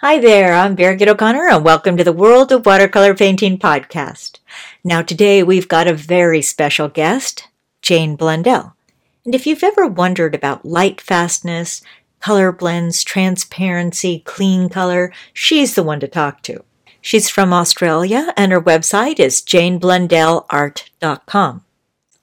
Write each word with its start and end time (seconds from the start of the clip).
Hi 0.00 0.18
there, 0.18 0.52
I'm 0.52 0.76
Birgit 0.76 1.08
O'Connor, 1.08 1.48
and 1.48 1.64
welcome 1.64 1.96
to 1.96 2.04
the 2.04 2.12
World 2.12 2.52
of 2.52 2.66
Watercolor 2.66 3.14
Painting 3.14 3.58
podcast. 3.58 4.40
Now, 4.84 5.00
today 5.00 5.42
we've 5.42 5.68
got 5.68 5.86
a 5.86 5.94
very 5.94 6.42
special 6.42 6.88
guest, 6.88 7.48
Jane 7.80 8.14
Blundell. 8.14 8.76
And 9.24 9.34
if 9.34 9.46
you've 9.46 9.64
ever 9.64 9.86
wondered 9.86 10.34
about 10.34 10.66
light 10.66 11.00
fastness, 11.00 11.80
color 12.20 12.52
blends, 12.52 13.02
transparency, 13.02 14.18
clean 14.26 14.68
color, 14.68 15.14
she's 15.32 15.74
the 15.74 15.82
one 15.82 16.00
to 16.00 16.08
talk 16.08 16.42
to. 16.42 16.62
She's 17.00 17.30
from 17.30 17.54
Australia, 17.54 18.34
and 18.36 18.52
her 18.52 18.60
website 18.60 19.18
is 19.18 19.40
janeblundellart.com. 19.40 21.64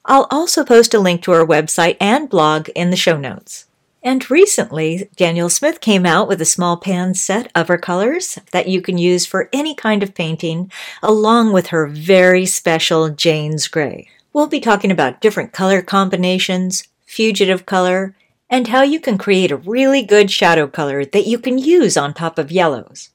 I'll 0.06 0.28
also 0.30 0.64
post 0.64 0.94
a 0.94 1.00
link 1.00 1.24
to 1.24 1.32
her 1.32 1.44
website 1.44 1.98
and 2.00 2.30
blog 2.30 2.70
in 2.76 2.92
the 2.92 2.96
show 2.96 3.18
notes. 3.18 3.66
And 4.06 4.30
recently, 4.30 5.10
Daniel 5.16 5.50
Smith 5.50 5.80
came 5.80 6.06
out 6.06 6.28
with 6.28 6.42
a 6.42 6.46
small 6.46 6.76
pan 6.76 7.14
set 7.14 7.50
of 7.56 7.70
her 7.70 7.78
colors 7.78 8.38
that 8.52 8.68
you 8.68 8.82
can 8.82 8.98
use 8.98 9.26
for 9.26 9.50
any 9.54 9.74
kind 9.74 10.04
of 10.04 10.14
painting, 10.14 10.70
along 11.02 11.54
with 11.54 11.68
her 11.68 11.88
very 11.88 12.46
special 12.46 13.10
Jane's 13.10 13.70
Gray. 13.70 14.10
We'll 14.34 14.48
be 14.48 14.60
talking 14.60 14.92
about 14.92 15.22
different 15.22 15.54
color 15.54 15.82
combinations, 15.82 16.86
fugitive 17.06 17.66
color, 17.66 18.14
and 18.50 18.68
how 18.68 18.82
you 18.82 19.00
can 19.00 19.18
create 19.18 19.52
a 19.52 19.58
really 19.58 20.04
good 20.04 20.30
shadow 20.30 20.68
color 20.68 21.06
that 21.06 21.26
you 21.26 21.40
can 21.40 21.58
use 21.58 21.96
on 21.96 22.14
top 22.14 22.38
of 22.38 22.52
yellows. 22.52 23.10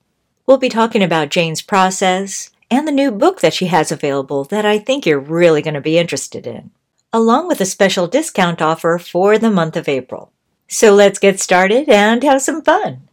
We'll 0.47 0.57
be 0.57 0.70
talking 0.70 1.03
about 1.03 1.29
Jane's 1.29 1.61
process 1.61 2.48
and 2.70 2.89
the 2.89 2.93
new 2.93 3.11
book 3.11 3.43
that 3.43 3.53
she 3.53 3.67
has 3.67 3.93
available 3.93 4.45
that 4.45 4.65
I 4.65 4.79
think 4.79 5.05
you're 5.05 5.20
really 5.20 5.61
going 5.61 5.75
to 5.75 5.83
be 5.83 5.98
interested 5.98 6.47
in, 6.47 6.70
along 7.12 7.47
with 7.47 7.61
a 7.61 7.67
special 7.67 8.07
discount 8.07 8.62
offer 8.62 8.98
for 8.98 9.37
the 9.37 9.51
month 9.51 9.77
of 9.77 9.87
April. 9.87 10.33
So 10.69 10.95
let's 10.95 11.19
get 11.19 11.41
started 11.41 11.89
and 11.89 12.23
have 12.23 12.43
some 12.43 12.63
fun. 12.63 13.09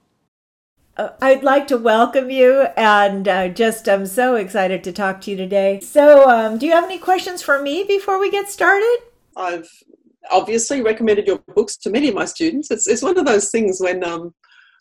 Uh, 0.98 1.10
I'd 1.22 1.44
like 1.44 1.68
to 1.68 1.78
welcome 1.78 2.30
you 2.30 2.68
and 2.76 3.28
uh, 3.28 3.48
just 3.48 3.88
I'm 3.88 4.06
so 4.06 4.36
excited 4.36 4.84
to 4.84 4.92
talk 4.92 5.22
to 5.22 5.32
you 5.32 5.38
today. 5.38 5.80
So, 5.82 6.30
um, 6.30 6.58
do 6.58 6.66
you 6.66 6.74
have 6.74 6.84
any 6.84 6.98
questions 6.98 7.42
for 7.42 7.62
me 7.62 7.84
before 7.86 8.20
we 8.20 8.30
get 8.30 8.50
started? 8.50 8.98
I've 9.38 9.70
obviously 10.32 10.82
recommended 10.82 11.28
your 11.28 11.40
books 11.54 11.78
to 11.78 11.90
many 11.90 12.10
of 12.10 12.16
my 12.16 12.26
students. 12.26 12.72
It's, 12.72 12.88
it's 12.88 13.02
one 13.02 13.18
of 13.18 13.26
those 13.26 13.50
things 13.52 13.80
when 13.80 14.04
um, 14.04 14.34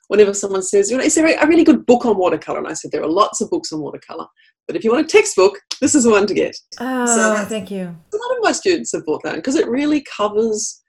whenever 0.08 0.34
someone 0.34 0.62
says, 0.62 0.90
you 0.90 0.96
know, 0.96 1.04
is 1.04 1.14
there 1.14 1.26
a 1.26 1.46
really 1.46 1.64
good 1.64 1.86
book 1.86 2.04
on 2.06 2.16
watercolor? 2.16 2.58
And 2.58 2.68
I 2.68 2.74
said, 2.74 2.90
there 2.90 3.02
are 3.02 3.08
lots 3.08 3.40
of 3.40 3.50
books 3.50 3.72
on 3.72 3.80
watercolor. 3.80 4.26
But 4.66 4.76
if 4.76 4.84
you 4.84 4.92
want 4.92 5.06
a 5.06 5.08
textbook, 5.08 5.60
this 5.80 5.94
is 5.94 6.04
the 6.04 6.10
one 6.10 6.26
to 6.26 6.34
get. 6.34 6.56
Oh, 6.80 7.06
so, 7.06 7.44
thank 7.44 7.70
you. 7.70 7.82
A 7.82 8.16
lot 8.16 8.36
of 8.36 8.42
my 8.42 8.52
students 8.52 8.92
have 8.92 9.04
bought 9.04 9.22
that 9.24 9.36
because 9.36 9.56
it 9.56 9.68
really 9.68 10.04
covers 10.16 10.82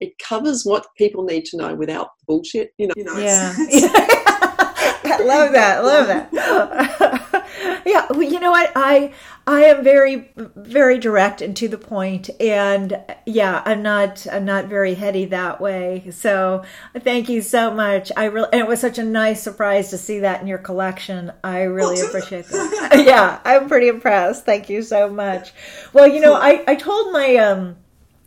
it 0.00 0.18
covers 0.18 0.64
what 0.64 0.86
people 0.96 1.24
need 1.24 1.44
to 1.46 1.56
know 1.56 1.74
without 1.74 2.10
bullshit. 2.26 2.72
You 2.78 2.88
know, 2.88 2.94
you 2.96 3.04
know. 3.04 3.16
Yeah. 3.18 3.54
I 3.58 5.20
love 5.24 5.52
that. 5.52 5.84
Love 5.84 6.06
that. 6.08 7.82
yeah. 7.86 8.06
Well, 8.10 8.22
you 8.22 8.40
know 8.40 8.50
what? 8.50 8.72
I 8.74 9.12
I 9.46 9.64
am 9.64 9.84
very 9.84 10.28
very 10.34 10.98
direct 10.98 11.40
and 11.40 11.56
to 11.56 11.68
the 11.68 11.78
point, 11.78 12.30
and 12.40 13.00
yeah, 13.26 13.62
I'm 13.64 13.82
not 13.82 14.26
I'm 14.30 14.44
not 14.44 14.66
very 14.66 14.94
heady 14.94 15.26
that 15.26 15.60
way. 15.60 16.08
So 16.10 16.64
thank 16.98 17.28
you 17.28 17.42
so 17.42 17.72
much. 17.72 18.10
I 18.16 18.24
really 18.24 18.48
and 18.52 18.60
it 18.60 18.68
was 18.68 18.80
such 18.80 18.98
a 18.98 19.04
nice 19.04 19.42
surprise 19.42 19.90
to 19.90 19.98
see 19.98 20.20
that 20.20 20.40
in 20.40 20.46
your 20.46 20.58
collection. 20.58 21.32
I 21.44 21.62
really 21.62 22.00
appreciate 22.00 22.46
that. 22.46 23.02
yeah, 23.06 23.40
I'm 23.44 23.68
pretty 23.68 23.88
impressed. 23.88 24.44
Thank 24.44 24.68
you 24.68 24.82
so 24.82 25.08
much. 25.08 25.52
Well, 25.92 26.08
you 26.08 26.20
know, 26.20 26.34
I 26.34 26.64
I 26.66 26.74
told 26.74 27.12
my 27.12 27.36
um 27.36 27.76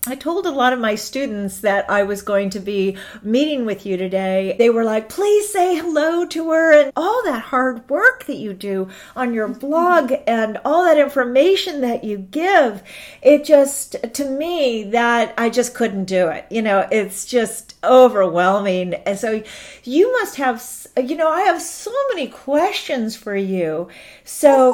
I 0.07 0.15
told 0.15 0.45
a 0.45 0.51
lot 0.51 0.71
of 0.71 0.79
my 0.79 0.95
students 0.95 1.59
that 1.59 1.89
I 1.89 2.03
was 2.03 2.21
going 2.21 2.51
to 2.51 2.61
be 2.61 2.97
meeting 3.21 3.65
with 3.65 3.85
you 3.85 3.97
today. 3.97 4.55
They 4.57 4.69
were 4.69 4.85
like, 4.85 5.09
please 5.09 5.51
say 5.51 5.75
hello 5.75 6.25
to 6.25 6.51
her 6.51 6.81
and 6.81 6.93
all 6.95 7.21
that 7.25 7.41
hard 7.41 7.87
work 7.89 8.23
that 8.25 8.37
you 8.37 8.53
do 8.53 8.87
on 9.13 9.33
your 9.33 9.49
blog 9.49 10.13
and 10.25 10.57
all 10.63 10.85
that 10.85 10.97
information 10.97 11.81
that 11.81 12.05
you 12.05 12.17
give. 12.17 12.81
It 13.21 13.43
just, 13.43 13.97
to 14.13 14.29
me, 14.29 14.83
that 14.85 15.33
I 15.37 15.49
just 15.49 15.73
couldn't 15.73 16.05
do 16.05 16.29
it. 16.29 16.45
You 16.49 16.61
know, 16.61 16.87
it's 16.89 17.25
just 17.25 17.75
overwhelming. 17.83 18.93
And 18.93 19.19
so 19.19 19.43
you 19.83 20.11
must 20.13 20.37
have, 20.37 20.65
you 20.95 21.17
know, 21.17 21.29
I 21.29 21.41
have 21.41 21.61
so 21.61 21.93
many 22.13 22.27
questions 22.27 23.17
for 23.17 23.35
you. 23.35 23.89
So. 24.23 24.73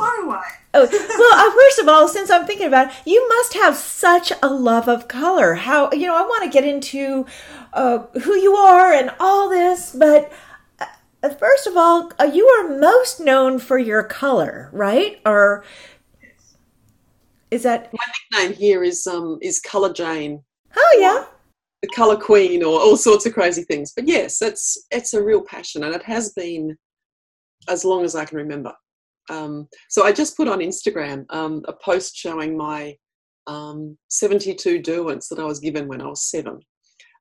Oh, 0.77 0.87
well, 0.91 1.47
uh, 1.47 1.55
first 1.55 1.79
of 1.79 1.87
all, 1.87 2.07
since 2.09 2.29
I'm 2.29 2.45
thinking 2.45 2.67
about 2.67 2.89
it, 2.89 2.93
you 3.05 3.25
must 3.29 3.53
have 3.53 3.77
such 3.77 4.33
a 4.43 4.49
love 4.49 4.89
of 4.89 5.07
color. 5.07 5.53
How, 5.53 5.89
you 5.93 6.05
know, 6.05 6.15
I 6.15 6.21
want 6.23 6.43
to 6.43 6.49
get 6.49 6.67
into 6.67 7.25
uh, 7.71 7.99
who 8.23 8.35
you 8.35 8.55
are 8.55 8.91
and 8.91 9.09
all 9.17 9.49
this, 9.49 9.95
but 9.97 10.33
uh, 10.79 11.29
first 11.29 11.65
of 11.65 11.77
all, 11.77 12.11
uh, 12.19 12.25
you 12.25 12.45
are 12.45 12.77
most 12.77 13.21
known 13.21 13.57
for 13.57 13.77
your 13.77 14.03
color, 14.03 14.69
right? 14.73 15.21
Or 15.25 15.63
is 17.51 17.63
that 17.63 17.93
my 17.93 18.37
nickname 18.37 18.57
here 18.57 18.83
is 18.83 19.07
um 19.07 19.39
is 19.41 19.61
Color 19.61 19.93
Jane. 19.93 20.43
Oh 20.75 20.97
yeah. 20.99 21.25
The 21.81 21.87
color 21.95 22.17
queen 22.17 22.63
or 22.63 22.79
all 22.79 22.97
sorts 22.97 23.25
of 23.25 23.33
crazy 23.33 23.63
things. 23.63 23.93
But 23.95 24.07
yes, 24.07 24.41
it's 24.41 24.85
it's 24.91 25.13
a 25.13 25.23
real 25.23 25.41
passion 25.41 25.83
and 25.83 25.95
it 25.95 26.03
has 26.03 26.33
been 26.33 26.77
as 27.69 27.85
long 27.85 28.03
as 28.03 28.13
I 28.13 28.25
can 28.25 28.37
remember. 28.37 28.73
Um, 29.29 29.67
so 29.89 30.05
I 30.05 30.11
just 30.11 30.37
put 30.37 30.47
on 30.47 30.59
Instagram 30.59 31.25
um, 31.29 31.63
a 31.67 31.73
post 31.73 32.15
showing 32.15 32.57
my 32.57 32.95
um, 33.47 33.97
72 34.09 34.79
Derwents 34.81 35.27
that 35.29 35.39
I 35.39 35.43
was 35.43 35.59
given 35.59 35.87
when 35.87 36.01
I 36.01 36.07
was 36.07 36.29
seven. 36.29 36.59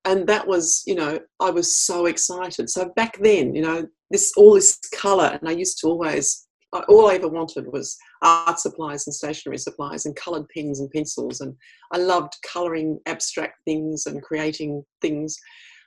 And 0.05 0.27
that 0.27 0.47
was, 0.47 0.83
you 0.87 0.95
know, 0.95 1.19
I 1.41 1.51
was 1.51 1.79
so 1.79 2.07
excited. 2.07 2.69
So 2.69 2.93
back 2.95 3.19
then, 3.21 3.55
you 3.55 3.63
know, 3.63 3.87
this 4.11 4.33
all 4.37 4.55
this 4.55 4.79
color, 4.95 5.39
and 5.41 5.49
I 5.49 5.53
used 5.53 5.79
to 5.81 5.87
always, 5.87 6.47
all 6.89 7.09
I 7.09 7.15
ever 7.15 7.29
wanted 7.29 7.73
was 7.73 7.97
art 8.23 8.59
supplies 8.59 9.07
and 9.07 9.15
stationery 9.15 9.59
supplies 9.59 10.05
and 10.05 10.15
colored 10.15 10.47
pens 10.55 10.81
and 10.81 10.91
pencils. 10.91 11.41
And 11.41 11.55
I 11.93 11.99
loved 11.99 12.35
coloring 12.47 13.01
abstract 13.07 13.59
things 13.65 14.05
and 14.07 14.23
creating 14.23 14.85
things. 15.01 15.39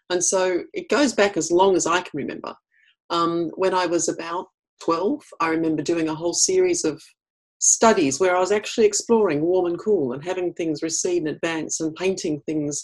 And 0.10 0.24
so 0.24 0.64
it 0.74 0.90
goes 0.90 1.14
back 1.14 1.38
as 1.38 1.52
long 1.52 1.76
as 1.76 1.86
I 1.86 2.02
can 2.02 2.12
remember. 2.18 2.56
Um, 3.10 3.52
when 3.56 3.74
I 3.74 3.86
was 3.86 4.10
about 4.10 4.48
12, 4.82 5.24
I 5.40 5.50
remember 5.50 5.82
doing 5.82 6.10
a 6.10 6.16
whole 6.16 6.34
series 6.34 6.86
of 6.86 7.02
studies 7.60 8.20
where 8.20 8.36
I 8.36 8.40
was 8.40 8.52
actually 8.52 8.86
exploring 8.86 9.42
warm 9.42 9.66
and 9.66 9.80
cool 9.80 10.14
and 10.14 10.24
having 10.24 10.54
things 10.54 10.84
recede 10.84 11.24
and 11.24 11.30
advance 11.30 11.80
and 11.80 11.96
painting 11.96 12.42
things 12.46 12.82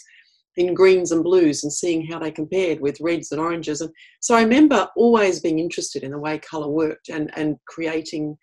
in 0.56 0.74
greens 0.74 1.12
and 1.12 1.24
blues 1.24 1.64
and 1.64 1.72
seeing 1.72 2.06
how 2.06 2.18
they 2.18 2.30
compared 2.30 2.80
with 2.80 3.00
reds 3.00 3.32
and 3.32 3.40
oranges. 3.40 3.80
And 3.80 3.90
so 4.20 4.34
I 4.34 4.42
remember 4.42 4.88
always 4.96 5.40
being 5.40 5.58
interested 5.58 6.02
in 6.02 6.12
the 6.12 6.18
way 6.18 6.38
colour 6.38 6.68
worked 6.68 7.08
and, 7.08 7.30
and 7.36 7.56
creating 7.66 8.36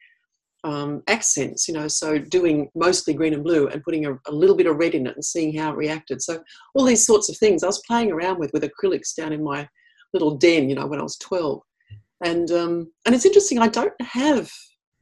um, 0.64 1.02
accents, 1.08 1.68
you 1.68 1.74
know, 1.74 1.88
so 1.88 2.20
doing 2.20 2.70
mostly 2.76 3.14
green 3.14 3.34
and 3.34 3.44
blue 3.44 3.68
and 3.68 3.84
putting 3.84 4.06
a, 4.06 4.14
a, 4.28 4.32
little 4.32 4.56
bit 4.56 4.68
of 4.68 4.78
red 4.78 4.94
in 4.94 5.08
it 5.08 5.16
and 5.16 5.26
seeing 5.26 5.56
how 5.58 5.72
it 5.72 5.78
reacted. 5.78 6.22
So 6.22 6.44
all 6.76 6.86
these 6.86 7.06
sorts 7.06 7.30
of 7.30 7.38
things 7.38 7.64
I 7.64 7.68
was 7.68 7.82
playing 7.88 8.12
around 8.12 8.40
with 8.40 8.52
with 8.54 8.64
acrylics 8.64 9.16
down 9.16 9.34
in 9.34 9.44
my 9.44 9.68
little 10.14 10.38
den, 10.38 10.70
you 10.70 10.76
know, 10.76 10.86
when 10.86 11.00
I 11.00 11.04
was 11.04 11.18
12 11.18 11.62
and 12.24 12.52
um, 12.52 12.92
and 13.06 13.16
it's 13.16 13.26
interesting. 13.26 13.60
I 13.60 13.68
don't 13.68 14.00
have 14.02 14.52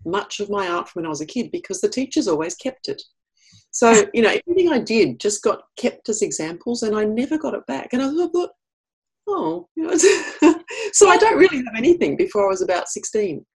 much 0.06 0.40
of 0.40 0.50
my 0.50 0.68
art 0.68 0.90
from 0.90 1.02
when 1.02 1.06
I 1.07 1.09
was 1.09 1.22
a 1.22 1.25
kid 1.25 1.52
because 1.52 1.81
the 1.81 1.90
teachers 1.90 2.28
always 2.28 2.56
kept 2.56 2.88
it. 2.88 3.02
So 3.72 4.06
you 4.13 4.22
know, 4.22 4.35
everything 4.47 4.72
I 4.72 4.80
did 4.80 5.19
just 5.19 5.44
got 5.44 5.62
kept 5.78 6.09
as 6.09 6.22
examples, 6.22 6.84
and 6.84 6.96
I 6.96 7.06
never 7.06 7.38
got 7.38 7.53
it 7.53 7.66
back. 7.68 7.94
And 7.94 8.02
I 8.02 8.09
thought, 8.09 8.52
oh, 9.28 9.68
you 9.75 9.84
know, 9.84 9.96
so 10.94 11.09
I 11.09 11.18
don't 11.18 11.38
really 11.38 11.57
have 11.57 11.75
anything 11.75 12.16
before 12.16 12.46
I 12.46 12.50
was 12.50 12.62
about 12.62 12.90
sixteen. 12.90 13.46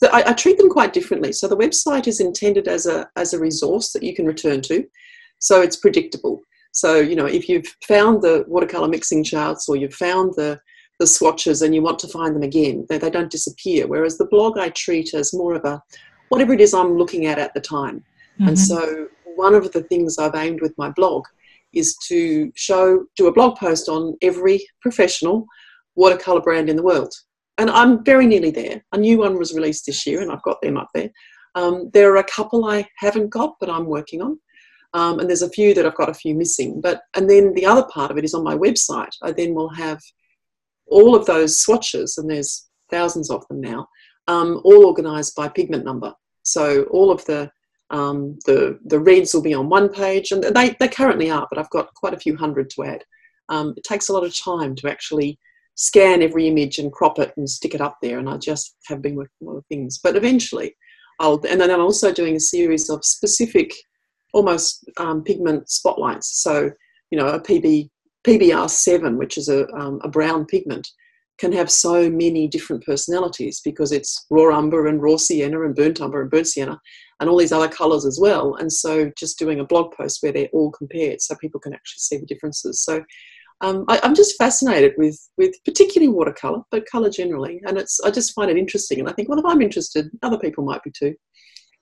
that 0.00 0.12
I, 0.12 0.30
I, 0.30 0.32
treat 0.32 0.58
them 0.58 0.68
quite 0.68 0.92
differently. 0.92 1.32
So 1.32 1.46
the 1.46 1.56
website 1.56 2.08
is 2.08 2.20
intended 2.20 2.66
as 2.66 2.86
a, 2.86 3.08
as 3.16 3.32
a 3.32 3.38
resource 3.38 3.92
that 3.92 4.02
you 4.02 4.14
can 4.14 4.26
return 4.26 4.60
to. 4.62 4.84
So 5.38 5.62
it's 5.62 5.76
predictable. 5.76 6.40
So, 6.76 6.96
you 6.96 7.16
know, 7.16 7.24
if 7.24 7.48
you've 7.48 7.74
found 7.88 8.20
the 8.20 8.44
watercolor 8.46 8.86
mixing 8.86 9.24
charts 9.24 9.66
or 9.66 9.76
you've 9.76 9.94
found 9.94 10.34
the, 10.36 10.60
the 11.00 11.06
swatches 11.06 11.62
and 11.62 11.74
you 11.74 11.80
want 11.80 11.98
to 12.00 12.08
find 12.08 12.36
them 12.36 12.42
again, 12.42 12.84
they, 12.90 12.98
they 12.98 13.08
don't 13.08 13.30
disappear. 13.30 13.86
Whereas 13.86 14.18
the 14.18 14.26
blog 14.26 14.58
I 14.58 14.68
treat 14.68 15.14
as 15.14 15.32
more 15.32 15.54
of 15.54 15.64
a, 15.64 15.82
whatever 16.28 16.52
it 16.52 16.60
is 16.60 16.74
I'm 16.74 16.98
looking 16.98 17.24
at 17.24 17.38
at 17.38 17.54
the 17.54 17.62
time. 17.62 18.04
Mm-hmm. 18.38 18.48
And 18.48 18.58
so 18.58 19.08
one 19.36 19.54
of 19.54 19.72
the 19.72 19.84
things 19.84 20.18
I've 20.18 20.34
aimed 20.34 20.60
with 20.60 20.74
my 20.76 20.90
blog 20.90 21.24
is 21.72 21.96
to 22.08 22.52
show, 22.56 23.06
do 23.16 23.28
a 23.28 23.32
blog 23.32 23.56
post 23.56 23.88
on 23.88 24.14
every 24.20 24.62
professional 24.82 25.46
watercolor 25.94 26.42
brand 26.42 26.68
in 26.68 26.76
the 26.76 26.82
world. 26.82 27.14
And 27.56 27.70
I'm 27.70 28.04
very 28.04 28.26
nearly 28.26 28.50
there. 28.50 28.84
A 28.92 28.98
new 28.98 29.16
one 29.16 29.38
was 29.38 29.54
released 29.54 29.86
this 29.86 30.06
year, 30.06 30.20
and 30.20 30.30
I've 30.30 30.42
got 30.42 30.60
them 30.60 30.76
up 30.76 30.90
there. 30.92 31.08
Um, 31.54 31.88
there 31.94 32.12
are 32.12 32.18
a 32.18 32.24
couple 32.24 32.66
I 32.66 32.86
haven't 32.98 33.30
got, 33.30 33.54
but 33.60 33.70
I'm 33.70 33.86
working 33.86 34.20
on. 34.20 34.38
Um, 34.96 35.18
and 35.20 35.28
there's 35.28 35.42
a 35.42 35.50
few 35.50 35.74
that 35.74 35.84
I've 35.84 35.96
got 35.96 36.08
a 36.08 36.14
few 36.14 36.34
missing. 36.34 36.80
But 36.80 37.02
and 37.14 37.28
then 37.28 37.52
the 37.54 37.66
other 37.66 37.86
part 37.92 38.10
of 38.10 38.18
it 38.18 38.24
is 38.24 38.34
on 38.34 38.42
my 38.42 38.56
website. 38.56 39.14
I 39.22 39.32
then 39.32 39.54
will 39.54 39.68
have 39.68 40.00
all 40.86 41.14
of 41.14 41.26
those 41.26 41.60
swatches, 41.60 42.16
and 42.18 42.30
there's 42.30 42.68
thousands 42.90 43.30
of 43.30 43.46
them 43.48 43.60
now, 43.60 43.88
um, 44.26 44.60
all 44.64 44.86
organised 44.86 45.36
by 45.36 45.48
pigment 45.48 45.84
number. 45.84 46.12
So 46.42 46.84
all 46.84 47.10
of 47.10 47.24
the 47.26 47.50
um, 47.90 48.38
the 48.46 48.78
the 48.86 48.98
reds 48.98 49.34
will 49.34 49.42
be 49.42 49.54
on 49.54 49.68
one 49.68 49.88
page, 49.90 50.32
and 50.32 50.42
they 50.42 50.76
they 50.80 50.88
currently 50.88 51.30
are, 51.30 51.46
but 51.50 51.58
I've 51.58 51.70
got 51.70 51.94
quite 51.94 52.14
a 52.14 52.24
few 52.24 52.36
hundred 52.36 52.70
to 52.70 52.84
add. 52.84 53.04
Um, 53.48 53.74
it 53.76 53.84
takes 53.84 54.08
a 54.08 54.12
lot 54.12 54.24
of 54.24 54.36
time 54.36 54.74
to 54.76 54.90
actually 54.90 55.38
scan 55.76 56.22
every 56.22 56.48
image 56.48 56.78
and 56.78 56.90
crop 56.90 57.18
it 57.18 57.32
and 57.36 57.48
stick 57.48 57.74
it 57.74 57.80
up 57.80 57.98
there. 58.02 58.18
And 58.18 58.28
I 58.28 58.38
just 58.38 58.76
have 58.86 59.02
been 59.02 59.14
working 59.14 59.46
on 59.46 59.58
of 59.58 59.66
things. 59.66 60.00
But 60.02 60.16
eventually, 60.16 60.74
I'll, 61.20 61.40
and 61.48 61.60
then 61.60 61.70
I'm 61.70 61.80
also 61.80 62.12
doing 62.12 62.36
a 62.36 62.40
series 62.40 62.90
of 62.90 63.04
specific, 63.04 63.72
almost 64.36 64.88
um, 64.98 65.24
pigment 65.24 65.68
spotlights. 65.70 66.42
So, 66.42 66.70
you 67.10 67.18
know, 67.18 67.28
a 67.28 67.40
PB, 67.40 67.88
PBR7, 68.26 69.16
which 69.16 69.38
is 69.38 69.48
a, 69.48 69.66
um, 69.72 69.98
a 70.04 70.08
brown 70.08 70.44
pigment, 70.44 70.86
can 71.38 71.52
have 71.52 71.70
so 71.70 72.08
many 72.10 72.46
different 72.48 72.84
personalities 72.84 73.60
because 73.64 73.92
it's 73.92 74.26
raw 74.30 74.56
umber 74.56 74.86
and 74.86 75.02
raw 75.02 75.16
sienna 75.16 75.62
and 75.62 75.74
burnt 75.74 76.00
umber 76.00 76.22
and 76.22 76.30
burnt 76.30 76.46
sienna 76.46 76.78
and 77.20 77.28
all 77.28 77.36
these 77.36 77.52
other 77.52 77.68
colours 77.68 78.04
as 78.04 78.18
well. 78.20 78.54
And 78.56 78.72
so 78.72 79.10
just 79.18 79.38
doing 79.38 79.60
a 79.60 79.64
blog 79.64 79.92
post 79.92 80.22
where 80.22 80.32
they're 80.32 80.48
all 80.52 80.70
compared 80.70 81.20
so 81.20 81.34
people 81.36 81.60
can 81.60 81.74
actually 81.74 82.00
see 82.00 82.16
the 82.18 82.26
differences. 82.26 82.82
So 82.82 83.02
um, 83.62 83.84
I, 83.88 84.00
am 84.02 84.14
just 84.14 84.36
fascinated 84.36 84.92
with 84.98 85.18
with 85.38 85.54
particularly 85.64 86.12
watercolor, 86.12 86.60
but 86.70 86.84
color 86.86 87.08
generally, 87.08 87.62
and 87.66 87.78
it's 87.78 87.98
I 88.00 88.10
just 88.10 88.34
find 88.34 88.50
it 88.50 88.58
interesting, 88.58 89.00
and 89.00 89.08
I 89.08 89.12
think 89.12 89.30
well, 89.30 89.38
if 89.38 89.46
I'm 89.46 89.62
interested, 89.62 90.10
other 90.22 90.38
people 90.38 90.62
might 90.62 90.82
be 90.82 90.90
too. 90.90 91.14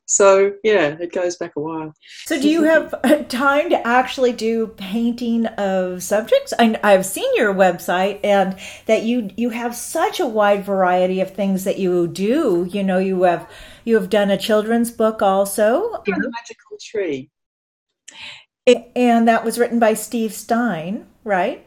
So 0.07 0.53
yeah, 0.63 0.97
it 1.01 1.13
goes 1.13 1.37
back 1.37 1.53
a 1.57 1.61
while. 1.61 1.95
So 2.27 2.41
do 2.41 2.49
you 2.49 2.63
have 2.73 2.95
uh, 3.05 3.25
time 3.25 3.71
to 3.71 3.87
actually 3.87 4.33
do 4.33 4.69
painting 4.69 5.47
of 5.47 6.03
subjects? 6.03 6.53
I, 6.59 6.79
I've 6.83 7.07
seen 7.07 7.35
your 7.37 7.55
website, 7.55 8.21
and 8.23 8.57
that 8.87 9.03
you 9.03 9.31
you 9.37 9.51
have 9.51 9.75
such 9.75 10.21
a 10.21 10.27
wide 10.27 10.65
variety 10.65 11.21
of 11.21 11.35
things 11.35 11.65
that 11.65 11.79
you 11.79 12.07
do. 12.07 12.69
You 12.71 12.83
know, 12.83 12.99
you 12.99 13.23
have 13.23 13.49
you 13.85 13.95
have 13.97 14.11
done 14.11 14.31
a 14.31 14.39
children's 14.39 14.91
book 14.91 15.23
also. 15.23 16.03
Yeah, 16.07 16.17
the 16.19 16.31
magical 16.31 16.77
tree. 16.81 17.31
And 18.97 19.29
that 19.29 19.45
was 19.45 19.59
written 19.59 19.79
by 19.79 19.93
Steve 19.93 20.33
Stein 20.33 21.07
right? 21.25 21.67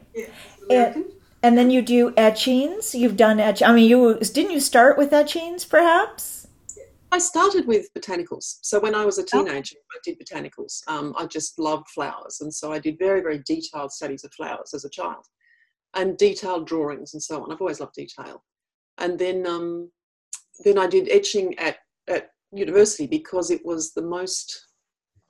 and, 0.70 1.04
and 1.42 1.58
then 1.58 1.70
you 1.70 1.82
do 1.82 2.14
etchings. 2.16 2.94
You've 2.94 3.16
done 3.16 3.40
etch. 3.40 3.62
I 3.62 3.74
mean, 3.74 3.90
you 3.90 4.18
didn't 4.18 4.52
you 4.52 4.60
start 4.60 4.96
with 4.96 5.12
etchings, 5.12 5.64
perhaps? 5.64 6.37
I 7.10 7.18
started 7.18 7.66
with 7.66 7.92
botanicals. 7.94 8.58
So 8.62 8.80
when 8.80 8.94
I 8.94 9.04
was 9.04 9.18
a 9.18 9.22
oh. 9.22 9.44
teenager. 9.44 9.76
I 9.90 9.98
did 10.04 10.18
botanicals. 10.20 10.82
Um, 10.88 11.14
I 11.18 11.26
just 11.26 11.58
loved 11.58 11.88
flowers, 11.88 12.40
and 12.40 12.52
so 12.52 12.72
I 12.72 12.78
did 12.78 12.98
very, 12.98 13.20
very 13.20 13.42
detailed 13.46 13.92
studies 13.92 14.24
of 14.24 14.32
flowers 14.34 14.74
as 14.74 14.84
a 14.84 14.90
child, 14.90 15.24
and 15.94 16.16
detailed 16.18 16.66
drawings 16.66 17.14
and 17.14 17.22
so 17.22 17.42
on. 17.42 17.50
I've 17.50 17.60
always 17.60 17.80
loved 17.80 17.94
detail. 17.94 18.44
And 18.98 19.18
then, 19.18 19.46
um, 19.46 19.90
then 20.64 20.78
I 20.78 20.86
did 20.86 21.08
etching 21.08 21.58
at 21.58 21.78
at 22.08 22.30
university 22.52 23.06
because 23.06 23.50
it 23.50 23.64
was 23.64 23.92
the 23.92 24.02
most 24.02 24.68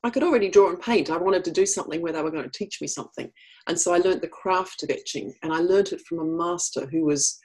I 0.04 0.10
could 0.10 0.22
already 0.22 0.48
draw 0.48 0.68
and 0.70 0.80
paint. 0.80 1.10
I 1.10 1.16
wanted 1.16 1.44
to 1.44 1.50
do 1.50 1.66
something 1.66 2.00
where 2.00 2.12
they 2.12 2.22
were 2.22 2.30
going 2.30 2.48
to 2.48 2.58
teach 2.58 2.80
me 2.80 2.86
something. 2.86 3.30
And 3.66 3.78
so 3.78 3.92
I 3.92 3.98
learned 3.98 4.20
the 4.20 4.28
craft 4.28 4.84
of 4.84 4.90
etching 4.90 5.34
and 5.42 5.52
I 5.52 5.58
learned 5.58 5.88
it 5.88 6.00
from 6.02 6.20
a 6.20 6.24
master 6.24 6.86
who 6.86 7.04
was 7.04 7.38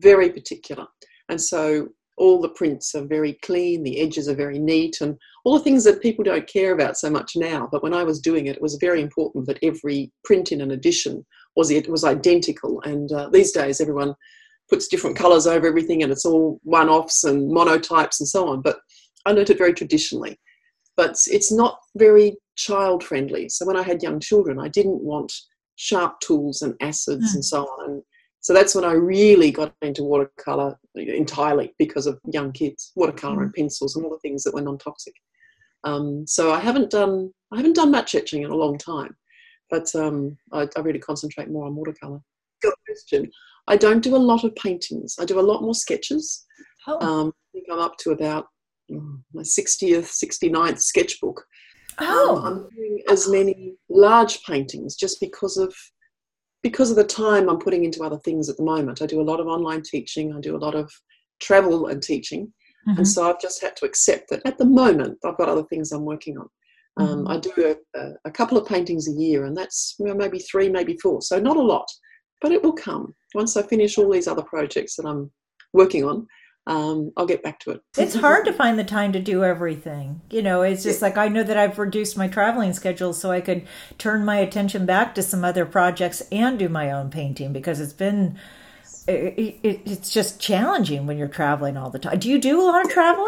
very 0.00 0.30
particular. 0.30 0.86
And 1.28 1.40
so 1.40 1.88
all 2.20 2.40
the 2.40 2.50
prints 2.50 2.94
are 2.94 3.04
very 3.04 3.32
clean, 3.42 3.82
the 3.82 4.00
edges 4.00 4.28
are 4.28 4.34
very 4.34 4.58
neat, 4.58 5.00
and 5.00 5.16
all 5.44 5.58
the 5.58 5.64
things 5.64 5.82
that 5.84 6.02
people 6.02 6.22
don't 6.22 6.46
care 6.46 6.72
about 6.72 6.96
so 6.96 7.10
much 7.10 7.32
now. 7.34 7.68
But 7.72 7.82
when 7.82 7.94
I 7.94 8.04
was 8.04 8.20
doing 8.20 8.46
it, 8.46 8.56
it 8.56 8.62
was 8.62 8.76
very 8.80 9.00
important 9.02 9.46
that 9.46 9.58
every 9.62 10.12
print 10.24 10.52
in 10.52 10.60
an 10.60 10.70
edition 10.70 11.26
was 11.56 11.70
it 11.70 11.88
was 11.88 12.04
identical. 12.04 12.80
And 12.82 13.10
uh, 13.10 13.28
these 13.30 13.52
days, 13.52 13.80
everyone 13.80 14.14
puts 14.68 14.86
different 14.86 15.16
colours 15.16 15.46
over 15.46 15.66
everything, 15.66 16.02
and 16.02 16.12
it's 16.12 16.24
all 16.24 16.60
one-offs 16.62 17.24
and 17.24 17.50
monotypes 17.50 18.20
and 18.20 18.28
so 18.28 18.48
on. 18.48 18.62
But 18.62 18.78
I 19.26 19.32
learnt 19.32 19.50
it 19.50 19.58
very 19.58 19.74
traditionally 19.74 20.38
but 21.00 21.16
it's 21.28 21.50
not 21.50 21.78
very 21.96 22.36
child 22.56 23.02
friendly. 23.02 23.48
So 23.48 23.64
when 23.64 23.76
I 23.76 23.82
had 23.82 24.02
young 24.02 24.20
children, 24.20 24.58
I 24.58 24.68
didn't 24.68 25.02
want 25.02 25.32
sharp 25.76 26.20
tools 26.20 26.60
and 26.60 26.74
acids 26.82 27.32
mm. 27.32 27.36
and 27.36 27.44
so 27.44 27.62
on. 27.62 27.90
And 27.90 28.02
so 28.40 28.54
that's 28.54 28.74
when 28.74 28.84
I 28.84 28.92
really 28.92 29.50
got 29.50 29.74
into 29.82 30.02
watercolor 30.02 30.78
entirely 30.94 31.74
because 31.78 32.06
of 32.06 32.18
young 32.32 32.52
kids, 32.52 32.92
watercolor 32.96 33.36
mm. 33.36 33.42
and 33.44 33.54
pencils 33.54 33.96
and 33.96 34.04
all 34.04 34.10
the 34.10 34.18
things 34.18 34.42
that 34.44 34.54
were 34.54 34.62
non-toxic. 34.62 35.14
Um, 35.84 36.26
so 36.26 36.52
I 36.52 36.60
haven't 36.60 36.90
done 36.90 37.32
I 37.52 37.56
haven't 37.56 37.76
done 37.76 37.90
much 37.90 38.14
etching 38.14 38.42
in 38.42 38.50
a 38.50 38.56
long 38.56 38.78
time, 38.78 39.16
but 39.70 39.94
um, 39.94 40.36
I, 40.52 40.68
I, 40.76 40.80
really 40.80 40.98
concentrate 40.98 41.50
more 41.50 41.66
on 41.66 41.74
watercolor. 41.74 42.20
Good 42.62 42.74
question. 42.86 43.30
I 43.66 43.76
don't 43.76 44.02
do 44.02 44.14
a 44.14 44.18
lot 44.18 44.44
of 44.44 44.54
paintings. 44.54 45.16
I 45.18 45.24
do 45.24 45.40
a 45.40 45.42
lot 45.42 45.62
more 45.62 45.74
sketches. 45.74 46.46
Oh. 46.86 47.00
Um, 47.00 47.28
I 47.28 47.48
think 47.52 47.66
I'm 47.70 47.80
up 47.80 47.96
to 47.98 48.10
about 48.12 48.46
my 48.88 49.42
60th, 49.42 50.12
69th 50.22 50.80
sketchbook. 50.80 51.44
Oh. 51.98 52.36
Um, 52.36 52.44
I'm 52.44 52.68
doing 52.76 53.02
as 53.10 53.28
many 53.28 53.74
large 53.88 54.44
paintings 54.44 54.96
just 54.96 55.20
because 55.20 55.56
of 55.56 55.74
because 56.62 56.90
of 56.90 56.96
the 56.96 57.04
time 57.04 57.48
I'm 57.48 57.58
putting 57.58 57.84
into 57.84 58.02
other 58.02 58.18
things 58.18 58.48
at 58.48 58.56
the 58.56 58.62
moment. 58.62 59.02
I 59.02 59.06
do 59.06 59.20
a 59.20 59.22
lot 59.22 59.40
of 59.40 59.46
online 59.46 59.82
teaching. 59.82 60.34
I 60.34 60.40
do 60.40 60.56
a 60.56 60.58
lot 60.58 60.74
of 60.74 60.90
travel 61.40 61.86
and 61.86 62.02
teaching. 62.02 62.52
Mm-hmm. 62.88 62.98
And 62.98 63.08
so 63.08 63.28
I've 63.28 63.40
just 63.40 63.62
had 63.62 63.76
to 63.76 63.86
accept 63.86 64.30
that 64.30 64.42
at 64.44 64.58
the 64.58 64.64
moment 64.64 65.18
I've 65.24 65.36
got 65.36 65.48
other 65.48 65.64
things 65.64 65.92
I'm 65.92 66.04
working 66.04 66.38
on. 66.38 66.48
Um, 66.96 67.24
mm-hmm. 67.24 67.28
I 67.28 67.38
do 67.38 67.76
a, 67.96 68.10
a, 68.24 68.30
couple 68.30 68.58
of 68.58 68.66
paintings 68.66 69.08
a 69.08 69.12
year, 69.12 69.44
and 69.44 69.56
that's 69.56 69.94
you 69.98 70.06
know, 70.06 70.14
maybe 70.14 70.38
three, 70.40 70.68
maybe 70.68 70.98
four. 71.00 71.22
So 71.22 71.38
not 71.38 71.56
a 71.56 71.62
lot, 71.62 71.86
but 72.40 72.52
it 72.52 72.62
will 72.62 72.72
come 72.72 73.14
once 73.34 73.56
I 73.56 73.62
finish 73.62 73.96
all 73.96 74.10
these 74.10 74.26
other 74.26 74.42
projects 74.42 74.96
that 74.96 75.06
I'm 75.06 75.30
working 75.72 76.04
on 76.04 76.26
um, 76.66 77.12
I'll 77.16 77.26
get 77.26 77.42
back 77.42 77.58
to 77.60 77.72
it. 77.72 77.82
It's 77.96 78.14
hard 78.16 78.44
to 78.44 78.52
find 78.52 78.78
the 78.78 78.84
time 78.84 79.12
to 79.12 79.20
do 79.20 79.44
everything. 79.44 80.20
You 80.30 80.42
know, 80.42 80.62
it's 80.62 80.82
just 80.82 81.02
like 81.02 81.16
I 81.16 81.28
know 81.28 81.42
that 81.42 81.56
I've 81.56 81.78
reduced 81.78 82.16
my 82.16 82.28
traveling 82.28 82.72
schedule 82.72 83.12
so 83.12 83.30
I 83.30 83.40
could 83.40 83.66
turn 83.98 84.24
my 84.24 84.36
attention 84.36 84.86
back 84.86 85.14
to 85.14 85.22
some 85.22 85.44
other 85.44 85.66
projects 85.66 86.22
and 86.30 86.58
do 86.58 86.68
my 86.68 86.90
own 86.90 87.10
painting 87.10 87.52
because 87.52 87.80
it's 87.80 87.92
been 87.92 88.38
it, 89.06 89.58
it, 89.62 89.80
it's 89.84 90.10
just 90.10 90.40
challenging 90.40 91.06
when 91.06 91.18
you're 91.18 91.28
traveling 91.28 91.76
all 91.76 91.90
the 91.90 91.98
time. 91.98 92.18
Do 92.18 92.28
you 92.28 92.38
do 92.38 92.60
a 92.60 92.64
lot 92.64 92.84
of 92.84 92.90
travel? 92.90 93.26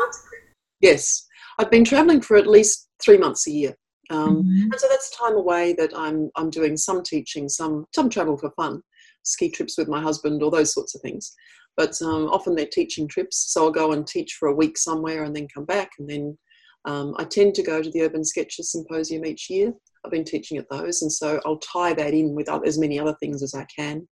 Yes, 0.81 1.27
I've 1.59 1.71
been 1.71 1.85
traveling 1.85 2.21
for 2.21 2.37
at 2.37 2.47
least 2.47 2.89
three 3.03 3.19
months 3.19 3.47
a 3.47 3.51
year. 3.51 3.75
Um, 4.11 4.43
mm-hmm. 4.43 4.71
And 4.71 4.81
so 4.81 4.87
that's 4.89 5.17
time 5.17 5.35
away 5.35 5.75
that 5.79 5.91
I'm 5.97 6.31
I'm 6.37 6.51
doing 6.51 6.77
some 6.77 7.03
teaching, 7.03 7.49
some 7.49 7.87
some 7.95 8.11
travel 8.11 8.37
for 8.37 8.51
fun, 8.51 8.83
ski 9.23 9.51
trips 9.51 9.79
with 9.79 9.89
my 9.89 10.01
husband, 10.01 10.43
all 10.43 10.51
those 10.51 10.75
sorts 10.75 10.95
of 10.95 11.01
things 11.01 11.35
but 11.77 12.01
um, 12.03 12.29
often 12.29 12.55
they're 12.55 12.67
teaching 12.67 13.09
trips. 13.09 13.53
So 13.53 13.65
I'll 13.65 13.71
go 13.71 13.93
and 13.93 14.07
teach 14.07 14.35
for 14.35 14.49
a 14.49 14.55
week 14.55 14.77
somewhere 14.77 15.25
and 15.25 15.35
then 15.35 15.49
come 15.53 15.65
back. 15.65 15.91
And 15.99 16.09
then 16.09 16.39
um, 16.85 17.15
I 17.19 17.25
tend 17.25 17.55
to 17.55 17.63
go 17.63 17.83
to 17.83 17.91
the 17.91 18.03
Urban 18.03 18.25
Sketchers 18.25 18.73
Symposium 18.73 19.25
each 19.25 19.49
year. 19.49 19.73
I've 20.05 20.11
been 20.11 20.25
teaching 20.25 20.59
at 20.59 20.69
those, 20.69 21.03
and 21.03 21.13
so 21.13 21.41
I'll 21.47 21.59
tie 21.59 21.95
that 21.95 22.13
in 22.13 22.35
with 22.35 22.49
as 22.49 22.79
many 22.79 22.99
other 22.99 23.15
things 23.21 23.43
as 23.43 23.55
I 23.55 23.65
can. 23.75 24.07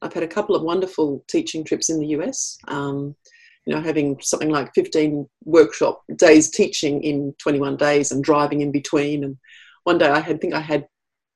I've 0.00 0.12
had 0.12 0.22
a 0.22 0.28
couple 0.28 0.54
of 0.54 0.62
wonderful 0.62 1.24
teaching 1.28 1.64
trips 1.64 1.90
in 1.90 1.98
the 1.98 2.08
US. 2.08 2.58
Um, 2.68 3.16
you 3.66 3.74
know, 3.74 3.80
having 3.80 4.18
something 4.20 4.50
like 4.50 4.74
15 4.74 5.28
workshop 5.44 6.02
days 6.16 6.50
teaching 6.50 7.02
in 7.02 7.34
21 7.38 7.76
days 7.76 8.10
and 8.10 8.24
driving 8.24 8.60
in 8.60 8.72
between. 8.72 9.22
And 9.22 9.36
one 9.84 9.98
day 9.98 10.08
I 10.08 10.18
had, 10.20 10.36
I 10.36 10.38
think 10.38 10.54
I 10.54 10.60
had 10.60 10.86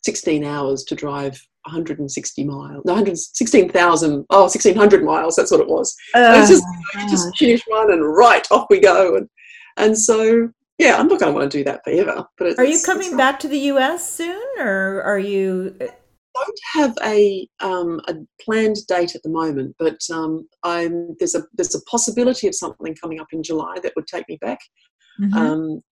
16 0.04 0.44
hours 0.44 0.84
to 0.84 0.96
drive 0.96 1.40
160 1.66 2.44
miles, 2.44 2.82
no, 2.84 2.92
116,000, 2.92 4.24
oh, 4.30 4.40
1,600 4.40 5.04
miles, 5.04 5.36
that's 5.36 5.50
what 5.50 5.60
it 5.60 5.68
was. 5.68 5.94
Oh, 6.14 6.40
was 6.40 6.48
just, 6.48 6.64
you 6.94 7.10
just 7.10 7.36
finish 7.36 7.62
one 7.66 7.92
and 7.92 8.04
right, 8.04 8.46
off 8.50 8.66
we 8.70 8.80
go. 8.80 9.16
And, 9.16 9.28
and 9.76 9.98
so, 9.98 10.50
yeah, 10.78 10.96
I'm 10.96 11.08
not 11.08 11.20
going 11.20 11.32
to 11.32 11.38
want 11.38 11.50
to 11.50 11.58
do 11.58 11.64
that 11.64 11.82
forever. 11.84 12.24
But 12.38 12.58
Are 12.58 12.64
you 12.64 12.80
coming 12.84 13.16
back 13.16 13.40
to 13.40 13.48
the 13.48 13.58
US 13.58 14.10
soon 14.10 14.44
or 14.58 15.02
are 15.02 15.18
you? 15.18 15.76
I 15.80 15.88
don't 16.34 16.60
have 16.74 16.98
a 17.02 17.48
um, 17.60 18.00
a 18.08 18.14
planned 18.42 18.76
date 18.88 19.14
at 19.14 19.22
the 19.22 19.30
moment, 19.30 19.74
but 19.78 19.98
um, 20.12 20.46
I'm 20.62 21.16
there's 21.18 21.34
a 21.34 21.44
there's 21.54 21.74
a 21.74 21.82
possibility 21.82 22.46
of 22.46 22.54
something 22.54 22.94
coming 22.94 23.20
up 23.20 23.28
in 23.32 23.42
July 23.42 23.78
that 23.82 23.94
would 23.96 24.06
take 24.06 24.28
me 24.28 24.36
back. 24.40 24.58
Mm-hmm. 25.20 25.38
Um, 25.38 25.82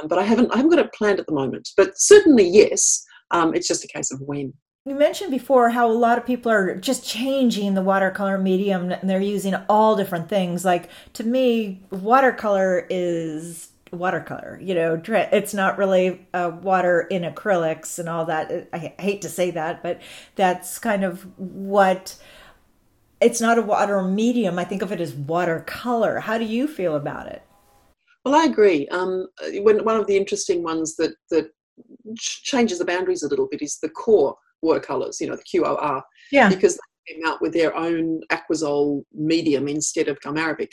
um, 0.00 0.08
but 0.08 0.18
I 0.18 0.22
haven't 0.22 0.52
I 0.52 0.56
haven't 0.56 0.70
got 0.70 0.84
it 0.84 0.92
planned 0.94 1.20
at 1.20 1.26
the 1.26 1.34
moment. 1.34 1.68
But 1.76 1.92
certainly 1.96 2.48
yes, 2.48 3.04
um, 3.30 3.54
it's 3.54 3.68
just 3.68 3.84
a 3.84 3.88
case 3.88 4.10
of 4.10 4.20
when. 4.20 4.54
You 4.90 4.96
mentioned 4.96 5.30
before 5.30 5.70
how 5.70 5.88
a 5.88 5.94
lot 5.94 6.18
of 6.18 6.26
people 6.26 6.50
are 6.50 6.74
just 6.74 7.06
changing 7.06 7.74
the 7.74 7.80
watercolor 7.80 8.38
medium 8.38 8.90
and 8.90 9.08
they're 9.08 9.20
using 9.20 9.54
all 9.68 9.94
different 9.94 10.28
things. 10.28 10.64
Like 10.64 10.90
to 11.12 11.22
me, 11.22 11.80
watercolor 11.90 12.88
is 12.90 13.68
watercolor. 13.92 14.58
You 14.60 14.74
know, 14.74 15.00
it's 15.06 15.54
not 15.54 15.78
really 15.78 16.26
uh, 16.34 16.50
water 16.60 17.02
in 17.02 17.22
acrylics 17.22 18.00
and 18.00 18.08
all 18.08 18.24
that. 18.24 18.68
I 18.72 18.92
hate 18.98 19.22
to 19.22 19.28
say 19.28 19.52
that, 19.52 19.80
but 19.80 20.02
that's 20.34 20.80
kind 20.80 21.04
of 21.04 21.24
what 21.38 22.16
it's 23.20 23.40
not 23.40 23.58
a 23.58 23.62
water 23.62 24.02
medium. 24.02 24.58
I 24.58 24.64
think 24.64 24.82
of 24.82 24.90
it 24.90 25.00
as 25.00 25.14
watercolor. 25.14 26.18
How 26.18 26.36
do 26.36 26.44
you 26.44 26.66
feel 26.66 26.96
about 26.96 27.28
it? 27.28 27.44
Well, 28.24 28.34
I 28.34 28.42
agree. 28.42 28.88
Um, 28.88 29.28
when, 29.60 29.84
one 29.84 30.00
of 30.00 30.08
the 30.08 30.16
interesting 30.16 30.64
ones 30.64 30.96
that 30.96 31.14
that 31.30 31.52
changes 32.18 32.80
the 32.80 32.84
boundaries 32.84 33.22
a 33.22 33.28
little 33.28 33.46
bit 33.46 33.62
is 33.62 33.78
the 33.78 33.88
QoR 33.90 34.34
watercolors. 34.62 35.20
You 35.20 35.28
know, 35.28 35.36
the 35.36 35.58
QOR. 35.58 36.02
Yeah. 36.32 36.48
Because 36.48 36.74
they 36.74 37.14
came 37.14 37.26
out 37.26 37.40
with 37.40 37.52
their 37.52 37.74
own 37.76 38.20
Aquazol 38.30 39.02
medium 39.12 39.68
instead 39.68 40.08
of 40.08 40.20
gum 40.20 40.36
arabic, 40.36 40.72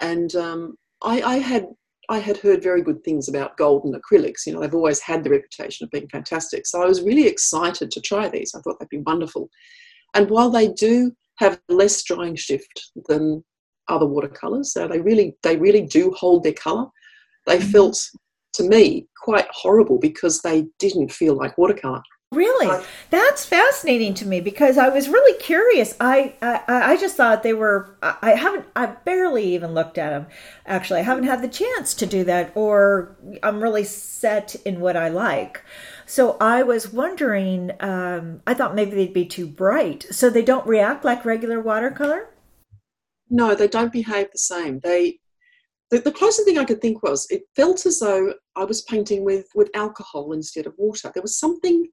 and 0.00 0.34
um, 0.36 0.74
I, 1.02 1.22
I 1.22 1.36
had 1.38 1.66
I 2.08 2.18
had 2.18 2.36
heard 2.36 2.62
very 2.62 2.82
good 2.82 3.02
things 3.04 3.28
about 3.28 3.56
golden 3.56 3.94
acrylics. 3.94 4.44
You 4.46 4.52
know, 4.52 4.60
they've 4.60 4.74
always 4.74 5.00
had 5.00 5.22
the 5.24 5.30
reputation 5.30 5.84
of 5.84 5.90
being 5.90 6.08
fantastic. 6.08 6.66
So 6.66 6.82
I 6.82 6.86
was 6.86 7.02
really 7.02 7.26
excited 7.26 7.90
to 7.90 8.00
try 8.00 8.28
these. 8.28 8.54
I 8.54 8.60
thought 8.60 8.78
they'd 8.80 8.88
be 8.88 8.98
wonderful. 8.98 9.48
And 10.14 10.28
while 10.28 10.50
they 10.50 10.68
do 10.68 11.12
have 11.38 11.60
less 11.68 12.02
drying 12.02 12.36
shift 12.36 12.90
than 13.08 13.44
other 13.88 14.06
watercolors, 14.06 14.72
so 14.72 14.86
they 14.88 15.00
really 15.00 15.36
they 15.42 15.56
really 15.56 15.82
do 15.86 16.12
hold 16.12 16.42
their 16.42 16.52
color. 16.52 16.86
They 17.46 17.58
mm-hmm. 17.58 17.70
felt 17.70 17.98
to 18.54 18.64
me 18.64 19.06
quite 19.22 19.46
horrible 19.50 19.98
because 19.98 20.42
they 20.42 20.66
didn't 20.78 21.12
feel 21.12 21.34
like 21.34 21.56
watercolor. 21.56 22.02
Really, 22.32 22.82
that's 23.10 23.44
fascinating 23.44 24.14
to 24.14 24.26
me 24.26 24.40
because 24.40 24.78
I 24.78 24.88
was 24.88 25.06
really 25.10 25.38
curious. 25.38 25.94
I, 26.00 26.34
I 26.40 26.62
I 26.92 26.96
just 26.96 27.14
thought 27.14 27.42
they 27.42 27.52
were. 27.52 27.94
I 28.00 28.30
haven't. 28.30 28.64
I 28.74 28.86
barely 28.86 29.54
even 29.54 29.74
looked 29.74 29.98
at 29.98 30.10
them. 30.10 30.26
Actually, 30.64 31.00
I 31.00 31.02
haven't 31.02 31.24
had 31.24 31.42
the 31.42 31.48
chance 31.48 31.92
to 31.92 32.06
do 32.06 32.24
that, 32.24 32.50
or 32.54 33.14
I'm 33.42 33.62
really 33.62 33.84
set 33.84 34.54
in 34.64 34.80
what 34.80 34.96
I 34.96 35.10
like. 35.10 35.62
So 36.06 36.38
I 36.40 36.62
was 36.62 36.90
wondering. 36.90 37.72
Um, 37.80 38.40
I 38.46 38.54
thought 38.54 38.74
maybe 38.74 38.92
they'd 38.92 39.12
be 39.12 39.26
too 39.26 39.46
bright, 39.46 40.06
so 40.10 40.30
they 40.30 40.42
don't 40.42 40.66
react 40.66 41.04
like 41.04 41.26
regular 41.26 41.60
watercolor. 41.60 42.30
No, 43.28 43.54
they 43.54 43.68
don't 43.68 43.92
behave 43.92 44.32
the 44.32 44.38
same. 44.38 44.80
They 44.82 45.18
the, 45.90 45.98
the 45.98 46.12
closest 46.12 46.46
thing 46.46 46.56
I 46.56 46.64
could 46.64 46.80
think 46.80 47.02
was 47.02 47.26
it 47.28 47.42
felt 47.54 47.84
as 47.84 48.00
though 48.00 48.32
I 48.56 48.64
was 48.64 48.80
painting 48.80 49.22
with 49.22 49.48
with 49.54 49.68
alcohol 49.74 50.32
instead 50.32 50.66
of 50.66 50.72
water. 50.78 51.10
There 51.12 51.22
was 51.22 51.38
something 51.38 51.88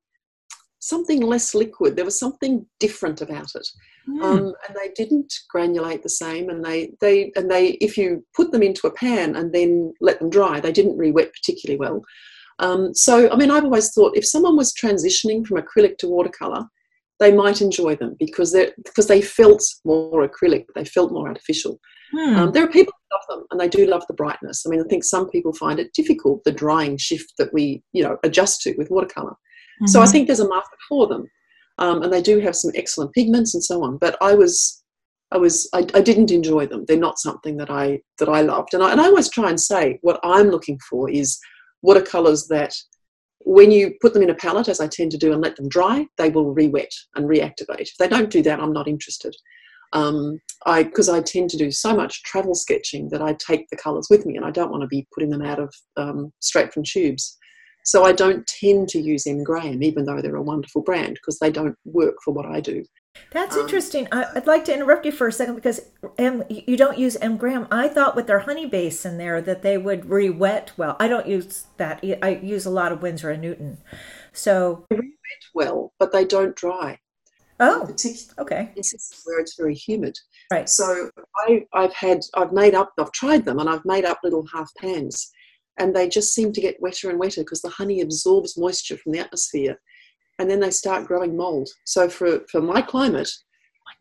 something 0.79 1.21
less 1.21 1.53
liquid. 1.53 1.95
There 1.95 2.05
was 2.05 2.17
something 2.17 2.65
different 2.79 3.21
about 3.21 3.51
it, 3.55 3.67
mm. 4.09 4.23
um, 4.23 4.53
and 4.67 4.75
they 4.75 4.91
didn't 4.95 5.33
granulate 5.53 6.01
the 6.01 6.09
same. 6.09 6.49
And 6.49 6.63
they 6.63 6.91
they 7.01 7.31
and 7.35 7.49
they 7.49 7.71
if 7.81 7.97
you 7.97 8.25
put 8.35 8.51
them 8.51 8.63
into 8.63 8.87
a 8.87 8.93
pan 8.93 9.35
and 9.35 9.53
then 9.53 9.93
let 10.01 10.19
them 10.19 10.29
dry, 10.29 10.59
they 10.59 10.71
didn't 10.71 10.97
re-wet 10.97 11.31
particularly 11.33 11.79
well. 11.79 12.03
Um, 12.59 12.93
so 12.93 13.31
I 13.31 13.35
mean, 13.35 13.51
I've 13.51 13.65
always 13.65 13.93
thought 13.93 14.17
if 14.17 14.25
someone 14.25 14.57
was 14.57 14.73
transitioning 14.73 15.45
from 15.45 15.61
acrylic 15.61 15.97
to 15.99 16.07
watercolor, 16.07 16.65
they 17.19 17.31
might 17.33 17.61
enjoy 17.61 17.95
them 17.95 18.15
because 18.19 18.53
they 18.53 18.71
because 18.83 19.07
they 19.07 19.21
felt 19.21 19.63
more 19.85 20.27
acrylic, 20.27 20.65
they 20.75 20.85
felt 20.85 21.11
more 21.11 21.27
artificial. 21.27 21.79
Hmm. 22.11 22.35
Um, 22.35 22.51
there 22.51 22.63
are 22.63 22.69
people 22.69 22.93
who 22.93 23.15
love 23.15 23.39
them 23.39 23.47
and 23.51 23.59
they 23.59 23.69
do 23.69 23.85
love 23.85 24.03
the 24.07 24.15
brightness. 24.15 24.65
I 24.65 24.69
mean, 24.69 24.81
I 24.81 24.87
think 24.89 25.03
some 25.03 25.29
people 25.29 25.53
find 25.53 25.79
it 25.79 25.93
difficult 25.93 26.43
the 26.43 26.51
drying 26.51 26.97
shift 26.97 27.33
that 27.37 27.53
we 27.53 27.83
you 27.93 28.03
know 28.03 28.17
adjust 28.23 28.61
to 28.61 28.75
with 28.77 28.89
watercolor. 28.89 29.35
Mm-hmm. 29.81 29.87
So 29.87 29.99
I 29.99 30.03
mm-hmm. 30.03 30.11
think 30.11 30.27
there's 30.27 30.39
a 30.39 30.47
market 30.47 30.79
for 30.87 31.07
them, 31.07 31.27
um, 31.77 32.01
and 32.03 32.11
they 32.11 32.21
do 32.21 32.39
have 32.39 32.55
some 32.55 32.71
excellent 32.75 33.13
pigments 33.13 33.53
and 33.53 33.63
so 33.63 33.83
on. 33.83 33.97
But 33.97 34.17
I 34.21 34.33
was, 34.35 34.83
I 35.31 35.37
was, 35.37 35.69
I, 35.73 35.79
I, 35.93 36.01
didn't 36.01 36.31
enjoy 36.31 36.67
them. 36.67 36.83
They're 36.85 36.97
not 36.97 37.19
something 37.19 37.57
that 37.57 37.69
I 37.69 38.01
that 38.17 38.29
I 38.29 38.41
loved. 38.41 38.73
And 38.73 38.83
I, 38.83 38.91
and 38.91 38.99
I 38.99 39.05
always 39.05 39.29
try 39.29 39.49
and 39.49 39.59
say 39.59 39.97
what 40.01 40.19
I'm 40.23 40.49
looking 40.49 40.79
for 40.89 41.09
is 41.09 41.39
watercolors 41.81 42.47
that, 42.47 42.73
when 43.45 43.71
you 43.71 43.93
put 44.01 44.13
them 44.13 44.23
in 44.23 44.29
a 44.29 44.35
palette, 44.35 44.67
as 44.67 44.81
I 44.81 44.87
tend 44.87 45.11
to 45.11 45.17
do, 45.17 45.31
and 45.31 45.41
let 45.41 45.55
them 45.55 45.69
dry, 45.69 46.05
they 46.17 46.29
will 46.29 46.53
re-wet 46.53 46.91
and 47.15 47.25
reactivate. 47.25 47.79
If 47.79 47.97
they 47.97 48.09
don't 48.09 48.29
do 48.29 48.41
that, 48.43 48.59
I'm 48.59 48.73
not 48.73 48.89
interested. 48.89 49.33
Um, 49.93 50.39
I 50.65 50.83
because 50.83 51.09
I 51.09 51.21
tend 51.21 51.49
to 51.51 51.57
do 51.57 51.71
so 51.71 51.95
much 51.95 52.23
travel 52.23 52.53
sketching 52.53 53.09
that 53.09 53.21
I 53.21 53.33
take 53.33 53.67
the 53.69 53.77
colours 53.77 54.07
with 54.09 54.25
me, 54.25 54.35
and 54.35 54.45
I 54.45 54.51
don't 54.51 54.71
want 54.71 54.81
to 54.81 54.87
be 54.87 55.07
putting 55.13 55.29
them 55.29 55.41
out 55.41 55.59
of 55.59 55.73
um, 55.97 56.33
straight 56.39 56.73
from 56.73 56.83
tubes. 56.83 57.37
So 57.89 58.03
I 58.03 58.11
don't 58.11 58.45
tend 58.45 58.87
to 58.89 58.99
use 58.99 59.25
M 59.25 59.43
Graham, 59.43 59.81
even 59.81 60.05
though 60.05 60.21
they're 60.21 60.35
a 60.35 60.43
wonderful 60.43 60.83
brand, 60.83 61.15
because 61.15 61.39
they 61.39 61.49
don't 61.49 61.75
work 61.85 62.17
for 62.23 62.31
what 62.31 62.45
I 62.45 62.59
do. 62.59 62.85
That's 63.31 63.55
um, 63.55 63.63
interesting. 63.63 64.07
I'd 64.11 64.45
like 64.45 64.63
to 64.65 64.73
interrupt 64.75 65.07
you 65.07 65.11
for 65.11 65.27
a 65.27 65.31
second 65.31 65.55
because 65.55 65.81
M, 66.19 66.43
you 66.49 66.77
don't 66.77 66.99
use 66.99 67.15
M 67.15 67.35
Graham. 67.35 67.67
I 67.71 67.87
thought 67.87 68.15
with 68.15 68.27
their 68.27 68.41
honey 68.41 68.67
base 68.67 69.05
in 69.07 69.17
there 69.17 69.41
that 69.41 69.63
they 69.63 69.75
would 69.79 70.07
re-wet 70.07 70.71
well. 70.77 70.97
I 70.99 71.07
don't 71.07 71.25
use 71.25 71.65
that. 71.77 72.05
I 72.21 72.39
use 72.43 72.67
a 72.67 72.69
lot 72.69 72.91
of 72.91 73.01
Winsor 73.01 73.31
and 73.31 73.41
Newton. 73.41 73.79
So 74.33 74.85
they 74.91 74.97
re-wet 74.97 75.43
well, 75.55 75.91
but 75.97 76.11
they 76.11 76.25
don't 76.25 76.55
dry. 76.55 76.99
Oh, 77.59 77.89
okay. 78.37 78.71
Where 79.25 79.39
it's 79.39 79.55
very 79.57 79.73
humid. 79.73 80.15
Right. 80.53 80.69
So 80.69 81.09
I, 81.37 81.65
I've 81.73 81.93
had, 81.95 82.19
I've 82.35 82.53
made 82.53 82.75
up, 82.75 82.91
I've 82.99 83.11
tried 83.13 83.45
them, 83.45 83.57
and 83.57 83.67
I've 83.67 83.83
made 83.83 84.05
up 84.05 84.19
little 84.23 84.45
half 84.53 84.69
pans 84.77 85.31
and 85.79 85.95
they 85.95 86.07
just 86.07 86.33
seem 86.33 86.51
to 86.53 86.61
get 86.61 86.81
wetter 86.81 87.09
and 87.09 87.19
wetter 87.19 87.41
because 87.41 87.61
the 87.61 87.69
honey 87.69 88.01
absorbs 88.01 88.57
moisture 88.57 88.97
from 88.97 89.13
the 89.13 89.19
atmosphere 89.19 89.79
and 90.39 90.49
then 90.49 90.59
they 90.59 90.71
start 90.71 91.05
growing 91.05 91.35
mold. 91.35 91.69
So 91.85 92.09
for, 92.09 92.41
for 92.49 92.61
my 92.61 92.81
climate, 92.81 93.29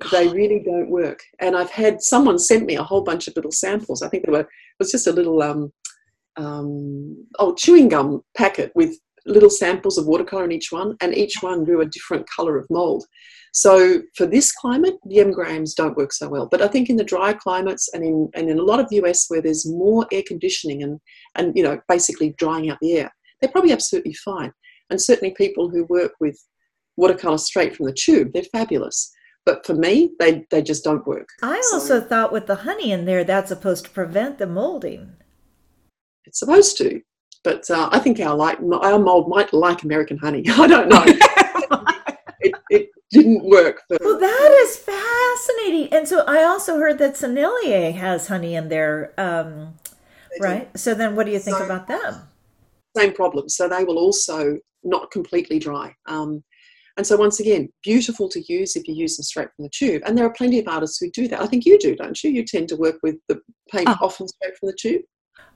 oh 0.04 0.08
they 0.12 0.28
really 0.28 0.62
don't 0.64 0.88
work. 0.88 1.20
And 1.40 1.56
I've 1.56 1.70
had 1.70 2.00
someone 2.00 2.38
sent 2.38 2.64
me 2.64 2.76
a 2.76 2.82
whole 2.82 3.02
bunch 3.02 3.26
of 3.26 3.36
little 3.36 3.52
samples. 3.52 4.02
I 4.02 4.08
think 4.08 4.24
there 4.24 4.32
were 4.32 4.40
it 4.40 4.78
was 4.78 4.92
just 4.92 5.08
a 5.08 5.12
little 5.12 5.42
um, 5.42 5.72
um, 6.36 7.26
oh 7.40 7.54
chewing 7.54 7.88
gum 7.88 8.22
packet 8.36 8.70
with 8.76 8.96
little 9.26 9.50
samples 9.50 9.98
of 9.98 10.06
watercolor 10.06 10.44
in 10.44 10.52
each 10.52 10.70
one, 10.70 10.96
and 11.00 11.14
each 11.14 11.34
one 11.40 11.64
grew 11.64 11.80
a 11.80 11.86
different 11.86 12.26
color 12.30 12.56
of 12.56 12.66
mold. 12.70 13.04
So 13.58 14.02
for 14.14 14.24
this 14.24 14.52
climate, 14.52 14.98
the 15.04 15.18
M 15.18 15.32
Grahams 15.32 15.74
don't 15.74 15.96
work 15.96 16.12
so 16.12 16.28
well. 16.28 16.46
But 16.46 16.62
I 16.62 16.68
think 16.68 16.88
in 16.88 16.96
the 16.96 17.02
dry 17.02 17.32
climates 17.32 17.92
and 17.92 18.04
in 18.04 18.30
and 18.34 18.48
in 18.48 18.56
a 18.60 18.62
lot 18.62 18.78
of 18.78 18.88
the 18.88 19.00
US 19.02 19.24
where 19.26 19.42
there's 19.42 19.68
more 19.68 20.06
air 20.12 20.22
conditioning 20.24 20.84
and 20.84 21.00
and 21.34 21.56
you 21.56 21.64
know 21.64 21.80
basically 21.88 22.36
drying 22.38 22.70
out 22.70 22.78
the 22.80 22.92
air, 22.98 23.12
they're 23.40 23.50
probably 23.50 23.72
absolutely 23.72 24.14
fine. 24.14 24.52
And 24.90 25.02
certainly 25.02 25.34
people 25.34 25.68
who 25.68 25.84
work 25.86 26.12
with 26.20 26.38
watercolor 26.96 27.38
straight 27.38 27.74
from 27.74 27.86
the 27.86 27.92
tube, 27.92 28.30
they're 28.32 28.44
fabulous. 28.44 29.12
But 29.44 29.66
for 29.66 29.74
me, 29.74 30.10
they, 30.20 30.46
they 30.50 30.62
just 30.62 30.84
don't 30.84 31.06
work. 31.06 31.28
I 31.42 31.60
so, 31.70 31.76
also 31.76 32.00
thought 32.00 32.32
with 32.32 32.46
the 32.46 32.56
honey 32.56 32.92
in 32.92 33.06
there, 33.06 33.24
that's 33.24 33.48
supposed 33.48 33.86
to 33.86 33.90
prevent 33.90 34.38
the 34.38 34.46
molding. 34.46 35.14
It's 36.26 36.38
supposed 36.38 36.76
to, 36.78 37.00
but 37.42 37.68
uh, 37.70 37.88
I 37.90 37.98
think 37.98 38.20
our 38.20 38.36
like 38.36 38.58
our 38.60 38.98
mold 38.98 39.28
might 39.28 39.52
like 39.52 39.82
American 39.82 40.18
honey. 40.18 40.44
I 40.48 40.66
don't 40.68 40.88
know. 40.88 41.04
It, 43.12 43.18
it, 43.18 43.22
didn't 43.22 43.44
work. 43.44 43.82
For- 43.88 43.98
well, 44.00 44.18
that 44.18 44.58
is 44.62 44.76
fascinating. 44.76 45.92
And 45.92 46.08
so 46.08 46.24
I 46.26 46.44
also 46.44 46.78
heard 46.78 46.98
that 46.98 47.14
Sennelier 47.14 47.94
has 47.94 48.28
honey 48.28 48.54
in 48.54 48.68
there, 48.68 49.12
um, 49.18 49.74
right? 50.40 50.68
So 50.78 50.94
then, 50.94 51.16
what 51.16 51.26
do 51.26 51.32
you 51.32 51.38
think 51.38 51.58
so, 51.58 51.64
about 51.64 51.86
them? 51.86 52.22
Same 52.96 53.12
problem. 53.12 53.48
So 53.48 53.68
they 53.68 53.84
will 53.84 53.98
also 53.98 54.58
not 54.84 55.10
completely 55.10 55.58
dry. 55.58 55.94
Um, 56.06 56.42
and 56.96 57.06
so 57.06 57.16
once 57.16 57.38
again, 57.38 57.68
beautiful 57.84 58.28
to 58.28 58.42
use 58.52 58.74
if 58.74 58.88
you 58.88 58.94
use 58.94 59.16
them 59.16 59.22
straight 59.22 59.48
from 59.54 59.64
the 59.64 59.70
tube. 59.70 60.02
And 60.04 60.18
there 60.18 60.26
are 60.26 60.32
plenty 60.32 60.58
of 60.58 60.66
artists 60.66 60.98
who 60.98 61.08
do 61.12 61.28
that. 61.28 61.40
I 61.40 61.46
think 61.46 61.64
you 61.64 61.78
do, 61.78 61.94
don't 61.94 62.22
you? 62.24 62.30
You 62.30 62.44
tend 62.44 62.68
to 62.70 62.76
work 62.76 62.96
with 63.04 63.16
the 63.28 63.40
paint 63.70 63.88
oh. 63.88 63.96
often 64.00 64.26
straight 64.26 64.56
from 64.58 64.68
the 64.68 64.76
tube. 64.78 65.02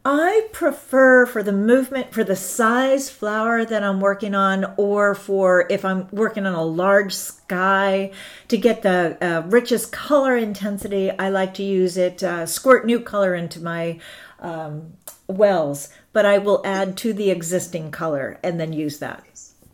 I 0.04 0.48
prefer 0.52 1.26
for 1.26 1.44
the 1.44 1.52
movement, 1.52 2.12
for 2.12 2.24
the 2.24 2.34
size 2.34 3.08
flower 3.08 3.64
that 3.64 3.84
I'm 3.84 4.00
working 4.00 4.34
on, 4.34 4.74
or 4.76 5.14
for 5.14 5.66
if 5.70 5.84
I'm 5.84 6.08
working 6.10 6.44
on 6.44 6.54
a 6.54 6.64
large 6.64 7.14
sky 7.14 8.10
to 8.48 8.56
get 8.56 8.82
the 8.82 9.16
uh, 9.20 9.46
richest 9.46 9.92
color 9.92 10.36
intensity, 10.36 11.10
I 11.10 11.28
like 11.28 11.54
to 11.54 11.62
use 11.62 11.96
it, 11.96 12.22
uh, 12.22 12.46
squirt 12.46 12.84
new 12.84 12.98
color 12.98 13.36
into 13.36 13.62
my 13.62 14.00
um, 14.40 14.94
wells, 15.28 15.88
but 16.12 16.26
I 16.26 16.38
will 16.38 16.62
add 16.64 16.96
to 16.98 17.12
the 17.12 17.30
existing 17.30 17.92
color 17.92 18.40
and 18.42 18.58
then 18.58 18.72
use 18.72 18.98
that. 18.98 19.24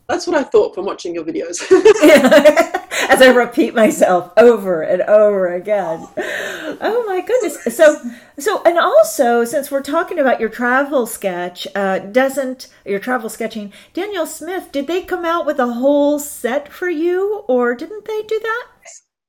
That's 0.07 0.25
what 0.25 0.35
I 0.35 0.43
thought 0.43 0.73
from 0.73 0.85
watching 0.85 1.13
your 1.13 1.23
videos. 1.23 1.61
As 3.09 3.21
I 3.21 3.31
repeat 3.33 3.75
myself 3.75 4.31
over 4.37 4.81
and 4.81 5.03
over 5.03 5.53
again. 5.53 6.07
Oh 6.17 7.03
my 7.07 7.21
goodness. 7.21 7.75
So 7.75 8.01
So, 8.39 8.61
and 8.63 8.79
also, 8.79 9.43
since 9.43 9.69
we're 9.69 9.81
talking 9.81 10.17
about 10.17 10.39
your 10.39 10.49
travel 10.49 11.05
sketch, 11.05 11.67
uh, 11.75 11.99
doesn't 11.99 12.67
your 12.85 12.99
travel 12.99 13.29
sketching, 13.29 13.73
Daniel 13.93 14.25
Smith, 14.25 14.71
did 14.71 14.87
they 14.87 15.03
come 15.03 15.25
out 15.25 15.45
with 15.45 15.59
a 15.59 15.73
whole 15.73 16.19
set 16.19 16.71
for 16.71 16.89
you, 16.89 17.43
or 17.47 17.75
didn't 17.75 18.05
they 18.05 18.21
do 18.23 18.39
that? 18.39 18.67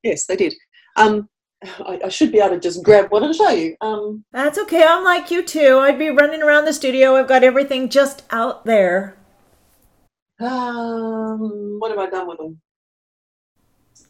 Yes, 0.04 0.26
they 0.26 0.36
did. 0.36 0.54
Um, 0.96 1.28
I, 1.62 2.00
I, 2.04 2.08
should 2.08 2.30
be 2.30 2.38
able 2.38 2.50
to 2.50 2.60
just 2.60 2.82
grab 2.82 3.10
one 3.10 3.24
and 3.24 3.34
show 3.34 3.50
you. 3.50 3.76
Um, 3.80 4.24
That's 4.32 4.58
okay. 4.58 4.84
I'm 4.86 5.04
like 5.04 5.30
you 5.30 5.42
too. 5.42 5.78
I'd 5.78 5.98
be 5.98 6.10
running 6.10 6.42
around 6.42 6.64
the 6.64 6.72
studio. 6.72 7.16
I've 7.16 7.28
got 7.28 7.44
everything 7.44 7.88
just 7.88 8.22
out 8.30 8.64
there. 8.64 9.16
Um, 10.38 11.76
what 11.78 11.90
have 11.90 11.98
I 11.98 12.08
done 12.08 12.28
with 12.28 12.38
them? 12.38 12.60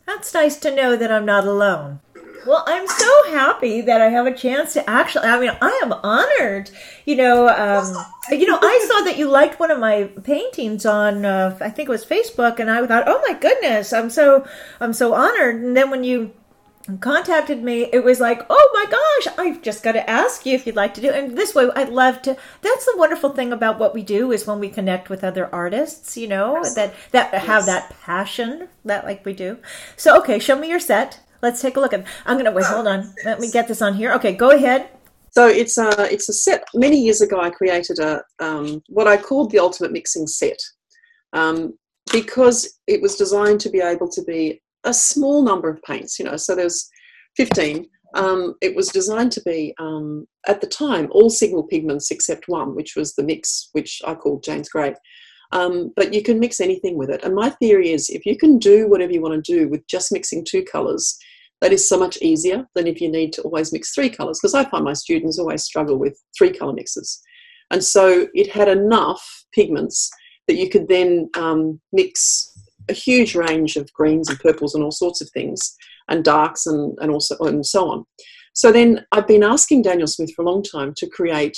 That's 0.07 0.33
nice 0.35 0.57
to 0.61 0.75
know 0.75 0.97
that 0.97 1.11
I'm 1.11 1.25
not 1.25 1.47
alone. 1.47 2.01
Well, 2.47 2.65
I'm 2.67 2.87
so 2.87 3.31
happy 3.31 3.81
that 3.83 4.01
I 4.01 4.09
have 4.09 4.27
a 4.27 4.35
chance 4.35 4.73
to 4.75 4.89
actually. 4.89 5.27
I 5.27 5.39
mean, 5.41 5.57
I 5.61 5.81
am 5.83 5.93
honored. 5.93 6.71
You 7.05 7.17
know, 7.17 7.49
um, 7.49 8.07
you 8.31 8.47
know, 8.47 8.59
I 8.61 8.87
saw 8.89 9.05
that 9.05 9.19
you 9.19 9.29
liked 9.29 9.61
one 9.61 9.71
of 9.71 9.79
my 9.79 10.05
paintings 10.23 10.87
on, 10.87 11.25
uh, 11.25 11.57
I 11.61 11.71
think 11.71 11.89
it 11.89 11.93
was 11.93 12.05
Facebook, 12.05 12.59
and 12.59 12.71
I 12.71 12.87
thought, 12.87 13.05
oh 13.07 13.23
my 13.27 13.35
goodness, 13.39 13.93
I'm 13.93 14.11
so, 14.11 14.47
I'm 14.81 14.93
so 14.93 15.15
honored. 15.15 15.57
And 15.57 15.77
then 15.77 15.91
when 15.91 16.05
you 16.05 16.33
contacted 17.01 17.63
me, 17.63 17.89
it 17.93 18.03
was 18.03 18.21
like, 18.21 18.45
oh 18.49 18.71
my 18.73 18.91
gosh, 18.91 19.35
I've 19.39 19.63
just 19.63 19.83
got 19.83 19.93
to 19.93 20.11
ask 20.11 20.47
you 20.47 20.55
if 20.55 20.67
you'd 20.67 20.77
like 20.77 20.95
to 20.95 21.01
do. 21.01 21.09
It. 21.09 21.15
And 21.15 21.37
this 21.37 21.55
way, 21.55 21.69
I'd 21.77 21.91
love 21.91 22.23
to. 22.23 22.37
That's 22.63 22.85
the 22.87 22.95
wonderful 22.97 23.31
thing 23.31 23.53
about 23.53 23.79
what 23.79 23.95
we 23.95 24.03
do 24.03 24.33
is 24.33 24.47
when 24.47 24.61
we 24.61 24.71
connect 24.71 25.11
with 25.11 25.23
other 25.23 25.53
artists, 25.55 26.17
you 26.17 26.27
know, 26.27 26.63
that 26.75 26.95
that 27.13 27.31
yes. 27.33 27.47
have 27.47 27.67
that 27.67 27.95
passion 28.01 28.69
that 28.85 29.05
like 29.05 29.25
we 29.25 29.35
do. 29.35 29.59
So, 29.97 30.19
okay, 30.21 30.39
show 30.39 30.59
me 30.59 30.69
your 30.69 30.81
set. 30.81 31.21
Let's 31.43 31.63
take 31.63 31.77
a 31.77 31.81
look 31.81 31.93
at. 31.93 32.07
I'm 32.27 32.37
gonna 32.37 32.53
wait. 32.53 32.67
Hold 32.67 32.87
on. 32.87 33.15
Let 33.25 33.41
me 33.41 33.51
get 33.51 33.69
this 33.69 33.83
on 33.83 33.95
here. 33.95 34.13
Okay, 34.15 34.35
go 34.35 34.51
ahead. 34.51 34.91
So 35.33 35.47
it's 35.47 35.79
a 35.79 36.13
it's 36.13 36.29
a 36.29 36.33
set. 36.33 36.65
Many 36.75 37.01
years 37.01 37.21
ago, 37.21 37.41
I 37.41 37.51
created 37.51 37.99
a 37.99 38.23
um, 38.41 38.83
what 38.89 39.07
I 39.07 39.17
called 39.17 39.51
the 39.51 39.59
ultimate 39.59 39.93
mixing 39.93 40.27
set 40.27 40.59
um, 41.33 41.75
because 42.13 42.79
it 42.87 43.01
was 43.01 43.17
designed 43.17 43.61
to 43.61 43.71
be 43.71 43.81
able 43.81 44.09
to 44.09 44.23
be 44.25 44.61
a 44.85 44.93
small 44.93 45.43
number 45.43 45.71
of 45.71 45.83
paints. 45.83 46.19
You 46.19 46.25
know, 46.27 46.37
so 46.37 46.55
there's 46.55 46.89
15. 47.37 47.87
Um, 48.15 48.57
it 48.61 48.75
was 48.75 48.89
designed 48.89 49.31
to 49.33 49.43
be 49.43 49.73
um, 49.79 50.27
at 50.49 50.61
the 50.61 50.67
time 50.67 51.09
all 51.13 51.31
single 51.31 51.63
pigments 51.63 52.11
except 52.11 52.49
one, 52.49 52.75
which 52.75 52.97
was 52.97 53.15
the 53.15 53.23
mix, 53.23 53.69
which 53.73 54.03
I 54.05 54.15
called 54.15 54.43
Jane's 54.43 54.69
Grey. 54.69 54.95
Um, 55.53 55.93
but 55.97 56.13
you 56.15 56.23
can 56.23 56.39
mix 56.39 56.61
anything 56.61 56.97
with 56.97 57.11
it. 57.11 57.25
And 57.25 57.35
my 57.35 57.51
theory 57.51 57.91
is 57.91 58.09
if 58.09 58.25
you 58.25 58.37
can 58.37 58.59
do 58.59 58.89
whatever 58.89 59.13
you 59.13 59.21
want 59.21 59.45
to 59.45 59.53
do 59.53 59.69
with 59.69 59.87
just 59.87 60.13
mixing 60.13 60.45
two 60.45 60.65
colours, 60.65 61.19
that 61.61 61.73
is 61.73 61.89
so 61.89 61.99
much 61.99 62.19
easier 62.23 62.67
than 62.75 62.87
if 62.87 63.01
you 63.01 63.11
need 63.11 63.33
to 63.35 63.43
always 63.43 63.73
mix 63.73 63.93
three 63.93 64.11
colours. 64.11 64.39
Because 64.41 64.55
I 64.55 64.69
find 64.69 64.85
my 64.85 64.93
students 64.93 65.39
always 65.39 65.65
struggle 65.65 65.99
with 65.99 66.19
three 66.37 66.53
colour 66.53 66.73
mixes. 66.73 67.21
And 67.71 67.83
so 67.85 68.27
it 68.35 68.51
had 68.51 68.69
enough 68.69 69.23
pigments 69.53 70.11
that 70.49 70.57
you 70.57 70.69
could 70.69 70.89
then 70.89 71.31
um, 71.35 71.81
mix 71.93 72.53
a 72.89 72.93
huge 72.93 73.35
range 73.35 73.77
of 73.77 73.93
greens 73.93 74.29
and 74.29 74.39
purples 74.41 74.75
and 74.75 74.83
all 74.83 74.91
sorts 74.91 75.21
of 75.21 75.31
things, 75.31 75.77
and 76.09 76.25
darks 76.25 76.67
and, 76.67 76.99
and 77.01 77.11
also 77.11 77.37
and 77.41 77.65
so 77.65 77.89
on. 77.89 78.05
So 78.55 78.73
then 78.73 79.07
I've 79.13 79.29
been 79.29 79.45
asking 79.45 79.83
Daniel 79.83 80.09
Smith 80.09 80.33
for 80.35 80.43
a 80.43 80.51
long 80.51 80.63
time 80.63 80.93
to 80.97 81.09
create 81.09 81.57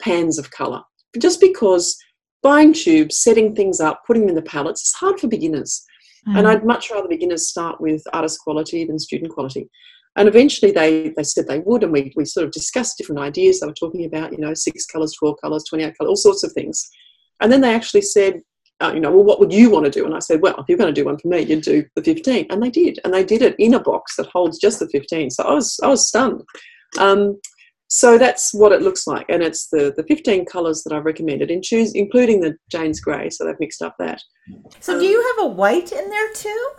pans 0.00 0.38
of 0.38 0.52
colour, 0.52 0.82
just 1.18 1.40
because 1.40 1.96
buying 2.42 2.72
tubes, 2.72 3.18
setting 3.18 3.56
things 3.56 3.80
up, 3.80 4.02
putting 4.06 4.22
them 4.22 4.30
in 4.30 4.34
the 4.36 4.42
palettes 4.42 4.82
is 4.82 4.92
hard 4.92 5.18
for 5.18 5.26
beginners. 5.26 5.84
Mm. 6.28 6.38
And 6.38 6.48
I'd 6.48 6.64
much 6.64 6.90
rather 6.90 7.08
beginners 7.08 7.48
start 7.48 7.80
with 7.80 8.02
artist 8.12 8.40
quality 8.40 8.84
than 8.84 8.98
student 8.98 9.32
quality. 9.32 9.68
And 10.16 10.28
eventually 10.28 10.72
they, 10.72 11.12
they 11.16 11.22
said 11.22 11.46
they 11.46 11.60
would, 11.60 11.84
and 11.84 11.92
we, 11.92 12.12
we 12.16 12.24
sort 12.24 12.44
of 12.44 12.52
discussed 12.52 12.98
different 12.98 13.20
ideas. 13.20 13.60
They 13.60 13.66
were 13.66 13.72
talking 13.72 14.04
about, 14.04 14.32
you 14.32 14.38
know, 14.38 14.52
six 14.52 14.84
colours, 14.84 15.14
12 15.18 15.36
colours, 15.40 15.64
28 15.68 15.96
colours, 15.96 16.08
all 16.08 16.16
sorts 16.16 16.44
of 16.44 16.52
things. 16.52 16.88
And 17.40 17.52
then 17.52 17.60
they 17.60 17.72
actually 17.72 18.02
said, 18.02 18.40
uh, 18.80 18.92
you 18.94 19.00
know, 19.00 19.10
well, 19.10 19.24
what 19.24 19.40
would 19.40 19.52
you 19.52 19.70
want 19.70 19.84
to 19.84 19.90
do? 19.90 20.04
And 20.04 20.14
I 20.14 20.18
said, 20.18 20.40
well, 20.40 20.56
if 20.58 20.64
you're 20.68 20.78
going 20.78 20.92
to 20.92 21.00
do 21.00 21.04
one 21.04 21.18
for 21.18 21.28
me, 21.28 21.42
you'd 21.42 21.62
do 21.62 21.84
the 21.94 22.02
15. 22.02 22.46
And 22.50 22.62
they 22.62 22.70
did. 22.70 22.98
And 23.04 23.12
they 23.12 23.24
did 23.24 23.42
it 23.42 23.56
in 23.58 23.74
a 23.74 23.80
box 23.80 24.16
that 24.16 24.26
holds 24.26 24.58
just 24.58 24.78
the 24.80 24.88
15. 24.88 25.30
So 25.30 25.44
I 25.44 25.54
was, 25.54 25.78
I 25.82 25.88
was 25.88 26.06
stunned. 26.06 26.42
Um, 26.98 27.40
so 27.88 28.18
that's 28.18 28.52
what 28.52 28.72
it 28.72 28.82
looks 28.82 29.06
like. 29.06 29.26
And 29.28 29.42
it's 29.42 29.68
the, 29.68 29.92
the 29.96 30.04
15 30.04 30.44
colours 30.44 30.82
that 30.84 30.92
I've 30.92 31.06
recommended, 31.06 31.50
in 31.50 31.62
choose, 31.62 31.94
including 31.94 32.40
the 32.40 32.56
Jane's 32.70 33.00
Grey. 33.00 33.30
So 33.30 33.44
they've 33.44 33.58
mixed 33.58 33.82
up 33.82 33.96
that. 33.98 34.22
So 34.80 34.94
um, 34.94 35.00
do 35.00 35.06
you 35.06 35.34
have 35.36 35.46
a 35.46 35.48
white 35.48 35.92
in 35.92 36.10
there 36.10 36.32
too? 36.34 36.70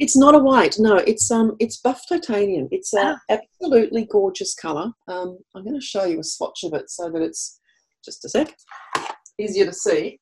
It's 0.00 0.16
not 0.16 0.34
a 0.34 0.38
white, 0.38 0.76
no. 0.80 0.96
It's 0.96 1.30
um, 1.30 1.54
it's 1.60 1.76
buff 1.76 2.02
titanium. 2.08 2.66
It's 2.72 2.92
an 2.92 3.16
ah. 3.16 3.18
absolutely 3.30 4.06
gorgeous 4.10 4.54
colour. 4.54 4.90
Um, 5.06 5.38
I'm 5.54 5.62
going 5.62 5.78
to 5.78 5.86
show 5.86 6.04
you 6.04 6.18
a 6.18 6.24
swatch 6.24 6.64
of 6.64 6.74
it 6.74 6.90
so 6.90 7.08
that 7.08 7.22
it's 7.22 7.60
just 8.04 8.24
a 8.24 8.28
sec 8.28 8.52
easier 9.38 9.66
to 9.66 9.72
see. 9.72 10.18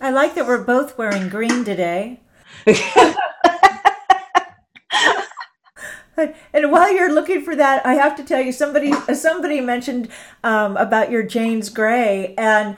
I 0.00 0.10
like 0.10 0.34
that 0.34 0.46
we're 0.46 0.64
both 0.64 0.98
wearing 0.98 1.28
green 1.28 1.64
today. 1.64 2.20
And 6.52 6.70
while 6.70 6.92
you're 6.94 7.12
looking 7.12 7.42
for 7.42 7.56
that, 7.56 7.84
I 7.86 7.94
have 7.94 8.16
to 8.16 8.24
tell 8.24 8.40
you 8.40 8.52
somebody 8.52 8.92
somebody 9.14 9.60
mentioned 9.60 10.08
um, 10.44 10.76
about 10.76 11.10
your 11.10 11.22
Jane's 11.22 11.70
Grey, 11.70 12.34
and 12.36 12.76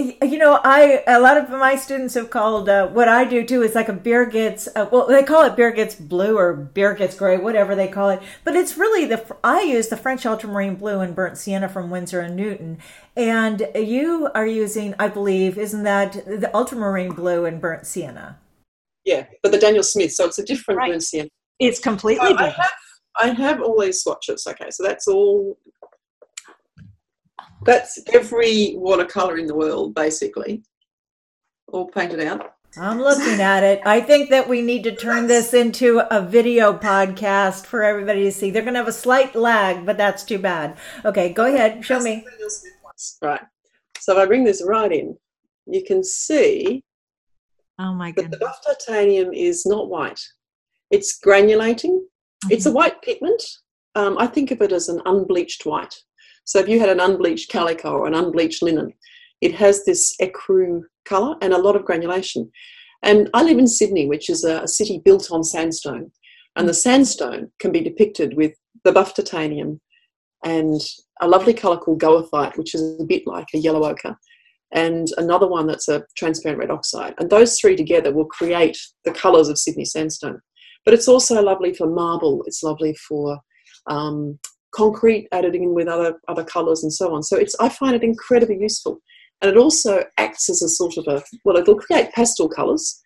you 0.00 0.38
know, 0.38 0.60
I 0.64 1.02
a 1.06 1.20
lot 1.20 1.36
of 1.36 1.50
my 1.50 1.76
students 1.76 2.14
have 2.14 2.30
called 2.30 2.68
uh, 2.68 2.88
what 2.88 3.08
I 3.08 3.24
do 3.24 3.44
too 3.44 3.62
is 3.62 3.74
like 3.74 3.88
a 3.88 3.92
Birgit's 3.92 4.68
uh, 4.74 4.88
well 4.90 5.06
they 5.06 5.22
call 5.22 5.44
it 5.44 5.56
Birgit's 5.56 5.94
blue 5.94 6.38
or 6.38 6.54
beer 6.54 6.94
gets 6.94 7.16
gray 7.16 7.36
whatever 7.36 7.74
they 7.74 7.88
call 7.88 8.10
it. 8.10 8.22
But 8.44 8.56
it's 8.56 8.76
really 8.76 9.04
the 9.04 9.24
I 9.44 9.62
use 9.62 9.88
the 9.88 9.96
French 9.96 10.24
ultramarine 10.24 10.76
blue 10.76 11.00
and 11.00 11.14
burnt 11.14 11.38
sienna 11.38 11.68
from 11.68 11.90
Winsor 11.90 12.20
and 12.20 12.36
Newton. 12.36 12.78
And 13.16 13.68
you 13.74 14.30
are 14.34 14.46
using 14.46 14.94
I 14.98 15.08
believe 15.08 15.58
isn't 15.58 15.82
that 15.82 16.12
the 16.24 16.50
ultramarine 16.54 17.12
blue 17.12 17.44
and 17.44 17.60
burnt 17.60 17.86
sienna? 17.86 18.38
Yeah 19.04 19.26
but 19.42 19.52
the 19.52 19.58
Daniel 19.58 19.82
Smith 19.82 20.12
so 20.12 20.26
it's 20.26 20.38
a 20.38 20.44
different 20.44 20.78
right. 20.78 20.90
burnt 20.90 21.02
sienna 21.02 21.30
it's 21.60 21.78
completely 21.78 22.26
so 22.26 22.36
different 22.36 22.58
I 23.18 23.26
have, 23.26 23.38
I 23.38 23.42
have 23.42 23.62
all 23.62 23.80
these 23.80 24.02
swatches 24.02 24.46
okay 24.46 24.70
so 24.70 24.82
that's 24.82 25.06
all 25.06 25.58
that's 27.62 27.98
every 28.12 28.74
watercolor 28.76 29.36
in 29.36 29.46
the 29.46 29.54
world, 29.54 29.94
basically, 29.94 30.62
all 31.68 31.88
painted 31.88 32.20
out. 32.20 32.54
I'm 32.78 33.00
looking 33.00 33.40
at 33.40 33.64
it. 33.64 33.80
I 33.84 34.00
think 34.00 34.30
that 34.30 34.48
we 34.48 34.62
need 34.62 34.84
to 34.84 34.94
turn 34.94 35.26
this 35.26 35.52
into 35.52 36.00
a 36.14 36.22
video 36.22 36.72
podcast 36.72 37.66
for 37.66 37.82
everybody 37.82 38.22
to 38.22 38.32
see. 38.32 38.50
They're 38.50 38.62
going 38.62 38.74
to 38.74 38.80
have 38.80 38.88
a 38.88 38.92
slight 38.92 39.34
lag, 39.34 39.84
but 39.84 39.98
that's 39.98 40.22
too 40.22 40.38
bad. 40.38 40.78
Okay, 41.04 41.32
go 41.32 41.52
ahead. 41.52 41.84
Show 41.84 42.00
me. 42.00 42.24
Right. 43.20 43.40
So 43.98 44.12
if 44.12 44.18
I 44.18 44.26
bring 44.26 44.44
this 44.44 44.62
right 44.64 44.92
in, 44.92 45.16
you 45.66 45.84
can 45.84 46.04
see 46.04 46.84
oh 47.78 47.92
my 47.94 48.12
god. 48.12 48.26
that 48.26 48.30
the 48.30 48.38
buff 48.38 48.60
titanium 48.64 49.32
is 49.32 49.66
not 49.66 49.88
white. 49.88 50.20
It's 50.90 51.18
granulating. 51.24 51.98
Mm-hmm. 51.98 52.52
It's 52.52 52.66
a 52.66 52.68
mm-hmm. 52.68 52.76
white 52.76 53.02
pigment. 53.02 53.42
Um, 53.94 54.16
I 54.18 54.26
think 54.26 54.50
of 54.50 54.60
it 54.62 54.72
as 54.72 54.88
an 54.88 55.00
unbleached 55.04 55.66
white. 55.66 55.94
So 56.44 56.58
if 56.58 56.68
you 56.68 56.80
had 56.80 56.88
an 56.88 57.00
unbleached 57.00 57.50
calico 57.50 57.92
or 57.92 58.06
an 58.06 58.14
unbleached 58.14 58.62
linen, 58.62 58.92
it 59.40 59.54
has 59.54 59.84
this 59.84 60.16
ecru 60.20 60.82
colour 61.04 61.36
and 61.42 61.52
a 61.52 61.58
lot 61.58 61.76
of 61.76 61.84
granulation. 61.84 62.50
And 63.02 63.30
I 63.34 63.42
live 63.42 63.58
in 63.58 63.66
Sydney, 63.66 64.06
which 64.06 64.28
is 64.28 64.44
a, 64.44 64.66
city 64.68 65.00
built 65.04 65.30
on 65.30 65.42
sandstone. 65.42 66.10
And 66.56 66.68
the 66.68 66.74
sandstone 66.74 67.50
can 67.58 67.72
be 67.72 67.80
depicted 67.80 68.36
with 68.36 68.52
the 68.84 68.92
buff 68.92 69.14
titanium 69.14 69.80
and 70.44 70.80
a 71.20 71.28
lovely 71.28 71.54
colour 71.54 71.76
called 71.76 72.00
goethite, 72.00 72.56
which 72.56 72.74
is 72.74 73.00
a 73.00 73.04
bit 73.04 73.26
like 73.26 73.46
a 73.54 73.58
yellow 73.58 73.84
ochre, 73.84 74.16
and 74.72 75.08
another 75.18 75.46
one 75.46 75.66
that's 75.66 75.88
a 75.88 76.04
transparent 76.16 76.58
red 76.58 76.70
oxide. 76.70 77.14
And 77.18 77.28
those 77.28 77.58
three 77.58 77.76
together 77.76 78.12
will 78.12 78.26
create 78.26 78.78
the 79.04 79.12
colours 79.12 79.48
of 79.48 79.58
Sydney 79.58 79.84
sandstone. 79.84 80.40
But 80.84 80.94
it's 80.94 81.08
also 81.08 81.42
lovely 81.42 81.74
for 81.74 81.86
marble, 81.86 82.42
it's 82.46 82.62
lovely 82.62 82.94
for 83.08 83.38
um, 83.86 84.38
concrete 84.72 85.28
added 85.32 85.54
in 85.54 85.74
with 85.74 85.88
other 85.88 86.14
other 86.28 86.44
colors 86.44 86.82
and 86.82 86.92
so 86.92 87.14
on. 87.14 87.22
So 87.22 87.36
it's 87.36 87.56
I 87.60 87.68
find 87.68 87.94
it 87.94 88.04
incredibly 88.04 88.58
useful, 88.58 88.98
and 89.40 89.50
it 89.50 89.56
also 89.56 90.04
acts 90.18 90.48
as 90.48 90.62
a 90.62 90.68
sort 90.68 90.96
of 90.96 91.06
a 91.08 91.22
well, 91.44 91.56
it'll 91.56 91.76
create 91.76 92.12
pastel 92.12 92.48
colors. 92.48 93.00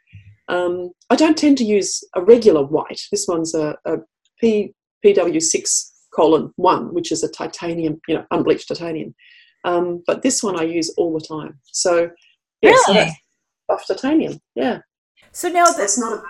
Um, 0.49 0.91
I 1.09 1.17
don't 1.17 1.39
tend 1.39 1.59
to 1.59 1.65
use 1.65 2.03
a 2.15 2.23
regular 2.23 2.63
white. 2.65 3.01
This 3.11 3.27
one's 3.27 3.55
a, 3.55 3.77
a 3.87 3.97
P, 4.39 4.75
PW6 5.05 5.91
colon 6.15 6.53
one, 6.57 6.93
which 6.93 7.11
is 7.11 7.23
a 7.23 7.31
titanium, 7.31 8.01
you 8.09 8.17
know, 8.17 8.25
unbleached 8.31 8.69
titanium. 8.69 9.15
Um, 9.65 10.03
but 10.07 10.23
this 10.23 10.43
one 10.43 10.61
I 10.61 10.65
use 10.65 10.93
all 10.99 11.19
the 11.19 11.27
time. 11.27 11.59
So 11.73 12.11
yes, 12.61 12.79
really? 12.89 13.11
buff 13.67 13.87
titanium. 13.87 14.39
Yeah. 14.55 14.81
So 15.33 15.49
now 15.49 15.73
that's 15.73 15.99
not 15.99 16.23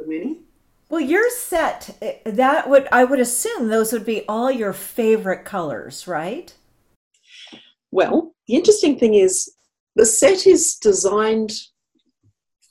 a 0.00 0.06
many. 0.06 0.40
Well, 0.90 1.00
your 1.00 1.30
set 1.30 1.96
eh, 2.02 2.16
that 2.26 2.68
would 2.68 2.88
I 2.90 3.04
would 3.04 3.20
assume 3.20 3.68
those 3.68 3.92
would 3.92 4.04
be 4.04 4.24
all 4.28 4.50
your 4.50 4.72
favorite 4.72 5.44
colors, 5.44 6.08
right? 6.08 6.52
Well, 7.92 8.34
the 8.48 8.54
interesting 8.56 8.98
thing 8.98 9.14
is 9.14 9.54
the 9.94 10.04
set 10.04 10.48
is 10.48 10.74
designed 10.76 11.52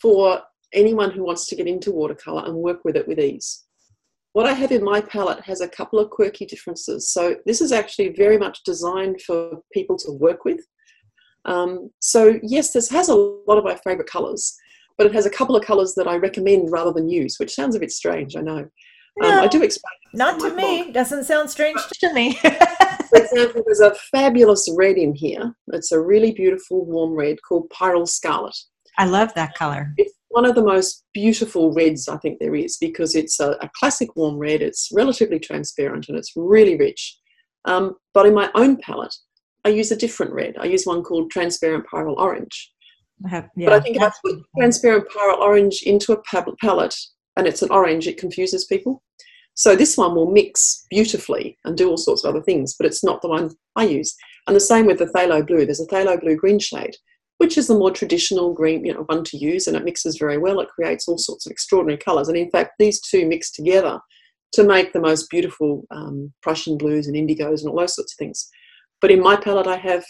for 0.02 0.42
anyone 0.74 1.12
who 1.12 1.24
wants 1.24 1.48
to 1.48 1.56
get 1.56 1.68
into 1.68 1.92
watercolor 1.92 2.46
and 2.46 2.56
work 2.56 2.84
with 2.84 2.98
it 2.98 3.08
with 3.08 3.20
ease. 3.20 3.66
what 4.34 4.46
I 4.46 4.54
have 4.54 4.72
in 4.72 4.84
my 4.84 5.02
palette 5.02 5.44
has 5.46 5.62
a 5.62 5.68
couple 5.68 5.98
of 6.00 6.10
quirky 6.12 6.46
differences. 6.46 7.10
So 7.10 7.38
this 7.46 7.62
is 7.62 7.72
actually 7.72 8.10
very 8.10 8.38
much 8.38 8.64
designed 8.64 9.22
for 9.22 9.62
people 9.74 9.98
to 9.98 10.12
work 10.12 10.46
with. 10.46 10.62
Um, 11.46 11.90
so 12.00 12.40
yes, 12.44 12.72
this 12.72 12.90
has 12.90 13.10
a 13.10 13.16
lot 13.16 13.58
of 13.58 13.64
my 13.64 13.76
favourite 13.76 14.10
colours, 14.10 14.58
but 15.00 15.08
it 15.08 15.14
has 15.14 15.26
a 15.26 15.30
couple 15.30 15.56
of 15.56 15.66
colours 15.66 15.96
that 15.96 16.10
I 16.10 16.18
recommend 16.18 16.72
rather 16.72 16.92
than 16.92 17.10
use, 17.10 17.38
which 17.40 17.56
sounds 17.56 17.74
a 17.74 17.80
bit 17.80 17.90
strange, 17.90 18.36
I 18.36 18.42
know. 18.42 18.68
Um, 19.24 19.32
I 19.40 19.48
do 19.48 19.64
explain. 19.64 19.94
Not 20.14 20.42
to 20.42 20.54
me. 20.54 20.84
Blog. 20.84 20.94
Doesn't 20.94 21.24
sound 21.24 21.50
strange 21.50 21.80
to 22.02 22.14
me. 22.14 22.34
For 23.10 23.18
example, 23.18 23.64
there's 23.66 23.80
a 23.80 23.96
fabulous 24.12 24.70
red 24.78 24.98
in 24.98 25.16
here. 25.16 25.56
It's 25.68 25.94
a 25.94 26.00
really 26.02 26.34
beautiful 26.34 26.86
warm 26.86 27.14
red 27.14 27.38
called 27.48 27.70
Pyrrole 27.70 28.08
Scarlet. 28.08 28.56
I 28.98 29.06
love 29.06 29.34
that 29.36 29.56
color. 29.56 29.94
It's 29.96 30.14
one 30.28 30.46
of 30.46 30.56
the 30.56 30.64
most 30.64 31.06
beautiful 31.14 31.74
reds 31.74 32.10
I 32.10 32.18
think 32.18 32.40
there 32.40 32.56
is 32.56 32.76
because 32.78 33.16
it's 33.16 33.40
a, 33.40 33.52
a 33.62 33.70
classic 33.80 34.14
warm 34.18 34.38
red. 34.38 34.62
It's 34.62 34.90
relatively 34.94 35.40
transparent 35.40 36.10
and 36.10 36.18
it's 36.18 36.34
really 36.36 36.76
rich. 36.76 37.18
Um, 37.64 37.96
but 38.14 38.26
in 38.26 38.34
my 38.34 38.52
own 38.54 38.78
palette, 38.78 39.16
I 39.64 39.70
use 39.70 39.92
a 39.92 39.98
different 39.98 40.34
red. 40.34 40.56
I 40.60 40.66
use 40.66 40.86
one 40.86 41.04
called 41.04 41.32
Transparent 41.32 41.86
Pyrrole 41.88 42.18
Orange. 42.18 42.74
Have, 43.28 43.50
yeah, 43.56 43.70
but 43.70 43.74
I 43.74 43.80
think 43.82 43.98
if 43.98 44.04
I 44.04 44.12
put 44.24 44.40
Transparent 44.58 45.06
Pyrrole 45.10 45.40
Orange 45.40 45.82
into 45.84 46.14
a 46.14 46.22
palette 46.62 46.96
and 47.36 47.48
it's 47.48 47.62
an 47.62 47.72
orange, 47.72 48.08
it 48.08 48.18
confuses 48.18 48.66
people. 48.66 49.04
So 49.56 49.76
this 49.76 49.98
one 49.98 50.16
will 50.16 50.32
mix 50.32 50.86
beautifully 50.90 51.58
and 51.66 51.78
do 51.78 51.90
all 51.90 51.98
sorts 51.98 52.24
of 52.24 52.30
other 52.30 52.42
things, 52.42 52.76
but 52.78 52.86
it's 52.86 53.04
not 53.04 53.22
the 53.22 53.28
one 53.28 53.52
I 53.76 53.84
use. 53.84 54.16
And 54.48 54.56
the 54.56 54.62
same 54.62 54.86
with 54.86 55.00
the 55.00 55.06
phthalo 55.08 55.46
blue. 55.46 55.66
There's 55.66 55.82
a 55.82 55.86
phthalo 55.86 56.20
blue 56.20 56.38
green 56.38 56.60
shade, 56.60 56.96
which 57.40 57.58
is 57.58 57.68
the 57.68 57.78
more 57.78 57.92
traditional 57.92 58.54
green, 58.54 58.86
you 58.86 58.94
know, 58.94 59.04
one 59.08 59.26
to 59.26 59.38
use, 59.38 59.68
and 59.68 59.76
it 59.76 59.84
mixes 59.84 60.18
very 60.18 60.38
well. 60.38 60.62
It 60.62 60.70
creates 60.70 61.08
all 61.08 61.18
sorts 61.18 61.46
of 61.46 61.52
extraordinary 61.52 61.98
colours. 61.98 62.30
And 62.30 62.38
in 62.38 62.50
fact, 62.50 62.76
these 62.80 63.02
two 63.02 63.28
mix 63.28 63.52
together 63.52 64.00
to 64.54 64.64
make 64.64 64.94
the 64.94 65.02
most 65.02 65.30
beautiful 65.30 65.86
um, 65.92 66.34
Prussian 66.42 66.78
blues 66.78 67.08
and 67.08 67.16
indigos 67.16 67.60
and 67.60 67.70
all 67.70 67.80
those 67.80 67.96
sorts 67.96 68.14
of 68.14 68.18
things. 68.18 68.50
But 69.02 69.12
in 69.12 69.22
my 69.22 69.36
palette, 69.36 69.68
I 69.68 69.78
have 69.78 70.06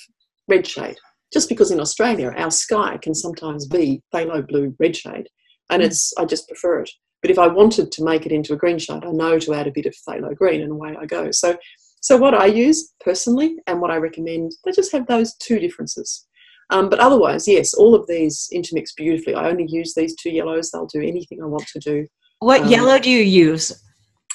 red 0.48 0.66
shade, 0.66 0.98
just 1.32 1.50
because 1.50 1.72
in 1.72 1.80
Australia, 1.80 2.34
our 2.38 2.52
sky 2.52 2.98
can 3.02 3.14
sometimes 3.14 3.68
be 3.68 4.02
phthalo 4.14 4.48
blue 4.48 4.76
red 4.80 4.96
shade, 4.96 5.28
and 5.70 5.82
mm. 5.82 5.86
it's 5.86 6.14
I 6.18 6.26
just 6.26 6.48
prefer 6.48 6.82
it. 6.82 6.90
But 7.22 7.32
if 7.32 7.40
I 7.40 7.48
wanted 7.48 7.92
to 7.92 8.04
make 8.04 8.26
it 8.26 8.32
into 8.32 8.54
a 8.54 8.58
green 8.58 8.80
shade, 8.80 9.04
I 9.04 9.12
know 9.12 9.40
to 9.40 9.54
add 9.54 9.68
a 9.68 9.72
bit 9.72 9.86
of 9.86 9.96
phthalo 9.96 10.36
green 10.36 10.62
and 10.62 10.72
away 10.72 10.96
I 11.00 11.06
go. 11.06 11.32
So, 11.32 11.58
so 12.02 12.18
what 12.18 12.34
I 12.34 12.46
use 12.46 12.94
personally 13.02 13.58
and 13.68 13.82
what 13.82 13.92
I 13.92 13.98
recommend, 13.98 14.54
they 14.64 14.72
just 14.72 14.92
have 14.94 15.06
those 15.08 15.36
two 15.36 15.60
differences. 15.60 16.26
Um, 16.70 16.90
but 16.90 17.00
otherwise, 17.00 17.48
yes, 17.48 17.74
all 17.74 17.96
of 17.96 18.08
these 18.08 18.48
intermix 18.52 18.94
beautifully. 18.94 19.34
I 19.34 19.50
only 19.50 19.66
use 19.68 19.96
these 19.96 20.16
two 20.16 20.30
yellows. 20.30 20.72
They'll 20.72 20.86
do 20.86 21.02
anything 21.02 21.42
I 21.42 21.48
want 21.48 21.68
to 21.68 21.80
do. 21.80 22.08
What 22.40 22.62
um, 22.62 22.68
yellow 22.70 23.00
do 23.00 23.10
you 23.10 23.24
use? 23.24 23.84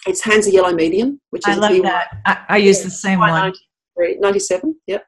It's 0.07 0.23
Hansa 0.23 0.53
Yellow 0.53 0.75
Medium, 0.75 1.21
which 1.31 1.49
is 1.49 1.57
I 1.57 1.61
love 1.61 1.71
B1. 1.71 1.83
that. 1.85 2.17
I, 2.27 2.45
I 2.51 2.57
use 2.59 2.83
the 2.83 2.91
same 2.91 3.21
one. 3.21 3.53
97, 3.97 4.75
yep. 4.87 5.07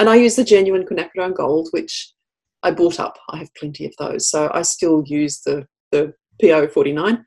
And 0.00 0.08
I 0.08 0.16
use 0.16 0.34
the 0.34 0.44
genuine 0.44 0.86
quinacridone 0.86 1.34
gold, 1.34 1.68
which 1.72 2.14
I 2.62 2.70
bought 2.70 2.98
up. 2.98 3.18
I 3.28 3.36
have 3.36 3.54
plenty 3.54 3.84
of 3.84 3.92
those. 3.98 4.28
So 4.28 4.50
I 4.52 4.62
still 4.62 5.04
use 5.06 5.42
the, 5.42 5.66
the 5.92 6.14
PO49. 6.42 7.22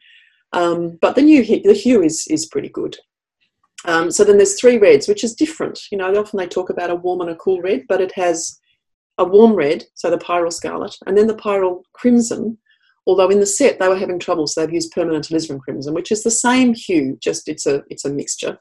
Um, 0.54 0.98
but 1.00 1.16
the 1.16 1.22
new 1.22 1.46
the 1.46 1.74
hue 1.74 2.02
is 2.02 2.28
is 2.30 2.48
pretty 2.48 2.70
good. 2.70 2.98
Um, 3.86 4.10
so 4.10 4.24
then 4.24 4.38
there's 4.38 4.60
three 4.60 4.78
reds, 4.78 5.08
which 5.08 5.24
is 5.24 5.36
different. 5.36 5.80
You 5.92 6.00
know, 6.00 6.16
often 6.16 6.38
they 6.38 6.48
talk 6.48 6.72
about 6.72 6.90
a 6.90 6.96
warm 6.96 7.22
and 7.22 7.30
a 7.30 7.36
cool 7.36 7.62
red, 7.62 7.84
but 7.88 8.02
it 8.02 8.14
has 8.16 8.60
a 9.20 9.26
warm 9.26 9.54
red, 9.54 9.84
so 9.94 10.10
the 10.10 10.18
Pyrrole 10.18 10.52
Scarlet, 10.52 10.96
and 11.06 11.16
then 11.16 11.28
the 11.28 11.36
Pyrrole 11.36 11.84
Crimson. 11.94 12.58
Although 13.06 13.30
in 13.30 13.40
the 13.40 13.46
set 13.46 13.80
they 13.80 13.88
were 13.88 13.98
having 13.98 14.18
trouble, 14.18 14.48
so 14.48 14.62
they've 14.62 14.74
used 14.74 14.94
permanent 14.94 15.28
alizarin 15.28 15.60
crimson, 15.60 15.94
which 15.94 16.12
is 16.12 16.24
the 16.24 16.32
same 16.32 16.74
hue, 16.74 17.18
just 17.22 17.50
it's 17.50 17.66
a 17.66 17.84
it's 17.90 18.06
a 18.06 18.10
mixture, 18.10 18.58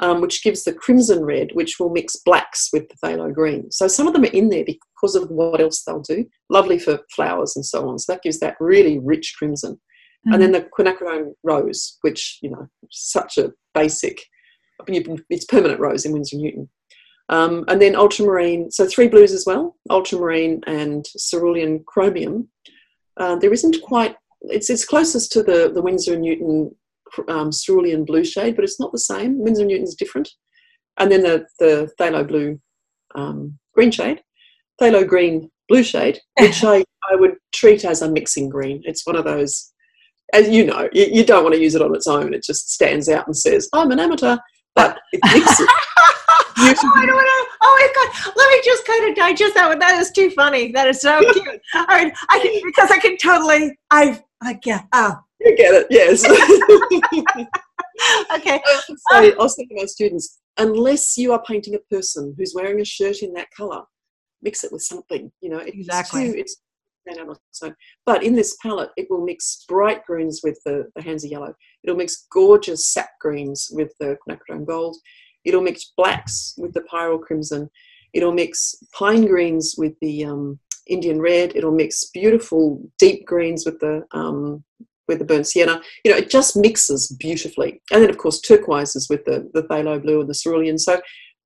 um, 0.00 0.20
which 0.20 0.42
gives 0.42 0.64
the 0.64 0.72
crimson 0.72 1.24
red, 1.24 1.50
which 1.52 1.78
will 1.78 1.90
mix 1.90 2.16
blacks 2.16 2.70
with 2.72 2.88
the 2.88 2.96
phthalo 2.96 3.32
green. 3.32 3.70
So 3.70 3.86
some 3.88 4.06
of 4.06 4.12
them 4.12 4.24
are 4.24 4.28
in 4.32 4.48
there 4.48 4.64
because 4.64 5.14
of 5.14 5.30
what 5.30 5.60
else 5.60 5.82
they'll 5.82 6.00
do. 6.00 6.26
Lovely 6.50 6.78
for 6.78 7.00
flowers 7.14 7.54
and 7.56 7.64
so 7.64 7.88
on. 7.88 7.98
So 7.98 8.12
that 8.12 8.22
gives 8.22 8.40
that 8.40 8.56
really 8.60 8.98
rich 8.98 9.34
crimson. 9.38 9.74
Mm-hmm. 9.74 10.32
And 10.32 10.42
then 10.42 10.52
the 10.52 10.68
quinacridone 10.76 11.34
rose, 11.42 11.98
which, 12.00 12.38
you 12.42 12.50
know, 12.50 12.66
such 12.90 13.38
a 13.38 13.52
basic, 13.72 14.20
it's 14.86 15.44
permanent 15.44 15.80
rose 15.80 16.04
in 16.04 16.12
Winsor 16.12 16.38
Newton. 16.38 16.68
Um, 17.28 17.64
and 17.68 17.80
then 17.80 17.96
ultramarine, 17.96 18.70
so 18.70 18.86
three 18.86 19.08
blues 19.08 19.32
as 19.32 19.44
well, 19.46 19.76
ultramarine 19.90 20.60
and 20.66 21.06
cerulean 21.18 21.84
chromium. 21.86 22.48
Uh, 23.16 23.36
there 23.36 23.52
isn't 23.52 23.80
quite, 23.82 24.16
it's, 24.42 24.68
it's 24.68 24.84
closest 24.84 25.32
to 25.32 25.42
the, 25.42 25.70
the 25.72 25.80
Winsor 25.80 26.18
Newton 26.18 26.74
um, 27.28 27.50
cerulean 27.52 28.04
blue 28.04 28.24
shade, 28.24 28.56
but 28.56 28.64
it's 28.64 28.80
not 28.80 28.92
the 28.92 28.98
same. 28.98 29.38
Winsor 29.38 29.64
Newton's 29.64 29.94
different. 29.94 30.28
And 30.98 31.10
then 31.10 31.22
the, 31.22 31.46
the 31.58 31.90
phthalo 31.98 32.26
blue 32.26 32.60
um, 33.14 33.58
green 33.74 33.90
shade, 33.90 34.22
phthalo 34.80 35.06
green 35.06 35.50
blue 35.68 35.82
shade, 35.82 36.20
which 36.40 36.62
I, 36.64 36.84
I 37.10 37.16
would 37.16 37.36
treat 37.52 37.84
as 37.84 38.02
a 38.02 38.10
mixing 38.10 38.48
green. 38.48 38.82
It's 38.84 39.06
one 39.06 39.16
of 39.16 39.24
those, 39.24 39.72
as 40.32 40.48
you 40.48 40.64
know, 40.64 40.88
you, 40.92 41.06
you 41.10 41.24
don't 41.24 41.42
want 41.42 41.54
to 41.54 41.60
use 41.60 41.74
it 41.74 41.82
on 41.82 41.94
its 41.94 42.06
own. 42.06 42.34
It 42.34 42.44
just 42.44 42.70
stands 42.70 43.08
out 43.08 43.26
and 43.26 43.36
says, 43.36 43.68
I'm 43.72 43.90
an 43.90 44.00
amateur, 44.00 44.36
but 44.74 44.98
it 45.12 45.20
mixes. 45.24 45.66
oh, 45.68 45.80
I 46.56 46.72
don't 46.74 47.14
want 47.14 47.26
to. 47.26 47.56
Oh 47.62 47.76
my 47.78 47.88
god! 47.94 48.32
Let 48.36 48.50
me 48.50 48.60
just 48.64 48.86
kind 48.86 49.10
of 49.10 49.16
digest 49.16 49.54
that 49.54 49.68
one. 49.68 49.78
That 49.80 50.00
is 50.00 50.10
too 50.12 50.30
funny. 50.30 50.72
That 50.72 50.86
is 50.86 51.00
so 51.00 51.20
cute. 51.32 51.60
All 51.74 51.84
right, 51.86 52.12
I 52.30 52.38
can 52.38 52.60
because 52.64 52.90
I 52.90 52.98
can 52.98 53.16
totally. 53.16 53.76
I 53.90 54.22
I 54.40 54.54
get. 54.54 54.86
Oh, 54.92 55.18
you 55.44 55.56
get 55.56 55.74
it. 55.74 55.86
Yes. 55.90 56.24
okay. 58.34 58.60
I 59.10 59.18
um, 59.18 59.32
I 59.38 59.38
was 59.38 59.56
thinking 59.56 59.76
to 59.76 59.82
my 59.82 59.86
students, 59.86 60.40
unless 60.58 61.16
you 61.16 61.32
are 61.32 61.42
painting 61.42 61.74
a 61.74 61.94
person 61.94 62.34
who's 62.36 62.52
wearing 62.54 62.80
a 62.80 62.84
shirt 62.84 63.22
in 63.22 63.32
that 63.34 63.48
color, 63.56 63.82
mix 64.42 64.64
it 64.64 64.72
with 64.72 64.82
something. 64.82 65.30
You 65.40 65.50
know, 65.50 65.58
it's 65.58 65.76
exactly. 65.76 66.32
Too, 66.32 66.38
it's 66.38 66.56
but 68.06 68.22
in 68.22 68.34
this 68.34 68.56
palette, 68.62 68.90
it 68.96 69.06
will 69.10 69.24
mix 69.24 69.64
bright 69.68 70.04
greens 70.06 70.40
with 70.42 70.58
the, 70.64 70.90
the 70.96 71.02
Hansa 71.02 71.28
yellow. 71.28 71.54
It'll 71.82 71.96
mix 71.96 72.26
gorgeous 72.32 72.92
sap 72.92 73.10
greens 73.20 73.68
with 73.72 73.92
the 74.00 74.16
quinacridone 74.26 74.66
gold. 74.66 74.96
It'll 75.44 75.60
mix 75.60 75.92
blacks 75.96 76.54
with 76.56 76.72
the 76.72 76.84
Pyrrole 76.90 77.20
Crimson. 77.20 77.68
It'll 78.14 78.32
mix 78.32 78.74
pine 78.96 79.26
greens 79.26 79.74
with 79.76 79.92
the 80.00 80.24
um, 80.24 80.58
Indian 80.86 81.20
red. 81.20 81.54
It'll 81.54 81.74
mix 81.74 82.10
beautiful 82.12 82.90
deep 82.98 83.26
greens 83.26 83.66
with 83.66 83.78
the 83.80 84.04
um, 84.12 84.64
with 85.08 85.18
the 85.18 85.24
burnt 85.24 85.46
sienna. 85.46 85.80
You 86.04 86.12
know, 86.12 86.18
it 86.18 86.30
just 86.30 86.56
mixes 86.56 87.08
beautifully. 87.18 87.82
And 87.92 88.02
then, 88.02 88.10
of 88.10 88.18
course, 88.18 88.40
turquoises 88.40 89.08
with 89.08 89.24
the, 89.24 89.50
the 89.54 89.62
phthalo 89.62 90.02
blue 90.02 90.20
and 90.20 90.28
the 90.28 90.34
cerulean. 90.34 90.78
So, 90.78 91.00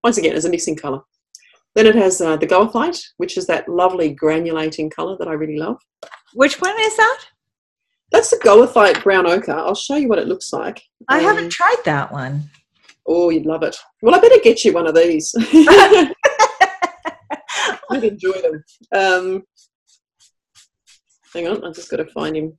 once 0.04 0.18
again, 0.18 0.36
it's 0.36 0.44
a 0.44 0.50
mixing 0.50 0.76
colour. 0.76 1.00
Then 1.74 1.86
it 1.86 1.94
has 1.94 2.20
uh, 2.20 2.36
the 2.36 2.46
goethite, 2.46 3.00
which 3.18 3.36
is 3.36 3.46
that 3.46 3.68
lovely 3.68 4.14
granulating 4.14 4.90
colour 4.90 5.16
that 5.18 5.28
I 5.28 5.32
really 5.32 5.58
love. 5.58 5.76
Which 6.34 6.60
one 6.60 6.74
is 6.80 6.96
that? 6.96 7.20
That's 8.10 8.30
the 8.30 8.36
goethite 8.36 9.02
brown 9.02 9.26
ochre. 9.26 9.52
I'll 9.52 9.74
show 9.74 9.96
you 9.96 10.08
what 10.08 10.18
it 10.18 10.28
looks 10.28 10.52
like. 10.52 10.82
I 11.08 11.18
um, 11.18 11.24
haven't 11.24 11.50
tried 11.50 11.82
that 11.84 12.10
one. 12.10 12.50
Oh, 13.06 13.30
you'd 13.30 13.46
love 13.46 13.62
it. 13.62 13.76
Well, 14.02 14.14
I 14.14 14.20
better 14.20 14.40
get 14.42 14.64
you 14.64 14.72
one 14.72 14.86
of 14.86 14.94
these. 14.94 15.34
I'd 17.90 18.04
enjoy 18.04 18.32
them. 18.32 18.64
Um, 18.92 19.42
hang 21.32 21.48
on, 21.48 21.64
I've 21.64 21.74
just 21.74 21.90
got 21.90 21.98
to 21.98 22.06
find 22.06 22.36
him. 22.36 22.58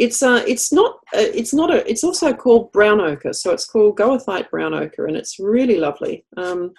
It's 0.00 0.22
uh, 0.22 0.42
it's 0.48 0.72
not 0.72 0.92
uh, 1.14 1.30
it's 1.40 1.52
not 1.52 1.70
a 1.70 1.88
it's 1.88 2.04
also 2.04 2.32
called 2.32 2.72
brown 2.72 3.02
ochre, 3.02 3.34
so 3.34 3.52
it's 3.52 3.66
called 3.66 3.98
goethite 3.98 4.48
brown 4.48 4.72
ochre, 4.72 5.06
and 5.06 5.14
it's 5.14 5.38
really 5.38 5.76
lovely. 5.76 6.24
Um, 6.38 6.72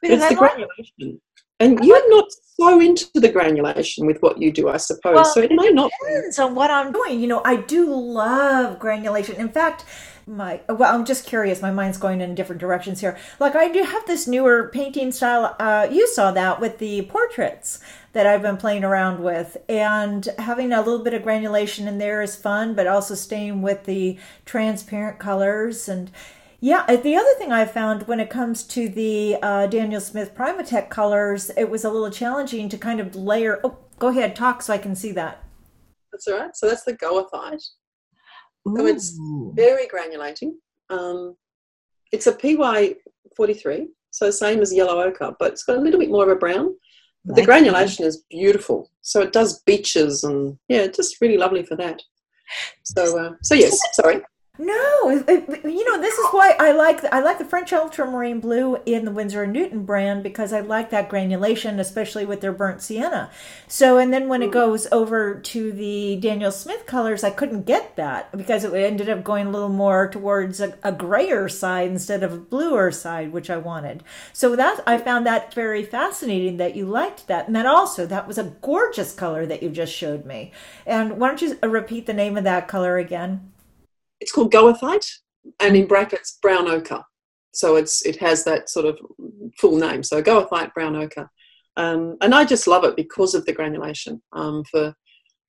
it's 0.00 0.28
the 0.28 0.36
granulation. 0.36 1.20
And 1.60 1.84
you're 1.84 2.08
not 2.08 2.26
so 2.60 2.80
into 2.80 3.08
the 3.14 3.32
granulation 3.32 4.06
with 4.06 4.22
what 4.22 4.40
you 4.40 4.52
do, 4.52 4.68
I 4.68 4.76
suppose. 4.76 5.16
Well, 5.16 5.24
so 5.24 5.40
it 5.40 5.50
may 5.50 5.70
not 5.70 5.90
depends 6.00 6.38
on 6.38 6.54
what 6.54 6.70
I'm 6.70 6.92
doing. 6.92 7.20
You 7.20 7.26
know, 7.26 7.42
I 7.44 7.56
do 7.56 7.92
love 7.92 8.78
granulation. 8.78 9.34
In 9.34 9.48
fact, 9.48 9.84
my 10.28 10.60
well, 10.68 10.94
I'm 10.94 11.04
just 11.04 11.26
curious. 11.26 11.62
My 11.62 11.70
mind's 11.70 11.98
going 11.98 12.20
in 12.20 12.34
different 12.34 12.60
directions 12.60 13.00
here. 13.00 13.18
Like 13.40 13.56
I 13.56 13.68
do 13.68 13.82
have 13.82 14.06
this 14.06 14.26
newer 14.26 14.68
painting 14.68 15.10
style. 15.12 15.56
Uh, 15.58 15.88
you 15.90 16.06
saw 16.08 16.30
that 16.32 16.60
with 16.60 16.78
the 16.78 17.02
portraits 17.02 17.80
that 18.12 18.26
I've 18.26 18.42
been 18.42 18.56
playing 18.56 18.84
around 18.84 19.22
with, 19.22 19.56
and 19.68 20.26
having 20.38 20.72
a 20.72 20.82
little 20.82 21.02
bit 21.04 21.14
of 21.14 21.22
granulation 21.22 21.88
in 21.88 21.98
there 21.98 22.22
is 22.22 22.36
fun, 22.36 22.74
but 22.74 22.86
also 22.86 23.14
staying 23.14 23.62
with 23.62 23.84
the 23.84 24.18
transparent 24.44 25.18
colors 25.18 25.88
and 25.88 26.10
yeah, 26.60 26.84
the 26.86 27.14
other 27.14 27.34
thing 27.38 27.52
I 27.52 27.64
found 27.66 28.08
when 28.08 28.18
it 28.18 28.30
comes 28.30 28.64
to 28.64 28.88
the 28.88 29.36
uh, 29.40 29.68
Daniel 29.68 30.00
Smith 30.00 30.34
PrimaTek 30.34 30.90
colors, 30.90 31.50
it 31.56 31.70
was 31.70 31.84
a 31.84 31.90
little 31.90 32.10
challenging 32.10 32.68
to 32.70 32.76
kind 32.76 32.98
of 32.98 33.14
layer. 33.14 33.60
Oh, 33.62 33.78
go 34.00 34.08
ahead, 34.08 34.34
talk 34.34 34.62
so 34.62 34.72
I 34.72 34.78
can 34.78 34.96
see 34.96 35.12
that. 35.12 35.44
That's 36.10 36.26
all 36.26 36.36
right. 36.36 36.56
So 36.56 36.68
that's 36.68 36.82
the 36.82 36.96
goethite. 36.96 37.62
So 38.76 38.86
it's 38.86 39.18
very 39.54 39.86
granulating. 39.86 40.52
Um, 40.90 41.36
it's 42.12 42.26
a 42.26 42.32
PY43, 42.32 43.86
so 44.10 44.30
same 44.30 44.60
as 44.60 44.72
yellow 44.72 45.02
ochre, 45.02 45.34
but 45.38 45.52
it's 45.52 45.64
got 45.64 45.76
a 45.76 45.80
little 45.80 46.00
bit 46.00 46.10
more 46.10 46.24
of 46.24 46.30
a 46.30 46.36
brown. 46.36 46.74
But 47.24 47.36
the 47.36 47.44
granulation 47.44 48.04
is 48.04 48.24
beautiful. 48.30 48.90
So 49.02 49.20
it 49.20 49.32
does 49.32 49.60
beaches 49.62 50.24
and 50.24 50.58
yeah, 50.68 50.86
just 50.86 51.20
really 51.20 51.36
lovely 51.36 51.62
for 51.62 51.76
that. 51.76 52.00
So, 52.84 53.18
uh, 53.18 53.32
so 53.42 53.54
yes, 53.54 53.78
sorry. 53.92 54.22
No, 54.60 55.08
it, 55.08 55.24
it, 55.28 55.64
you 55.64 55.84
know 55.84 56.00
this 56.00 56.18
is 56.18 56.26
why 56.32 56.56
I 56.58 56.72
like 56.72 57.04
I 57.04 57.20
like 57.20 57.38
the 57.38 57.44
French 57.44 57.72
ultramarine 57.72 58.40
blue 58.40 58.76
in 58.86 59.04
the 59.04 59.12
Winsor 59.12 59.44
and 59.44 59.52
Newton 59.52 59.84
brand 59.84 60.24
because 60.24 60.52
I 60.52 60.58
like 60.58 60.90
that 60.90 61.08
granulation, 61.08 61.78
especially 61.78 62.26
with 62.26 62.40
their 62.40 62.50
burnt 62.50 62.82
sienna. 62.82 63.30
So, 63.68 63.98
and 63.98 64.12
then 64.12 64.26
when 64.26 64.42
it 64.42 64.50
goes 64.50 64.88
over 64.90 65.38
to 65.38 65.70
the 65.70 66.16
Daniel 66.16 66.50
Smith 66.50 66.86
colors, 66.86 67.22
I 67.22 67.30
couldn't 67.30 67.66
get 67.66 67.94
that 67.94 68.36
because 68.36 68.64
it 68.64 68.74
ended 68.74 69.08
up 69.08 69.22
going 69.22 69.46
a 69.46 69.50
little 69.50 69.68
more 69.68 70.08
towards 70.08 70.60
a, 70.60 70.76
a 70.82 70.90
grayer 70.90 71.48
side 71.48 71.90
instead 71.90 72.24
of 72.24 72.32
a 72.32 72.38
bluer 72.38 72.90
side, 72.90 73.32
which 73.32 73.50
I 73.50 73.58
wanted. 73.58 74.02
So 74.32 74.56
that 74.56 74.82
I 74.88 74.98
found 74.98 75.24
that 75.24 75.54
very 75.54 75.84
fascinating 75.84 76.56
that 76.56 76.74
you 76.74 76.84
liked 76.84 77.28
that, 77.28 77.46
and 77.46 77.54
that 77.54 77.66
also 77.66 78.06
that 78.06 78.26
was 78.26 78.38
a 78.38 78.54
gorgeous 78.60 79.14
color 79.14 79.46
that 79.46 79.62
you 79.62 79.70
just 79.70 79.94
showed 79.94 80.24
me. 80.26 80.50
And 80.84 81.20
why 81.20 81.28
don't 81.28 81.42
you 81.42 81.56
uh, 81.62 81.68
repeat 81.68 82.06
the 82.06 82.12
name 82.12 82.36
of 82.36 82.42
that 82.42 82.66
color 82.66 82.98
again? 82.98 83.52
It's 84.20 84.32
called 84.32 84.52
goethite, 84.52 85.08
and 85.60 85.76
in 85.76 85.86
brackets 85.86 86.38
brown 86.42 86.68
ochre. 86.68 87.02
So 87.52 87.76
it's 87.76 88.04
it 88.04 88.16
has 88.16 88.44
that 88.44 88.68
sort 88.68 88.86
of 88.86 88.98
full 89.58 89.76
name. 89.76 90.02
So 90.02 90.22
goethite 90.22 90.74
brown 90.74 90.96
ochre, 90.96 91.30
um, 91.76 92.16
and 92.20 92.34
I 92.34 92.44
just 92.44 92.66
love 92.66 92.84
it 92.84 92.96
because 92.96 93.34
of 93.34 93.44
the 93.46 93.52
granulation. 93.52 94.22
Um, 94.32 94.64
for 94.64 94.94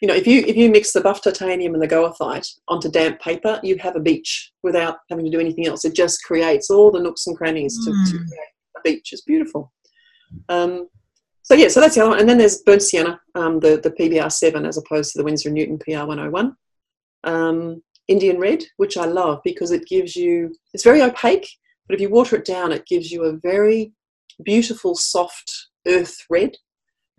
you 0.02 0.08
know, 0.08 0.16
if 0.16 0.26
you 0.26 0.42
if 0.42 0.56
you 0.56 0.70
mix 0.72 0.94
the 0.94 1.02
buff 1.02 1.22
titanium 1.22 1.74
and 1.74 1.84
the 1.84 1.88
goethite 1.88 2.48
onto 2.68 2.90
damp 2.90 3.20
paper, 3.20 3.60
you 3.64 3.78
have 3.78 3.96
a 3.96 4.00
beach 4.00 4.52
without 4.64 4.98
having 5.10 5.26
to 5.26 5.32
do 5.32 5.40
anything 5.40 5.68
else. 5.68 5.84
It 5.84 5.94
just 5.94 6.24
creates 6.24 6.70
all 6.70 6.90
the 6.90 7.02
nooks 7.02 7.28
and 7.28 7.36
crannies 7.36 7.78
to, 7.86 7.92
mm. 7.92 8.06
to 8.06 8.18
create 8.18 8.54
a 8.78 8.82
beach. 8.84 9.10
It's 9.12 9.24
beautiful. 9.24 9.74
Um, 10.48 10.88
so 11.44 11.56
yeah, 11.56 11.68
so 11.68 11.82
that's 11.82 11.96
the 11.96 12.02
other 12.02 12.12
one. 12.12 12.20
And 12.20 12.30
then 12.30 12.38
there's 12.38 12.62
burnt 12.62 12.82
sienna, 12.82 13.20
um, 13.36 13.60
the 13.60 13.80
the 13.82 13.92
PBR 13.92 14.32
seven 14.32 14.66
as 14.66 14.78
opposed 14.78 15.12
to 15.12 15.18
the 15.18 15.24
Winsor 15.24 15.50
Newton 15.50 15.80
PR 15.80 16.06
one 16.06 16.20
hundred 16.20 16.28
oh 16.28 16.32
one. 16.32 16.56
Indian 18.10 18.40
red, 18.40 18.64
which 18.78 18.98
I 18.98 19.06
love 19.06 19.40
because 19.44 19.72
it 19.72 19.88
gives 19.88 20.16
you, 20.16 20.54
it's 20.74 20.84
very 20.84 21.02
opaque, 21.02 21.48
but 21.88 21.96
if 21.96 22.02
you 22.02 22.10
water 22.10 22.36
it 22.36 22.46
down, 22.46 22.72
it 22.72 22.88
gives 22.88 23.12
you 23.12 23.24
a 23.24 23.38
very 23.38 23.94
beautiful, 24.44 24.96
soft 24.96 25.68
earth 25.88 26.26
red. 26.30 26.58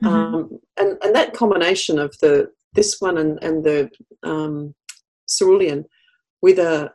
Mm-hmm. 0.03 0.15
Um, 0.15 0.59
and, 0.79 0.99
and 1.03 1.15
that 1.15 1.33
combination 1.33 1.99
of 1.99 2.15
the 2.21 2.51
this 2.75 3.01
one 3.01 3.19
and, 3.19 3.43
and 3.43 3.65
the 3.65 3.91
um, 4.23 4.75
cerulean 5.29 5.85
with 6.41 6.59
a, 6.59 6.93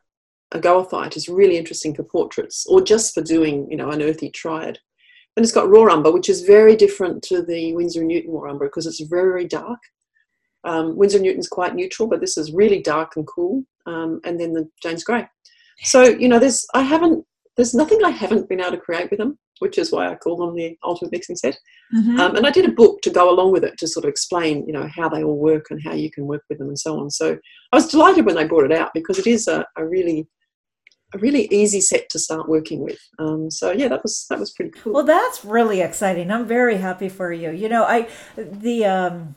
a 0.53 0.59
goethite 0.59 1.17
is 1.17 1.27
really 1.27 1.57
interesting 1.57 1.93
for 1.93 2.03
portraits 2.03 2.65
or 2.67 2.81
just 2.81 3.13
for 3.13 3.21
doing, 3.21 3.67
you 3.69 3.75
know, 3.75 3.89
an 3.89 4.01
earthy 4.01 4.29
triad. 4.29 4.79
And 5.35 5.43
it's 5.43 5.53
got 5.53 5.69
raw 5.69 5.93
umber, 5.93 6.11
which 6.11 6.29
is 6.29 6.43
very 6.43 6.77
different 6.77 7.21
to 7.23 7.41
the 7.41 7.75
Winsor 7.75 8.03
Newton 8.03 8.31
raw 8.31 8.51
umber 8.51 8.67
because 8.67 8.87
it's 8.87 9.01
very 9.01 9.29
very 9.29 9.47
dark. 9.47 9.79
Um, 10.63 10.95
Winsor 10.95 11.19
Newton's 11.19 11.47
quite 11.47 11.75
neutral, 11.75 12.07
but 12.07 12.21
this 12.21 12.37
is 12.37 12.51
really 12.51 12.81
dark 12.81 13.15
and 13.15 13.27
cool. 13.27 13.63
Um, 13.85 14.21
and 14.23 14.39
then 14.39 14.53
the 14.53 14.69
Jane's 14.81 15.03
Gray. 15.03 15.27
So 15.83 16.03
you 16.03 16.27
know, 16.27 16.39
there's 16.39 16.65
I 16.73 16.81
haven't 16.81 17.25
there's 17.55 17.73
nothing 17.73 18.03
I 18.03 18.09
haven't 18.09 18.49
been 18.49 18.59
able 18.59 18.71
to 18.71 18.77
create 18.77 19.09
with 19.09 19.19
them, 19.19 19.37
which 19.59 19.77
is 19.77 19.91
why 19.91 20.09
I 20.09 20.15
call 20.15 20.37
them 20.37 20.55
the 20.55 20.77
ultimate 20.83 21.11
mixing 21.11 21.35
set. 21.35 21.57
Mm-hmm. 21.95 22.19
Um, 22.19 22.35
and 22.35 22.45
I 22.45 22.51
did 22.51 22.65
a 22.65 22.71
book 22.71 23.01
to 23.01 23.09
go 23.09 23.29
along 23.29 23.51
with 23.51 23.63
it 23.63 23.77
to 23.77 23.87
sort 23.87 24.05
of 24.05 24.09
explain, 24.09 24.65
you 24.67 24.73
know, 24.73 24.87
how 24.93 25.07
they 25.07 25.23
all 25.23 25.37
work 25.37 25.67
and 25.69 25.81
how 25.81 25.93
you 25.93 26.11
can 26.11 26.25
work 26.25 26.43
with 26.49 26.59
them 26.59 26.67
and 26.67 26.79
so 26.79 26.99
on. 26.99 27.09
So 27.09 27.37
I 27.71 27.75
was 27.75 27.87
delighted 27.87 28.25
when 28.25 28.35
they 28.35 28.47
brought 28.47 28.69
it 28.69 28.77
out 28.77 28.91
because 28.93 29.19
it 29.19 29.27
is 29.27 29.47
a, 29.47 29.65
a 29.77 29.85
really 29.85 30.27
a 31.13 31.17
really 31.19 31.47
easy 31.51 31.79
set 31.79 32.09
to 32.09 32.19
start 32.19 32.49
working 32.49 32.81
with. 32.81 32.99
Um, 33.19 33.49
so 33.49 33.71
yeah, 33.71 33.87
that 33.87 34.03
was 34.03 34.25
that 34.29 34.39
was 34.39 34.51
pretty 34.51 34.71
cool. 34.71 34.93
Well, 34.93 35.05
that's 35.05 35.45
really 35.45 35.81
exciting. 35.81 36.31
I'm 36.31 36.45
very 36.45 36.77
happy 36.77 37.09
for 37.09 37.31
you. 37.31 37.51
You 37.51 37.69
know, 37.69 37.83
I 37.83 38.09
the 38.35 38.85
um, 38.85 39.35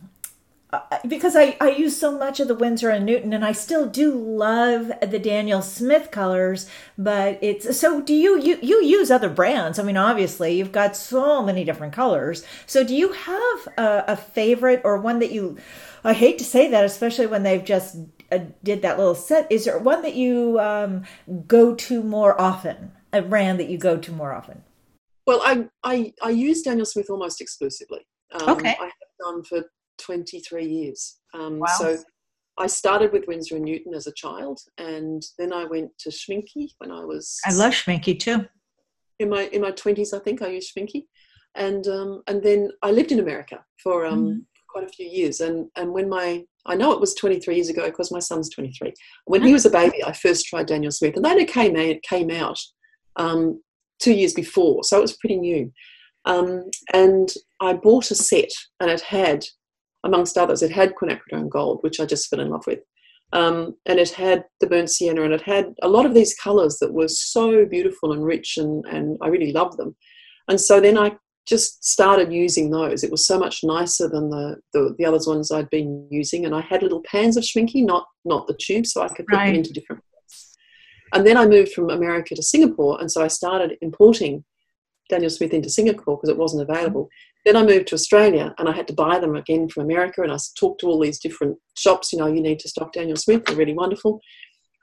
because 1.06 1.34
I, 1.34 1.56
I 1.60 1.70
use 1.70 1.98
so 1.98 2.16
much 2.16 2.40
of 2.40 2.48
the 2.48 2.54
Winsor 2.54 2.90
and 2.90 3.06
Newton 3.06 3.32
and 3.32 3.44
I 3.44 3.52
still 3.52 3.86
do 3.86 4.12
love 4.12 4.92
the 5.00 5.18
Daniel 5.18 5.62
Smith 5.62 6.10
colors, 6.10 6.68
but 6.98 7.38
it's 7.40 7.78
so 7.78 8.02
do 8.02 8.14
you 8.14 8.38
you 8.38 8.58
you 8.60 8.84
use 8.84 9.10
other 9.10 9.30
brands? 9.30 9.78
I 9.78 9.82
mean, 9.82 9.96
obviously 9.96 10.56
you've 10.56 10.72
got 10.72 10.94
so 10.94 11.42
many 11.42 11.64
different 11.64 11.94
colors. 11.94 12.44
So 12.66 12.84
do 12.84 12.94
you 12.94 13.12
have 13.12 13.68
a, 13.78 14.04
a 14.08 14.16
favorite 14.16 14.82
or 14.84 14.98
one 14.98 15.20
that 15.20 15.32
you 15.32 15.56
I 16.04 16.12
hate 16.12 16.38
to 16.38 16.44
say 16.44 16.70
that, 16.70 16.84
especially 16.84 17.26
when 17.26 17.42
they've 17.42 17.64
just 17.64 17.96
uh, 18.30 18.40
did 18.62 18.82
that 18.82 18.98
little 18.98 19.14
set. 19.14 19.50
Is 19.50 19.64
there 19.64 19.78
one 19.78 20.02
that 20.02 20.14
you 20.14 20.60
um, 20.60 21.04
go 21.46 21.74
to 21.74 22.02
more 22.02 22.38
often? 22.40 22.92
A 23.12 23.22
brand 23.22 23.58
that 23.58 23.70
you 23.70 23.78
go 23.78 23.96
to 23.96 24.12
more 24.12 24.34
often? 24.34 24.62
Well, 25.26 25.40
I 25.42 25.66
I, 25.82 26.12
I 26.22 26.30
use 26.30 26.60
Daniel 26.60 26.84
Smith 26.84 27.08
almost 27.08 27.40
exclusively. 27.40 28.06
Um, 28.32 28.50
okay. 28.50 28.76
I 28.78 28.84
have 28.84 28.92
done 29.24 29.42
for 29.44 29.64
23 29.98 30.64
years. 30.64 31.18
Um, 31.34 31.58
wow. 31.58 31.66
So 31.78 31.98
I 32.58 32.66
started 32.66 33.12
with 33.12 33.26
Winsor 33.28 33.56
and 33.56 33.64
Newton 33.64 33.94
as 33.94 34.06
a 34.06 34.12
child, 34.12 34.60
and 34.78 35.22
then 35.38 35.52
I 35.52 35.64
went 35.64 35.90
to 36.00 36.10
Schmincke 36.10 36.70
when 36.78 36.90
I 36.90 37.04
was. 37.04 37.38
I 37.46 37.52
love 37.52 37.72
Schmincke 37.72 38.18
too. 38.18 38.46
In 39.18 39.30
my 39.30 39.44
in 39.52 39.62
my 39.62 39.72
20s, 39.72 40.12
I 40.12 40.18
think 40.18 40.42
I 40.42 40.48
used 40.48 40.74
Schmincke, 40.74 41.04
and 41.54 41.86
um, 41.86 42.22
and 42.26 42.42
then 42.42 42.70
I 42.82 42.90
lived 42.90 43.12
in 43.12 43.20
America 43.20 43.64
for 43.82 44.06
um, 44.06 44.24
mm. 44.24 44.40
quite 44.70 44.84
a 44.84 44.92
few 44.92 45.06
years. 45.06 45.40
And 45.40 45.68
and 45.76 45.92
when 45.92 46.08
my 46.08 46.44
I 46.66 46.74
know 46.74 46.92
it 46.92 47.00
was 47.00 47.14
23 47.14 47.54
years 47.54 47.68
ago 47.68 47.86
because 47.86 48.12
my 48.12 48.18
son's 48.18 48.50
23. 48.50 48.92
When 49.24 49.42
he 49.42 49.52
was 49.52 49.64
a 49.64 49.70
baby, 49.70 50.04
I 50.04 50.12
first 50.12 50.46
tried 50.46 50.66
Daniel 50.66 50.92
Smith, 50.92 51.16
and 51.16 51.24
then 51.24 51.38
it 51.38 51.48
came 51.48 51.76
out, 51.76 52.02
came 52.02 52.30
out 52.30 52.58
um, 53.16 53.62
two 54.00 54.12
years 54.14 54.34
before, 54.34 54.82
so 54.84 54.98
it 54.98 55.02
was 55.02 55.16
pretty 55.16 55.36
new. 55.36 55.72
Um, 56.24 56.70
and 56.92 57.32
I 57.60 57.72
bought 57.72 58.10
a 58.10 58.14
set, 58.14 58.50
and 58.80 58.90
it 58.90 59.00
had 59.00 59.44
amongst 60.04 60.38
others. 60.38 60.62
It 60.62 60.70
had 60.70 60.94
quinacridone 60.94 61.48
gold, 61.48 61.80
which 61.82 62.00
I 62.00 62.06
just 62.06 62.28
fell 62.28 62.40
in 62.40 62.50
love 62.50 62.66
with. 62.66 62.80
Um, 63.32 63.76
and 63.84 63.98
it 63.98 64.10
had 64.10 64.44
the 64.60 64.66
burnt 64.66 64.90
sienna 64.90 65.22
and 65.22 65.34
it 65.34 65.42
had 65.42 65.74
a 65.82 65.88
lot 65.88 66.06
of 66.06 66.14
these 66.14 66.34
colors 66.34 66.78
that 66.78 66.94
were 66.94 67.08
so 67.08 67.66
beautiful 67.66 68.12
and 68.12 68.24
rich 68.24 68.56
and, 68.56 68.84
and 68.86 69.18
I 69.20 69.28
really 69.28 69.52
loved 69.52 69.76
them. 69.76 69.94
And 70.48 70.58
so 70.58 70.80
then 70.80 70.96
I 70.96 71.16
just 71.46 71.84
started 71.84 72.32
using 72.32 72.70
those. 72.70 73.04
It 73.04 73.10
was 73.10 73.26
so 73.26 73.38
much 73.38 73.60
nicer 73.62 74.08
than 74.08 74.30
the, 74.30 74.56
the, 74.72 74.94
the 74.98 75.04
other 75.04 75.18
ones 75.26 75.50
I'd 75.50 75.70
been 75.70 76.06
using. 76.10 76.46
And 76.46 76.54
I 76.54 76.62
had 76.62 76.82
little 76.82 77.02
pans 77.02 77.36
of 77.36 77.44
Schmincke, 77.44 77.84
not, 77.84 78.06
not 78.24 78.46
the 78.46 78.56
tube, 78.58 78.86
so 78.86 79.02
I 79.02 79.08
could 79.08 79.26
put 79.26 79.36
right. 79.36 79.46
them 79.46 79.56
into 79.56 79.72
different. 79.72 80.02
And 81.14 81.26
then 81.26 81.36
I 81.36 81.46
moved 81.46 81.72
from 81.72 81.90
America 81.90 82.34
to 82.34 82.42
Singapore. 82.42 83.00
And 83.00 83.10
so 83.10 83.22
I 83.22 83.28
started 83.28 83.78
importing 83.80 84.44
Daniel 85.08 85.30
Smith 85.30 85.54
into 85.54 85.70
Singapore 85.70 86.16
because 86.16 86.28
it 86.28 86.36
wasn't 86.36 86.68
available. 86.68 87.08
Then 87.44 87.56
I 87.56 87.62
moved 87.62 87.88
to 87.88 87.94
Australia 87.94 88.54
and 88.58 88.68
I 88.68 88.72
had 88.72 88.86
to 88.88 88.94
buy 88.94 89.18
them 89.18 89.36
again 89.36 89.68
from 89.68 89.84
America. 89.84 90.22
And 90.22 90.32
I 90.32 90.38
talked 90.58 90.80
to 90.80 90.86
all 90.86 91.00
these 91.00 91.20
different 91.20 91.56
shops, 91.76 92.12
you 92.12 92.18
know, 92.18 92.26
you 92.26 92.42
need 92.42 92.58
to 92.60 92.68
stock 92.68 92.92
Daniel 92.92 93.16
Smith, 93.16 93.44
they're 93.44 93.56
really 93.56 93.74
wonderful. 93.74 94.20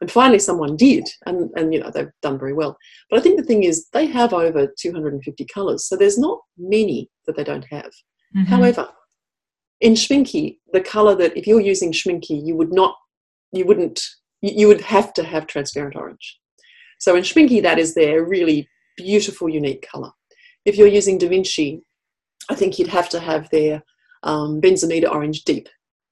And 0.01 0.11
finally, 0.11 0.39
someone 0.39 0.75
did, 0.75 1.07
and, 1.25 1.49
and 1.55 1.73
you 1.73 1.79
know, 1.79 1.89
they've 1.89 2.11
done 2.21 2.37
very 2.37 2.53
well. 2.53 2.77
But 3.09 3.19
I 3.19 3.21
think 3.21 3.37
the 3.37 3.45
thing 3.45 3.63
is, 3.63 3.87
they 3.93 4.07
have 4.07 4.33
over 4.33 4.67
250 4.77 5.45
colours, 5.45 5.87
so 5.87 5.95
there's 5.95 6.17
not 6.17 6.39
many 6.57 7.09
that 7.25 7.37
they 7.37 7.45
don't 7.45 7.65
have. 7.71 7.91
Mm-hmm. 8.35 8.43
However, 8.43 8.89
in 9.79 9.93
Schmincke, 9.93 10.57
the 10.73 10.81
colour 10.81 11.15
that 11.15 11.37
if 11.37 11.47
you're 11.47 11.61
using 11.61 11.93
Schmincke, 11.93 12.45
you 12.45 12.57
would 12.57 12.73
not, 12.73 12.95
you 13.53 13.65
wouldn't, 13.65 14.01
you 14.41 14.67
would 14.67 14.81
have 14.81 15.13
to 15.13 15.23
have 15.23 15.47
transparent 15.47 15.95
orange. 15.95 16.39
So 16.99 17.15
in 17.15 17.23
Schmincke, 17.23 17.61
that 17.61 17.79
is 17.79 17.93
their 17.93 18.25
really 18.25 18.67
beautiful, 18.97 19.47
unique 19.47 19.87
colour. 19.89 20.11
If 20.65 20.77
you're 20.77 20.87
using 20.87 21.17
Da 21.17 21.29
Vinci, 21.29 21.81
I 22.49 22.55
think 22.55 22.77
you'd 22.77 22.87
have 22.87 23.09
to 23.09 23.19
have 23.19 23.49
their 23.49 23.83
um, 24.23 24.61
Benzimida 24.61 25.09
Orange 25.09 25.43
Deep. 25.43 25.69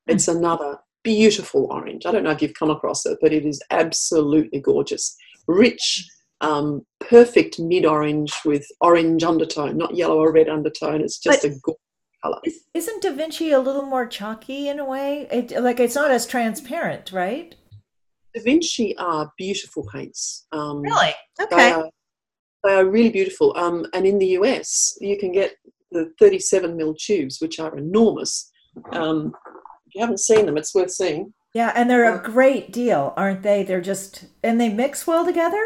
It's 0.08 0.28
mm. 0.28 0.38
another 0.38 0.80
beautiful 1.04 1.68
orange. 1.72 2.06
I 2.06 2.12
don't 2.12 2.24
know 2.24 2.32
if 2.32 2.42
you've 2.42 2.54
come 2.54 2.70
across 2.70 3.06
it, 3.06 3.18
but 3.22 3.34
it 3.34 3.46
is 3.46 3.62
absolutely 3.70 4.60
gorgeous. 4.60 5.16
Rich, 5.48 6.10
um, 6.42 6.86
perfect 7.00 7.60
mid 7.60 7.86
orange 7.86 8.34
with 8.46 8.66
orange 8.82 9.24
undertone, 9.24 9.78
not 9.78 9.96
yellow 9.96 10.18
or 10.18 10.32
red 10.32 10.50
undertone. 10.50 11.02
It's 11.02 11.20
just 11.20 11.42
but 11.42 11.52
a 11.52 11.56
gorgeous 11.64 11.82
color. 12.24 12.40
Isn't 12.74 13.04
Da 13.04 13.12
Vinci 13.12 13.52
a 13.52 13.60
little 13.60 13.86
more 13.86 14.06
chalky 14.06 14.68
in 14.68 14.80
a 14.80 14.86
way? 14.86 15.28
It, 15.32 15.52
like 15.62 15.80
it's 15.80 15.96
not 15.96 16.12
as 16.12 16.26
transparent, 16.26 17.12
right? 17.12 17.56
Da 18.34 18.42
Vinci 18.42 18.98
are 18.98 19.32
beautiful 19.38 19.88
paints. 19.94 20.48
Um, 20.52 20.82
really? 20.82 21.14
Okay. 21.42 21.56
They 21.56 21.72
are, 21.72 21.90
they 22.64 22.74
are 22.74 22.86
really 22.86 23.12
beautiful. 23.12 23.56
Um, 23.58 23.86
and 23.94 24.06
in 24.06 24.18
the 24.18 24.38
US, 24.40 24.98
you 25.02 25.18
can 25.18 25.32
get 25.32 25.56
the 25.94 26.12
37 26.20 26.76
mil 26.76 26.96
tubes, 26.96 27.40
which 27.40 27.60
are 27.60 27.78
enormous. 27.78 28.52
Um, 28.92 29.34
if 29.88 29.96
you 29.96 30.02
haven't 30.02 30.20
seen 30.20 30.46
them, 30.46 30.58
it's 30.58 30.76
worth 30.76 30.92
seeing. 30.92 31.34
Yeah, 31.54 31.72
and 31.76 31.90
they're 31.90 32.12
a 32.12 32.16
uh, 32.16 32.22
great 32.22 32.74
deal, 32.74 33.14
aren't 33.16 33.44
they? 33.44 33.64
They're 33.64 33.82
just, 33.82 34.26
and 34.44 34.60
they 34.60 34.70
mix 34.70 35.06
well 35.06 35.26
together? 35.26 35.64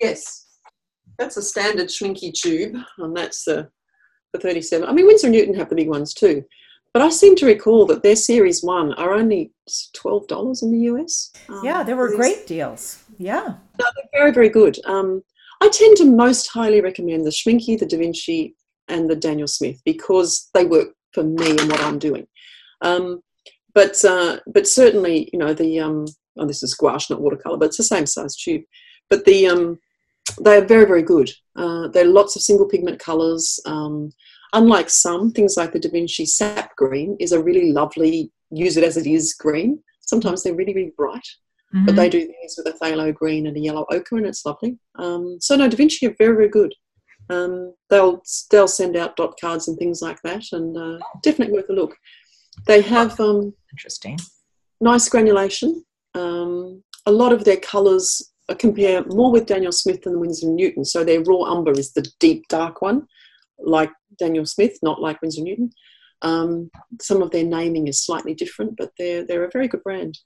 Yes. 0.00 0.46
That's 1.18 1.38
a 1.38 1.42
standard 1.42 1.88
Schmincke 1.88 2.34
tube, 2.34 2.76
and 2.98 3.16
that's 3.16 3.44
the, 3.44 3.70
the 4.34 4.38
37. 4.38 4.86
I 4.86 4.92
mean, 4.92 5.06
Winsor 5.06 5.30
Newton 5.30 5.54
have 5.54 5.70
the 5.70 5.74
big 5.74 5.88
ones 5.88 6.12
too. 6.12 6.44
But 6.92 7.02
I 7.02 7.10
seem 7.10 7.36
to 7.36 7.46
recall 7.46 7.84
that 7.86 8.02
their 8.02 8.16
Series 8.16 8.62
1 8.62 8.94
are 8.94 9.12
only 9.12 9.52
$12 9.68 10.62
in 10.62 10.72
the 10.72 10.78
US. 10.90 11.30
Um, 11.48 11.60
yeah, 11.62 11.82
they 11.82 11.92
were 11.92 12.16
great 12.16 12.46
deals. 12.46 13.04
Yeah. 13.18 13.54
No, 13.78 13.84
they're 13.94 14.20
very, 14.20 14.32
very 14.32 14.48
good. 14.48 14.78
Um, 14.86 15.22
I 15.60 15.68
tend 15.68 15.98
to 15.98 16.06
most 16.06 16.48
highly 16.48 16.80
recommend 16.80 17.26
the 17.26 17.30
Schmincke, 17.30 17.78
the 17.78 17.84
Da 17.84 17.98
Vinci, 17.98 18.55
and 18.88 19.08
the 19.08 19.16
Daniel 19.16 19.48
Smith 19.48 19.80
because 19.84 20.48
they 20.54 20.64
work 20.64 20.88
for 21.12 21.24
me 21.24 21.50
and 21.50 21.70
what 21.70 21.82
I'm 21.82 21.98
doing. 21.98 22.26
Um, 22.82 23.22
but 23.74 24.02
uh, 24.04 24.38
but 24.46 24.66
certainly, 24.66 25.28
you 25.32 25.38
know, 25.38 25.52
the 25.52 25.80
um, 25.80 26.06
oh, 26.38 26.46
this 26.46 26.62
is 26.62 26.74
gouache, 26.74 27.12
not 27.12 27.20
watercolor, 27.20 27.58
but 27.58 27.66
it's 27.66 27.76
the 27.76 27.82
same 27.82 28.06
size 28.06 28.36
tube. 28.36 28.62
But 29.10 29.24
the 29.24 29.46
um, 29.48 29.78
they 30.40 30.56
are 30.56 30.64
very 30.64 30.86
very 30.86 31.02
good. 31.02 31.30
Uh, 31.56 31.88
there 31.88 32.04
are 32.04 32.08
lots 32.08 32.36
of 32.36 32.42
single 32.42 32.66
pigment 32.66 32.98
colors. 32.98 33.60
Um, 33.66 34.12
unlike 34.52 34.88
some 34.88 35.30
things 35.30 35.56
like 35.56 35.72
the 35.72 35.78
Da 35.78 35.90
Vinci 35.90 36.24
sap 36.24 36.74
green 36.76 37.16
is 37.20 37.32
a 37.32 37.42
really 37.42 37.72
lovely 37.72 38.30
use 38.50 38.76
it 38.76 38.84
as 38.84 38.96
it 38.96 39.06
is 39.06 39.34
green. 39.34 39.82
Sometimes 40.00 40.42
they're 40.42 40.54
really 40.54 40.74
really 40.74 40.92
bright, 40.96 41.28
mm-hmm. 41.74 41.84
but 41.84 41.96
they 41.96 42.08
do 42.08 42.20
these 42.20 42.58
with 42.58 42.74
a 42.74 42.78
phthalo 42.78 43.14
green 43.14 43.46
and 43.46 43.56
a 43.56 43.60
yellow 43.60 43.84
ochre, 43.90 44.16
and 44.16 44.26
it's 44.26 44.46
lovely. 44.46 44.78
Um, 44.98 45.38
so 45.40 45.56
no, 45.56 45.68
Da 45.68 45.76
Vinci 45.76 46.06
are 46.06 46.14
very 46.18 46.36
very 46.36 46.48
good. 46.48 46.74
Um, 47.28 47.74
they'll 47.90 48.22
they'll 48.50 48.68
send 48.68 48.96
out 48.96 49.16
dot 49.16 49.34
cards 49.40 49.68
and 49.68 49.76
things 49.78 50.00
like 50.02 50.20
that, 50.22 50.44
and 50.52 50.76
uh, 50.76 50.98
definitely 51.22 51.54
worth 51.54 51.70
a 51.70 51.72
look. 51.72 51.96
They 52.66 52.80
have 52.82 53.18
um, 53.20 53.52
interesting, 53.72 54.18
nice 54.80 55.08
granulation. 55.08 55.84
Um, 56.14 56.82
a 57.06 57.12
lot 57.12 57.32
of 57.32 57.44
their 57.44 57.58
colours 57.58 58.32
compare 58.54 59.04
more 59.06 59.32
with 59.32 59.46
Daniel 59.46 59.72
Smith 59.72 60.02
than 60.02 60.14
the 60.14 60.18
Winsor 60.18 60.48
Newton. 60.48 60.84
So 60.84 61.02
their 61.02 61.22
raw 61.22 61.42
umber 61.42 61.72
is 61.72 61.92
the 61.92 62.08
deep 62.20 62.46
dark 62.48 62.80
one, 62.80 63.06
like 63.58 63.90
Daniel 64.18 64.46
Smith, 64.46 64.78
not 64.82 65.00
like 65.00 65.20
Winsor 65.20 65.42
Newton. 65.42 65.70
Um, 66.22 66.70
some 67.00 67.22
of 67.22 67.30
their 67.30 67.44
naming 67.44 67.88
is 67.88 68.04
slightly 68.04 68.34
different, 68.34 68.76
but 68.76 68.92
they're 68.98 69.24
they're 69.24 69.44
a 69.44 69.50
very 69.52 69.68
good 69.68 69.82
brand. 69.82 70.18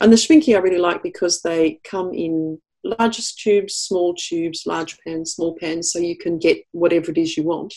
And 0.00 0.12
the 0.12 0.16
Schmincke 0.16 0.54
I 0.54 0.58
really 0.58 0.78
like 0.78 1.02
because 1.02 1.42
they 1.42 1.80
come 1.84 2.12
in 2.12 2.60
largest 2.84 3.38
tubes, 3.38 3.74
small 3.74 4.14
tubes, 4.14 4.64
large 4.66 4.98
pans, 5.06 5.34
small 5.34 5.56
pans, 5.58 5.92
so 5.92 5.98
you 5.98 6.16
can 6.16 6.38
get 6.38 6.58
whatever 6.72 7.10
it 7.10 7.18
is 7.18 7.36
you 7.36 7.44
want. 7.44 7.74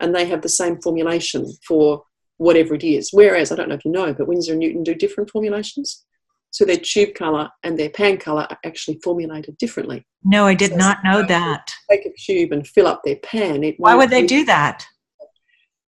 And 0.00 0.14
they 0.14 0.26
have 0.26 0.42
the 0.42 0.48
same 0.48 0.80
formulation 0.80 1.50
for 1.66 2.04
whatever 2.36 2.74
it 2.74 2.84
is. 2.84 3.10
Whereas, 3.12 3.52
I 3.52 3.56
don't 3.56 3.68
know 3.68 3.76
if 3.76 3.84
you 3.84 3.90
know, 3.90 4.12
but 4.12 4.26
Winsor 4.26 4.52
and 4.52 4.60
Newton 4.60 4.82
do 4.82 4.94
different 4.94 5.30
formulations. 5.30 6.04
So 6.50 6.64
their 6.64 6.76
tube 6.76 7.14
colour 7.14 7.50
and 7.64 7.78
their 7.78 7.90
pan 7.90 8.16
colour 8.16 8.46
are 8.48 8.58
actually 8.64 9.00
formulated 9.02 9.58
differently. 9.58 10.06
No, 10.22 10.46
I 10.46 10.54
did 10.54 10.70
so 10.70 10.76
not 10.76 10.98
know 11.04 11.24
that. 11.26 11.68
Take 11.90 12.06
a 12.06 12.12
tube 12.16 12.52
and 12.52 12.66
fill 12.66 12.86
up 12.86 13.02
their 13.04 13.16
pan. 13.16 13.64
It 13.64 13.74
Why 13.78 13.94
would 13.94 14.10
they 14.10 14.24
do 14.24 14.44
that? 14.44 14.86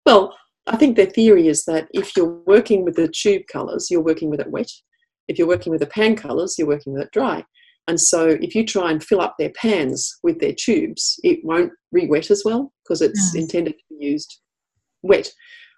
Well, 0.06 0.34
I 0.66 0.76
think 0.76 0.96
their 0.96 1.06
theory 1.06 1.48
is 1.48 1.64
that 1.66 1.88
if 1.92 2.16
you're 2.16 2.40
working 2.46 2.84
with 2.84 2.96
the 2.96 3.08
tube 3.08 3.42
colours, 3.52 3.90
you're 3.90 4.02
working 4.02 4.30
with 4.30 4.40
it 4.40 4.50
wet. 4.50 4.70
If 5.28 5.38
you're 5.38 5.46
working 5.46 5.70
with 5.70 5.80
the 5.80 5.86
pan 5.86 6.16
colours, 6.16 6.56
you're 6.58 6.68
working 6.68 6.92
with 6.92 7.02
it 7.02 7.12
dry. 7.12 7.44
And 7.88 8.00
so 8.00 8.28
if 8.28 8.54
you 8.54 8.64
try 8.64 8.90
and 8.90 9.02
fill 9.02 9.20
up 9.20 9.36
their 9.38 9.50
pans 9.50 10.18
with 10.22 10.40
their 10.40 10.52
tubes, 10.52 11.18
it 11.22 11.44
won't 11.44 11.72
re-wet 11.92 12.30
as 12.30 12.42
well 12.44 12.72
because 12.82 13.00
it's 13.00 13.34
mm. 13.34 13.40
intended 13.40 13.74
to 13.74 13.84
be 13.90 14.06
used 14.06 14.40
wet. 15.02 15.30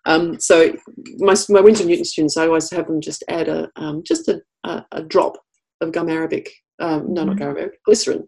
Um, 0.06 0.40
so 0.40 0.74
my, 1.18 1.34
my 1.50 1.60
Winsor 1.60 1.84
Newton 1.84 2.04
students, 2.04 2.36
I 2.36 2.46
always 2.46 2.70
have 2.70 2.86
them 2.86 3.00
just 3.00 3.22
add 3.28 3.48
a 3.48 3.68
um, 3.76 4.02
just 4.06 4.28
a, 4.28 4.40
a, 4.64 4.84
a, 4.92 5.02
drop 5.02 5.36
of 5.80 5.92
gum 5.92 6.08
arabic, 6.08 6.50
um, 6.78 7.12
no, 7.12 7.20
mm-hmm. 7.20 7.30
not 7.30 7.38
gum 7.38 7.48
arabic, 7.48 7.84
glycerin, 7.84 8.20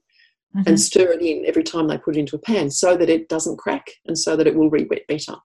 mm-hmm. 0.54 0.62
and 0.66 0.78
stir 0.78 1.12
it 1.12 1.22
in 1.22 1.44
every 1.46 1.62
time 1.62 1.88
they 1.88 1.96
put 1.96 2.16
it 2.16 2.20
into 2.20 2.36
a 2.36 2.40
pan 2.40 2.70
so 2.70 2.96
that 2.96 3.08
it 3.08 3.28
doesn't 3.28 3.58
crack 3.58 3.86
and 4.06 4.18
so 4.18 4.36
that 4.36 4.46
it 4.46 4.54
will 4.54 4.68
re-wet 4.68 5.06
better. 5.08 5.36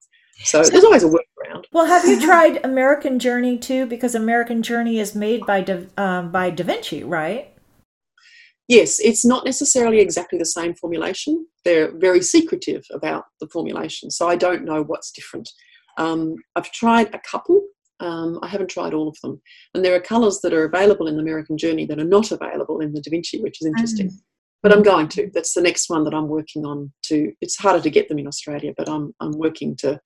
So, 0.44 0.62
so, 0.62 0.70
there's 0.70 0.84
always 0.84 1.04
a 1.04 1.08
workaround. 1.08 1.64
Well, 1.72 1.86
have 1.86 2.04
you 2.06 2.20
tried 2.26 2.62
American 2.62 3.18
Journey 3.18 3.56
too? 3.56 3.86
Because 3.86 4.14
American 4.14 4.62
Journey 4.62 4.98
is 4.98 5.14
made 5.14 5.46
by 5.46 5.62
da, 5.62 5.84
um, 5.96 6.30
by 6.30 6.50
Da 6.50 6.64
Vinci, 6.64 7.02
right? 7.02 7.55
Yes, 8.68 9.00
it's 9.00 9.24
not 9.24 9.44
necessarily 9.44 10.00
exactly 10.00 10.38
the 10.38 10.44
same 10.44 10.74
formulation. 10.74 11.46
They're 11.64 11.96
very 11.96 12.22
secretive 12.22 12.84
about 12.92 13.24
the 13.40 13.48
formulation, 13.48 14.10
so 14.10 14.28
I 14.28 14.36
don't 14.36 14.64
know 14.64 14.82
what's 14.82 15.12
different. 15.12 15.50
Um, 15.98 16.36
I've 16.54 16.70
tried 16.72 17.14
a 17.14 17.20
couple. 17.20 17.62
Um, 18.00 18.38
I 18.42 18.48
haven't 18.48 18.68
tried 18.68 18.92
all 18.92 19.08
of 19.08 19.18
them, 19.22 19.40
and 19.74 19.84
there 19.84 19.94
are 19.94 20.00
colours 20.00 20.40
that 20.42 20.52
are 20.52 20.64
available 20.64 21.06
in 21.06 21.16
the 21.16 21.22
American 21.22 21.56
Journey 21.56 21.86
that 21.86 21.98
are 21.98 22.04
not 22.04 22.30
available 22.30 22.80
in 22.80 22.92
the 22.92 23.00
Da 23.00 23.10
Vinci, 23.10 23.40
which 23.40 23.60
is 23.60 23.66
interesting. 23.66 24.08
Mm. 24.08 24.20
But 24.62 24.72
I'm 24.72 24.82
going 24.82 25.08
to. 25.08 25.30
That's 25.32 25.54
the 25.54 25.62
next 25.62 25.88
one 25.88 26.04
that 26.04 26.14
I'm 26.14 26.28
working 26.28 26.66
on. 26.66 26.92
To 27.04 27.32
it's 27.40 27.56
harder 27.56 27.82
to 27.82 27.90
get 27.90 28.08
them 28.08 28.18
in 28.18 28.26
Australia, 28.26 28.74
but 28.76 28.88
I'm 28.88 29.14
I'm 29.20 29.32
working 29.32 29.76
to 29.76 30.00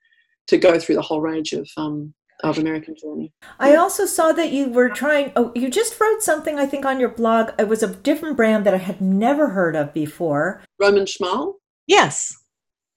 to 0.48 0.58
go 0.58 0.78
through 0.78 0.96
the 0.96 1.02
whole 1.02 1.20
range 1.20 1.52
of 1.52 1.68
um, 1.76 2.14
of 2.42 2.58
American 2.58 2.94
Journey. 2.96 3.32
I 3.58 3.76
also 3.76 4.06
saw 4.06 4.32
that 4.32 4.52
you 4.52 4.68
were 4.68 4.88
trying. 4.88 5.32
Oh, 5.36 5.52
you 5.54 5.70
just 5.70 5.98
wrote 6.00 6.22
something 6.22 6.58
I 6.58 6.66
think 6.66 6.84
on 6.84 7.00
your 7.00 7.08
blog. 7.08 7.50
It 7.58 7.68
was 7.68 7.82
a 7.82 7.94
different 7.94 8.36
brand 8.36 8.66
that 8.66 8.74
I 8.74 8.78
had 8.78 9.00
never 9.00 9.48
heard 9.50 9.76
of 9.76 9.92
before. 9.94 10.62
Roman 10.78 11.04
Szmal. 11.04 11.54
Yes. 11.86 12.36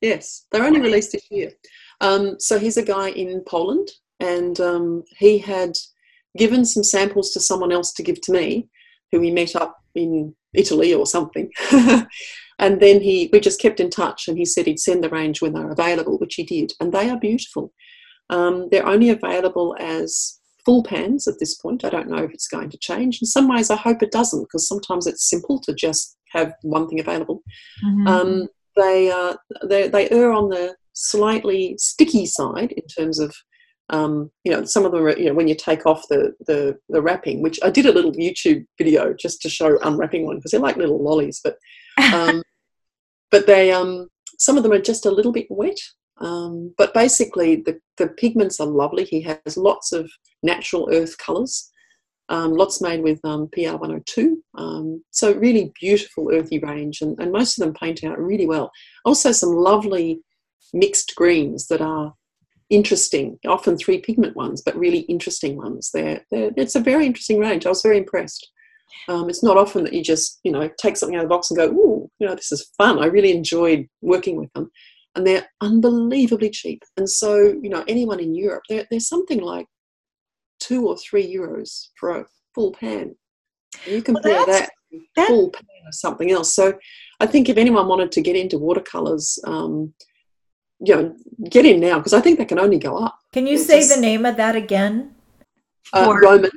Yes, 0.04 0.48
they're 0.52 0.66
only 0.66 0.82
released 0.82 1.14
this 1.14 1.26
year. 1.32 1.54
Um, 2.02 2.38
so 2.38 2.60
he's 2.60 2.76
a 2.76 2.84
guy 2.84 3.12
in 3.12 3.42
Poland, 3.48 3.90
and 4.20 4.60
um, 4.60 5.04
he 5.18 5.38
had 5.38 5.78
given 6.38 6.66
some 6.66 6.84
samples 6.84 7.32
to 7.32 7.40
someone 7.40 7.72
else 7.72 7.94
to 7.94 8.04
give 8.04 8.20
to 8.22 8.34
me, 8.34 8.68
who 9.12 9.22
we 9.22 9.32
met 9.32 9.56
up 9.56 9.78
in 9.96 10.36
Italy 10.54 10.94
or 10.94 11.06
something. 11.06 11.50
and 12.60 12.82
then 12.82 13.00
he 13.00 13.30
we 13.32 13.40
just 13.40 13.62
kept 13.62 13.80
in 13.80 13.90
touch, 13.90 14.28
and 14.28 14.38
he 14.38 14.44
said 14.44 14.66
he'd 14.66 14.80
send 14.80 15.06
the 15.06 15.10
range 15.10 15.42
when 15.42 15.54
they're 15.54 15.72
available, 15.72 16.18
which 16.18 16.36
he 16.36 16.44
did, 16.44 16.74
and 16.82 16.92
they 16.92 17.10
are 17.10 17.18
beautiful. 17.18 17.72
Um, 18.30 18.68
they're 18.72 18.88
only 18.88 19.10
available 19.10 19.76
as 19.80 20.40
full 20.66 20.84
pans 20.84 21.28
at 21.28 21.36
this 21.40 21.56
point. 21.56 21.84
I 21.84 21.90
don't 21.90 22.10
know 22.10 22.24
if 22.24 22.32
it's 22.32 22.48
going 22.48 22.70
to 22.70 22.78
change. 22.78 23.22
In 23.22 23.28
some 23.28 23.48
ways, 23.48 23.70
I 23.70 23.76
hope 23.76 24.02
it 24.02 24.12
doesn't, 24.12 24.44
because 24.44 24.68
sometimes 24.68 25.08
it's 25.08 25.30
simple 25.30 25.60
to 25.62 25.74
just 25.74 26.18
have 26.32 26.54
one 26.62 26.88
thing 26.88 27.00
available. 27.00 27.42
Mm-hmm. 27.86 28.08
Um, 28.08 28.48
they, 28.76 29.12
uh, 29.12 29.36
they 29.68 29.88
they 29.88 30.10
err 30.10 30.32
on 30.32 30.50
the 30.50 30.76
slightly 30.94 31.76
sticky 31.78 32.26
side 32.26 32.72
in 32.72 32.88
terms 32.88 33.20
of 33.20 33.36
um, 33.90 34.32
you 34.44 34.52
know 34.52 34.64
some 34.64 34.86
of 34.86 34.92
them 34.92 35.04
are 35.04 35.18
you 35.18 35.26
know 35.26 35.34
when 35.34 35.48
you 35.48 35.56
take 35.56 35.86
off 35.86 36.08
the, 36.10 36.34
the 36.48 36.78
the 36.90 37.02
wrapping 37.02 37.42
which 37.42 37.60
i 37.64 37.70
did 37.70 37.86
a 37.86 37.92
little 37.92 38.14
youtube 38.14 38.66
video 38.78 39.14
just 39.14 39.42
to 39.42 39.50
show 39.50 39.78
unwrapping 39.84 40.26
one 40.26 40.38
because 40.38 40.52
they're 40.52 40.60
like 40.60 40.78
little 40.78 41.04
lollies 41.04 41.42
but 41.44 41.58
um, 42.14 42.42
but 43.32 43.46
they 43.46 43.72
um 43.72 44.08
some 44.40 44.58
of 44.58 44.64
them 44.64 44.72
are 44.72 44.82
just 44.82 45.06
a 45.06 45.12
little 45.12 45.32
bit 45.32 45.48
wet 45.50 45.78
um, 46.20 46.74
but 46.78 46.94
basically, 46.94 47.58
the, 47.58 47.80
the 47.98 48.08
pigments 48.08 48.60
are 48.60 48.68
lovely. 48.68 49.04
He 49.04 49.22
has 49.22 49.58
lots 49.58 49.92
of 49.92 50.10
natural 50.44 50.90
earth 50.92 51.18
colours, 51.18 51.72
um, 52.30 52.54
lots 52.54 52.82
made 52.82 53.02
with 53.02 53.20
um, 53.24 53.48
PR102. 53.56 54.36
Um, 54.58 55.04
so, 55.12 55.34
really 55.34 55.72
beautiful 55.80 56.30
earthy 56.32 56.60
range, 56.60 57.02
and, 57.02 57.18
and 57.20 57.32
most 57.32 57.58
of 57.58 57.66
them 57.66 57.74
paint 57.74 58.04
out 58.04 58.20
really 58.20 58.46
well. 58.46 58.72
Also, 59.06 59.32
some 59.32 59.52
lovely 59.52 60.22
mixed 60.74 61.14
greens 61.16 61.68
that 61.68 61.82
are 61.82 62.14
interesting, 62.70 63.38
often 63.48 63.78
three 63.78 64.00
pigment 64.00 64.36
ones, 64.36 64.62
but 64.62 64.76
really 64.78 65.00
interesting 65.02 65.58
ones. 65.58 65.92
They're, 65.94 66.22
they're, 66.32 66.52
it's 66.58 66.76
a 66.76 66.80
very 66.80 67.06
interesting 67.06 67.40
range. 67.40 67.66
I 67.66 67.70
was 67.70 67.82
very 67.82 67.98
impressed. 67.98 68.50
Um, 69.10 69.30
it's 69.30 69.44
not 69.44 69.58
often 69.58 69.84
that 69.84 69.94
you 69.94 70.04
just, 70.04 70.40
you 70.44 70.52
know, 70.52 70.70
take 70.80 70.96
something 70.96 71.16
out 71.16 71.24
of 71.24 71.30
the 71.30 71.36
box 71.36 71.50
and 71.50 71.58
go, 71.58 71.68
"Ooh, 71.68 72.10
you 72.20 72.28
know, 72.28 72.36
this 72.36 72.52
is 72.52 72.72
fun." 72.78 73.00
I 73.00 73.08
really 73.08 73.32
enjoyed 73.32 73.88
working 74.02 74.38
with 74.38 74.54
them 74.54 74.70
and 75.16 75.26
they're 75.26 75.48
unbelievably 75.62 76.50
cheap. 76.50 76.84
And 76.98 77.10
so, 77.10 77.38
you 77.62 77.70
know, 77.70 77.84
anyone 77.88 78.20
in 78.20 78.34
Europe, 78.34 78.64
they're, 78.70 78.86
they're 78.90 79.00
something 79.00 79.42
like 79.42 79.68
two 80.60 80.88
or 80.88 80.98
three 80.98 81.32
euros 81.34 81.90
for 82.00 82.22
a 82.22 82.26
full 82.56 82.72
pan. 82.72 83.16
And 83.86 83.96
you 83.96 84.02
compare 84.02 84.34
well, 84.34 84.46
that, 84.46 84.70
that 85.16 85.28
full 85.28 85.50
pan 85.52 85.66
of 85.88 85.94
something 85.94 86.32
else. 86.32 86.54
So 86.56 86.74
I 87.20 87.28
think 87.28 87.50
if 87.50 87.58
anyone 87.58 87.88
wanted 87.88 88.12
to 88.14 88.22
get 88.22 88.36
into 88.36 88.58
watercolors, 88.58 89.38
um, 89.46 89.94
you 90.80 90.96
know, 90.96 91.16
get 91.50 91.66
in 91.66 91.80
now 91.80 91.98
because 91.98 92.14
I 92.14 92.22
think 92.22 92.40
they 92.40 92.46
can 92.46 92.60
only 92.60 92.80
go 92.80 92.98
up. 92.98 93.20
Can 93.32 93.48
you 93.48 93.56
it's 93.56 93.68
say 93.68 93.80
just, 93.80 93.96
the 93.96 94.02
name 94.02 94.26
of 94.26 94.38
that 94.38 94.56
again? 94.56 95.16
Uh, 95.94 96.18
Roman, 96.22 96.52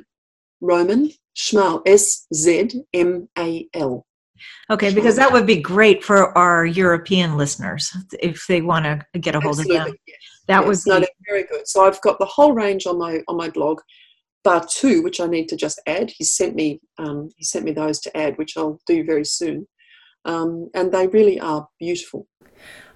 Roman 0.61 1.11
Szmal, 1.35 1.83
S 1.85 2.25
Z 2.33 2.83
M 2.93 3.29
A 3.37 3.67
L. 3.73 4.06
Okay, 4.69 4.93
because 4.93 5.15
that 5.15 5.31
would 5.31 5.45
be 5.45 5.61
great 5.61 6.03
for 6.03 6.37
our 6.37 6.65
European 6.65 7.37
listeners 7.37 7.95
if 8.19 8.45
they 8.47 8.61
want 8.61 8.85
to 8.85 9.19
get 9.19 9.35
a 9.35 9.39
hold 9.39 9.59
Absolutely, 9.59 9.77
of 9.77 9.85
them. 9.85 9.95
Yes. 10.07 10.17
That 10.47 10.65
yes. 10.65 10.85
would 10.85 10.99
be 10.99 10.99
no, 11.01 11.07
very 11.27 11.43
good. 11.43 11.67
So 11.67 11.85
I've 11.85 12.01
got 12.01 12.19
the 12.19 12.25
whole 12.25 12.53
range 12.53 12.85
on 12.85 12.97
my 12.97 13.21
on 13.27 13.37
my 13.37 13.49
blog, 13.49 13.81
bar 14.43 14.65
two, 14.69 15.03
which 15.03 15.19
I 15.19 15.27
need 15.27 15.47
to 15.49 15.55
just 15.55 15.81
add. 15.87 16.11
He 16.17 16.23
sent 16.23 16.55
me 16.55 16.79
um, 16.97 17.29
he 17.37 17.43
sent 17.43 17.65
me 17.65 17.71
those 17.71 17.99
to 18.01 18.17
add, 18.17 18.37
which 18.37 18.57
I'll 18.57 18.79
do 18.85 19.03
very 19.03 19.25
soon, 19.25 19.67
um, 20.27 20.69
and 20.75 20.91
they 20.91 21.07
really 21.07 21.39
are 21.39 21.67
beautiful. 21.79 22.27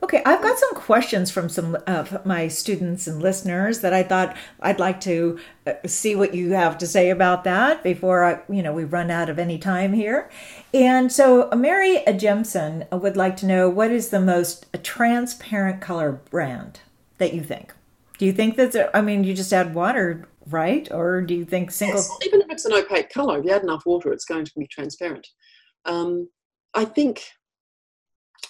Okay, 0.04 0.22
I've 0.26 0.42
got 0.42 0.58
some 0.58 0.74
questions 0.74 1.30
from 1.30 1.48
some 1.48 1.78
of 1.86 2.26
my 2.26 2.48
students 2.48 3.06
and 3.06 3.22
listeners 3.22 3.82
that 3.82 3.94
I 3.94 4.02
thought 4.02 4.36
I'd 4.60 4.80
like 4.80 5.00
to 5.02 5.40
uh, 5.68 5.74
see 5.86 6.16
what 6.16 6.34
you 6.34 6.54
have 6.54 6.80
to 6.80 6.88
say 6.88 7.12
about 7.12 7.44
that 7.44 7.84
before 7.84 8.24
I, 8.24 8.42
you 8.50 8.64
know 8.64 8.74
we 8.74 8.84
run 8.84 9.12
out 9.12 9.30
of 9.30 9.38
any 9.38 9.60
time 9.60 9.94
here. 9.94 10.30
And 10.74 11.12
so, 11.12 11.50
Mary 11.56 12.04
Jemson 12.18 12.86
would 12.92 13.16
like 13.16 13.38
to 13.38 13.46
know 13.46 13.70
what 13.70 13.92
is 13.92 14.10
the 14.10 14.20
most 14.20 14.66
transparent 14.84 15.82
color 15.82 16.14
brand 16.32 16.80
that 17.20 17.34
you 17.34 17.44
think? 17.44 17.74
Do 18.18 18.26
you 18.26 18.34
think 18.34 18.58
that's? 18.58 18.76
I 18.96 19.02
mean, 19.02 19.24
you 19.24 19.36
just 19.36 19.54
add 19.54 19.76
water, 19.76 20.28
right? 20.48 20.92
Or 20.92 21.22
do 21.22 21.36
you 21.36 21.46
think 21.46 21.70
single? 21.70 22.00
Yes, 22.00 22.18
even 22.26 22.42
if 22.42 22.48
it's 22.50 22.66
an 22.66 22.74
opaque 22.74 23.14
color, 23.14 23.38
if 23.38 23.46
you 23.46 23.52
add 23.52 23.64
enough 23.64 23.86
water, 23.86 24.12
it's 24.12 24.26
going 24.26 24.46
to 24.46 24.52
be 24.58 24.66
transparent. 24.66 25.28
Um, 25.86 26.28
I 26.74 26.86
think. 26.86 27.24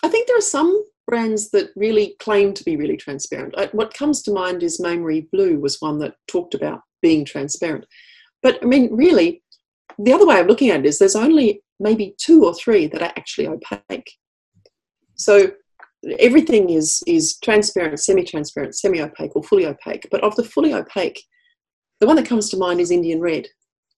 I 0.04 0.08
think 0.08 0.28
there 0.28 0.38
are 0.38 0.42
some 0.42 0.84
brands 1.08 1.52
that 1.52 1.70
really 1.76 2.16
claim 2.20 2.54
to 2.54 2.64
be 2.64 2.76
really 2.76 2.98
transparent. 2.98 3.56
what 3.74 3.94
comes 3.94 4.22
to 4.24 4.32
mind 4.32 4.64
is 4.64 4.80
Main 4.80 5.28
Blue 5.32 5.60
was 5.60 5.82
one 5.82 6.00
that 6.00 6.16
talked 6.28 6.54
about 6.54 6.82
being 7.02 7.26
transparent. 7.26 7.86
But 8.42 8.60
I 8.64 8.66
mean, 8.66 8.90
really, 8.92 9.44
the 10.00 10.14
other 10.14 10.26
way 10.26 10.40
of 10.40 10.48
looking 10.48 10.70
at 10.70 10.80
it 10.80 10.86
is 10.86 10.98
there's 10.98 11.16
only 11.16 11.62
maybe 11.80 12.16
two 12.18 12.46
or 12.46 12.54
three 12.54 12.88
that 12.88 13.02
are 13.02 13.14
actually 13.18 13.48
opaque. 13.48 14.12
So 15.16 15.52
everything 16.20 16.70
is 16.70 17.04
is 17.08 17.38
transparent, 17.40 18.00
semi-transparent, 18.00 18.76
semi-opaque, 18.76 19.36
or 19.36 19.44
fully 19.44 19.66
opaque. 19.66 20.08
But 20.10 20.24
of 20.24 20.36
the 20.36 20.44
fully 20.44 20.74
opaque, 20.74 21.22
the 22.00 22.08
one 22.08 22.16
that 22.16 22.26
comes 22.26 22.50
to 22.50 22.58
mind 22.58 22.80
is 22.80 22.92
Indian 22.92 23.20
red. 23.20 23.48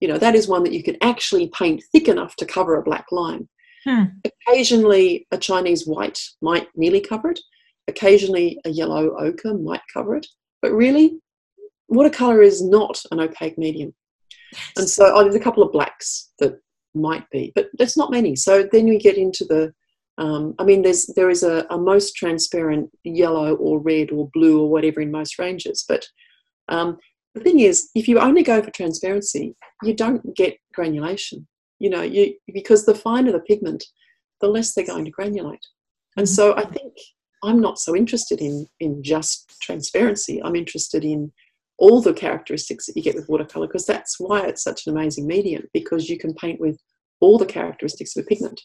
You 0.00 0.08
know, 0.08 0.18
that 0.18 0.34
is 0.34 0.48
one 0.48 0.64
that 0.64 0.72
you 0.72 0.82
can 0.82 0.96
actually 1.00 1.48
paint 1.48 1.82
thick 1.92 2.08
enough 2.08 2.36
to 2.36 2.46
cover 2.46 2.76
a 2.76 2.82
black 2.82 3.06
line. 3.10 3.48
Hmm. 3.84 4.04
Occasionally, 4.24 5.26
a 5.30 5.38
Chinese 5.38 5.86
white 5.86 6.20
might 6.40 6.68
nearly 6.74 7.00
cover 7.00 7.30
it. 7.30 7.40
Occasionally, 7.88 8.58
a 8.64 8.70
yellow 8.70 9.16
ochre 9.18 9.54
might 9.54 9.82
cover 9.92 10.16
it. 10.16 10.26
But 10.62 10.72
really, 10.72 11.18
watercolor 11.88 12.40
is 12.40 12.62
not 12.62 13.00
an 13.10 13.20
opaque 13.20 13.58
medium. 13.58 13.94
And 14.76 14.88
so 14.88 15.12
oh, 15.14 15.22
there's 15.22 15.34
a 15.34 15.40
couple 15.40 15.62
of 15.62 15.72
blacks 15.72 16.30
that 16.38 16.58
might 16.94 17.28
be, 17.30 17.52
but 17.54 17.68
there's 17.74 17.96
not 17.96 18.10
many. 18.10 18.36
So 18.36 18.68
then 18.70 18.86
we 18.86 18.98
get 18.98 19.18
into 19.18 19.44
the, 19.44 19.72
um, 20.16 20.54
I 20.58 20.64
mean, 20.64 20.82
there's 20.82 21.06
there 21.16 21.28
is 21.28 21.42
a, 21.42 21.66
a, 21.70 21.76
most 21.76 22.14
transparent 22.14 22.88
yellow 23.02 23.56
or 23.56 23.80
red 23.80 24.12
or 24.12 24.30
blue 24.32 24.60
or 24.60 24.70
whatever 24.70 25.00
in 25.00 25.10
most 25.10 25.38
ranges. 25.38 25.84
But 25.88 26.06
um, 26.68 26.98
the 27.34 27.40
thing 27.40 27.60
is, 27.60 27.90
if 27.96 28.06
you 28.06 28.20
only 28.20 28.44
go 28.44 28.62
for 28.62 28.70
transparency, 28.70 29.56
you 29.82 29.92
don't 29.92 30.36
get 30.36 30.56
granulation. 30.72 31.48
You 31.78 31.90
know, 31.90 32.02
you 32.02 32.34
because 32.52 32.86
the 32.86 32.94
finer 32.94 33.32
the 33.32 33.40
pigment, 33.40 33.84
the 34.40 34.48
less 34.48 34.74
they're 34.74 34.86
going 34.86 35.04
to 35.04 35.12
granulate. 35.12 35.64
And 36.16 36.26
mm-hmm. 36.26 36.34
so 36.34 36.56
I 36.56 36.64
think 36.64 36.92
I'm 37.42 37.60
not 37.60 37.78
so 37.78 37.94
interested 37.94 38.40
in 38.40 38.66
in 38.80 39.02
just 39.02 39.60
transparency. 39.60 40.42
I'm 40.42 40.56
interested 40.56 41.04
in 41.04 41.32
all 41.78 42.00
the 42.00 42.14
characteristics 42.14 42.86
that 42.86 42.96
you 42.96 43.02
get 43.02 43.16
with 43.16 43.28
watercolor 43.28 43.66
because 43.66 43.86
that's 43.86 44.20
why 44.20 44.46
it's 44.46 44.62
such 44.62 44.86
an 44.86 44.92
amazing 44.92 45.26
medium 45.26 45.64
because 45.72 46.08
you 46.08 46.16
can 46.18 46.32
paint 46.34 46.60
with 46.60 46.78
all 47.20 47.36
the 47.36 47.46
characteristics 47.46 48.16
of 48.16 48.24
a 48.24 48.26
pigment. 48.26 48.60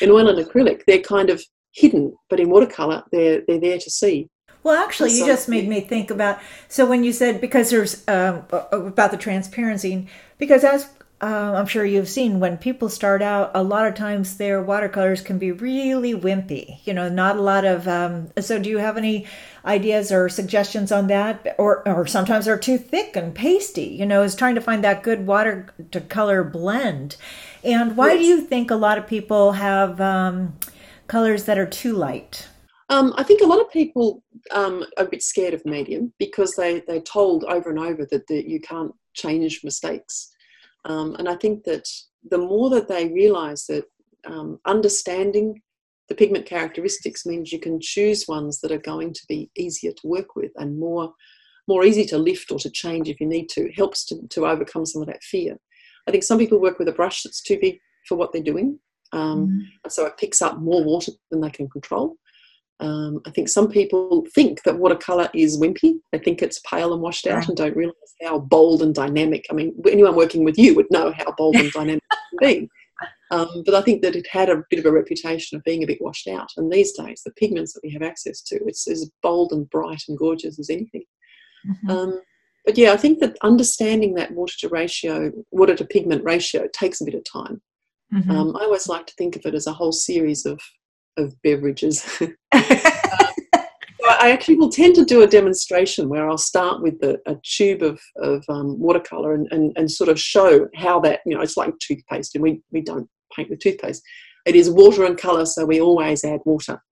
In 0.00 0.10
oil 0.10 0.28
and 0.28 0.38
acrylic, 0.44 0.82
they're 0.86 1.00
kind 1.00 1.30
of 1.30 1.42
hidden, 1.72 2.16
but 2.30 2.40
in 2.40 2.50
watercolor, 2.50 3.04
they're 3.12 3.42
they're 3.46 3.60
there 3.60 3.78
to 3.78 3.90
see. 3.90 4.28
Well, 4.62 4.82
actually, 4.82 5.12
you 5.16 5.24
just 5.24 5.48
made 5.48 5.68
me 5.68 5.80
think 5.80 6.10
about. 6.10 6.40
So 6.68 6.84
when 6.86 7.04
you 7.04 7.12
said 7.12 7.40
because 7.40 7.70
there's 7.70 8.06
um, 8.08 8.44
about 8.50 9.10
the 9.10 9.16
transparency, 9.16 10.08
because 10.38 10.64
as 10.64 10.90
uh, 11.20 11.54
I'm 11.56 11.66
sure 11.66 11.84
you've 11.84 12.08
seen 12.08 12.38
when 12.38 12.58
people 12.58 12.88
start 12.88 13.22
out, 13.22 13.50
a 13.52 13.62
lot 13.62 13.88
of 13.88 13.94
times 13.94 14.36
their 14.36 14.62
watercolors 14.62 15.20
can 15.20 15.36
be 15.36 15.50
really 15.50 16.14
wimpy. 16.14 16.78
You 16.84 16.94
know, 16.94 17.08
not 17.08 17.36
a 17.36 17.42
lot 17.42 17.64
of. 17.64 17.88
Um, 17.88 18.28
so, 18.38 18.58
do 18.60 18.70
you 18.70 18.78
have 18.78 18.96
any 18.96 19.26
ideas 19.64 20.12
or 20.12 20.28
suggestions 20.28 20.92
on 20.92 21.08
that? 21.08 21.56
Or, 21.58 21.86
or 21.88 22.06
sometimes 22.06 22.44
they're 22.44 22.58
too 22.58 22.78
thick 22.78 23.16
and 23.16 23.34
pasty. 23.34 23.86
You 23.86 24.06
know, 24.06 24.22
is 24.22 24.36
trying 24.36 24.54
to 24.54 24.60
find 24.60 24.84
that 24.84 25.02
good 25.02 25.26
water 25.26 25.74
to 25.90 26.00
color 26.00 26.44
blend. 26.44 27.16
And 27.64 27.96
why 27.96 28.12
yes. 28.12 28.20
do 28.20 28.24
you 28.26 28.40
think 28.40 28.70
a 28.70 28.76
lot 28.76 28.98
of 28.98 29.08
people 29.08 29.52
have 29.52 30.00
um, 30.00 30.56
colors 31.08 31.44
that 31.44 31.58
are 31.58 31.66
too 31.66 31.94
light? 31.94 32.46
Um, 32.90 33.12
I 33.16 33.24
think 33.24 33.42
a 33.42 33.46
lot 33.46 33.60
of 33.60 33.70
people 33.72 34.22
um, 34.52 34.86
are 34.96 35.04
a 35.04 35.08
bit 35.08 35.22
scared 35.24 35.52
of 35.52 35.66
medium 35.66 36.12
because 36.18 36.54
they 36.54 36.80
they're 36.86 37.00
told 37.00 37.42
over 37.44 37.70
and 37.70 37.78
over 37.78 38.06
that, 38.06 38.28
that 38.28 38.48
you 38.48 38.60
can't 38.60 38.94
change 39.14 39.62
mistakes. 39.64 40.32
Um, 40.84 41.16
and 41.18 41.28
I 41.28 41.34
think 41.36 41.64
that 41.64 41.88
the 42.30 42.38
more 42.38 42.70
that 42.70 42.88
they 42.88 43.08
realize 43.08 43.66
that 43.66 43.84
um, 44.26 44.58
understanding 44.64 45.60
the 46.08 46.14
pigment 46.14 46.46
characteristics 46.46 47.26
means 47.26 47.52
you 47.52 47.60
can 47.60 47.80
choose 47.80 48.26
ones 48.26 48.60
that 48.60 48.72
are 48.72 48.78
going 48.78 49.12
to 49.12 49.22
be 49.28 49.50
easier 49.56 49.92
to 49.92 50.06
work 50.06 50.34
with 50.34 50.50
and 50.56 50.78
more 50.78 51.12
more 51.66 51.84
easy 51.84 52.06
to 52.06 52.16
lift 52.16 52.50
or 52.50 52.58
to 52.58 52.70
change 52.70 53.10
if 53.10 53.20
you 53.20 53.26
need 53.26 53.46
to 53.50 53.70
helps 53.76 54.06
to, 54.06 54.26
to 54.28 54.46
overcome 54.46 54.86
some 54.86 55.02
of 55.02 55.08
that 55.08 55.22
fear 55.22 55.56
i 56.06 56.10
think 56.10 56.24
some 56.24 56.38
people 56.38 56.58
work 56.58 56.78
with 56.78 56.88
a 56.88 56.92
brush 56.92 57.22
that's 57.22 57.42
too 57.42 57.58
big 57.60 57.78
for 58.06 58.16
what 58.16 58.32
they're 58.32 58.42
doing 58.42 58.78
um, 59.12 59.48
mm. 59.84 59.90
so 59.90 60.06
it 60.06 60.16
picks 60.18 60.40
up 60.40 60.58
more 60.58 60.82
water 60.82 61.12
than 61.30 61.40
they 61.40 61.50
can 61.50 61.68
control 61.68 62.16
um, 62.80 63.20
I 63.26 63.30
think 63.30 63.48
some 63.48 63.68
people 63.68 64.24
think 64.34 64.62
that 64.62 64.78
watercolor 64.78 65.28
is 65.34 65.58
wimpy. 65.58 65.94
They 66.12 66.18
think 66.18 66.42
it's 66.42 66.60
pale 66.60 66.92
and 66.92 67.02
washed 67.02 67.26
out 67.26 67.48
and 67.48 67.56
don't 67.56 67.76
realize 67.76 67.96
how 68.22 68.38
bold 68.38 68.82
and 68.82 68.94
dynamic. 68.94 69.46
I 69.50 69.54
mean, 69.54 69.74
anyone 69.90 70.14
working 70.14 70.44
with 70.44 70.56
you 70.56 70.76
would 70.76 70.90
know 70.90 71.12
how 71.12 71.32
bold 71.36 71.56
and 71.56 71.72
dynamic 71.72 72.02
it 72.10 72.18
can 72.38 72.48
be. 72.48 72.68
Um, 73.30 73.62
but 73.66 73.74
I 73.74 73.82
think 73.82 74.00
that 74.00 74.16
it 74.16 74.26
had 74.30 74.48
a 74.48 74.64
bit 74.70 74.78
of 74.78 74.86
a 74.86 74.90
reputation 74.90 75.54
of 75.56 75.64
being 75.64 75.84
a 75.84 75.86
bit 75.86 76.00
washed 76.00 76.28
out. 76.28 76.48
And 76.56 76.72
these 76.72 76.92
days, 76.92 77.20
the 77.24 77.32
pigments 77.32 77.74
that 77.74 77.82
we 77.84 77.90
have 77.90 78.00
access 78.00 78.40
to, 78.44 78.58
it's 78.64 78.88
as 78.88 79.10
bold 79.22 79.52
and 79.52 79.68
bright 79.68 80.02
and 80.08 80.16
gorgeous 80.16 80.58
as 80.58 80.70
anything. 80.70 81.04
Mm-hmm. 81.68 81.90
Um, 81.90 82.22
but 82.64 82.78
yeah, 82.78 82.92
I 82.92 82.96
think 82.96 83.18
that 83.20 83.36
understanding 83.42 84.14
that 84.14 84.32
water 84.32 84.54
to 84.60 84.68
ratio, 84.70 85.30
water 85.50 85.76
to 85.76 85.84
pigment 85.84 86.24
ratio, 86.24 86.68
takes 86.72 87.02
a 87.02 87.04
bit 87.04 87.14
of 87.14 87.22
time. 87.30 87.60
Mm-hmm. 88.14 88.30
Um, 88.30 88.56
I 88.56 88.64
always 88.64 88.88
like 88.88 89.06
to 89.06 89.14
think 89.18 89.36
of 89.36 89.44
it 89.44 89.54
as 89.54 89.66
a 89.66 89.74
whole 89.74 89.92
series 89.92 90.46
of 90.46 90.58
of 91.18 91.34
beverages. 91.42 92.22
I 94.20 94.30
actually 94.30 94.56
will 94.56 94.70
tend 94.70 94.94
to 94.96 95.04
do 95.04 95.22
a 95.22 95.26
demonstration 95.26 96.08
where 96.08 96.28
I'll 96.28 96.38
start 96.38 96.82
with 96.82 97.00
the, 97.00 97.20
a 97.26 97.36
tube 97.44 97.82
of, 97.82 98.00
of 98.16 98.44
um, 98.48 98.78
watercolor 98.78 99.34
and, 99.34 99.46
and, 99.50 99.72
and 99.76 99.90
sort 99.90 100.08
of 100.08 100.18
show 100.18 100.66
how 100.74 100.98
that, 101.00 101.20
you 101.26 101.34
know, 101.34 101.42
it's 101.42 101.56
like 101.56 101.78
toothpaste 101.78 102.34
and 102.34 102.42
we, 102.42 102.60
we 102.72 102.80
don't 102.80 103.08
paint 103.34 103.50
with 103.50 103.60
toothpaste. 103.60 104.02
It 104.46 104.56
is 104.56 104.70
water 104.70 105.04
and 105.04 105.18
color, 105.18 105.44
so 105.46 105.64
we 105.64 105.80
always 105.80 106.24
add 106.24 106.40
water. 106.44 106.82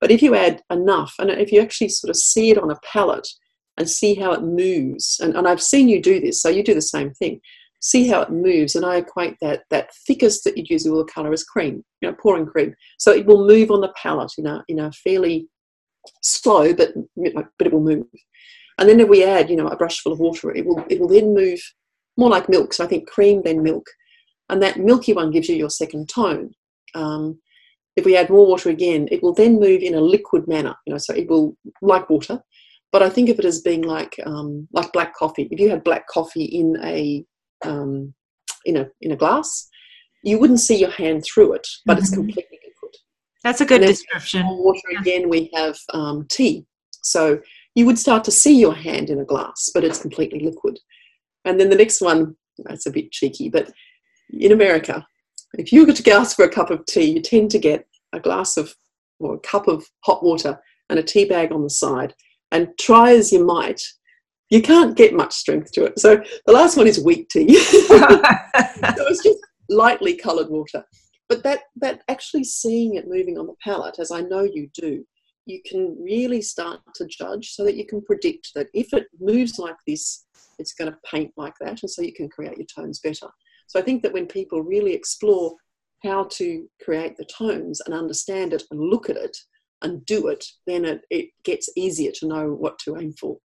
But 0.00 0.10
if 0.10 0.22
you 0.22 0.34
add 0.34 0.62
enough, 0.70 1.14
and 1.18 1.30
if 1.30 1.52
you 1.52 1.60
actually 1.60 1.90
sort 1.90 2.10
of 2.10 2.16
see 2.16 2.50
it 2.50 2.58
on 2.58 2.70
a 2.70 2.78
palette 2.90 3.28
and 3.76 3.88
see 3.88 4.14
how 4.14 4.32
it 4.32 4.42
moves, 4.42 5.20
and, 5.22 5.36
and 5.36 5.46
I've 5.46 5.62
seen 5.62 5.88
you 5.88 6.00
do 6.00 6.20
this, 6.20 6.40
so 6.40 6.48
you 6.48 6.64
do 6.64 6.74
the 6.74 6.82
same 6.82 7.12
thing 7.14 7.40
see 7.82 8.06
how 8.08 8.22
it 8.22 8.30
moves. 8.30 8.74
And 8.74 8.86
I 8.86 8.96
equate 8.96 9.36
that 9.42 9.64
that 9.70 9.94
thickest 10.06 10.44
that 10.44 10.56
you'd 10.56 10.70
use 10.70 10.88
with 10.88 11.12
colour 11.12 11.32
as 11.32 11.44
cream, 11.44 11.84
you 12.00 12.08
know, 12.08 12.16
pouring 12.18 12.46
cream. 12.46 12.74
So 12.98 13.12
it 13.12 13.26
will 13.26 13.46
move 13.46 13.70
on 13.70 13.82
the 13.82 13.92
palette 14.00 14.32
in 14.38 14.46
a 14.46 14.64
in 14.68 14.78
a 14.78 14.90
fairly 14.92 15.48
slow, 16.22 16.72
but 16.72 16.94
but 17.16 17.66
it 17.66 17.72
will 17.72 17.82
move. 17.82 18.06
And 18.78 18.88
then 18.88 19.00
if 19.00 19.08
we 19.08 19.24
add, 19.24 19.50
you 19.50 19.56
know, 19.56 19.68
a 19.68 19.76
brush 19.76 20.00
full 20.00 20.12
of 20.12 20.20
water, 20.20 20.54
it 20.54 20.64
will 20.64 20.84
it 20.88 20.98
will 20.98 21.08
then 21.08 21.34
move 21.34 21.60
more 22.16 22.30
like 22.30 22.48
milk. 22.48 22.72
So 22.72 22.84
I 22.84 22.86
think 22.86 23.08
cream 23.08 23.42
then 23.44 23.62
milk, 23.62 23.86
and 24.48 24.62
that 24.62 24.78
milky 24.78 25.12
one 25.12 25.30
gives 25.30 25.48
you 25.48 25.56
your 25.56 25.70
second 25.70 26.08
tone. 26.08 26.52
Um, 26.94 27.40
if 27.96 28.06
we 28.06 28.16
add 28.16 28.30
more 28.30 28.46
water 28.46 28.70
again, 28.70 29.06
it 29.10 29.22
will 29.22 29.34
then 29.34 29.60
move 29.60 29.82
in 29.82 29.94
a 29.94 30.00
liquid 30.00 30.48
manner. 30.48 30.74
You 30.86 30.94
know, 30.94 30.98
so 30.98 31.14
it 31.14 31.28
will 31.28 31.56
like 31.82 32.08
water, 32.08 32.40
but 32.92 33.02
I 33.02 33.10
think 33.10 33.28
of 33.28 33.38
it 33.38 33.44
as 33.44 33.60
being 33.60 33.82
like 33.82 34.14
um, 34.24 34.68
like 34.72 34.92
black 34.92 35.14
coffee. 35.14 35.48
If 35.50 35.58
you 35.58 35.68
had 35.68 35.84
black 35.84 36.06
coffee 36.06 36.44
in 36.44 36.76
a 36.82 37.24
um, 37.64 38.14
in 38.64 38.76
a 38.76 38.88
in 39.00 39.12
a 39.12 39.16
glass, 39.16 39.68
you 40.22 40.38
wouldn't 40.38 40.60
see 40.60 40.78
your 40.78 40.90
hand 40.90 41.24
through 41.24 41.54
it, 41.54 41.66
but 41.86 41.94
mm-hmm. 41.94 42.02
it's 42.02 42.14
completely 42.14 42.58
liquid. 42.64 42.94
That's 43.42 43.60
a 43.60 43.66
good 43.66 43.80
description. 43.80 44.46
Water 44.46 44.80
yeah. 44.92 45.00
again, 45.00 45.28
we 45.28 45.50
have 45.54 45.76
um, 45.92 46.26
tea, 46.28 46.66
so 47.02 47.40
you 47.74 47.86
would 47.86 47.98
start 47.98 48.24
to 48.24 48.30
see 48.30 48.58
your 48.58 48.74
hand 48.74 49.10
in 49.10 49.18
a 49.18 49.24
glass, 49.24 49.70
but 49.74 49.84
it's 49.84 50.00
completely 50.00 50.40
liquid. 50.40 50.78
And 51.44 51.58
then 51.58 51.70
the 51.70 51.76
next 51.76 52.00
one, 52.00 52.36
that's 52.58 52.86
a 52.86 52.90
bit 52.90 53.10
cheeky, 53.10 53.48
but 53.48 53.72
in 54.30 54.52
America, 54.52 55.04
if 55.54 55.72
you 55.72 55.84
were 55.84 55.92
to 55.92 56.10
ask 56.10 56.36
for 56.36 56.44
a 56.44 56.50
cup 56.50 56.70
of 56.70 56.84
tea, 56.86 57.10
you 57.10 57.20
tend 57.20 57.50
to 57.50 57.58
get 57.58 57.86
a 58.12 58.20
glass 58.20 58.56
of 58.56 58.74
or 59.18 59.34
a 59.34 59.40
cup 59.40 59.68
of 59.68 59.84
hot 60.04 60.22
water 60.22 60.60
and 60.90 60.98
a 60.98 61.02
tea 61.02 61.24
bag 61.24 61.52
on 61.52 61.62
the 61.62 61.70
side. 61.70 62.14
And 62.50 62.68
try 62.78 63.14
as 63.14 63.32
you 63.32 63.44
might, 63.44 63.80
you 64.52 64.60
can't 64.60 64.98
get 64.98 65.14
much 65.14 65.32
strength 65.32 65.72
to 65.72 65.84
it. 65.84 65.98
So 65.98 66.22
the 66.44 66.52
last 66.52 66.76
one 66.76 66.86
is 66.86 67.02
weak 67.02 67.30
tea. 67.30 67.54
so 67.56 67.96
it's 68.52 69.22
just 69.24 69.38
lightly 69.70 70.14
coloured 70.14 70.50
water. 70.50 70.84
But 71.30 71.42
that 71.44 71.60
that 71.76 72.02
actually 72.10 72.44
seeing 72.44 72.96
it 72.96 73.08
moving 73.08 73.38
on 73.38 73.46
the 73.46 73.54
palette, 73.64 73.98
as 73.98 74.10
I 74.10 74.20
know 74.20 74.42
you 74.42 74.68
do, 74.74 75.06
you 75.46 75.62
can 75.64 75.96
really 75.98 76.42
start 76.42 76.80
to 76.96 77.06
judge 77.06 77.52
so 77.52 77.64
that 77.64 77.76
you 77.76 77.86
can 77.86 78.02
predict 78.02 78.50
that 78.54 78.66
if 78.74 78.92
it 78.92 79.06
moves 79.18 79.58
like 79.58 79.76
this, 79.86 80.26
it's 80.58 80.74
going 80.74 80.92
to 80.92 80.98
paint 81.10 81.32
like 81.38 81.54
that, 81.62 81.80
and 81.80 81.90
so 81.90 82.02
you 82.02 82.12
can 82.12 82.28
create 82.28 82.58
your 82.58 82.66
tones 82.66 83.00
better. 83.00 83.28
So 83.68 83.80
I 83.80 83.82
think 83.82 84.02
that 84.02 84.12
when 84.12 84.26
people 84.26 84.62
really 84.62 84.92
explore 84.92 85.54
how 86.04 86.24
to 86.24 86.68
create 86.84 87.16
the 87.16 87.24
tones 87.24 87.80
and 87.80 87.94
understand 87.94 88.52
it 88.52 88.64
and 88.70 88.78
look 88.78 89.08
at 89.08 89.16
it 89.16 89.34
and 89.80 90.04
do 90.04 90.28
it, 90.28 90.44
then 90.66 90.84
it, 90.84 91.06
it 91.08 91.30
gets 91.42 91.70
easier 91.74 92.12
to 92.16 92.26
know 92.26 92.52
what 92.52 92.78
to 92.80 92.98
aim 92.98 93.14
for. 93.18 93.38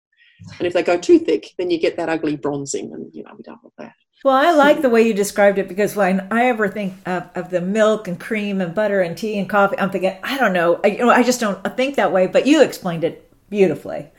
And 0.58 0.68
if 0.68 0.74
they 0.74 0.84
go 0.84 0.98
too 0.98 1.20
thick, 1.20 1.54
then 1.58 1.70
you 1.70 1.80
get 1.80 1.98
that 1.98 2.10
ugly 2.10 2.36
bronzing, 2.36 2.94
and 2.94 3.14
you 3.14 3.24
know 3.24 3.34
we 3.36 3.44
don't 3.44 3.62
want 3.64 3.76
that. 3.78 3.94
Well, 4.24 4.36
I 4.36 4.52
like 4.52 4.82
the 4.82 4.90
way 4.90 5.04
you 5.04 5.14
described 5.14 5.60
it 5.60 5.68
because 5.68 5.96
when 5.96 6.28
I 6.32 6.46
ever 6.48 6.68
think 6.68 6.96
of, 7.06 7.30
of, 7.36 7.50
the 7.52 7.62
milk 7.62 8.08
and 8.08 8.20
cream 8.20 8.62
and 8.62 8.74
butter 8.74 9.02
and 9.02 9.16
tea 9.16 9.38
and 9.38 9.48
coffee, 9.48 9.78
I'm 9.78 9.92
thinking, 9.92 10.18
I 10.24 10.40
don't 10.40 10.54
know, 10.54 10.80
I, 10.84 10.88
you 10.88 10.98
know, 10.98 11.12
I 11.12 11.22
just 11.22 11.40
don't 11.40 11.64
think 11.78 11.96
that 11.96 12.12
way. 12.12 12.26
But 12.26 12.48
you 12.48 12.64
explained 12.64 13.04
it 13.04 13.32
beautifully. 13.50 14.10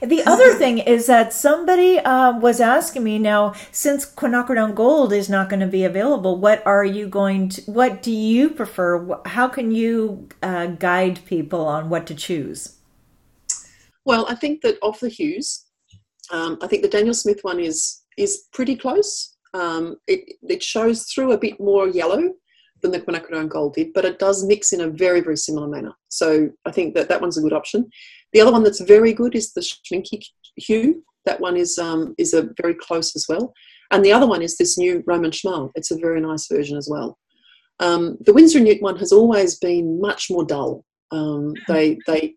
The 0.00 0.22
other 0.24 0.54
thing 0.54 0.78
is 0.78 1.06
that 1.06 1.32
somebody 1.32 1.98
uh, 1.98 2.38
was 2.38 2.60
asking 2.60 3.02
me 3.02 3.18
now, 3.18 3.52
since 3.72 4.06
quinacridone 4.06 4.74
gold 4.74 5.12
is 5.12 5.28
not 5.28 5.48
going 5.48 5.60
to 5.60 5.66
be 5.66 5.84
available, 5.84 6.38
what 6.38 6.64
are 6.64 6.84
you 6.84 7.08
going 7.08 7.48
to, 7.50 7.62
what 7.62 8.02
do 8.02 8.12
you 8.12 8.50
prefer? 8.50 9.20
How 9.26 9.48
can 9.48 9.72
you 9.72 10.28
uh, 10.42 10.66
guide 10.66 11.20
people 11.26 11.66
on 11.66 11.90
what 11.90 12.06
to 12.06 12.14
choose? 12.14 12.76
Well, 14.04 14.24
I 14.28 14.36
think 14.36 14.62
that 14.62 14.78
of 14.82 14.98
the 15.00 15.08
hues, 15.08 15.66
um, 16.30 16.58
I 16.62 16.66
think 16.66 16.82
the 16.82 16.88
Daniel 16.88 17.14
Smith 17.14 17.40
one 17.42 17.60
is 17.60 18.02
is 18.16 18.46
pretty 18.52 18.76
close. 18.76 19.36
Um, 19.54 19.96
it, 20.06 20.36
it 20.42 20.62
shows 20.62 21.04
through 21.04 21.32
a 21.32 21.38
bit 21.38 21.58
more 21.58 21.88
yellow 21.88 22.34
than 22.82 22.90
the 22.90 23.00
quinacridone 23.00 23.48
gold 23.48 23.74
did, 23.74 23.92
but 23.92 24.04
it 24.04 24.18
does 24.18 24.46
mix 24.46 24.72
in 24.72 24.82
a 24.82 24.90
very, 24.90 25.20
very 25.20 25.36
similar 25.36 25.68
manner. 25.68 25.92
So 26.08 26.50
I 26.66 26.70
think 26.70 26.94
that 26.94 27.08
that 27.08 27.20
one's 27.20 27.38
a 27.38 27.42
good 27.42 27.52
option. 27.52 27.88
The 28.32 28.40
other 28.40 28.52
one 28.52 28.62
that's 28.62 28.80
very 28.80 29.12
good 29.12 29.34
is 29.34 29.52
the 29.52 29.60
Schmincke 29.60 30.24
hue. 30.56 31.02
That 31.24 31.40
one 31.40 31.56
is 31.56 31.78
um, 31.78 32.14
is 32.18 32.34
a 32.34 32.48
very 32.60 32.74
close 32.74 33.16
as 33.16 33.26
well. 33.28 33.52
And 33.90 34.04
the 34.04 34.12
other 34.12 34.26
one 34.26 34.42
is 34.42 34.56
this 34.56 34.76
new 34.76 35.02
Roman 35.06 35.30
Szmal. 35.30 35.70
It's 35.74 35.90
a 35.90 35.98
very 35.98 36.20
nice 36.20 36.46
version 36.46 36.76
as 36.76 36.88
well. 36.90 37.18
Um, 37.80 38.18
the 38.20 38.32
Winsor 38.32 38.58
and 38.58 38.66
Newton 38.66 38.82
one 38.82 38.98
has 38.98 39.12
always 39.12 39.58
been 39.58 40.00
much 40.00 40.26
more 40.30 40.44
dull. 40.44 40.84
Um, 41.10 41.54
they 41.68 41.98
they 42.06 42.34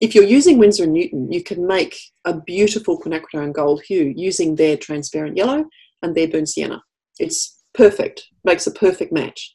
if 0.00 0.14
you're 0.14 0.24
using 0.24 0.58
Winsor 0.58 0.84
and 0.84 0.94
Newton, 0.94 1.30
you 1.30 1.42
can 1.42 1.66
make 1.66 1.98
a 2.24 2.40
beautiful 2.40 3.00
quinacridone 3.00 3.52
gold 3.52 3.82
hue 3.86 4.12
using 4.16 4.54
their 4.54 4.76
transparent 4.76 5.36
yellow 5.36 5.64
and 6.02 6.14
their 6.14 6.28
burnt 6.28 6.48
sienna. 6.48 6.82
It's 7.18 7.62
perfect, 7.74 8.24
makes 8.44 8.66
a 8.66 8.72
perfect 8.72 9.12
match. 9.12 9.54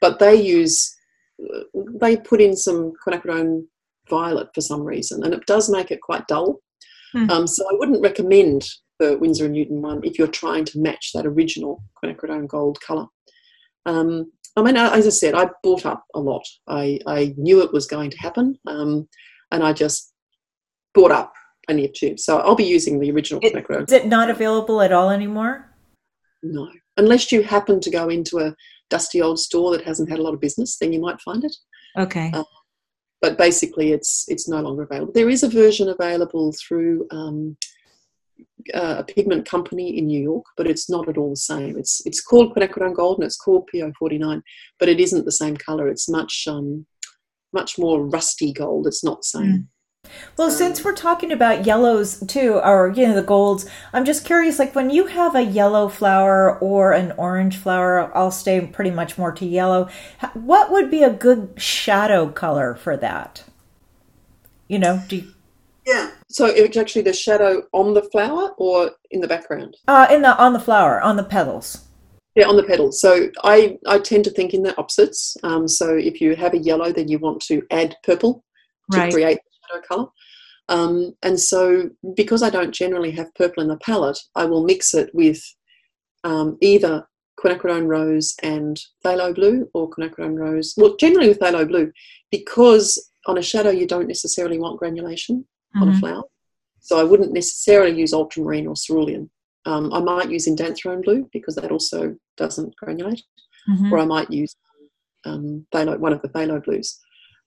But 0.00 0.18
they 0.18 0.34
use, 0.34 0.94
they 2.00 2.18
put 2.18 2.42
in 2.42 2.54
some 2.54 2.92
quinacridone 3.06 3.64
violet 4.10 4.48
for 4.54 4.60
some 4.60 4.82
reason, 4.82 5.24
and 5.24 5.32
it 5.32 5.46
does 5.46 5.70
make 5.70 5.90
it 5.90 6.02
quite 6.02 6.26
dull. 6.26 6.60
Mm. 7.14 7.30
Um, 7.30 7.46
so 7.46 7.64
I 7.64 7.74
wouldn't 7.78 8.02
recommend 8.02 8.68
the 8.98 9.16
Winsor 9.18 9.46
and 9.46 9.54
Newton 9.54 9.80
one 9.80 10.02
if 10.04 10.18
you're 10.18 10.28
trying 10.28 10.66
to 10.66 10.78
match 10.78 11.12
that 11.14 11.26
original 11.26 11.82
quinacridone 12.02 12.48
gold 12.48 12.78
colour. 12.80 13.06
Um, 13.86 14.32
I 14.56 14.62
mean, 14.62 14.76
as 14.76 15.06
I 15.06 15.10
said, 15.10 15.34
I 15.34 15.48
bought 15.62 15.86
up 15.86 16.04
a 16.14 16.20
lot. 16.20 16.46
I, 16.66 16.98
I 17.06 17.34
knew 17.36 17.62
it 17.62 17.72
was 17.72 17.86
going 17.86 18.10
to 18.10 18.18
happen. 18.18 18.58
Um, 18.66 19.08
and 19.50 19.62
I 19.62 19.72
just 19.72 20.12
bought 20.94 21.12
up 21.12 21.32
a 21.68 21.74
nib 21.74 21.94
tube. 21.94 22.18
So 22.18 22.38
I'll 22.38 22.54
be 22.54 22.64
using 22.64 22.98
the 22.98 23.10
original 23.10 23.40
it, 23.42 23.54
Is 23.54 23.92
it 23.92 24.06
not 24.06 24.30
available 24.30 24.80
at 24.80 24.92
all 24.92 25.10
anymore? 25.10 25.72
No, 26.42 26.70
unless 26.96 27.32
you 27.32 27.42
happen 27.42 27.80
to 27.80 27.90
go 27.90 28.08
into 28.08 28.38
a 28.38 28.54
dusty 28.90 29.20
old 29.20 29.38
store 29.38 29.76
that 29.76 29.84
hasn't 29.84 30.10
had 30.10 30.18
a 30.18 30.22
lot 30.22 30.34
of 30.34 30.40
business, 30.40 30.78
then 30.78 30.92
you 30.92 31.00
might 31.00 31.20
find 31.20 31.44
it. 31.44 31.56
Okay. 31.98 32.30
Uh, 32.32 32.44
but 33.20 33.38
basically, 33.38 33.92
it's 33.92 34.26
it's 34.28 34.48
no 34.48 34.60
longer 34.60 34.82
available. 34.82 35.12
There 35.12 35.30
is 35.30 35.42
a 35.42 35.48
version 35.48 35.88
available 35.88 36.52
through 36.52 37.06
um, 37.10 37.56
uh, 38.74 38.96
a 38.98 39.04
pigment 39.04 39.48
company 39.48 39.98
in 39.98 40.06
New 40.06 40.22
York, 40.22 40.44
but 40.56 40.66
it's 40.66 40.90
not 40.90 41.08
at 41.08 41.16
all 41.16 41.30
the 41.30 41.36
same. 41.36 41.78
It's 41.78 42.02
it's 42.06 42.20
called 42.20 42.54
quinacridone 42.54 42.94
gold 42.94 43.18
and 43.18 43.26
it's 43.26 43.36
called 43.36 43.68
PO49, 43.74 44.42
but 44.78 44.88
it 44.88 45.00
isn't 45.00 45.24
the 45.24 45.32
same 45.32 45.56
color. 45.56 45.88
It's 45.88 46.08
much 46.08 46.46
um, 46.46 46.86
much 47.52 47.78
more 47.78 48.04
rusty 48.04 48.52
gold. 48.52 48.86
It's 48.86 49.04
not 49.04 49.18
the 49.18 49.24
same. 49.24 49.44
Mm. 49.44 49.66
Well, 50.36 50.48
um, 50.48 50.54
since 50.54 50.84
we're 50.84 50.94
talking 50.94 51.32
about 51.32 51.66
yellows 51.66 52.20
too, 52.26 52.60
or 52.62 52.92
you 52.94 53.06
know 53.06 53.14
the 53.14 53.22
golds, 53.22 53.66
I'm 53.92 54.04
just 54.04 54.24
curious. 54.24 54.58
Like 54.58 54.74
when 54.74 54.90
you 54.90 55.06
have 55.06 55.34
a 55.34 55.42
yellow 55.42 55.88
flower 55.88 56.58
or 56.58 56.92
an 56.92 57.12
orange 57.16 57.56
flower, 57.56 58.16
I'll 58.16 58.30
stay 58.30 58.60
pretty 58.60 58.90
much 58.90 59.18
more 59.18 59.32
to 59.32 59.46
yellow. 59.46 59.88
What 60.34 60.70
would 60.70 60.90
be 60.90 61.02
a 61.02 61.10
good 61.10 61.54
shadow 61.56 62.28
color 62.28 62.74
for 62.74 62.96
that? 62.96 63.44
You 64.68 64.78
know, 64.78 65.02
do 65.08 65.16
you... 65.16 65.32
yeah. 65.86 66.10
So 66.28 66.46
it's 66.46 66.76
actually 66.76 67.02
the 67.02 67.12
shadow 67.12 67.62
on 67.72 67.94
the 67.94 68.02
flower 68.02 68.50
or 68.58 68.92
in 69.10 69.20
the 69.20 69.28
background. 69.28 69.76
Uh, 69.88 70.06
in 70.10 70.22
the 70.22 70.36
on 70.36 70.52
the 70.52 70.60
flower 70.60 71.00
on 71.00 71.16
the 71.16 71.24
petals. 71.24 71.85
Yeah, 72.36 72.48
on 72.48 72.56
the 72.56 72.62
petals. 72.62 73.00
So 73.00 73.30
I, 73.44 73.78
I 73.86 73.98
tend 73.98 74.24
to 74.24 74.30
think 74.30 74.52
in 74.52 74.62
the 74.62 74.76
opposites. 74.76 75.38
Um, 75.42 75.66
so 75.66 75.96
if 75.96 76.20
you 76.20 76.36
have 76.36 76.52
a 76.52 76.58
yellow, 76.58 76.92
then 76.92 77.08
you 77.08 77.18
want 77.18 77.40
to 77.46 77.62
add 77.70 77.96
purple 78.04 78.44
to 78.92 78.98
right. 78.98 79.12
create 79.12 79.38
the 79.38 79.74
shadow 79.74 79.86
colour. 79.88 80.08
Um, 80.68 81.14
and 81.22 81.40
so 81.40 81.88
because 82.14 82.42
I 82.42 82.50
don't 82.50 82.72
generally 82.74 83.10
have 83.12 83.34
purple 83.34 83.62
in 83.62 83.68
the 83.70 83.78
palette, 83.78 84.18
I 84.34 84.44
will 84.44 84.64
mix 84.64 84.92
it 84.92 85.10
with 85.14 85.42
um, 86.24 86.58
either 86.60 87.06
quinacridone 87.42 87.86
rose 87.86 88.34
and 88.42 88.78
phthalo 89.04 89.34
blue 89.34 89.68
or 89.72 89.88
quinacridone 89.88 90.38
rose. 90.38 90.74
Well, 90.76 90.96
generally 90.96 91.28
with 91.28 91.38
phthalo 91.38 91.66
blue, 91.66 91.90
because 92.30 93.10
on 93.26 93.38
a 93.38 93.42
shadow 93.42 93.70
you 93.70 93.86
don't 93.86 94.08
necessarily 94.08 94.58
want 94.58 94.78
granulation 94.78 95.38
mm-hmm. 95.38 95.82
on 95.82 95.88
a 95.88 95.90
mm-hmm. 95.92 96.00
flower. 96.00 96.22
So 96.80 97.00
I 97.00 97.04
wouldn't 97.04 97.32
necessarily 97.32 97.98
use 97.98 98.12
ultramarine 98.12 98.66
or 98.66 98.74
cerulean. 98.76 99.30
Um, 99.66 99.92
I 99.92 100.00
might 100.00 100.30
use 100.30 100.46
indanthrone 100.46 101.02
blue 101.02 101.28
because 101.32 101.56
that 101.56 101.70
also 101.70 102.16
doesn't 102.36 102.74
granulate, 102.82 103.22
mm-hmm. 103.68 103.92
or 103.92 103.98
I 103.98 104.04
might 104.04 104.30
use 104.30 104.54
um, 105.24 105.66
phthalo, 105.72 105.98
one 105.98 106.12
of 106.12 106.22
the 106.22 106.28
phthalo 106.28 106.64
blues. 106.64 106.98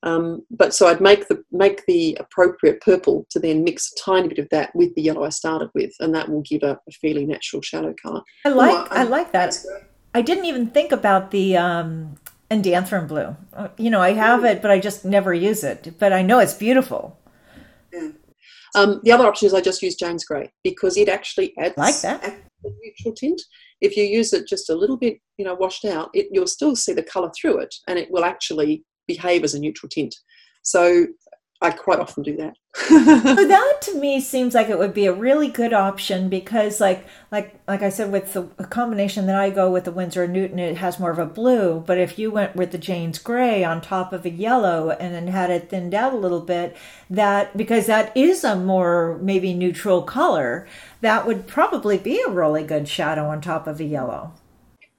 Um, 0.04 0.46
but 0.50 0.74
so 0.74 0.88
I'd 0.88 1.02
make 1.02 1.28
the 1.28 1.44
make 1.52 1.86
the 1.86 2.18
appropriate 2.20 2.82
purple 2.82 3.26
to 3.32 3.40
then 3.40 3.64
mix 3.64 3.92
a 3.92 4.00
tiny 4.04 4.30
bit 4.30 4.40
of 4.40 4.48
that 4.50 4.74
with 4.74 4.96
the 4.96 5.02
yellow 5.02 5.24
I 5.26 5.30
started 5.30 5.70
with, 5.74 5.92
and 6.00 6.16
that 6.16 6.30
will 6.30 6.42
give 6.42 6.64
a, 6.64 6.80
a 6.88 6.92
fairly 7.02 7.26
natural 7.26 7.62
shadow 7.62 7.94
color. 8.02 8.22
I 8.46 8.50
like 8.50 8.76
oh, 8.76 8.88
I, 8.92 9.02
I, 9.02 9.04
like 9.04 9.32
that. 9.34 9.58
I 10.14 10.22
didn't 10.22 10.46
even 10.46 10.68
think 10.68 10.92
about 10.94 11.32
the 11.32 11.58
um, 11.58 12.16
indanthrone 12.50 13.08
blue. 13.08 13.36
Uh, 13.54 13.68
you 13.78 13.90
know, 13.90 14.02
I 14.02 14.14
have 14.14 14.46
it, 14.46 14.62
but 14.62 14.72
I 14.72 14.80
just 14.80 15.04
never 15.04 15.34
use 15.34 15.64
it. 15.64 15.96
But 16.00 16.14
I 16.14 16.22
know 16.22 16.40
it's 16.40 16.54
beautiful. 16.54 17.19
Um, 18.76 19.02
the 19.04 19.12
other 19.12 19.26
option 19.26 19.48
is 19.48 19.54
I 19.54 19.62
just 19.62 19.82
use 19.82 19.96
Jane's 19.96 20.26
Grey 20.26 20.52
because 20.64 20.98
it 20.98 21.10
actually 21.10 21.54
adds 21.58 21.78
like 21.78 22.00
that. 22.02 22.24
a 22.24 22.70
neutral 22.84 23.16
tint. 23.16 23.42
If 23.82 23.96
you 23.96 24.04
use 24.04 24.34
it 24.34 24.48
just 24.48 24.70
a 24.70 24.76
little 24.76 24.98
bit, 24.98 25.18
you 25.38 25.46
know, 25.46 25.56
washed 25.56 25.86
out, 25.86 26.10
it, 26.14 26.28
you'll 26.32 26.48
still 26.48 26.76
see 26.76 26.94
the 26.94 27.04
colour 27.04 27.32
through 27.40 27.60
it, 27.60 27.74
and 27.88 27.98
it 27.98 28.10
will 28.12 28.26
actually 28.26 28.84
behave 29.08 29.44
as 29.44 29.54
a 29.54 29.60
neutral 29.60 29.90
tint. 29.90 30.14
So 30.62 31.08
I 31.62 31.72
quite 31.72 32.00
often 32.00 32.24
do 32.24 32.38
that. 32.38 32.56
so 32.74 33.04
that 33.48 33.78
to 33.82 34.00
me 34.00 34.22
seems 34.22 34.56
like 34.56 34.70
it 34.70 34.80
would 34.80 34.94
be 34.94 35.08
a 35.08 35.14
really 35.14 35.50
good 35.50 35.74
option 35.74 36.30
because 36.30 36.80
like 36.80 37.06
like 37.32 37.60
like 37.68 37.82
I 37.82 37.90
said 37.90 38.14
with 38.14 38.32
the 38.32 38.44
combination 38.70 39.26
that 39.26 39.36
I 39.36 39.50
go 39.50 39.70
with 39.70 39.84
the 39.84 39.92
Winsor 39.92 40.26
Newton 40.26 40.60
it 40.60 40.78
has 40.78 41.00
more 41.00 41.12
of 41.12 41.20
a 41.20 41.26
blue 41.26 41.84
but 41.86 41.98
if 41.98 42.18
you 42.18 42.32
went 42.32 42.56
with 42.56 42.72
the 42.72 42.78
Jane's 42.78 43.20
gray 43.20 43.64
on 43.66 43.82
top 43.82 44.14
of 44.14 44.26
a 44.26 44.30
yellow 44.30 44.92
and 44.92 45.14
then 45.14 45.28
had 45.28 45.50
it 45.50 45.70
thinned 45.70 45.94
out 45.94 46.14
a 46.14 46.18
little 46.18 46.40
bit 46.40 46.78
that 47.10 47.58
because 47.58 47.88
that 47.88 48.16
is 48.16 48.46
a 48.46 48.56
more 48.56 49.20
maybe 49.22 49.54
neutral 49.54 50.02
color 50.02 50.66
that 51.02 51.28
would 51.28 51.46
probably 51.46 51.98
be 51.98 52.22
a 52.22 52.30
really 52.30 52.64
good 52.64 52.88
shadow 52.88 53.26
on 53.28 53.42
top 53.42 53.68
of 53.68 53.80
a 53.82 53.86
yellow. 53.86 54.32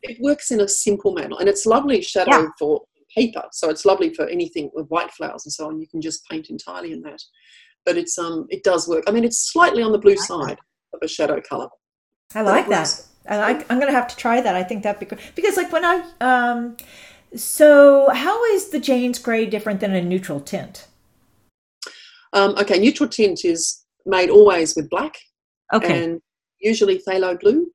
It 0.02 0.18
works 0.20 0.50
in 0.50 0.60
a 0.60 0.68
simple 0.68 1.12
manner 1.12 1.36
and 1.40 1.48
it's 1.48 1.64
lovely 1.64 2.02
shadow 2.02 2.30
yeah. 2.30 2.48
for 2.58 2.82
paper. 3.14 3.42
So 3.52 3.70
it's 3.70 3.84
lovely 3.84 4.14
for 4.14 4.26
anything 4.26 4.70
with 4.74 4.88
white 4.88 5.10
flowers 5.12 5.44
and 5.44 5.52
so 5.52 5.68
on. 5.68 5.80
You 5.80 5.88
can 5.88 6.00
just 6.00 6.26
paint 6.28 6.50
entirely 6.50 6.92
in 6.92 7.02
that. 7.02 7.20
But 7.84 7.96
it's 7.96 8.18
um 8.18 8.46
it 8.50 8.62
does 8.62 8.88
work. 8.88 9.04
I 9.06 9.10
mean 9.10 9.24
it's 9.24 9.50
slightly 9.52 9.82
on 9.82 9.92
the 9.92 9.98
blue 9.98 10.16
side 10.16 10.58
of 10.92 11.00
a 11.02 11.08
shadow 11.08 11.40
colour. 11.40 11.68
I 12.34 12.42
like 12.42 12.68
that. 12.68 13.04
I 13.28 13.38
like 13.38 13.70
I'm 13.70 13.80
gonna 13.80 13.92
have 13.92 14.08
to 14.08 14.16
try 14.16 14.40
that. 14.40 14.54
I 14.54 14.62
think 14.62 14.82
that'd 14.82 15.00
be 15.00 15.06
good. 15.06 15.20
Because 15.34 15.56
like 15.56 15.72
when 15.72 15.84
I 15.84 16.04
um 16.20 16.76
so 17.34 18.10
how 18.10 18.44
is 18.46 18.68
the 18.68 18.80
Jane's 18.80 19.18
grey 19.18 19.46
different 19.46 19.80
than 19.80 19.94
a 19.94 20.02
neutral 20.02 20.40
tint? 20.40 20.86
Um, 22.32 22.54
okay, 22.58 22.78
neutral 22.78 23.08
tint 23.08 23.44
is 23.44 23.84
made 24.06 24.30
always 24.30 24.76
with 24.76 24.88
black. 24.90 25.16
Okay. 25.72 26.04
And 26.04 26.20
usually 26.60 26.98
phthalo 26.98 27.38
blue 27.38 27.70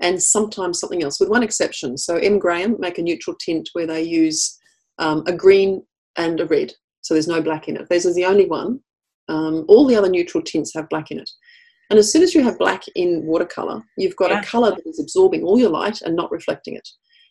and 0.00 0.22
sometimes 0.22 0.80
something 0.80 1.02
else, 1.02 1.20
with 1.20 1.28
one 1.28 1.42
exception. 1.42 1.96
So 1.96 2.16
M. 2.16 2.38
Graham 2.38 2.76
make 2.78 2.98
a 2.98 3.02
neutral 3.02 3.36
tint 3.36 3.68
where 3.72 3.86
they 3.86 4.02
use 4.02 4.58
um, 4.98 5.24
a 5.26 5.32
green 5.32 5.82
and 6.16 6.40
a 6.40 6.46
red. 6.46 6.72
So 7.02 7.14
there's 7.14 7.28
no 7.28 7.42
black 7.42 7.68
in 7.68 7.76
it. 7.76 7.88
This 7.88 8.06
is 8.06 8.14
the 8.14 8.24
only 8.24 8.46
one. 8.46 8.80
Um, 9.28 9.64
all 9.68 9.86
the 9.86 9.96
other 9.96 10.08
neutral 10.08 10.42
tints 10.42 10.72
have 10.74 10.88
black 10.88 11.10
in 11.10 11.18
it. 11.18 11.30
And 11.90 11.98
as 11.98 12.10
soon 12.10 12.22
as 12.22 12.34
you 12.34 12.42
have 12.42 12.58
black 12.58 12.82
in 12.94 13.24
watercolor, 13.24 13.82
you've 13.98 14.16
got 14.16 14.30
yeah. 14.30 14.40
a 14.40 14.44
color 14.44 14.70
that 14.70 14.86
is 14.86 15.00
absorbing 15.00 15.42
all 15.42 15.58
your 15.58 15.70
light 15.70 16.00
and 16.02 16.16
not 16.16 16.30
reflecting 16.30 16.76
it. 16.76 16.88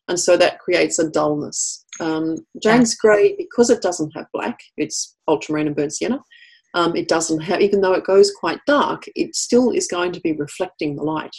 And 0.07 0.19
so 0.19 0.37
that 0.37 0.59
creates 0.59 0.99
a 0.99 1.09
dullness. 1.09 1.85
Um. 1.99 2.37
Grey, 2.99 3.35
because 3.37 3.69
it 3.69 3.81
doesn't 3.81 4.11
have 4.15 4.25
black, 4.33 4.59
it's 4.77 5.15
ultramarine 5.27 5.67
and 5.67 5.75
burnt 5.75 5.93
sienna. 5.93 6.19
Um, 6.75 6.95
it 6.95 7.07
doesn't 7.07 7.41
have, 7.41 7.61
even 7.61 7.81
though 7.81 7.93
it 7.93 8.03
goes 8.03 8.31
quite 8.31 8.59
dark, 8.67 9.03
it 9.15 9.35
still 9.35 9.71
is 9.71 9.87
going 9.87 10.11
to 10.11 10.19
be 10.21 10.33
reflecting 10.33 10.95
the 10.95 11.03
light. 11.03 11.35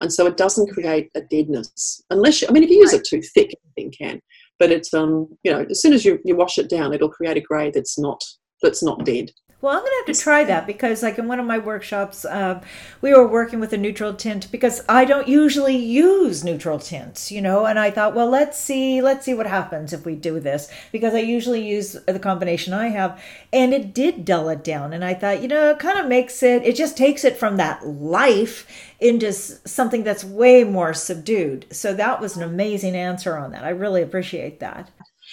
And 0.00 0.12
so 0.12 0.26
it 0.26 0.36
doesn't 0.36 0.72
create 0.72 1.10
a 1.14 1.20
deadness. 1.22 2.02
Unless, 2.10 2.42
you, 2.42 2.48
I 2.48 2.52
mean, 2.52 2.62
if 2.62 2.70
you 2.70 2.78
use 2.78 2.92
it 2.92 3.04
too 3.04 3.20
thick, 3.20 3.54
anything 3.76 3.92
can 3.92 4.20
but 4.58 4.70
it's 4.70 4.92
um 4.94 5.28
you 5.42 5.50
know 5.50 5.64
as 5.70 5.80
soon 5.80 5.92
as 5.92 6.04
you, 6.04 6.18
you 6.24 6.36
wash 6.36 6.58
it 6.58 6.68
down 6.68 6.92
it'll 6.92 7.08
create 7.08 7.36
a 7.36 7.40
grey 7.40 7.70
that's 7.70 7.98
not 7.98 8.22
that's 8.62 8.82
not 8.82 9.04
dead 9.04 9.30
well, 9.60 9.72
I'm 9.72 9.80
going 9.80 9.90
to 9.90 10.04
have 10.06 10.16
to 10.16 10.22
try 10.22 10.44
that 10.44 10.68
because, 10.68 11.02
like, 11.02 11.18
in 11.18 11.26
one 11.26 11.40
of 11.40 11.46
my 11.46 11.58
workshops, 11.58 12.24
uh, 12.24 12.62
we 13.00 13.12
were 13.12 13.26
working 13.26 13.58
with 13.58 13.72
a 13.72 13.76
neutral 13.76 14.14
tint 14.14 14.52
because 14.52 14.84
I 14.88 15.04
don't 15.04 15.26
usually 15.26 15.76
use 15.76 16.44
neutral 16.44 16.78
tints, 16.78 17.32
you 17.32 17.42
know. 17.42 17.66
And 17.66 17.76
I 17.76 17.90
thought, 17.90 18.14
well, 18.14 18.30
let's 18.30 18.56
see, 18.56 19.02
let's 19.02 19.24
see 19.24 19.34
what 19.34 19.48
happens 19.48 19.92
if 19.92 20.06
we 20.06 20.14
do 20.14 20.38
this 20.38 20.70
because 20.92 21.12
I 21.12 21.18
usually 21.18 21.66
use 21.66 21.96
the 22.06 22.20
combination 22.20 22.72
I 22.72 22.88
have, 22.90 23.20
and 23.52 23.74
it 23.74 23.92
did 23.92 24.24
dull 24.24 24.48
it 24.48 24.62
down. 24.62 24.92
And 24.92 25.04
I 25.04 25.14
thought, 25.14 25.42
you 25.42 25.48
know, 25.48 25.70
it 25.70 25.80
kind 25.80 25.98
of 25.98 26.06
makes 26.06 26.40
it, 26.44 26.62
it 26.62 26.76
just 26.76 26.96
takes 26.96 27.24
it 27.24 27.36
from 27.36 27.56
that 27.56 27.84
life 27.84 28.64
into 29.00 29.32
something 29.32 30.04
that's 30.04 30.24
way 30.24 30.62
more 30.62 30.94
subdued. 30.94 31.66
So 31.72 31.94
that 31.94 32.20
was 32.20 32.36
an 32.36 32.44
amazing 32.44 32.94
answer 32.94 33.36
on 33.36 33.50
that. 33.50 33.64
I 33.64 33.70
really 33.70 34.02
appreciate 34.02 34.60
that 34.60 34.88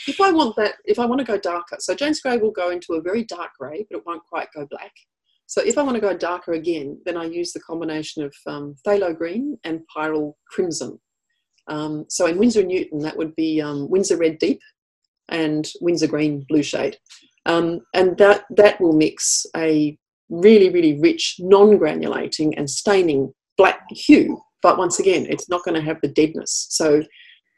if 0.08 0.22
I 0.22 0.32
want 0.32 0.56
that, 0.58 0.76
if 0.86 1.00
I 1.00 1.06
want 1.06 1.20
to 1.20 1.26
go 1.26 1.38
darker, 1.38 1.78
so 1.80 1.96
Jane's 1.96 2.22
Grey 2.22 2.38
will 2.38 2.52
go 2.52 2.70
into 2.70 2.94
a 2.94 3.02
very 3.02 3.24
dark 3.24 3.52
grey, 3.60 3.86
but 3.90 3.98
it 4.00 4.06
won't 4.06 4.24
quite 4.26 4.48
go 4.56 4.68
black. 4.70 4.92
So 5.48 5.62
if 5.62 5.78
I 5.78 5.84
want 5.84 5.96
to 5.96 6.02
go 6.02 6.16
darker 6.16 6.54
again, 6.54 7.00
then 7.06 7.18
I 7.18 7.26
use 7.26 7.54
the 7.54 7.60
combination 7.60 8.24
of 8.24 8.34
um, 8.48 8.76
phthalo 8.86 9.16
green 9.16 9.58
and 9.64 9.82
pyrrole 9.96 10.34
crimson. 10.50 11.00
Um, 11.68 12.06
so 12.10 12.26
in 12.26 12.38
Winsor 12.38 12.64
Newton, 12.64 13.00
that 13.00 13.18
would 13.18 13.36
be 13.36 13.62
um, 13.62 13.90
Winsor 13.90 14.18
Red 14.18 14.40
Deep 14.40 14.60
and 15.30 15.68
Winsor 15.82 16.08
Green 16.08 16.46
Blue 16.50 16.64
Shade. 16.64 16.98
Um, 17.46 17.82
and 17.94 18.18
that, 18.18 18.46
that 18.52 18.82
will 18.82 18.94
mix 18.94 19.46
a 19.56 19.98
really, 20.30 20.72
really 20.72 21.00
rich, 21.00 21.36
non-granulating 21.40 22.54
and 22.58 22.70
staining 22.70 23.34
black 23.58 23.82
hue. 23.92 24.42
But 24.64 24.80
once 24.80 25.00
again, 25.00 25.28
it's 25.30 25.48
not 25.48 25.64
going 25.64 25.76
to 25.76 25.86
have 25.86 26.02
the 26.02 26.08
deadness. 26.08 26.68
So 26.70 27.04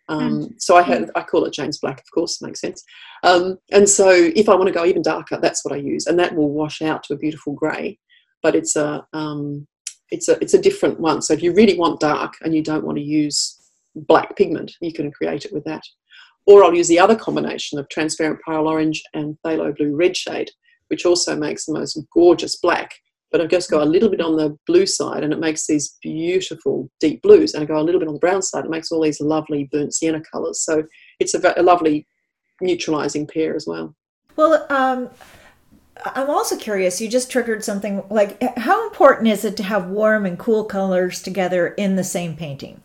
um, 0.10 0.42
mm. 0.42 0.62
So 0.62 0.76
I 0.76 0.82
had 0.82 1.12
I 1.16 1.22
call 1.22 1.46
it 1.46 1.54
Jane's 1.54 1.80
Black, 1.80 2.00
of 2.00 2.12
course, 2.14 2.42
makes 2.42 2.62
sense. 2.62 2.84
Um, 3.24 3.58
and 3.72 3.88
so 3.88 4.10
if 4.10 4.50
I 4.50 4.56
want 4.56 4.68
to 4.68 4.74
go 4.74 4.86
even 4.86 5.02
darker, 5.02 5.38
that's 5.42 5.66
what 5.66 5.74
I 5.74 5.78
use, 5.78 6.08
and 6.08 6.18
that 6.20 6.36
will 6.36 6.52
wash 6.52 6.82
out 6.82 7.04
to 7.04 7.14
a 7.14 7.18
beautiful 7.18 7.54
grey. 7.54 8.00
But 8.42 8.56
it's 8.56 8.76
a 8.76 9.06
um, 9.14 9.68
it's 10.12 10.30
a 10.30 10.42
it's 10.42 10.54
a 10.54 10.62
different 10.62 11.00
one. 11.00 11.22
So 11.22 11.34
if 11.34 11.44
you 11.44 11.54
really 11.54 11.78
want 11.78 12.00
dark 12.00 12.34
and 12.42 12.56
you 12.56 12.64
don't 12.64 12.86
want 12.86 12.98
to 12.98 13.04
use 13.04 13.60
black 13.96 14.36
pigment, 14.36 14.72
you 14.82 14.94
can 14.94 15.12
create 15.12 15.46
it 15.46 15.54
with 15.54 15.66
that. 15.66 15.84
Or 16.46 16.64
I'll 16.64 16.74
use 16.74 16.88
the 16.88 17.00
other 17.00 17.16
combination 17.16 17.78
of 17.78 17.90
transparent 17.90 18.40
pale 18.48 18.68
orange 18.68 19.04
and 19.14 19.38
phthalo 19.44 19.76
blue 19.76 19.96
red 19.96 20.16
shade, 20.16 20.50
which 20.88 21.06
also 21.06 21.36
makes 21.36 21.66
the 21.66 21.74
most 21.74 22.00
gorgeous 22.14 22.56
black 22.56 22.94
but 23.32 23.42
I 23.42 23.46
just 23.46 23.70
go 23.70 23.84
a 23.84 23.86
little 23.86 24.10
bit 24.10 24.22
on 24.22 24.38
the 24.38 24.58
blue 24.66 24.86
side 24.86 25.24
and 25.24 25.34
it 25.34 25.40
makes 25.40 25.68
these 25.68 25.98
beautiful 26.02 26.90
deep 27.00 27.22
blues. 27.22 27.54
And 27.54 27.64
I 27.64 27.66
go 27.66 27.78
a 27.78 27.84
little 27.84 28.00
bit 28.00 28.08
on 28.08 28.14
the 28.14 28.20
brown 28.20 28.42
side, 28.42 28.66
it 28.66 28.72
makes 28.72 28.92
all 28.92 29.02
these 29.02 29.20
lovely 29.20 29.70
burnt 29.72 29.94
sienna 29.94 30.22
colours. 30.32 30.62
So 30.64 30.84
it's 31.20 31.34
a, 31.34 31.54
a 31.58 31.64
lovely 31.64 32.08
neutralising 32.62 33.28
pair 33.28 33.56
as 33.56 33.68
well. 33.68 33.96
Well, 34.36 34.66
um, 34.70 35.10
I'm 36.06 36.30
also 36.30 36.58
curious, 36.58 37.02
you 37.02 37.10
just 37.10 37.32
triggered 37.32 37.64
something 37.64 38.04
like 38.10 38.42
how 38.58 38.88
important 38.88 39.28
is 39.28 39.44
it 39.44 39.58
to 39.58 39.64
have 39.64 39.90
warm 39.90 40.26
and 40.26 40.38
cool 40.38 40.64
colors 40.64 41.22
together 41.22 41.70
in 41.70 41.96
the 41.96 42.04
same 42.04 42.36
painting? 42.36 42.82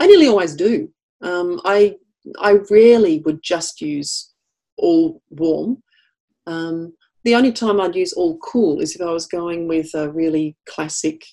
I 0.00 0.06
nearly 0.06 0.28
always 0.28 0.54
do. 0.54 0.90
Um, 1.22 1.60
I 1.64 1.96
I 2.38 2.58
rarely 2.70 3.20
would 3.20 3.42
just 3.42 3.80
use 3.80 4.32
all 4.76 5.22
warm. 5.30 5.82
Um, 6.46 6.94
the 7.24 7.34
only 7.34 7.52
time 7.52 7.80
I'd 7.80 7.96
use 7.96 8.12
all 8.12 8.38
cool 8.38 8.80
is 8.80 8.94
if 8.94 9.02
I 9.02 9.12
was 9.12 9.26
going 9.26 9.68
with 9.68 9.94
a 9.94 10.10
really 10.10 10.56
classic 10.68 11.24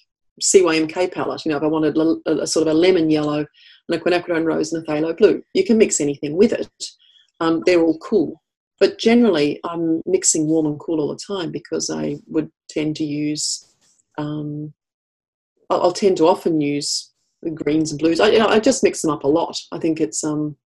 CYMK 0.42 1.12
palette. 1.14 1.46
You 1.46 1.52
know, 1.52 1.58
if 1.58 1.64
I 1.64 1.68
wanted 1.68 1.98
a, 1.98 2.42
a 2.42 2.48
sort 2.48 2.68
of 2.68 2.74
a 2.74 2.78
lemon 2.78 3.10
yellow 3.10 3.40
and 3.40 3.48
a 3.90 4.00
quinacridone 4.00 4.46
rose 4.46 4.74
and 4.74 4.84
a 4.84 4.88
phthalo 4.88 5.18
blue, 5.18 5.42
you 5.54 5.64
can 5.64 5.78
mix 5.78 6.00
anything 6.00 6.36
with 6.36 6.54
it. 6.54 6.86
Um, 7.40 7.64
they're 7.66 7.82
all 7.82 7.98
cool. 8.00 8.42
But 8.80 9.00
generally, 9.00 9.60
I'm 9.64 10.02
mixing 10.06 10.48
warm 10.48 10.68
and 10.68 10.80
cool 10.80 11.02
all 11.02 11.08
the 11.08 11.20
time 11.36 11.52
because 11.52 11.90
I 11.90 12.18
would 12.28 12.52
tend 12.70 12.96
to 12.98 13.04
use, 13.04 13.74
um, 14.18 14.74
I'll, 15.70 15.84
I'll, 15.84 15.92
tend 15.92 16.18
to 16.18 16.28
often 16.28 16.62
use 16.62 17.12
the 17.42 17.50
greens 17.50 17.92
and 17.92 18.00
blues. 18.00 18.20
I, 18.20 18.30
you 18.30 18.40
know, 18.40 18.48
I 18.48 18.60
just 18.60 18.84
mix 18.84 19.02
them 19.02 19.12
up 19.12 19.24
a 19.24 19.28
lot. 19.28 19.58
I 19.72 19.80
think 19.80 20.00
it's 20.00 20.24
um, 20.24 20.58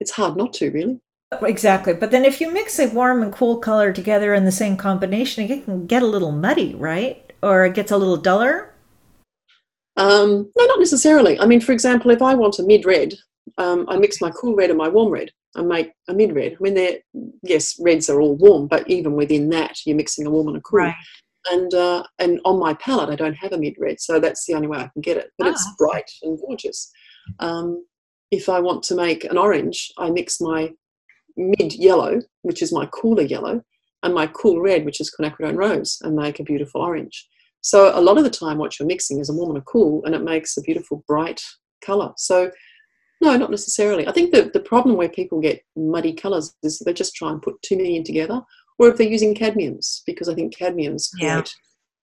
it's 0.00 0.10
hard 0.10 0.36
not 0.36 0.52
to 0.54 0.70
really. 0.70 1.00
Exactly. 1.42 1.92
But 1.92 2.10
then 2.10 2.24
if 2.24 2.40
you 2.40 2.52
mix 2.52 2.78
a 2.78 2.86
warm 2.88 3.22
and 3.22 3.32
cool 3.32 3.58
color 3.58 3.92
together 3.92 4.32
in 4.34 4.44
the 4.44 4.52
same 4.52 4.76
combination, 4.76 5.50
it 5.50 5.64
can 5.64 5.86
get 5.86 6.02
a 6.02 6.06
little 6.06 6.32
muddy, 6.32 6.74
right? 6.74 7.32
Or 7.42 7.64
it 7.64 7.74
gets 7.74 7.90
a 7.90 7.96
little 7.96 8.16
duller? 8.16 8.72
Um, 9.96 10.50
no, 10.56 10.66
not 10.66 10.78
necessarily. 10.78 11.38
I 11.40 11.46
mean, 11.46 11.60
for 11.60 11.72
example, 11.72 12.10
if 12.10 12.22
I 12.22 12.34
want 12.34 12.58
a 12.58 12.62
mid 12.62 12.84
red, 12.84 13.14
um, 13.58 13.86
I 13.88 13.96
mix 13.96 14.20
my 14.20 14.30
cool 14.30 14.54
red 14.54 14.70
and 14.70 14.78
my 14.78 14.88
warm 14.88 15.12
red 15.12 15.30
and 15.54 15.68
make 15.68 15.92
a 16.08 16.14
mid 16.14 16.34
red. 16.34 16.52
I 16.52 16.62
mean, 16.62 16.74
they're, 16.74 16.98
yes, 17.42 17.76
reds 17.80 18.08
are 18.08 18.20
all 18.20 18.36
warm, 18.36 18.68
but 18.68 18.88
even 18.88 19.14
within 19.14 19.48
that, 19.50 19.78
you're 19.84 19.96
mixing 19.96 20.26
a 20.26 20.30
warm 20.30 20.48
and 20.48 20.58
a 20.58 20.60
cool. 20.60 20.80
Right. 20.80 20.94
And, 21.50 21.72
uh, 21.74 22.04
and 22.18 22.40
on 22.44 22.58
my 22.58 22.74
palette, 22.74 23.10
I 23.10 23.16
don't 23.16 23.34
have 23.34 23.52
a 23.52 23.58
mid 23.58 23.74
red, 23.78 24.00
so 24.00 24.20
that's 24.20 24.46
the 24.46 24.54
only 24.54 24.68
way 24.68 24.78
I 24.78 24.90
can 24.92 25.02
get 25.02 25.16
it. 25.16 25.30
But 25.38 25.48
it's 25.48 25.64
ah. 25.66 25.74
bright 25.78 26.10
and 26.22 26.38
gorgeous. 26.40 26.90
Um, 27.40 27.84
if 28.30 28.48
I 28.48 28.60
want 28.60 28.82
to 28.84 28.96
make 28.96 29.24
an 29.24 29.38
orange, 29.38 29.92
I 29.96 30.10
mix 30.10 30.40
my 30.40 30.72
mid 31.36 31.74
yellow, 31.74 32.20
which 32.42 32.62
is 32.62 32.72
my 32.72 32.86
cooler 32.86 33.22
yellow, 33.22 33.62
and 34.02 34.14
my 34.14 34.26
cool 34.28 34.60
red, 34.60 34.84
which 34.84 35.00
is 35.00 35.12
quinacridone 35.18 35.56
rose, 35.56 35.98
and 36.02 36.14
make 36.16 36.40
a 36.40 36.44
beautiful 36.44 36.80
orange. 36.80 37.28
So 37.60 37.98
a 37.98 38.00
lot 38.00 38.18
of 38.18 38.24
the 38.24 38.30
time, 38.30 38.58
what 38.58 38.78
you're 38.78 38.86
mixing 38.86 39.18
is 39.18 39.28
a 39.28 39.32
warm 39.32 39.50
and 39.50 39.58
a 39.58 39.62
cool, 39.62 40.04
and 40.04 40.14
it 40.14 40.22
makes 40.22 40.56
a 40.56 40.62
beautiful 40.62 41.02
bright 41.06 41.42
colour. 41.84 42.12
So 42.16 42.50
no, 43.20 43.36
not 43.36 43.50
necessarily. 43.50 44.06
I 44.06 44.12
think 44.12 44.32
the, 44.32 44.50
the 44.52 44.60
problem 44.60 44.96
where 44.96 45.08
people 45.08 45.40
get 45.40 45.62
muddy 45.74 46.12
colours 46.12 46.54
is 46.62 46.78
they 46.78 46.92
just 46.92 47.14
try 47.14 47.30
and 47.30 47.40
put 47.40 47.60
too 47.62 47.76
many 47.76 47.96
in 47.96 48.04
together, 48.04 48.42
or 48.78 48.88
if 48.88 48.96
they're 48.96 49.06
using 49.06 49.34
cadmiums, 49.34 50.02
because 50.06 50.28
I 50.28 50.34
think 50.34 50.54
cadmiums 50.54 51.10
create 51.18 51.30
yeah. 51.30 51.42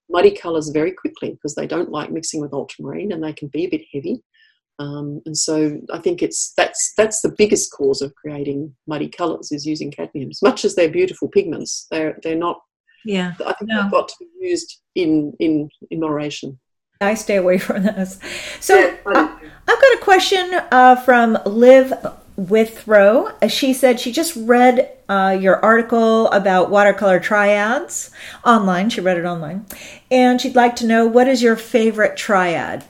muddy 0.10 0.32
colours 0.32 0.70
very 0.70 0.92
quickly 0.92 1.32
because 1.32 1.56
they 1.56 1.68
don't 1.68 1.92
like 1.92 2.12
mixing 2.12 2.42
with 2.42 2.54
ultramarine 2.54 3.12
and 3.12 3.24
they 3.24 3.34
can 3.34 3.48
be 3.50 3.66
a 3.66 3.70
bit 3.70 3.84
heavy. 3.94 4.24
Um, 4.80 5.22
and 5.26 5.38
so 5.38 5.80
I 5.92 6.00
think 6.00 6.24
it's 6.24 6.54
that's 6.58 6.94
that's 6.98 7.22
the 7.22 7.34
biggest 7.38 7.72
cause 7.72 8.02
of 8.02 8.16
creating 8.16 8.76
muddy 8.88 9.08
colours 9.08 9.52
is 9.52 9.66
using 9.66 9.92
cadmiums. 9.92 10.42
Much 10.42 10.66
as 10.66 10.76
they're 10.76 10.90
beautiful 10.90 11.28
pigments, 11.28 11.88
they're 11.92 12.18
they're 12.24 12.36
not. 12.36 12.62
Yeah, 13.06 13.34
I 13.46 13.54
think 13.54 13.70
no. 13.70 13.82
they've 13.82 13.92
got 13.92 14.08
to 14.08 14.16
be 14.20 14.28
used 14.40 14.82
in 14.96 15.34
in 15.40 15.70
in 15.92 16.00
moderation. 16.00 16.60
I 17.02 17.14
stay 17.14 17.36
away 17.36 17.58
from 17.60 17.84
this. 17.84 18.20
So 18.60 18.76
yeah, 18.76 18.96
uh, 19.06 19.28
I've 19.68 19.82
got 19.82 19.94
a 19.94 20.00
question 20.02 20.54
uh, 20.72 20.96
from 20.96 21.38
Liv 21.46 21.94
Withrow. 22.36 23.30
She 23.48 23.74
said 23.74 24.00
she 24.00 24.12
just 24.12 24.36
read 24.36 24.90
uh, 25.08 25.38
your 25.40 25.64
article 25.64 26.32
about 26.32 26.72
watercolor 26.72 27.20
triads 27.20 28.10
online. 28.44 28.90
She 28.90 29.02
read 29.02 29.18
it 29.18 29.26
online, 29.26 29.68
and 30.10 30.42
she'd 30.42 30.56
like 30.56 30.76
to 30.78 30.88
know 30.88 31.06
what 31.06 31.28
is 31.28 31.44
your 31.44 31.56
favorite 31.56 32.18
triad 32.18 32.86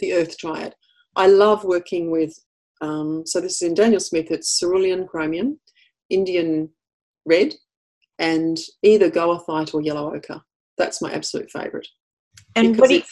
the 0.00 0.14
Earth 0.14 0.36
Triad. 0.38 0.74
I 1.16 1.26
love 1.26 1.64
working 1.64 2.10
with, 2.10 2.32
um, 2.80 3.24
so 3.26 3.40
this 3.40 3.60
is 3.60 3.68
in 3.68 3.74
Daniel 3.74 4.00
Smith, 4.00 4.30
it's 4.30 4.58
cerulean 4.58 5.06
chromium, 5.06 5.60
Indian 6.08 6.70
red, 7.26 7.54
and 8.18 8.58
either 8.82 9.10
goethite 9.10 9.74
or 9.74 9.80
yellow 9.80 10.14
ochre. 10.14 10.40
That's 10.78 11.02
my 11.02 11.12
absolute 11.12 11.50
favourite. 11.50 11.86
And 12.56 12.78
what 12.78 12.88
do 12.88 12.96
you, 12.96 13.02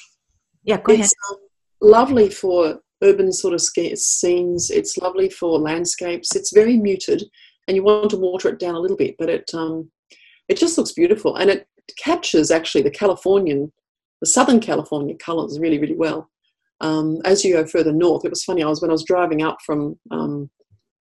yeah, 0.65 0.81
go 0.81 0.93
ahead. 0.93 1.11
Um, 1.31 1.39
lovely 1.81 2.31
for 2.31 2.81
urban 3.03 3.33
sort 3.33 3.55
of 3.55 3.61
scenes. 3.61 4.71
It's 4.71 4.99
lovely 4.99 5.29
for 5.29 5.59
landscapes. 5.59 6.35
It's 6.35 6.53
very 6.53 6.77
muted, 6.77 7.25
and 7.67 7.77
you 7.77 7.83
want 7.83 8.11
to 8.11 8.17
water 8.17 8.49
it 8.49 8.59
down 8.59 8.75
a 8.75 8.81
little 8.81 8.97
bit, 8.97 9.17
but 9.19 9.29
it 9.29 9.51
um, 9.55 9.91
it 10.49 10.57
just 10.57 10.79
looks 10.79 10.93
beautiful, 10.93 11.37
and 11.37 11.51
it 11.51 11.67
captures 11.99 12.51
actually 12.51 12.83
the 12.83 12.91
Californian, 12.91 13.73
the 14.21 14.27
Southern 14.27 14.61
California 14.61 15.15
colours 15.17 15.59
really, 15.59 15.79
really 15.79 15.97
well 15.97 16.31
um, 16.81 17.21
as 17.25 17.45
you 17.45 17.55
go 17.55 17.67
further 17.67 17.93
north, 17.93 18.25
it 18.25 18.31
was 18.31 18.45
funny. 18.45 18.63
I 18.63 18.69
was 18.69 18.81
when 18.81 18.91
I 18.91 18.93
was 18.93 19.05
driving 19.05 19.43
up 19.43 19.59
from 19.65 19.99
um, 20.11 20.51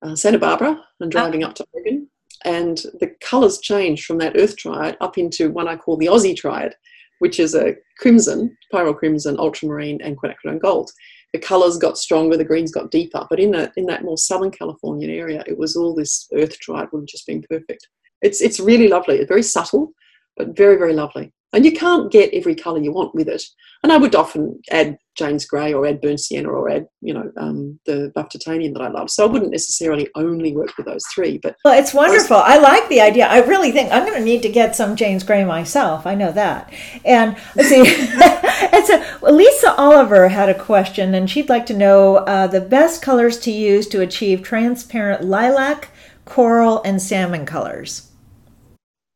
uh, 0.02 0.16
Santa 0.16 0.40
Barbara 0.40 0.82
and 1.00 1.16
ah. 1.16 1.20
driving 1.20 1.44
up 1.44 1.56
to 1.56 1.66
Oregon, 1.74 2.08
and 2.46 2.78
the 3.00 3.14
colours 3.22 3.60
change 3.60 4.06
from 4.06 4.18
that 4.20 4.38
Earth 4.38 4.58
Triad 4.58 4.98
up 5.02 5.18
into 5.18 5.52
one 5.52 5.68
I 5.68 5.76
call 5.76 5.98
the 5.98 6.08
Aussie 6.08 6.36
Triad, 6.36 6.74
which 7.20 7.40
is 7.40 7.56
a 7.56 7.76
crimson, 8.00 8.56
pyrrole 8.74 8.98
crimson, 8.98 9.40
ultramarine, 9.40 10.02
and 10.02 10.18
quinacridone 10.18 10.62
gold. 10.62 10.92
The 11.34 11.40
colours 11.40 11.78
got 11.78 11.98
stronger, 11.98 12.38
the 12.38 12.46
greens 12.46 12.72
got 12.72 12.90
deeper, 12.90 13.28
but 13.30 13.40
in 13.40 13.52
that 13.52 13.74
in 13.76 13.86
that 13.88 14.04
more 14.04 14.18
southern 14.18 14.52
Californian 14.52 15.12
area, 15.12 15.44
it 15.46 15.58
was 15.58 15.76
all 15.76 15.94
this 15.94 16.28
Earth 16.34 16.58
Triad 16.60 16.88
would 16.92 17.02
have 17.02 17.08
just 17.08 17.28
been 17.28 17.44
perfect. 17.50 17.88
It's 18.22 18.42
it's 18.42 18.60
really 18.60 18.88
lovely. 18.88 19.18
It's 19.18 19.28
very 19.28 19.44
subtle, 19.44 19.92
but 20.38 20.56
very 20.56 20.78
very 20.78 20.94
lovely. 20.94 21.32
And 21.54 21.66
you 21.66 21.72
can't 21.72 22.12
get 22.12 22.34
every 22.34 22.56
colour 22.56 22.80
you 22.80 22.92
want 22.92 23.16
with 23.16 23.28
it. 23.30 23.44
And 23.84 23.92
I 23.92 23.98
would 23.98 24.16
often 24.16 24.62
add 24.70 24.98
Jane's 25.18 25.46
Grey 25.46 25.74
or 25.74 25.86
Ed 25.86 26.00
burnt 26.00 26.20
sienna 26.20 26.50
or 26.50 26.70
Ed, 26.70 26.88
you 27.02 27.14
know, 27.14 27.32
um, 27.38 27.80
the 27.86 28.12
buff 28.14 28.30
titanium 28.30 28.74
that 28.74 28.82
I 28.82 28.90
love. 28.90 29.10
So 29.10 29.26
I 29.26 29.28
wouldn't 29.28 29.52
necessarily 29.52 30.10
only 30.16 30.56
work 30.56 30.78
with 30.78 30.86
those 30.86 31.04
three. 31.14 31.40
But 31.40 31.56
well, 31.66 31.78
it's 31.78 31.94
wonderful. 31.94 32.38
I, 32.38 32.58
like 32.58 32.88
the 32.90 33.02
idea. 33.02 33.28
I 33.28 33.40
really 33.40 33.72
think 33.72 33.92
I'm 33.92 34.06
going 34.06 34.18
to 34.18 34.24
need 34.24 34.42
to 34.44 34.50
get 34.50 34.76
some 34.76 34.96
Jane's 34.96 35.24
Grey 35.24 35.44
myself. 35.44 36.06
I 36.06 36.16
know 36.16 36.32
that. 36.32 36.72
And 37.04 37.36
let's 37.56 37.70
see, 37.70 37.82
it's 37.86 38.90
a, 38.90 39.32
Lisa 39.32 39.74
Oliver 39.76 40.28
had 40.28 40.50
a 40.50 40.58
question, 40.58 41.14
and 41.14 41.30
she'd 41.30 41.50
like 41.50 41.66
to 41.68 41.78
know 41.78 42.18
uh, 42.18 42.48
the 42.48 42.62
best 42.62 43.02
colors 43.02 43.40
to 43.40 43.52
use 43.52 43.88
to 43.88 44.02
achieve 44.02 44.44
transparent 44.44 45.24
lilac, 45.24 45.90
coral, 46.26 46.82
and 46.84 47.02
salmon 47.02 47.46
colors. 47.46 48.12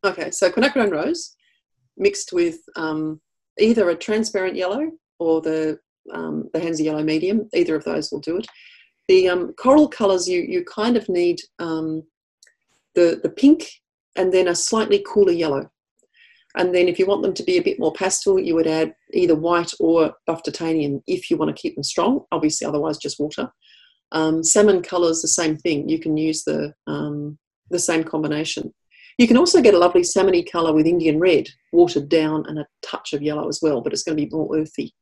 Okay, 0.04 0.32
so 0.32 0.50
quinacridone 0.50 0.92
rose 0.92 1.36
mixed 1.98 2.34
with 2.34 2.58
um, 2.76 3.22
either 3.60 3.90
a 3.90 3.96
transparent 3.96 4.56
yellow 4.56 4.90
or 5.20 5.42
the 5.42 5.80
um, 6.14 6.50
the 6.54 6.60
Hansa 6.60 6.84
yellow 6.84 7.04
medium. 7.04 7.50
Either 7.54 7.76
of 7.76 7.84
those 7.84 8.12
will 8.12 8.20
do 8.20 8.38
it. 8.38 8.48
The 9.08 9.30
um, 9.30 9.54
coral 9.54 9.88
colours 9.88 10.28
you 10.28 10.42
you 10.42 10.64
kind 10.64 10.98
of 10.98 11.08
need 11.10 11.40
um, 11.60 12.04
the 12.96 13.20
the 13.24 13.30
pink 13.30 13.70
and 14.16 14.34
then 14.34 14.48
a 14.48 14.56
slightly 14.56 15.04
cooler 15.08 15.32
yellow. 15.32 15.70
And 16.56 16.76
then 16.76 16.90
if 16.90 17.00
you 17.00 17.06
want 17.06 17.22
them 17.22 17.34
to 17.34 17.44
be 17.44 17.58
a 17.58 17.64
bit 17.64 17.80
more 17.80 17.94
pastel, 17.94 18.38
you 18.38 18.56
would 18.56 18.68
add 18.68 18.94
either 19.14 19.36
white 19.36 19.72
or 19.80 20.14
buff 20.28 20.44
titanium 20.44 21.02
if 21.08 21.32
you 21.32 21.38
want 21.38 21.56
to 21.56 21.62
keep 21.62 21.76
them 21.76 21.84
strong. 21.84 22.26
Obviously, 22.32 22.68
otherwise 22.68 22.98
just 22.98 23.20
water. 23.20 23.50
Um, 24.12 24.44
salmon 24.44 24.82
colours, 24.82 25.22
the 25.22 25.30
same 25.30 25.56
thing. 25.58 25.88
You 25.88 26.00
can 26.00 26.18
use 26.18 26.44
the 26.44 26.74
um, 26.88 27.38
the 27.70 27.80
same 27.80 28.04
combination. 28.04 28.74
You 29.18 29.28
can 29.28 29.38
also 29.38 29.62
get 29.62 29.74
a 29.74 29.78
lovely 29.78 30.02
salmony 30.02 30.50
colour 30.50 30.74
with 30.74 30.86
Indian 30.86 31.20
red, 31.20 31.48
watered 31.72 32.10
down, 32.10 32.46
and 32.48 32.60
a 32.60 32.68
touch 32.82 33.14
of 33.14 33.22
yellow 33.22 33.48
as 33.48 33.60
well, 33.62 33.82
but 33.82 33.94
it's 33.94 34.04
going 34.04 34.18
to 34.18 34.26
be 34.26 34.30
more 34.30 34.58
earthy. 34.58 34.94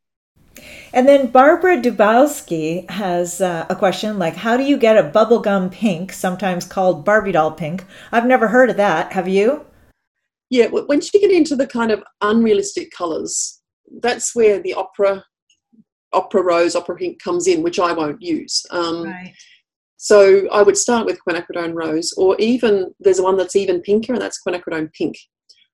And 0.92 1.08
then 1.08 1.28
Barbara 1.28 1.80
Dubowski 1.80 2.88
has 2.90 3.40
uh, 3.40 3.66
a 3.70 3.76
question 3.76 4.18
like, 4.18 4.36
How 4.36 4.56
do 4.56 4.64
you 4.64 4.76
get 4.76 4.96
a 4.96 5.08
bubblegum 5.08 5.70
pink, 5.70 6.12
sometimes 6.12 6.66
called 6.66 7.04
Barbie 7.04 7.32
doll 7.32 7.52
pink? 7.52 7.84
I've 8.12 8.26
never 8.26 8.48
heard 8.48 8.70
of 8.70 8.76
that. 8.76 9.12
Have 9.12 9.28
you? 9.28 9.64
Yeah, 10.50 10.66
when 10.66 11.00
you 11.00 11.20
get 11.20 11.30
into 11.30 11.54
the 11.54 11.66
kind 11.66 11.92
of 11.92 12.02
unrealistic 12.22 12.90
colours, 12.90 13.60
that's 14.00 14.34
where 14.34 14.60
the 14.60 14.74
opera, 14.74 15.24
opera 16.12 16.42
rose, 16.42 16.74
opera 16.74 16.96
pink 16.96 17.22
comes 17.22 17.46
in, 17.46 17.62
which 17.62 17.78
I 17.78 17.92
won't 17.92 18.20
use. 18.20 18.66
Um, 18.70 19.04
right. 19.04 19.32
So 19.96 20.48
I 20.48 20.62
would 20.62 20.78
start 20.78 21.06
with 21.06 21.20
quinacridone 21.24 21.74
rose, 21.74 22.12
or 22.16 22.34
even 22.38 22.92
there's 23.00 23.20
one 23.20 23.36
that's 23.36 23.54
even 23.54 23.82
pinker, 23.82 24.14
and 24.14 24.22
that's 24.22 24.40
quinacridone 24.44 24.92
pink. 24.94 25.16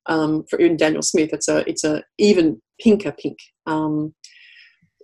Um, 0.07 0.45
for 0.51 0.59
in 0.59 0.77
Daniel 0.77 1.03
Smith, 1.03 1.31
it's 1.33 1.49
a 1.49 1.59
it's 1.69 1.85
a 1.85 2.03
even 2.19 2.61
pinker 2.81 3.13
pink. 3.13 3.39
Um, 3.67 4.15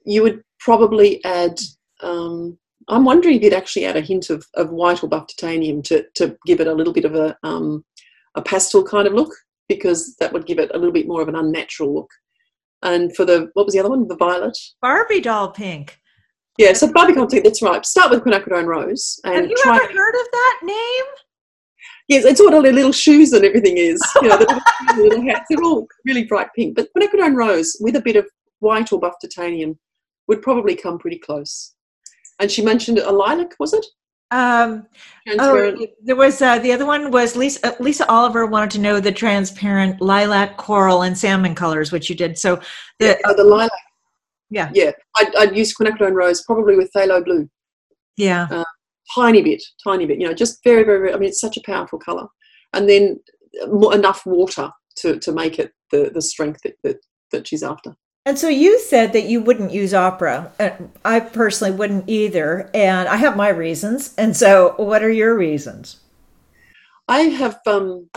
you 0.04 0.22
would 0.22 0.42
probably 0.60 1.24
add. 1.24 1.58
Um, 2.02 2.58
I'm 2.88 3.04
wondering 3.04 3.36
if 3.36 3.42
you'd 3.42 3.52
actually 3.52 3.86
add 3.86 3.96
a 3.96 4.00
hint 4.00 4.28
of, 4.30 4.44
of 4.54 4.70
white 4.70 5.04
or 5.04 5.08
buff 5.08 5.28
titanium 5.28 5.82
to, 5.82 6.04
to 6.16 6.36
give 6.46 6.60
it 6.60 6.66
a 6.66 6.74
little 6.74 6.92
bit 6.92 7.04
of 7.04 7.14
a 7.14 7.36
um, 7.42 7.84
a 8.34 8.42
pastel 8.42 8.82
kind 8.82 9.06
of 9.06 9.12
look, 9.12 9.32
because 9.68 10.16
that 10.16 10.32
would 10.32 10.46
give 10.46 10.58
it 10.58 10.70
a 10.74 10.78
little 10.78 10.92
bit 10.92 11.06
more 11.06 11.22
of 11.22 11.28
an 11.28 11.36
unnatural 11.36 11.94
look. 11.94 12.10
And 12.82 13.14
for 13.14 13.24
the 13.24 13.50
what 13.54 13.66
was 13.66 13.74
the 13.74 13.80
other 13.80 13.90
one? 13.90 14.08
The 14.08 14.16
violet. 14.16 14.56
Barbie 14.80 15.20
doll 15.20 15.52
pink. 15.52 15.98
Yeah, 16.58 16.72
so 16.72 16.92
Barbie 16.92 17.14
doll 17.14 17.28
pink. 17.28 17.44
That's 17.44 17.62
right. 17.62 17.84
Start 17.86 18.10
with 18.10 18.24
quinacridone 18.24 18.66
rose. 18.66 19.20
And 19.24 19.34
Have 19.34 19.50
you 19.50 19.56
try 19.62 19.76
ever 19.76 19.92
heard 19.92 20.14
of 20.14 20.26
that 20.32 20.60
name? 20.62 21.04
Yes, 22.08 22.24
it's 22.24 22.40
what 22.40 22.52
all 22.52 22.62
their 22.62 22.72
little 22.72 22.92
shoes 22.92 23.32
and 23.32 23.44
everything 23.44 23.76
is. 23.78 24.02
You 24.20 24.28
know, 24.28 24.36
the 24.36 24.46
little, 24.46 25.04
little 25.04 25.22
hats. 25.22 25.46
They're 25.48 25.62
all 25.62 25.86
really 26.04 26.24
bright 26.24 26.48
pink. 26.54 26.76
But 26.76 26.88
quinacridone 26.96 27.36
rose 27.36 27.76
with 27.80 27.96
a 27.96 28.00
bit 28.00 28.16
of 28.16 28.28
white 28.58 28.92
or 28.92 29.00
buff 29.00 29.14
titanium 29.20 29.78
would 30.32 30.42
probably 30.42 30.74
come 30.74 30.98
pretty 30.98 31.18
close. 31.18 31.74
And 32.40 32.50
she 32.50 32.62
mentioned 32.62 32.98
a 32.98 33.12
lilac, 33.12 33.54
was 33.60 33.74
it? 33.74 33.84
Um, 34.30 34.86
oh, 35.38 35.76
there 36.02 36.16
was 36.16 36.40
uh, 36.40 36.58
the 36.58 36.72
other 36.72 36.86
one 36.86 37.10
was 37.10 37.36
Lisa. 37.36 37.66
Uh, 37.66 37.74
Lisa 37.80 38.08
Oliver 38.08 38.46
wanted 38.46 38.70
to 38.70 38.80
know 38.80 38.98
the 38.98 39.12
transparent 39.12 40.00
lilac, 40.00 40.56
coral, 40.56 41.02
and 41.02 41.16
salmon 41.16 41.54
colors, 41.54 41.92
which 41.92 42.08
you 42.08 42.16
did. 42.16 42.38
So 42.38 42.56
the 42.98 43.08
yeah, 43.08 43.16
uh, 43.26 43.34
the 43.34 43.44
lilac. 43.44 43.70
Yeah, 44.48 44.70
yeah. 44.72 44.92
I'd, 45.18 45.36
I'd 45.36 45.54
use 45.54 45.74
quinacridone 45.74 46.14
rose, 46.14 46.42
probably 46.44 46.76
with 46.76 46.90
phthalo 46.96 47.22
blue. 47.22 47.46
Yeah, 48.16 48.48
uh, 48.50 48.64
tiny 49.14 49.42
bit, 49.42 49.62
tiny 49.84 50.06
bit. 50.06 50.18
You 50.18 50.28
know, 50.28 50.34
just 50.34 50.64
very, 50.64 50.82
very, 50.82 51.00
very. 51.00 51.12
I 51.12 51.18
mean, 51.18 51.28
it's 51.28 51.40
such 51.40 51.58
a 51.58 51.62
powerful 51.66 51.98
color, 51.98 52.26
and 52.72 52.88
then 52.88 53.20
more, 53.68 53.94
enough 53.94 54.24
water 54.24 54.70
to 55.00 55.18
to 55.18 55.30
make 55.30 55.58
it 55.58 55.72
the 55.90 56.10
the 56.14 56.22
strength 56.22 56.60
that 56.64 56.76
that, 56.84 56.96
that 57.32 57.46
she's 57.46 57.62
after. 57.62 57.94
And 58.24 58.38
so 58.38 58.48
you 58.48 58.78
said 58.78 59.12
that 59.14 59.24
you 59.24 59.40
wouldn't 59.40 59.72
use 59.72 59.92
opera. 59.92 60.52
I 61.04 61.20
personally 61.20 61.74
wouldn't 61.74 62.08
either. 62.08 62.70
And 62.72 63.08
I 63.08 63.16
have 63.16 63.36
my 63.36 63.48
reasons. 63.48 64.14
And 64.16 64.36
so, 64.36 64.74
what 64.76 65.02
are 65.02 65.10
your 65.10 65.36
reasons? 65.36 66.00
I 67.08 67.22
have, 67.22 67.58
um, 67.66 68.08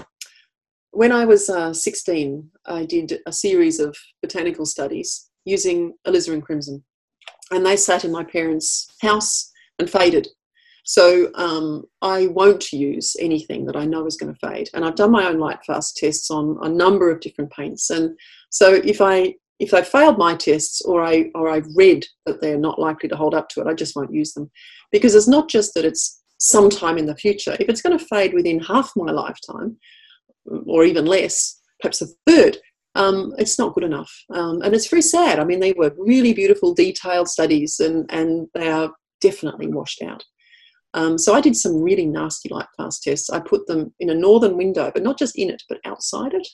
when 0.91 1.11
I 1.11 1.25
was 1.25 1.49
uh, 1.49 1.73
16, 1.73 2.49
I 2.67 2.85
did 2.85 3.19
a 3.25 3.33
series 3.33 3.79
of 3.79 3.97
botanical 4.21 4.65
studies 4.65 5.29
using 5.43 5.95
alizarin 6.05 6.43
crimson. 6.43 6.83
And 7.51 7.65
they 7.65 7.75
sat 7.75 8.05
in 8.05 8.11
my 8.11 8.23
parents' 8.23 8.87
house 9.01 9.51
and 9.79 9.89
faded. 9.89 10.27
So 10.83 11.31
um, 11.33 11.83
I 12.03 12.27
won't 12.27 12.71
use 12.71 13.15
anything 13.19 13.65
that 13.65 13.75
I 13.75 13.85
know 13.85 14.05
is 14.05 14.17
going 14.17 14.35
to 14.35 14.47
fade. 14.47 14.69
And 14.75 14.85
I've 14.85 14.95
done 14.95 15.11
my 15.11 15.25
own 15.25 15.39
light 15.39 15.65
fast 15.65 15.97
tests 15.97 16.29
on 16.29 16.59
a 16.61 16.69
number 16.69 17.09
of 17.09 17.21
different 17.21 17.51
paints. 17.51 17.89
And 17.89 18.15
so 18.51 18.71
if 18.71 19.01
I 19.01 19.33
if 19.59 19.71
they 19.71 19.83
failed 19.83 20.17
my 20.17 20.35
tests 20.35 20.81
or 20.81 21.03
I 21.03 21.31
or 21.33 21.49
I've 21.49 21.67
read 21.75 22.05
that 22.25 22.41
they're 22.41 22.57
not 22.57 22.79
likely 22.79 23.09
to 23.09 23.15
hold 23.15 23.33
up 23.33 23.49
to 23.49 23.61
it, 23.61 23.67
I 23.67 23.73
just 23.73 23.95
won't 23.95 24.13
use 24.13 24.33
them. 24.33 24.51
Because 24.91 25.15
it's 25.15 25.27
not 25.27 25.49
just 25.49 25.73
that 25.73 25.85
it's 25.85 26.21
sometime 26.39 26.97
in 26.97 27.05
the 27.05 27.15
future. 27.15 27.55
If 27.59 27.69
it's 27.69 27.81
going 27.81 27.97
to 27.97 28.05
fade 28.05 28.33
within 28.33 28.59
half 28.59 28.91
my 28.95 29.11
lifetime, 29.11 29.77
or 30.67 30.83
even 30.83 31.05
less, 31.05 31.59
perhaps 31.81 32.01
a 32.01 32.07
third, 32.27 32.57
um, 32.95 33.33
it's 33.37 33.59
not 33.59 33.73
good 33.73 33.83
enough. 33.83 34.11
Um, 34.33 34.61
and 34.61 34.73
it's 34.73 34.87
very 34.87 35.01
sad. 35.01 35.39
I 35.39 35.43
mean, 35.43 35.59
they 35.59 35.73
were 35.73 35.93
really 35.97 36.33
beautiful, 36.33 36.73
detailed 36.73 37.27
studies, 37.27 37.79
and, 37.79 38.09
and 38.11 38.47
they 38.53 38.69
are 38.69 38.91
definitely 39.21 39.67
washed 39.67 40.01
out. 40.01 40.23
Um, 40.93 41.17
so 41.17 41.33
I 41.33 41.41
did 41.41 41.57
some 41.57 41.81
really 41.81 42.05
nasty 42.05 42.47
light 42.49 42.67
fast 42.77 43.03
tests. 43.03 43.29
I 43.29 43.39
put 43.39 43.67
them 43.67 43.93
in 43.99 44.09
a 44.09 44.15
northern 44.15 44.55
window, 44.55 44.91
but 44.93 45.03
not 45.03 45.19
just 45.19 45.37
in 45.37 45.49
it, 45.49 45.61
but 45.67 45.79
outside 45.85 46.33
it. 46.33 46.47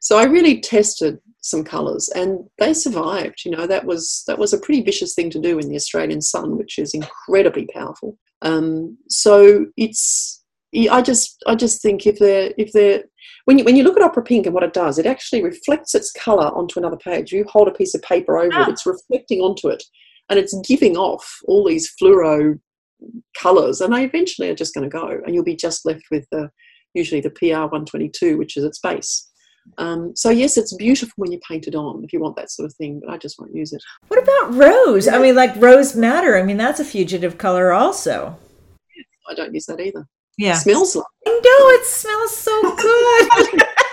So 0.00 0.18
I 0.18 0.24
really 0.24 0.60
tested 0.60 1.18
some 1.40 1.64
colours, 1.64 2.08
and 2.14 2.40
they 2.58 2.74
survived. 2.74 3.42
You 3.44 3.52
know, 3.52 3.66
that 3.66 3.84
was 3.84 4.24
that 4.26 4.38
was 4.38 4.52
a 4.52 4.58
pretty 4.58 4.82
vicious 4.82 5.14
thing 5.14 5.30
to 5.30 5.40
do 5.40 5.58
in 5.58 5.68
the 5.68 5.76
Australian 5.76 6.20
sun, 6.20 6.56
which 6.56 6.78
is 6.78 6.94
incredibly 6.94 7.66
powerful. 7.72 8.18
Um, 8.42 8.98
so 9.08 9.66
it's 9.76 10.44
I 10.90 11.00
just 11.02 11.42
I 11.46 11.54
just 11.54 11.80
think 11.80 12.06
if 12.06 12.18
they're 12.18 12.52
if 12.58 12.72
they're 12.72 13.04
when 13.46 13.58
you 13.58 13.64
when 13.64 13.76
you 13.76 13.84
look 13.84 13.96
at 13.96 14.02
opera 14.02 14.22
pink 14.22 14.46
and 14.46 14.54
what 14.54 14.64
it 14.64 14.72
does, 14.72 14.98
it 14.98 15.06
actually 15.06 15.42
reflects 15.42 15.94
its 15.94 16.12
colour 16.12 16.48
onto 16.48 16.78
another 16.78 16.96
page. 16.96 17.32
You 17.32 17.44
hold 17.48 17.68
a 17.68 17.72
piece 17.72 17.94
of 17.94 18.02
paper 18.02 18.38
over 18.38 18.60
it, 18.62 18.68
it's 18.68 18.86
reflecting 18.86 19.40
onto 19.40 19.68
it, 19.68 19.82
and 20.28 20.38
it's 20.38 20.58
giving 20.66 20.96
off 20.96 21.26
all 21.46 21.66
these 21.66 21.94
fluoro 22.00 22.58
colours, 23.38 23.80
and 23.80 23.94
they 23.94 24.04
eventually 24.04 24.50
are 24.50 24.54
just 24.54 24.74
going 24.74 24.88
to 24.88 24.98
go, 24.98 25.20
and 25.24 25.34
you'll 25.34 25.44
be 25.44 25.56
just 25.56 25.86
left 25.86 26.04
with 26.10 26.26
the 26.30 26.50
usually 26.94 27.20
the 27.20 27.30
PR 27.30 27.68
122, 27.68 28.36
which 28.36 28.56
is 28.56 28.64
its 28.64 28.78
base. 28.80 29.30
Um, 29.78 30.14
so 30.16 30.30
yes, 30.30 30.56
it's 30.56 30.74
beautiful 30.74 31.14
when 31.16 31.32
you 31.32 31.40
paint 31.46 31.66
it 31.66 31.74
on 31.74 32.02
if 32.04 32.12
you 32.12 32.20
want 32.20 32.36
that 32.36 32.50
sort 32.50 32.66
of 32.66 32.74
thing, 32.74 33.00
but 33.00 33.10
I 33.10 33.18
just 33.18 33.38
won't 33.38 33.54
use 33.54 33.72
it. 33.72 33.82
What 34.08 34.22
about 34.22 34.54
rose? 34.54 35.08
I 35.08 35.18
mean, 35.18 35.34
like 35.34 35.54
rose 35.56 35.94
madder. 35.94 36.36
I 36.36 36.42
mean, 36.42 36.56
that's 36.56 36.80
a 36.80 36.84
fugitive 36.84 37.38
color 37.38 37.72
also. 37.72 38.36
I 39.28 39.34
don't 39.34 39.52
use 39.52 39.66
that 39.66 39.80
either. 39.80 40.06
Yeah, 40.38 40.54
it 40.54 40.58
smells 40.58 40.94
like. 40.94 41.04
No, 41.26 41.34
it 41.42 41.86
smells 41.86 42.36
so 42.36 42.76
good. 42.76 43.62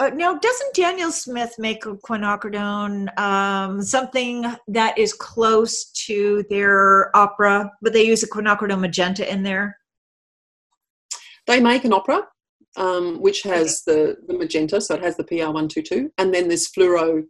Uh, 0.00 0.10
now, 0.10 0.34
doesn't 0.34 0.74
Daniel 0.74 1.12
Smith 1.12 1.54
make 1.56 1.86
a 1.86 1.94
quinacridone 1.94 3.16
um, 3.16 3.80
something 3.80 4.44
that 4.66 4.98
is 4.98 5.12
close 5.12 5.84
to 6.06 6.44
their 6.50 7.16
opera, 7.16 7.70
but 7.80 7.92
they 7.92 8.04
use 8.04 8.24
a 8.24 8.28
quinacridone 8.28 8.80
magenta 8.80 9.30
in 9.30 9.44
there? 9.44 9.78
They 11.46 11.60
make 11.60 11.84
an 11.84 11.92
opera, 11.92 12.26
um, 12.76 13.20
which 13.20 13.42
has 13.42 13.82
the, 13.84 14.16
the 14.26 14.36
magenta, 14.36 14.80
so 14.80 14.94
it 14.94 15.02
has 15.02 15.16
the 15.16 15.24
PR122, 15.24 16.10
and 16.18 16.34
then 16.34 16.48
this 16.48 16.70
fluoro 16.70 17.24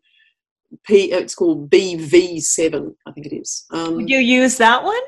P, 0.84 1.12
it's 1.12 1.34
called 1.34 1.70
BV7, 1.70 2.95
I 3.07 3.12
think 3.12 3.26
it 3.26 3.36
is. 3.36 3.66
Um, 3.70 3.97
Would 3.97 4.11
you 4.11 4.18
use 4.18 4.57
that 4.59 4.82
one? 4.82 5.03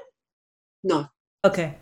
No. 0.84 1.06
Okay. 1.44 1.74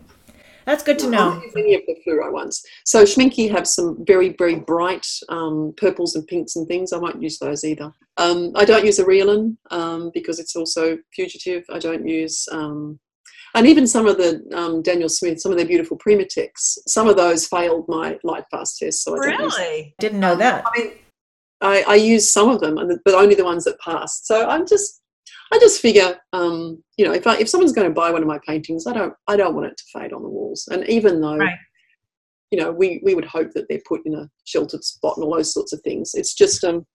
That's 0.65 0.83
good 0.83 0.97
to 0.99 1.09
know. 1.09 1.39
any 1.55 1.75
of 1.75 1.81
the 1.85 1.95
fluoro 2.05 2.31
ones. 2.31 2.63
So 2.85 3.03
Schmincke 3.03 3.51
have 3.51 3.67
some 3.67 4.03
very, 4.05 4.29
very 4.37 4.55
bright 4.55 5.05
um, 5.29 5.73
purples 5.77 6.15
and 6.15 6.25
pinks 6.25 6.55
and 6.55 6.67
things. 6.67 6.91
I 6.91 6.97
won't 6.97 7.21
use 7.21 7.37
those 7.37 7.63
either. 7.63 7.91
Um, 8.17 8.51
I 8.55 8.65
don't 8.65 8.85
use 8.85 8.97
Aureolin 8.97 9.57
um, 9.69 10.09
because 10.13 10.39
it's 10.39 10.55
also 10.55 10.97
fugitive. 11.13 11.65
I 11.71 11.77
don't 11.77 12.07
use 12.07 12.47
um, 12.51 12.99
and 13.55 13.65
even 13.65 13.87
some 13.87 14.07
of 14.07 14.17
the 14.17 14.43
um, 14.53 14.81
Daniel 14.81 15.09
Smith, 15.09 15.41
some 15.41 15.51
of 15.51 15.57
their 15.57 15.67
beautiful 15.67 15.97
PrimaTeks, 15.97 16.77
some 16.87 17.07
of 17.07 17.15
those 17.15 17.47
failed 17.47 17.85
my 17.87 18.19
light 18.23 18.43
fast 18.51 18.77
test. 18.77 19.03
So 19.03 19.15
I 19.15 19.27
really 19.27 19.95
didn't 19.99 20.19
know 20.19 20.35
that. 20.35 20.63
I 20.65 20.77
mean, 20.77 20.91
I, 21.61 21.83
I 21.87 21.95
use 21.95 22.31
some 22.31 22.49
of 22.49 22.59
them, 22.59 22.77
but 23.05 23.13
only 23.13 23.33
the 23.33 23.45
ones 23.45 23.63
that 23.63 23.79
passed. 23.79 24.27
So 24.27 24.47
I'm 24.47 24.67
just, 24.67 25.01
I 25.53 25.57
just 25.57 25.81
figure, 25.81 26.17
um, 26.33 26.83
you 26.97 27.05
know, 27.05 27.13
if 27.13 27.25
I, 27.25 27.37
if 27.37 27.47
someone's 27.47 27.71
going 27.71 27.87
to 27.87 27.93
buy 27.93 28.11
one 28.11 28.21
of 28.21 28.27
my 28.27 28.39
paintings, 28.45 28.85
I 28.87 28.93
don't, 28.93 29.13
I 29.27 29.37
don't 29.37 29.55
want 29.55 29.67
it 29.67 29.77
to 29.77 29.99
fade 29.99 30.11
on 30.11 30.21
the 30.21 30.29
walls. 30.29 30.67
And 30.69 30.87
even 30.89 31.21
though, 31.21 31.37
right. 31.37 31.55
you 32.51 32.59
know, 32.59 32.71
we 32.71 33.01
we 33.03 33.15
would 33.15 33.25
hope 33.25 33.51
that 33.53 33.67
they're 33.69 33.81
put 33.87 34.01
in 34.05 34.15
a 34.15 34.29
sheltered 34.43 34.83
spot 34.83 35.15
and 35.15 35.23
all 35.23 35.35
those 35.35 35.53
sorts 35.53 35.71
of 35.71 35.81
things. 35.81 36.11
It's 36.13 36.33
just, 36.33 36.63
um, 36.63 36.85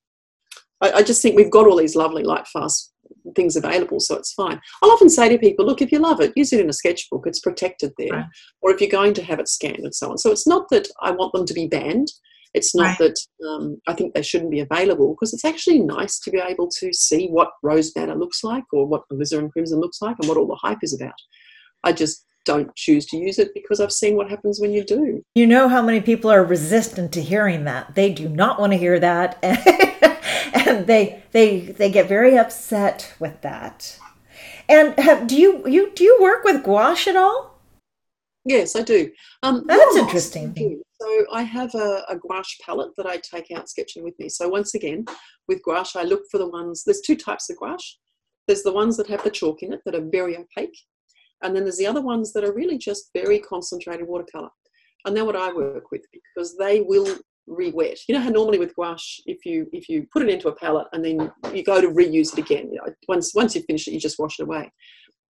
I, 0.82 0.92
I 0.92 1.02
just 1.02 1.22
think 1.22 1.36
we've 1.36 1.50
got 1.50 1.66
all 1.66 1.76
these 1.76 1.96
lovely 1.96 2.22
light 2.22 2.46
fast 2.46 2.89
things 3.34 3.56
available, 3.56 4.00
so 4.00 4.16
it's 4.16 4.32
fine. 4.32 4.60
I'll 4.82 4.90
often 4.90 5.08
say 5.08 5.28
to 5.28 5.38
people, 5.38 5.66
look, 5.66 5.82
if 5.82 5.92
you 5.92 5.98
love 5.98 6.20
it, 6.20 6.32
use 6.36 6.52
it 6.52 6.60
in 6.60 6.70
a 6.70 6.74
sketchbook, 6.74 7.26
it's 7.26 7.40
protected 7.40 7.92
there. 7.98 8.12
Right. 8.12 8.26
Or 8.62 8.70
if 8.72 8.80
you're 8.80 8.90
going 8.90 9.14
to 9.14 9.24
have 9.24 9.40
it 9.40 9.48
scanned 9.48 9.84
and 9.84 9.94
so 9.94 10.10
on. 10.10 10.18
So 10.18 10.30
it's 10.30 10.46
not 10.46 10.68
that 10.70 10.88
I 11.02 11.10
want 11.10 11.32
them 11.32 11.46
to 11.46 11.54
be 11.54 11.66
banned. 11.66 12.08
It's 12.52 12.74
not 12.74 12.98
right. 12.98 12.98
that 12.98 13.46
um, 13.46 13.80
I 13.86 13.94
think 13.94 14.14
they 14.14 14.22
shouldn't 14.22 14.50
be 14.50 14.60
available 14.60 15.14
because 15.14 15.32
it's 15.32 15.44
actually 15.44 15.80
nice 15.80 16.18
to 16.20 16.30
be 16.30 16.38
able 16.38 16.68
to 16.78 16.92
see 16.92 17.28
what 17.28 17.52
rose 17.62 17.92
madder 17.94 18.16
looks 18.16 18.42
like 18.42 18.64
or 18.72 18.86
what 18.86 19.08
alizarin 19.12 19.52
crimson 19.52 19.78
looks 19.78 20.02
like 20.02 20.16
and 20.18 20.28
what 20.28 20.36
all 20.36 20.48
the 20.48 20.56
hype 20.56 20.82
is 20.82 20.92
about. 20.92 21.14
I 21.84 21.92
just 21.92 22.26
don't 22.44 22.74
choose 22.74 23.06
to 23.06 23.16
use 23.16 23.38
it 23.38 23.52
because 23.54 23.80
I've 23.80 23.92
seen 23.92 24.16
what 24.16 24.30
happens 24.30 24.60
when 24.60 24.72
you 24.72 24.82
do. 24.82 25.22
You 25.34 25.46
know 25.46 25.68
how 25.68 25.82
many 25.82 26.00
people 26.00 26.30
are 26.30 26.44
resistant 26.44 27.12
to 27.12 27.22
hearing 27.22 27.64
that. 27.64 27.94
They 27.94 28.12
do 28.12 28.28
not 28.28 28.58
want 28.58 28.72
to 28.72 28.78
hear 28.78 28.98
that. 28.98 29.38
and 30.54 30.86
they 30.86 31.22
they 31.32 31.60
they 31.60 31.90
get 31.90 32.08
very 32.08 32.36
upset 32.36 33.14
with 33.18 33.40
that. 33.42 33.98
And 34.68 34.98
have, 34.98 35.26
do 35.26 35.36
you 35.36 35.66
you 35.66 35.90
do 35.94 36.04
you 36.04 36.18
work 36.20 36.44
with 36.44 36.64
gouache 36.64 37.10
at 37.10 37.16
all? 37.16 37.58
Yes, 38.44 38.74
I 38.74 38.82
do. 38.82 39.10
Um, 39.42 39.64
That's 39.66 39.96
interesting. 39.96 40.80
So 41.00 41.26
I 41.32 41.42
have 41.42 41.74
a, 41.74 42.04
a, 42.08 42.16
gouache 42.16 42.56
palette 42.64 42.92
that 42.96 43.06
I 43.06 43.18
take 43.18 43.50
out 43.50 43.68
sketching 43.68 44.02
with 44.02 44.18
me. 44.18 44.28
So 44.30 44.48
once 44.48 44.74
again, 44.74 45.04
with 45.46 45.62
gouache, 45.62 45.98
I 45.98 46.04
look 46.04 46.22
for 46.30 46.38
the 46.38 46.48
ones. 46.48 46.82
There's 46.84 47.02
two 47.02 47.16
types 47.16 47.50
of 47.50 47.58
gouache. 47.58 47.98
There's 48.46 48.62
the 48.62 48.72
ones 48.72 48.96
that 48.96 49.08
have 49.08 49.22
the 49.22 49.30
chalk 49.30 49.62
in 49.62 49.72
it 49.72 49.80
that 49.84 49.94
are 49.94 50.08
very 50.10 50.36
opaque, 50.36 50.76
and 51.42 51.54
then 51.54 51.64
there's 51.64 51.78
the 51.78 51.86
other 51.86 52.00
ones 52.00 52.32
that 52.32 52.44
are 52.44 52.52
really 52.52 52.78
just 52.78 53.10
very 53.14 53.38
concentrated 53.38 54.06
watercolor. 54.06 54.50
And 55.04 55.16
they're 55.16 55.24
what 55.24 55.36
I 55.36 55.52
work 55.52 55.90
with 55.90 56.02
because 56.12 56.56
they 56.56 56.80
will 56.80 57.18
re-wet. 57.46 57.98
You 58.08 58.14
know 58.14 58.20
how 58.20 58.30
normally 58.30 58.58
with 58.58 58.74
gouache, 58.76 59.22
if 59.26 59.44
you 59.44 59.66
if 59.72 59.88
you 59.88 60.06
put 60.12 60.22
it 60.22 60.28
into 60.28 60.48
a 60.48 60.54
palette 60.54 60.86
and 60.92 61.04
then 61.04 61.32
you 61.54 61.64
go 61.64 61.80
to 61.80 61.88
reuse 61.88 62.32
it 62.32 62.38
again, 62.38 62.70
you 62.72 62.80
know, 62.84 62.92
once 63.08 63.34
once 63.34 63.54
you 63.54 63.62
finish 63.62 63.86
it, 63.86 63.92
you 63.92 64.00
just 64.00 64.18
wash 64.18 64.38
it 64.38 64.44
away. 64.44 64.70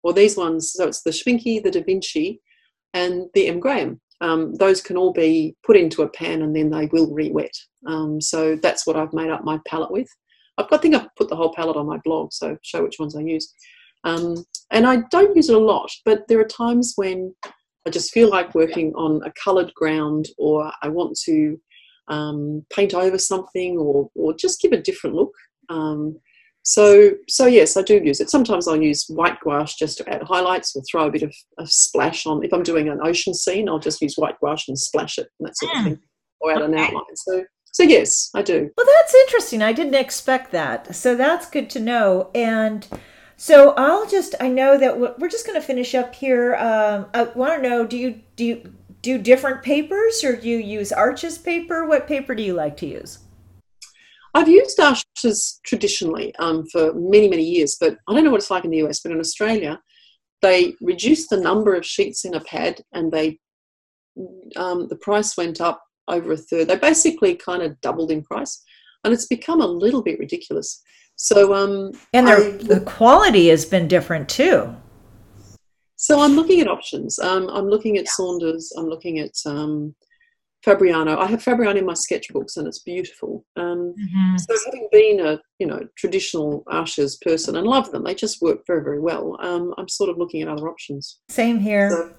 Well, 0.03 0.13
these 0.13 0.37
ones, 0.37 0.71
so 0.71 0.87
it's 0.87 1.01
the 1.01 1.11
Schmincke, 1.11 1.63
the 1.63 1.71
Da 1.71 1.83
Vinci, 1.83 2.41
and 2.93 3.27
the 3.33 3.47
M. 3.47 3.59
Graham. 3.59 3.99
Um, 4.21 4.53
those 4.55 4.81
can 4.81 4.97
all 4.97 5.13
be 5.13 5.55
put 5.65 5.77
into 5.77 6.03
a 6.03 6.09
pan 6.09 6.41
and 6.41 6.53
then 6.55 6.69
they 6.69 6.87
will 6.87 7.13
re-wet. 7.13 7.53
Um, 7.87 8.19
so 8.19 8.57
that's 8.57 8.85
what 8.85 8.97
I've 8.97 9.13
made 9.13 9.29
up 9.29 9.45
my 9.45 9.59
palette 9.65 9.91
with. 9.91 10.09
I've 10.57 10.67
I 10.71 10.77
think 10.77 10.95
I've 10.95 11.15
put 11.15 11.29
the 11.29 11.35
whole 11.35 11.53
palette 11.53 11.77
on 11.77 11.87
my 11.87 11.99
blog, 12.03 12.33
so 12.33 12.57
show 12.61 12.83
which 12.83 12.99
ones 12.99 13.15
I 13.15 13.21
use. 13.21 13.53
Um, 14.03 14.43
and 14.71 14.85
I 14.85 15.03
don't 15.09 15.35
use 15.35 15.49
it 15.49 15.55
a 15.55 15.59
lot, 15.59 15.89
but 16.05 16.27
there 16.27 16.39
are 16.39 16.45
times 16.45 16.93
when 16.95 17.33
I 17.87 17.89
just 17.89 18.11
feel 18.11 18.29
like 18.29 18.55
working 18.55 18.93
on 18.95 19.21
a 19.25 19.33
coloured 19.41 19.73
ground 19.73 20.27
or 20.37 20.71
I 20.81 20.89
want 20.89 21.17
to 21.25 21.59
um, 22.09 22.65
paint 22.73 22.93
over 22.93 23.17
something 23.17 23.77
or, 23.77 24.09
or 24.15 24.33
just 24.33 24.61
give 24.61 24.71
a 24.71 24.81
different 24.81 25.15
look. 25.15 25.33
Um, 25.69 26.17
so, 26.63 27.11
so 27.27 27.45
yes, 27.45 27.77
I 27.77 27.81
do 27.81 28.01
use 28.03 28.19
it. 28.19 28.29
Sometimes 28.29 28.67
I'll 28.67 28.81
use 28.81 29.05
white 29.07 29.39
gouache 29.39 29.75
just 29.79 29.97
to 29.99 30.09
add 30.09 30.23
highlights 30.23 30.75
or 30.75 30.83
throw 30.83 31.07
a 31.07 31.11
bit 31.11 31.23
of 31.23 31.33
a 31.57 31.65
splash 31.65 32.25
on. 32.25 32.43
If 32.43 32.53
I'm 32.53 32.63
doing 32.63 32.89
an 32.89 32.99
ocean 33.01 33.33
scene, 33.33 33.69
I'll 33.69 33.79
just 33.79 34.01
use 34.01 34.15
white 34.17 34.39
gouache 34.39 34.65
and 34.67 34.77
splash 34.77 35.17
it 35.17 35.27
and 35.39 35.47
that 35.47 35.57
sort 35.57 35.71
of 35.71 35.77
hmm. 35.77 35.83
thing, 35.85 35.99
or 36.41 36.51
add 36.51 36.61
an 36.61 36.75
outline. 36.75 37.03
So, 37.15 37.43
so 37.65 37.83
yes, 37.83 38.29
I 38.35 38.41
do. 38.41 38.69
Well, 38.77 38.87
that's 38.97 39.15
interesting. 39.15 39.61
I 39.61 39.73
didn't 39.73 39.95
expect 39.95 40.51
that. 40.51 40.93
So 40.95 41.15
that's 41.15 41.49
good 41.49 41.69
to 41.71 41.79
know. 41.79 42.29
And 42.35 42.85
so 43.37 43.73
I'll 43.77 44.07
just 44.07 44.35
I 44.41 44.49
know 44.49 44.77
that 44.77 44.99
we're 44.99 45.29
just 45.29 45.47
going 45.47 45.59
to 45.59 45.65
finish 45.65 45.95
up 45.95 46.13
here. 46.13 46.55
Um, 46.55 47.05
I 47.13 47.23
want 47.23 47.63
to 47.63 47.69
know 47.69 47.87
do 47.87 47.97
you 47.97 48.21
do 48.35 48.45
you 48.45 48.73
do 49.01 49.17
different 49.17 49.63
papers 49.63 50.23
or 50.23 50.35
do 50.35 50.47
you 50.47 50.57
use 50.57 50.91
Arches 50.91 51.37
paper? 51.37 51.87
What 51.87 52.07
paper 52.07 52.35
do 52.35 52.43
you 52.43 52.53
like 52.53 52.77
to 52.77 52.85
use? 52.85 53.19
I've 54.33 54.49
used 54.49 54.79
Arches 54.79 55.59
traditionally 55.63 56.35
um, 56.35 56.65
for 56.67 56.93
many, 56.93 57.27
many 57.27 57.43
years, 57.43 57.77
but 57.79 57.97
I 58.07 58.13
don't 58.13 58.23
know 58.23 58.31
what 58.31 58.41
it's 58.41 58.51
like 58.51 58.65
in 58.65 58.71
the 58.71 58.83
US, 58.83 58.99
but 58.99 59.11
in 59.11 59.19
Australia, 59.19 59.79
they 60.41 60.75
reduced 60.81 61.29
the 61.29 61.39
number 61.39 61.75
of 61.75 61.85
sheets 61.85 62.25
in 62.25 62.35
a 62.35 62.41
pad 62.41 62.81
and 62.93 63.11
they 63.11 63.39
um, 64.57 64.87
the 64.89 64.97
price 64.97 65.37
went 65.37 65.61
up 65.61 65.81
over 66.07 66.33
a 66.33 66.37
third. 66.37 66.67
They 66.67 66.75
basically 66.75 67.35
kind 67.35 67.61
of 67.61 67.79
doubled 67.81 68.11
in 68.11 68.23
price 68.23 68.61
and 69.03 69.13
it's 69.13 69.27
become 69.27 69.61
a 69.61 69.67
little 69.67 70.01
bit 70.01 70.19
ridiculous. 70.19 70.81
So, 71.15 71.53
um, 71.53 71.91
and 72.13 72.29
I, 72.29 72.51
the 72.51 72.81
quality 72.81 73.49
has 73.49 73.65
been 73.65 73.87
different 73.87 74.29
too. 74.29 74.75
So 75.99 76.21
I'm 76.21 76.31
looking 76.31 76.61
at 76.61 76.69
options. 76.69 77.19
Um, 77.19 77.49
I'm 77.49 77.69
looking 77.69 77.97
at 77.97 78.05
yeah. 78.05 78.11
Saunders. 78.11 78.71
I'm 78.77 78.87
looking 78.87 79.19
at 79.19 79.33
um, 79.45 79.93
Fabriano. 80.63 81.17
I 81.19 81.25
have 81.25 81.43
Fabriano 81.43 81.77
in 81.77 81.85
my 81.85 81.93
sketchbooks, 81.93 82.55
and 82.55 82.65
it's 82.65 82.79
beautiful. 82.79 83.45
Um, 83.57 83.93
mm-hmm. 83.99 84.37
So 84.37 84.55
having 84.65 84.87
been 84.93 85.19
a 85.19 85.41
you 85.59 85.67
know 85.67 85.81
traditional 85.97 86.63
Arches 86.67 87.17
person 87.17 87.57
and 87.57 87.67
love 87.67 87.91
them, 87.91 88.05
they 88.05 88.15
just 88.15 88.41
work 88.41 88.59
very 88.65 88.81
very 88.81 89.01
well. 89.01 89.35
Um, 89.41 89.73
I'm 89.77 89.89
sort 89.89 90.09
of 90.09 90.17
looking 90.17 90.41
at 90.41 90.47
other 90.47 90.69
options. 90.69 91.19
Same 91.27 91.59
here. 91.59 91.89
So, 91.89 92.13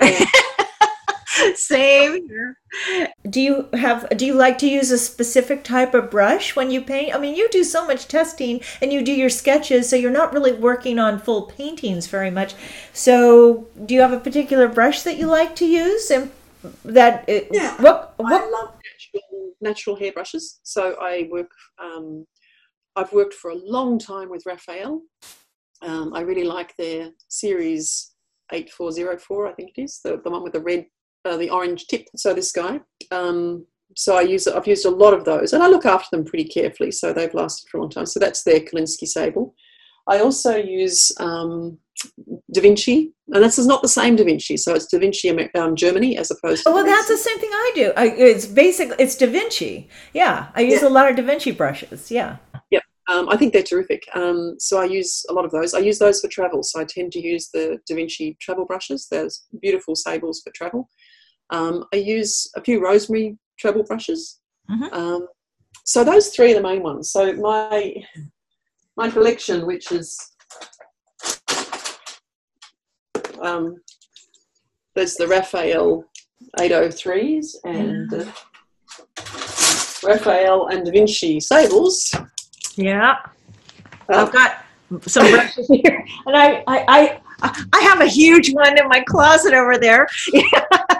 yeah. 0.02 0.24
Same. 1.54 2.28
Do 3.28 3.40
you 3.40 3.68
have 3.72 4.08
do 4.16 4.26
you 4.26 4.34
like 4.34 4.58
to 4.58 4.68
use 4.68 4.90
a 4.90 4.98
specific 4.98 5.64
type 5.64 5.94
of 5.94 6.10
brush 6.10 6.56
when 6.56 6.70
you 6.70 6.80
paint? 6.80 7.14
I 7.14 7.18
mean, 7.18 7.34
you 7.34 7.48
do 7.50 7.64
so 7.64 7.86
much 7.86 8.08
testing 8.08 8.60
and 8.80 8.92
you 8.92 9.02
do 9.02 9.12
your 9.12 9.30
sketches, 9.30 9.88
so 9.88 9.96
you're 9.96 10.10
not 10.10 10.32
really 10.32 10.52
working 10.52 10.98
on 10.98 11.18
full 11.18 11.42
paintings 11.42 12.06
very 12.06 12.30
much. 12.30 12.54
So, 12.92 13.66
do 13.86 13.94
you 13.94 14.00
have 14.00 14.12
a 14.12 14.20
particular 14.20 14.68
brush 14.68 15.02
that 15.02 15.18
you 15.18 15.26
like 15.26 15.54
to 15.56 15.66
use 15.66 16.10
and 16.10 16.30
that 16.84 17.24
it, 17.28 17.48
yeah, 17.50 17.80
what, 17.80 18.14
what? 18.16 18.42
I 18.42 18.50
love 18.50 18.74
natural, 18.84 19.52
natural 19.60 19.96
hair 19.96 20.12
brushes. 20.12 20.60
So 20.62 20.96
I 21.00 21.28
work 21.30 21.50
um, 21.82 22.26
I've 22.96 23.12
worked 23.12 23.34
for 23.34 23.52
a 23.52 23.56
long 23.56 23.98
time 23.98 24.28
with 24.28 24.44
Raphael. 24.44 25.02
Um, 25.82 26.12
I 26.14 26.20
really 26.22 26.44
like 26.44 26.74
their 26.76 27.10
series 27.28 28.12
8404, 28.50 29.46
I 29.46 29.52
think 29.52 29.70
it 29.76 29.82
is, 29.82 30.00
the, 30.02 30.20
the 30.22 30.30
one 30.30 30.42
with 30.42 30.52
the 30.52 30.60
red 30.60 30.86
uh, 31.24 31.36
the 31.36 31.50
orange 31.50 31.86
tip. 31.86 32.06
So 32.16 32.34
this 32.34 32.52
guy. 32.52 32.80
Um, 33.10 33.66
so 33.96 34.16
I 34.16 34.22
use 34.22 34.46
I've 34.46 34.66
used 34.66 34.86
a 34.86 34.90
lot 34.90 35.14
of 35.14 35.24
those, 35.24 35.52
and 35.52 35.62
I 35.62 35.68
look 35.68 35.86
after 35.86 36.16
them 36.16 36.24
pretty 36.24 36.44
carefully. 36.44 36.90
So 36.92 37.12
they've 37.12 37.34
lasted 37.34 37.68
for 37.68 37.78
a 37.78 37.80
long 37.80 37.90
time. 37.90 38.06
So 38.06 38.20
that's 38.20 38.44
their 38.44 38.60
Kolinsky 38.60 39.06
sable. 39.06 39.54
I 40.08 40.20
also 40.20 40.56
use 40.56 41.12
um, 41.20 41.78
Da 42.52 42.62
Vinci, 42.62 43.12
and 43.28 43.44
this 43.44 43.58
is 43.58 43.66
not 43.66 43.82
the 43.82 43.88
same 43.88 44.16
Da 44.16 44.24
Vinci. 44.24 44.56
So 44.56 44.74
it's 44.74 44.86
Da 44.86 44.98
Vinci 44.98 45.30
um, 45.54 45.76
Germany 45.76 46.16
as 46.16 46.30
opposed 46.30 46.64
to. 46.64 46.70
Oh, 46.70 46.74
well, 46.74 46.84
that's 46.84 47.08
the 47.08 47.16
same 47.16 47.38
thing 47.38 47.50
I 47.52 47.72
do. 47.74 47.92
I, 47.96 48.06
it's 48.06 48.46
basically 48.46 48.96
It's 48.98 49.16
Da 49.16 49.26
Vinci. 49.26 49.88
Yeah, 50.14 50.48
I 50.54 50.62
use 50.62 50.82
yeah. 50.82 50.88
a 50.88 50.90
lot 50.90 51.10
of 51.10 51.16
Da 51.16 51.22
Vinci 51.22 51.50
brushes. 51.50 52.10
Yeah. 52.10 52.36
Yep. 52.70 52.82
Um, 53.10 53.28
I 53.30 53.36
think 53.36 53.52
they're 53.52 53.62
terrific. 53.62 54.02
Um, 54.14 54.56
so 54.58 54.80
I 54.80 54.84
use 54.84 55.24
a 55.30 55.32
lot 55.32 55.44
of 55.44 55.50
those. 55.50 55.74
I 55.74 55.78
use 55.78 55.98
those 55.98 56.20
for 56.20 56.28
travel. 56.28 56.62
So 56.62 56.80
I 56.80 56.84
tend 56.84 57.12
to 57.12 57.20
use 57.20 57.48
the 57.52 57.78
Da 57.86 57.94
Vinci 57.94 58.36
travel 58.40 58.64
brushes. 58.64 59.08
There's 59.10 59.46
beautiful 59.60 59.94
sables 59.94 60.40
for 60.42 60.52
travel. 60.52 60.88
Um, 61.50 61.84
I 61.92 61.96
use 61.96 62.50
a 62.56 62.62
few 62.62 62.82
rosemary 62.82 63.38
treble 63.58 63.84
brushes. 63.84 64.40
Mm-hmm. 64.70 64.94
Um, 64.94 65.28
so 65.84 66.04
those 66.04 66.28
three 66.28 66.52
are 66.52 66.56
the 66.56 66.62
main 66.62 66.82
ones. 66.82 67.10
So 67.10 67.32
my 67.34 67.94
my 68.96 69.10
collection, 69.10 69.66
which 69.66 69.90
is 69.92 70.18
um, 73.40 73.76
there's 74.94 75.14
the 75.14 75.26
Raphael 75.28 76.04
803s 76.58 77.54
and 77.64 78.12
uh, 78.12 78.24
Raphael 80.04 80.68
and 80.68 80.84
Da 80.84 80.90
Vinci 80.90 81.40
sables. 81.40 82.12
Yeah, 82.76 83.16
uh, 84.12 84.26
I've 84.26 84.32
got 84.32 84.64
some 85.06 85.30
brushes 85.30 85.68
here, 85.68 86.04
and 86.26 86.36
I, 86.36 86.62
I 86.66 86.84
I 86.88 87.62
I 87.72 87.80
have 87.80 88.00
a 88.00 88.06
huge 88.06 88.52
one 88.52 88.78
in 88.78 88.88
my 88.88 89.02
closet 89.08 89.54
over 89.54 89.78
there. 89.78 90.06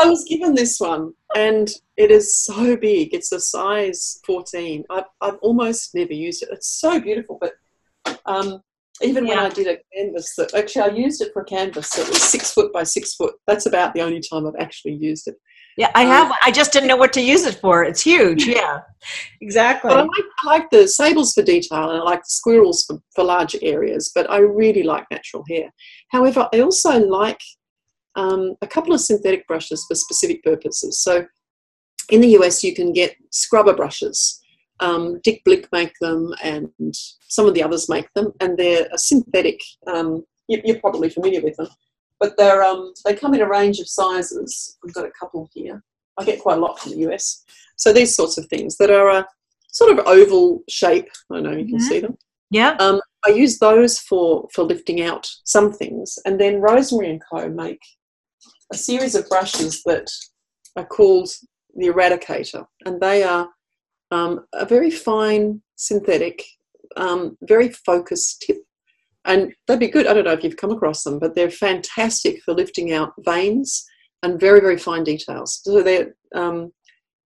I 0.00 0.08
was 0.08 0.24
given 0.24 0.54
this 0.54 0.80
one, 0.80 1.12
and 1.36 1.68
it 1.96 2.10
is 2.10 2.36
so 2.36 2.76
big. 2.76 3.12
It's 3.12 3.32
a 3.32 3.40
size 3.40 4.20
14. 4.24 4.84
I've, 4.88 5.04
I've 5.20 5.38
almost 5.42 5.94
never 5.94 6.14
used 6.14 6.42
it. 6.42 6.48
It's 6.52 6.68
so 6.68 6.98
beautiful, 7.00 7.38
but 7.40 7.52
um, 8.24 8.62
even 9.02 9.26
yeah. 9.26 9.36
when 9.36 9.46
I 9.46 9.48
did 9.50 9.66
a 9.66 9.78
canvas 9.94 10.34
that 10.36 10.54
actually 10.54 10.82
I 10.82 10.94
used 10.94 11.20
it 11.20 11.32
for 11.34 11.42
a 11.42 11.44
canvas 11.44 11.90
that 11.90 12.08
was 12.08 12.22
six 12.22 12.52
foot 12.52 12.72
by 12.72 12.82
six 12.82 13.14
foot. 13.14 13.34
That's 13.46 13.66
about 13.66 13.92
the 13.92 14.00
only 14.00 14.20
time 14.20 14.46
I've 14.46 14.60
actually 14.60 14.94
used 14.94 15.28
it. 15.28 15.36
Yeah, 15.76 15.90
I 15.94 16.04
have. 16.04 16.26
Um, 16.26 16.36
I 16.42 16.50
just 16.50 16.72
didn't 16.72 16.88
know 16.88 16.96
what 16.96 17.12
to 17.14 17.22
use 17.22 17.44
it 17.44 17.54
for. 17.56 17.84
It's 17.84 18.02
huge. 18.02 18.46
Yeah, 18.60 18.80
exactly. 19.40 19.88
But 19.88 19.98
I 19.98 20.02
like, 20.02 20.24
I 20.42 20.46
like, 20.46 20.70
the 20.70 20.88
sables 20.88 21.32
for 21.32 21.42
detail 21.42 21.90
and 21.90 22.00
I 22.00 22.02
like 22.02 22.20
the 22.20 22.28
squirrels 22.30 22.84
for, 22.84 23.00
for 23.14 23.24
larger 23.24 23.58
areas, 23.62 24.10
but 24.14 24.30
I 24.30 24.38
really 24.38 24.82
like 24.82 25.06
natural 25.10 25.44
hair. 25.48 25.72
However, 26.08 26.48
I 26.52 26.60
also 26.60 26.98
like 26.98 27.40
um, 28.20 28.54
a 28.60 28.66
couple 28.66 28.92
of 28.92 29.00
synthetic 29.00 29.46
brushes 29.46 29.84
for 29.88 29.94
specific 29.94 30.44
purposes. 30.44 31.02
So 31.02 31.24
in 32.10 32.20
the 32.20 32.36
US, 32.38 32.62
you 32.62 32.74
can 32.74 32.92
get 32.92 33.16
scrubber 33.30 33.74
brushes. 33.74 34.40
Um, 34.80 35.20
Dick 35.24 35.42
Blick 35.44 35.68
make 35.72 35.94
them, 36.00 36.32
and 36.42 36.94
some 37.28 37.46
of 37.46 37.54
the 37.54 37.62
others 37.62 37.88
make 37.88 38.12
them, 38.14 38.32
and 38.40 38.58
they're 38.58 38.88
a 38.92 38.98
synthetic. 38.98 39.60
Um, 39.86 40.24
you, 40.48 40.60
are 40.74 40.80
probably 40.80 41.08
familiar 41.08 41.40
with 41.40 41.56
them, 41.56 41.68
but 42.18 42.36
they're 42.36 42.62
um, 42.62 42.92
they 43.04 43.14
come 43.14 43.34
in 43.34 43.42
a 43.42 43.48
range 43.48 43.78
of 43.78 43.88
sizes. 43.88 44.78
I've 44.84 44.94
got 44.94 45.06
a 45.06 45.12
couple 45.18 45.48
here. 45.54 45.82
I 46.18 46.24
get 46.24 46.40
quite 46.40 46.58
a 46.58 46.60
lot 46.60 46.78
from 46.78 46.92
the 46.92 47.10
US. 47.10 47.44
So 47.76 47.92
these 47.92 48.14
sorts 48.14 48.36
of 48.36 48.46
things 48.46 48.76
that 48.78 48.90
are 48.90 49.10
a 49.10 49.26
sort 49.68 49.92
of 49.92 50.06
oval 50.06 50.62
shape. 50.68 51.08
I 51.30 51.40
know 51.40 51.52
you 51.52 51.66
can 51.66 51.76
mm-hmm. 51.76 51.88
see 51.88 52.00
them. 52.00 52.18
Yeah. 52.50 52.76
Um, 52.80 53.00
I 53.26 53.30
use 53.30 53.58
those 53.58 53.98
for 53.98 54.48
for 54.52 54.64
lifting 54.64 55.02
out 55.02 55.28
some 55.44 55.72
things, 55.72 56.18
and 56.24 56.40
then 56.40 56.60
Rosemary 56.60 57.10
and 57.10 57.22
Co 57.30 57.48
make 57.48 57.80
a 58.72 58.76
series 58.76 59.14
of 59.14 59.28
brushes 59.28 59.82
that 59.84 60.08
are 60.76 60.86
called 60.86 61.30
the 61.74 61.88
Eradicator, 61.88 62.64
and 62.84 63.00
they 63.00 63.22
are 63.22 63.48
um, 64.10 64.46
a 64.52 64.64
very 64.64 64.90
fine 64.90 65.62
synthetic, 65.76 66.44
um, 66.96 67.36
very 67.42 67.70
focused 67.70 68.42
tip. 68.46 68.58
And 69.24 69.52
they'd 69.66 69.78
be 69.78 69.88
good. 69.88 70.06
I 70.06 70.14
don't 70.14 70.24
know 70.24 70.32
if 70.32 70.42
you've 70.42 70.56
come 70.56 70.70
across 70.70 71.02
them, 71.02 71.18
but 71.18 71.34
they're 71.34 71.50
fantastic 71.50 72.42
for 72.42 72.54
lifting 72.54 72.92
out 72.92 73.12
veins 73.20 73.84
and 74.22 74.40
very, 74.40 74.60
very 74.60 74.78
fine 74.78 75.04
details. 75.04 75.60
So 75.62 75.82
they're, 75.82 76.14
um, 76.34 76.72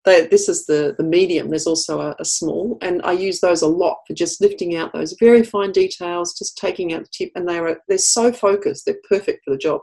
they, 0.05 0.27
this 0.27 0.49
is 0.49 0.67
the, 0.67 0.95
the 0.99 1.05
medium. 1.05 1.49
There's 1.49 1.67
also 1.67 2.01
a, 2.01 2.17
a, 2.19 2.25
small, 2.25 2.79
and 2.81 3.01
I 3.03 3.13
use 3.13 3.41
those 3.41 3.63
a 3.63 3.67
lot 3.67 3.99
for 4.07 4.15
just 4.15 4.41
lifting 4.41 4.77
out 4.77 4.93
those 4.93 5.15
very 5.19 5.43
fine 5.43 5.73
details, 5.73 6.39
just 6.39 6.57
taking 6.57 6.93
out 6.93 7.03
the 7.03 7.09
tip, 7.13 7.33
and 7.35 7.49
they 7.49 7.59
are 7.59 7.79
they're 7.89 7.99
so 7.99 8.33
focused. 8.33 8.87
They're 8.87 8.97
perfect 9.09 9.45
for 9.45 9.51
the 9.51 9.59
job. 9.59 9.81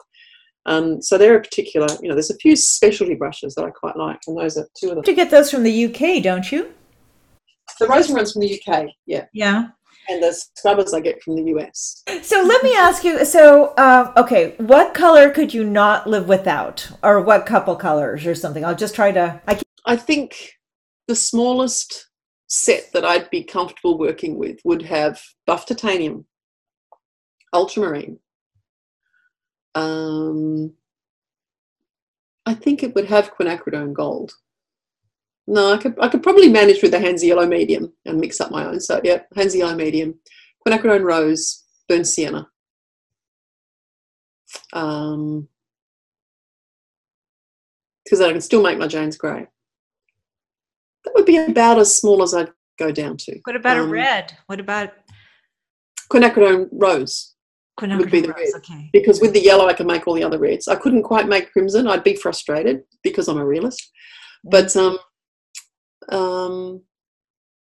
Um, 0.67 1.01
so 1.01 1.17
they're 1.17 1.37
a 1.37 1.41
particular, 1.41 1.87
you 2.01 2.09
know, 2.09 2.15
there's 2.15 2.29
a 2.29 2.37
few 2.37 2.55
specialty 2.55 3.15
brushes 3.15 3.55
that 3.55 3.63
I 3.63 3.69
quite 3.69 3.95
like, 3.95 4.19
and 4.27 4.37
those 4.37 4.57
are 4.57 4.67
two 4.77 4.89
of 4.89 4.95
them. 4.95 5.03
To 5.03 5.13
get 5.13 5.31
those 5.31 5.49
from 5.49 5.63
the 5.63 5.85
UK, 5.85 6.21
don't 6.21 6.51
you? 6.51 6.73
The 7.79 7.87
rosemary 7.87 8.21
one's 8.21 8.33
from 8.33 8.41
the 8.41 8.61
UK, 8.61 8.87
yeah. 9.05 9.25
Yeah. 9.33 9.67
And 10.09 10.23
the 10.23 10.33
scrubbers 10.33 10.93
I 10.93 10.99
get 10.99 11.21
from 11.21 11.35
the 11.35 11.43
US. 11.55 12.03
So 12.21 12.41
let 12.41 12.63
me 12.63 12.73
ask 12.75 13.03
you. 13.03 13.25
So, 13.25 13.73
uh, 13.77 14.13
okay, 14.17 14.55
what 14.57 14.93
color 14.93 15.29
could 15.29 15.53
you 15.53 15.63
not 15.63 16.07
live 16.07 16.27
without, 16.27 16.89
or 17.03 17.21
what 17.21 17.45
couple 17.45 17.75
colors, 17.75 18.25
or 18.25 18.33
something? 18.33 18.63
I'll 18.63 18.75
just 18.75 18.95
try 18.95 19.11
to. 19.11 19.41
I 19.47 19.59
I 19.85 19.97
think 19.97 20.53
the 21.07 21.15
smallest 21.15 22.09
set 22.47 22.91
that 22.93 23.03
I'd 23.03 23.29
be 23.29 23.43
comfortable 23.43 23.97
working 23.97 24.37
with 24.37 24.59
would 24.63 24.81
have 24.83 25.21
buff 25.45 25.65
titanium, 25.65 26.25
ultramarine. 27.53 28.19
Um, 29.75 30.73
I 32.45 32.53
think 32.53 32.81
it 32.83 32.95
would 32.95 33.05
have 33.05 33.35
quinacridone 33.35 33.93
gold. 33.93 34.31
No, 35.47 35.71
I 35.73 35.77
could 35.77 35.95
I 36.01 36.07
could 36.09 36.23
probably 36.23 36.49
manage 36.49 36.81
with 36.81 36.91
the 36.91 36.99
Hansa 36.99 37.25
Yellow 37.25 37.45
medium 37.45 37.93
and 38.05 38.19
mix 38.19 38.41
up 38.41 38.51
my 38.51 38.65
own. 38.65 38.79
So 38.79 38.99
yeah, 39.03 39.21
Hansa 39.35 39.57
Yellow 39.59 39.75
medium, 39.75 40.19
quinacridone 40.65 41.03
rose, 41.03 41.63
burnt 41.87 42.07
sienna. 42.07 42.47
Um, 44.73 45.47
because 48.03 48.21
I 48.21 48.31
can 48.31 48.41
still 48.41 48.63
make 48.63 48.77
my 48.77 48.87
Jane's 48.87 49.17
grey. 49.17 49.47
That 51.03 51.13
would 51.15 51.25
be 51.25 51.37
about 51.37 51.79
as 51.79 51.95
small 51.95 52.23
as 52.23 52.33
I'd 52.33 52.51
go 52.79 52.91
down 52.91 53.17
to. 53.17 53.39
What 53.43 53.55
about 53.55 53.77
Um, 53.77 53.89
a 53.89 53.91
red? 53.91 54.37
What 54.47 54.59
about 54.59 54.93
Quinacridone 56.11 56.69
rose, 56.71 57.35
quinacridone 57.79 57.97
would 57.99 58.11
be 58.11 58.21
the 58.21 58.33
red. 58.33 58.47
Okay. 58.57 58.89
because 58.91 59.21
with 59.21 59.33
the 59.33 59.43
yellow 59.43 59.67
I 59.67 59.73
can 59.73 59.87
make 59.87 60.07
all 60.07 60.13
the 60.13 60.23
other 60.23 60.39
reds. 60.39 60.67
I 60.67 60.75
couldn't 60.75 61.03
quite 61.03 61.27
make 61.27 61.51
crimson. 61.51 61.87
I'd 61.87 62.03
be 62.03 62.15
frustrated 62.15 62.83
because 63.03 63.27
I'm 63.27 63.37
a 63.37 63.45
realist. 63.45 63.91
But 64.43 64.75
um, 64.75 64.97
um, 66.09 66.81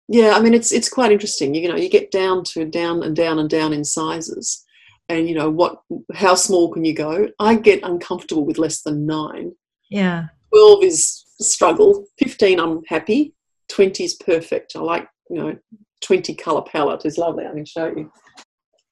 yeah, 0.08 0.32
I 0.36 0.40
mean 0.40 0.54
it's 0.54 0.72
it's 0.72 0.88
quite 0.88 1.12
interesting. 1.12 1.54
You 1.54 1.68
know, 1.68 1.76
you 1.76 1.88
get 1.88 2.11
down 2.11 2.44
to 2.44 2.64
down 2.64 3.02
and 3.02 3.14
down 3.14 3.38
and 3.38 3.48
down 3.48 3.72
in 3.72 3.84
sizes, 3.84 4.64
and 5.08 5.28
you 5.28 5.34
know 5.34 5.50
what? 5.50 5.80
How 6.14 6.34
small 6.34 6.70
can 6.72 6.84
you 6.84 6.94
go? 6.94 7.28
I 7.38 7.54
get 7.54 7.82
uncomfortable 7.82 8.44
with 8.44 8.58
less 8.58 8.82
than 8.82 9.06
nine. 9.06 9.52
Yeah. 9.90 10.28
12 10.52 10.84
is 10.84 11.24
a 11.40 11.44
struggle 11.44 12.06
15 12.18 12.61
i'm 12.61 12.82
happy 12.88 13.34
20 13.68 14.04
is 14.04 14.14
perfect 14.14 14.72
i 14.76 14.80
like 14.80 15.08
you 15.28 15.36
know 15.36 15.56
20 16.02 16.34
color 16.34 16.62
palette 16.62 17.04
is 17.04 17.18
lovely 17.18 17.46
i 17.46 17.52
can 17.52 17.64
show 17.64 17.86
you 17.86 18.11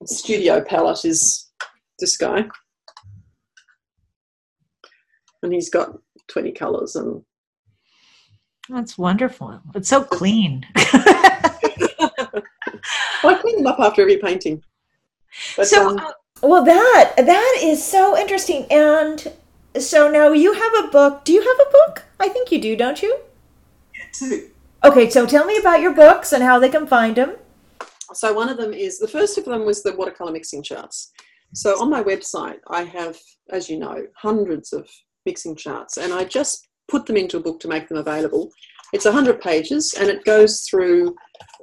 studio 0.05 0.63
palette 0.63 1.05
is 1.05 1.51
this 1.99 2.17
guy 2.17 2.45
and 5.43 5.53
he's 5.53 5.71
got 5.71 5.99
20 6.29 6.53
colors 6.53 6.97
and 6.97 7.23
That's 8.69 8.97
wonderful. 8.99 9.61
It's 9.75 9.89
so 9.89 10.05
clean. 10.05 10.67
i 13.25 13.35
clean 13.41 13.57
them 13.57 13.67
up 13.67 13.81
after 13.81 14.03
every 14.03 14.19
painting 14.19 14.63
but, 15.57 15.67
so, 15.67 15.91
um, 15.91 15.99
uh, 15.99 16.13
well, 16.43 16.65
that 16.65 17.15
that 17.17 17.61
is 17.63 17.85
so 17.85 18.17
interesting. 18.17 18.67
And 18.71 19.33
so 19.79 20.11
now 20.11 20.33
you 20.33 20.53
have 20.53 20.85
a 20.85 20.89
book. 20.89 21.25
Do 21.25 21.33
you 21.33 21.43
have 21.43 21.67
a 21.67 21.71
book? 21.71 22.05
I 22.21 22.29
think 22.29 22.53
you 22.53 22.61
do, 22.61 22.77
don't 22.77 23.03
you? 23.03 23.19
Okay, 24.85 25.11
so 25.11 25.27
tell 25.27 25.45
me 25.45 25.59
about 25.59 25.81
your 25.81 25.93
books 25.93 26.33
and 26.33 26.43
how 26.43 26.59
they 26.59 26.69
can 26.69 26.87
find 26.87 27.17
them. 27.17 27.37
So 28.15 28.33
one 28.33 28.49
of 28.49 28.57
them 28.57 28.73
is 28.73 28.99
the 28.99 29.09
first 29.09 29.39
of 29.39 29.45
them 29.45 29.65
was 29.65 29.83
the 29.83 29.95
watercolor 29.95 30.33
mixing 30.33 30.63
charts. 30.63 31.13
So 31.55 31.81
on 31.81 31.91
my 31.91 32.03
website, 32.03 32.59
I 32.69 32.85
have, 32.85 33.19
as 33.51 33.69
you 33.69 33.79
know, 33.79 34.07
hundreds 34.17 34.73
of 34.73 34.89
mixing 35.25 35.57
charts, 35.57 35.97
and 35.97 36.13
I 36.13 36.25
just 36.25 36.69
put 36.89 37.07
them 37.07 37.17
into 37.17 37.37
a 37.37 37.43
book 37.43 37.61
to 37.61 37.69
make 37.69 37.89
them 37.89 37.99
available. 37.99 38.51
It's 38.93 39.05
100 39.05 39.41
pages, 39.41 39.95
and 39.99 40.09
it 40.09 40.25
goes 40.25 40.67
through 40.69 41.15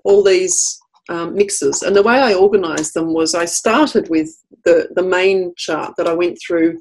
all 0.04 0.24
these 0.24 0.80
um, 1.10 1.36
mixes. 1.36 1.84
And 1.84 1.96
the 1.96 2.04
way 2.04 2.20
I 2.20 2.34
organised 2.34 2.94
them 2.94 3.14
was 3.14 3.36
I 3.36 3.46
started 3.46 4.10
with 4.10 4.30
the 4.64 4.90
the 4.96 5.04
main 5.04 5.54
chart 5.58 5.94
that 5.98 6.08
I 6.08 6.14
went 6.14 6.38
through 6.46 6.80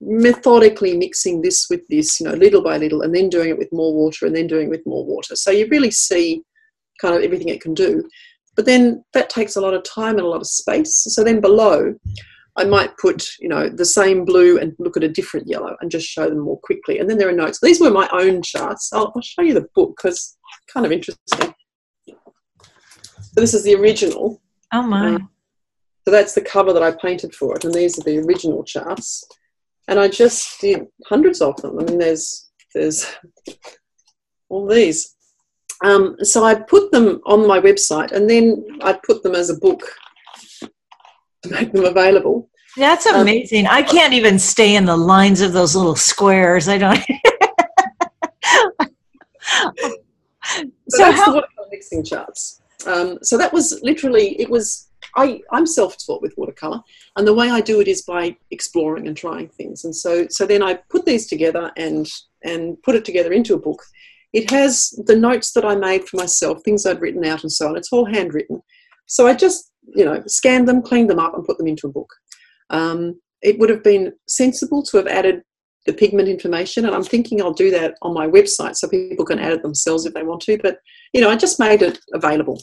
methodically 0.00 0.96
mixing 0.96 1.40
this 1.40 1.66
with 1.70 1.86
this, 1.88 2.20
you 2.20 2.26
know, 2.26 2.34
little 2.34 2.62
by 2.62 2.76
little, 2.78 3.02
and 3.02 3.14
then 3.14 3.28
doing 3.28 3.50
it 3.50 3.58
with 3.58 3.72
more 3.72 3.94
water, 3.94 4.26
and 4.26 4.36
then 4.36 4.46
doing 4.46 4.66
it 4.66 4.70
with 4.70 4.86
more 4.86 5.04
water. 5.04 5.34
So 5.36 5.50
you 5.50 5.66
really 5.68 5.90
see 5.90 6.42
kind 7.00 7.14
of 7.14 7.22
everything 7.22 7.48
it 7.48 7.60
can 7.60 7.74
do. 7.74 8.08
But 8.56 8.66
then 8.66 9.04
that 9.12 9.30
takes 9.30 9.56
a 9.56 9.60
lot 9.60 9.74
of 9.74 9.82
time 9.82 10.16
and 10.16 10.26
a 10.26 10.28
lot 10.28 10.40
of 10.40 10.46
space. 10.46 11.06
So 11.08 11.24
then 11.24 11.40
below, 11.40 11.94
I 12.56 12.64
might 12.64 12.96
put, 12.98 13.26
you 13.40 13.48
know, 13.48 13.68
the 13.68 13.84
same 13.84 14.24
blue 14.24 14.58
and 14.58 14.74
look 14.78 14.96
at 14.96 15.02
a 15.02 15.08
different 15.08 15.48
yellow 15.48 15.76
and 15.80 15.90
just 15.90 16.06
show 16.06 16.28
them 16.28 16.38
more 16.38 16.60
quickly. 16.60 16.98
And 16.98 17.10
then 17.10 17.18
there 17.18 17.28
are 17.28 17.32
notes. 17.32 17.58
These 17.60 17.80
were 17.80 17.90
my 17.90 18.08
own 18.12 18.42
charts. 18.42 18.92
I'll, 18.92 19.12
I'll 19.14 19.22
show 19.22 19.42
you 19.42 19.54
the 19.54 19.66
book 19.74 19.96
because 19.96 20.36
kind 20.72 20.86
of 20.86 20.92
interesting. 20.92 21.54
So 22.06 23.40
this 23.40 23.54
is 23.54 23.64
the 23.64 23.74
original. 23.74 24.40
Oh 24.72 24.82
my. 24.82 25.16
Uh, 25.16 25.18
so 26.04 26.10
that's 26.10 26.34
the 26.34 26.40
cover 26.40 26.72
that 26.72 26.82
I 26.82 26.92
painted 26.92 27.34
for 27.34 27.56
it, 27.56 27.64
and 27.64 27.72
these 27.72 27.98
are 27.98 28.02
the 28.02 28.18
original 28.18 28.62
charts. 28.62 29.24
And 29.88 29.98
I 29.98 30.08
just 30.08 30.60
did 30.60 30.86
hundreds 31.06 31.40
of 31.40 31.56
them. 31.60 31.78
I 31.78 31.84
mean, 31.84 31.98
there's 31.98 32.50
there's 32.74 33.12
all 34.48 34.68
these. 34.68 35.13
Um, 35.84 36.16
so 36.22 36.44
I 36.44 36.54
put 36.54 36.90
them 36.92 37.20
on 37.26 37.46
my 37.46 37.60
website, 37.60 38.12
and 38.12 38.28
then 38.28 38.64
I 38.82 38.94
put 38.94 39.22
them 39.22 39.34
as 39.34 39.50
a 39.50 39.58
book 39.66 39.82
to 41.42 41.50
make 41.50 41.72
them 41.72 41.84
available. 41.84 42.48
That's 42.76 43.06
Um, 43.06 43.20
amazing. 43.20 43.66
I 43.66 43.82
can't 43.82 44.14
even 44.14 44.38
stay 44.38 44.74
in 44.76 44.86
the 44.86 44.96
lines 44.96 45.40
of 45.42 45.52
those 45.52 45.76
little 45.76 45.94
squares. 45.96 46.68
I 46.68 46.78
don't. 46.78 47.04
So, 50.88 51.10
how? 51.10 51.42
mixing 51.70 52.04
charts. 52.04 52.60
Um, 52.86 53.18
so 53.22 53.36
that 53.38 53.52
was 53.52 53.80
literally 53.82 54.38
it 54.40 54.48
was 54.48 54.88
I 55.16 55.40
I'm 55.50 55.66
self-taught 55.66 56.22
with 56.22 56.34
watercolor, 56.36 56.80
and 57.16 57.26
the 57.26 57.34
way 57.34 57.50
I 57.50 57.60
do 57.60 57.80
it 57.80 57.88
is 57.88 58.02
by 58.02 58.36
exploring 58.50 59.08
and 59.08 59.16
trying 59.16 59.48
things. 59.48 59.84
And 59.84 59.94
so 59.96 60.26
so 60.28 60.46
then 60.46 60.62
I 60.62 60.74
put 60.90 61.04
these 61.06 61.26
together 61.26 61.72
and 61.76 62.06
and 62.44 62.80
put 62.82 62.94
it 62.94 63.04
together 63.04 63.32
into 63.32 63.54
a 63.54 63.58
book. 63.58 63.82
It 64.34 64.50
has 64.50 64.90
the 65.06 65.16
notes 65.16 65.52
that 65.52 65.64
I 65.64 65.76
made 65.76 66.06
for 66.06 66.16
myself, 66.18 66.58
things 66.64 66.84
I'd 66.84 67.00
written 67.00 67.24
out, 67.24 67.42
and 67.42 67.52
so 67.52 67.68
on. 67.68 67.76
It's 67.76 67.92
all 67.92 68.04
handwritten. 68.04 68.60
So 69.06 69.26
I 69.26 69.34
just 69.34 69.70
you 69.94 70.04
know 70.04 70.22
scanned 70.26 70.68
them, 70.68 70.82
cleaned 70.82 71.08
them 71.08 71.20
up, 71.20 71.34
and 71.34 71.44
put 71.44 71.56
them 71.56 71.68
into 71.68 71.86
a 71.86 71.92
book. 71.92 72.12
Um, 72.70 73.20
it 73.42 73.58
would 73.58 73.70
have 73.70 73.84
been 73.84 74.12
sensible 74.26 74.82
to 74.82 74.96
have 74.96 75.06
added 75.06 75.42
the 75.86 75.92
pigment 75.92 76.28
information, 76.28 76.84
and 76.84 76.94
I'm 76.94 77.04
thinking 77.04 77.40
I'll 77.40 77.52
do 77.52 77.70
that 77.70 77.94
on 78.02 78.12
my 78.12 78.26
website 78.26 78.74
so 78.74 78.88
people 78.88 79.24
can 79.24 79.38
add 79.38 79.52
it 79.52 79.62
themselves 79.62 80.04
if 80.04 80.14
they 80.14 80.24
want 80.24 80.42
to. 80.42 80.58
But 80.58 80.78
you 81.12 81.20
know, 81.20 81.30
I 81.30 81.36
just 81.36 81.60
made 81.60 81.82
it 81.82 81.98
available. 82.12 82.60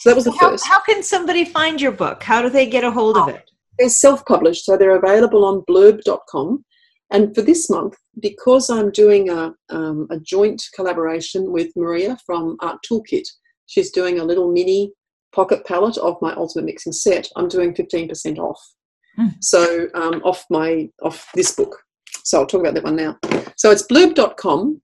So 0.00 0.10
that 0.10 0.16
was 0.16 0.24
the 0.24 0.32
How, 0.32 0.50
first. 0.50 0.66
how 0.66 0.80
can 0.82 1.02
somebody 1.02 1.46
find 1.46 1.80
your 1.80 1.92
book? 1.92 2.22
How 2.22 2.42
do 2.42 2.50
they 2.50 2.66
get 2.68 2.84
a 2.84 2.90
hold 2.90 3.16
of 3.16 3.28
it? 3.28 3.50
They're 3.78 3.88
self-published, 3.88 4.64
so 4.64 4.76
they're 4.76 4.96
available 4.96 5.44
on 5.46 5.62
blurb.com. 5.68 6.64
And 7.10 7.34
for 7.34 7.42
this 7.42 7.70
month, 7.70 7.94
because 8.20 8.68
I'm 8.68 8.90
doing 8.90 9.30
a, 9.30 9.54
um, 9.70 10.08
a 10.10 10.18
joint 10.18 10.62
collaboration 10.74 11.52
with 11.52 11.68
Maria 11.76 12.18
from 12.26 12.56
Art 12.60 12.78
Toolkit, 12.88 13.26
she's 13.66 13.90
doing 13.90 14.18
a 14.18 14.24
little 14.24 14.50
mini 14.50 14.92
pocket 15.34 15.64
palette 15.66 15.98
of 15.98 16.16
my 16.20 16.34
ultimate 16.34 16.64
mixing 16.64 16.92
set. 16.92 17.28
I'm 17.36 17.48
doing 17.48 17.74
15% 17.74 18.38
off. 18.38 18.60
Hmm. 19.16 19.28
So 19.40 19.88
um, 19.94 20.20
off 20.24 20.44
my 20.50 20.88
off 21.02 21.28
this 21.34 21.54
book. 21.54 21.76
So 22.24 22.40
I'll 22.40 22.46
talk 22.46 22.60
about 22.60 22.74
that 22.74 22.84
one 22.84 22.96
now. 22.96 23.18
So 23.56 23.70
it's 23.70 23.86
blurb.com. 23.86 24.80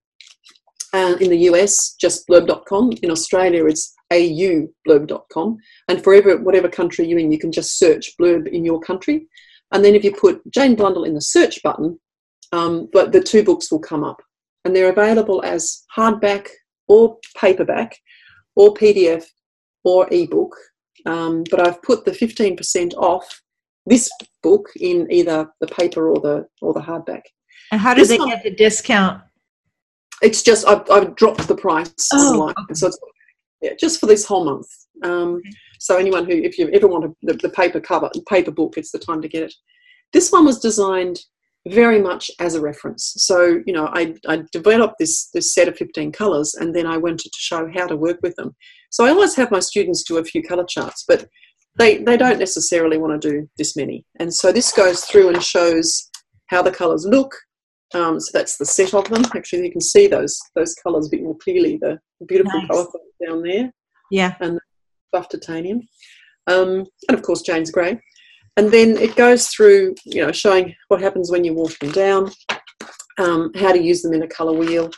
And 0.93 1.19
in 1.21 1.31
the 1.31 1.39
US, 1.49 1.95
just 1.99 2.27
blurb.com. 2.27 2.91
In 3.01 3.09
Australia, 3.09 3.65
it's 3.65 3.93
aublurb.com. 4.11 5.57
And 5.89 6.03
forever, 6.03 6.37
whatever 6.37 6.69
country 6.69 7.07
you're 7.07 7.19
in, 7.19 7.31
you 7.31 7.39
can 7.39 7.51
just 7.51 7.79
search 7.79 8.11
blurb 8.19 8.47
in 8.47 8.63
your 8.63 8.79
country. 8.79 9.27
And 9.71 9.83
then 9.83 9.95
if 9.95 10.03
you 10.03 10.11
put 10.13 10.39
Jane 10.51 10.75
Blundell 10.75 11.03
in 11.03 11.15
the 11.15 11.21
search 11.21 11.61
button, 11.63 11.99
um, 12.53 12.87
but 12.93 13.11
the 13.11 13.21
two 13.21 13.43
books 13.43 13.71
will 13.71 13.79
come 13.79 14.03
up. 14.03 14.21
And 14.65 14.73
they're 14.75 14.89
available 14.91 15.43
as 15.43 15.83
hardback 15.97 16.47
or 16.87 17.17
paperback 17.35 17.97
or 18.55 18.73
PDF 18.73 19.25
or 19.83 20.07
ebook. 20.11 20.55
Um, 21.05 21.43
but 21.51 21.59
I've 21.67 21.81
put 21.81 22.05
the 22.05 22.11
15% 22.11 22.93
off 22.93 23.41
this 23.85 24.09
book 24.41 24.69
in 24.79 25.11
either 25.11 25.49
the 25.59 25.67
paper 25.67 26.07
or 26.09 26.19
the 26.21 26.47
or 26.61 26.71
the 26.73 26.79
hardback. 26.79 27.23
And 27.71 27.81
how 27.81 27.93
do 27.93 27.99
This 28.01 28.09
they 28.09 28.17
one- 28.19 28.29
get 28.29 28.43
the 28.43 28.51
discount? 28.55 29.21
It's 30.21 30.41
just 30.41 30.65
I've, 30.65 30.89
I've 30.89 31.15
dropped 31.17 31.45
the 31.49 31.55
price 31.55 31.93
Oh, 32.13 32.33
slightly, 32.35 32.63
okay. 32.63 32.73
so 32.75 32.87
it's 32.87 32.99
yeah, 33.61 33.71
just 33.77 33.99
for 33.99 34.05
this 34.05 34.25
whole 34.25 34.45
month. 34.45 34.67
Um, 35.03 35.35
Okay. 35.35 35.49
So 35.79 35.97
anyone 35.97 36.23
who, 36.25 36.31
if 36.31 36.57
you 36.57 36.69
ever 36.69 36.87
want 36.87 37.03
a, 37.03 37.09
the, 37.23 37.33
the 37.33 37.49
paper 37.49 37.81
cover, 37.81 38.09
paper 38.29 38.51
book, 38.51 38.75
it's 38.77 38.91
the 38.91 38.99
time 38.99 39.21
to 39.21 39.27
get 39.27 39.43
it. 39.43 39.53
This 40.13 40.31
one 40.31 40.45
was 40.45 40.59
designed 40.61 41.19
very 41.69 41.99
much 42.01 42.29
as 42.39 42.55
a 42.55 42.61
reference. 42.61 43.13
So 43.17 43.61
you 43.65 43.73
know, 43.73 43.89
I, 43.93 44.13
I 44.27 44.43
developed 44.51 44.95
this 44.99 45.29
this 45.33 45.53
set 45.53 45.67
of 45.67 45.77
15 45.77 46.11
colors, 46.11 46.55
and 46.55 46.75
then 46.75 46.85
I 46.85 46.97
wanted 46.97 47.31
to 47.31 47.39
show 47.39 47.69
how 47.73 47.87
to 47.87 47.95
work 47.95 48.19
with 48.21 48.35
them. 48.35 48.55
So 48.91 49.05
I 49.05 49.09
always 49.09 49.35
have 49.35 49.51
my 49.51 49.59
students 49.59 50.03
do 50.03 50.17
a 50.17 50.23
few 50.23 50.43
color 50.43 50.65
charts, 50.65 51.03
but 51.07 51.27
they 51.79 51.97
they 51.97 52.17
don't 52.17 52.39
necessarily 52.39 52.97
want 52.97 53.19
to 53.21 53.29
do 53.31 53.49
this 53.57 53.75
many. 53.75 54.05
And 54.19 54.33
so 54.33 54.51
this 54.51 54.71
goes 54.71 55.05
through 55.05 55.29
and 55.29 55.43
shows 55.43 56.09
how 56.47 56.61
the 56.61 56.71
colours 56.71 57.05
look. 57.05 57.33
Um, 57.95 58.19
so 58.19 58.31
that's 58.37 58.57
the 58.57 58.65
set 58.65 58.93
of 58.93 59.05
them. 59.09 59.23
Actually, 59.35 59.65
you 59.65 59.71
can 59.71 59.81
see 59.81 60.07
those 60.07 60.37
those 60.55 60.75
colours 60.75 61.07
a 61.07 61.09
bit 61.11 61.23
more 61.23 61.37
clearly. 61.37 61.77
The 61.81 61.99
beautiful 62.27 62.59
Nice. 62.59 62.67
colour 62.67 62.85
down 63.25 63.41
there 63.43 63.71
Yeah. 64.11 64.35
And 64.41 64.59
buff 65.11 65.29
titanium, 65.29 65.81
um, 66.47 66.85
and 67.07 67.17
of 67.17 67.21
course 67.21 67.41
Jane's 67.41 67.71
grey. 67.71 67.99
And 68.57 68.71
then 68.71 68.97
it 68.97 69.15
goes 69.15 69.47
through, 69.47 69.95
you 70.05 70.23
know, 70.25 70.31
showing 70.31 70.75
what 70.87 71.01
happens 71.01 71.31
when 71.31 71.43
you 71.43 71.53
water 71.53 71.75
them 71.81 71.91
down, 71.91 72.31
um, 73.17 73.51
how 73.55 73.71
to 73.71 73.81
use 73.81 74.01
them 74.01 74.13
in 74.13 74.23
a 74.23 74.27
colour 74.27 74.53
wheel, 74.53 74.91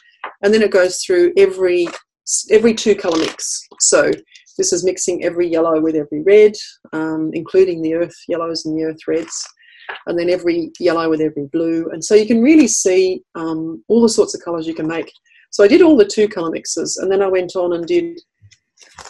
and 0.43 0.53
then 0.53 0.61
it 0.61 0.71
goes 0.71 1.03
through 1.03 1.33
every 1.37 1.87
every 2.51 2.73
two 2.73 2.95
colour 2.95 3.19
mix. 3.19 3.67
So 3.79 4.11
this 4.57 4.73
is 4.73 4.83
mixing 4.83 5.23
every 5.23 5.47
yellow 5.47 5.79
with 5.79 5.95
every 5.95 6.21
red, 6.23 6.53
um, 6.91 7.29
including 7.33 7.81
the 7.81 7.93
earth 7.93 8.15
yellows 8.27 8.65
and 8.65 8.77
the 8.77 8.85
earth 8.85 8.99
reds, 9.07 9.47
and 10.07 10.17
then 10.17 10.29
every 10.29 10.71
yellow 10.79 11.09
with 11.09 11.21
every 11.21 11.47
blue. 11.51 11.89
And 11.91 12.03
so 12.03 12.15
you 12.15 12.25
can 12.25 12.41
really 12.41 12.67
see 12.67 13.21
um, 13.35 13.83
all 13.87 14.01
the 14.01 14.09
sorts 14.09 14.35
of 14.35 14.43
colours 14.43 14.67
you 14.67 14.73
can 14.73 14.87
make. 14.87 15.11
So 15.51 15.63
I 15.63 15.67
did 15.67 15.81
all 15.81 15.95
the 15.95 16.05
two 16.05 16.27
colour 16.27 16.51
mixes, 16.51 16.97
and 16.97 17.11
then 17.11 17.21
I 17.21 17.27
went 17.27 17.55
on 17.55 17.73
and 17.73 17.85
did 17.85 18.19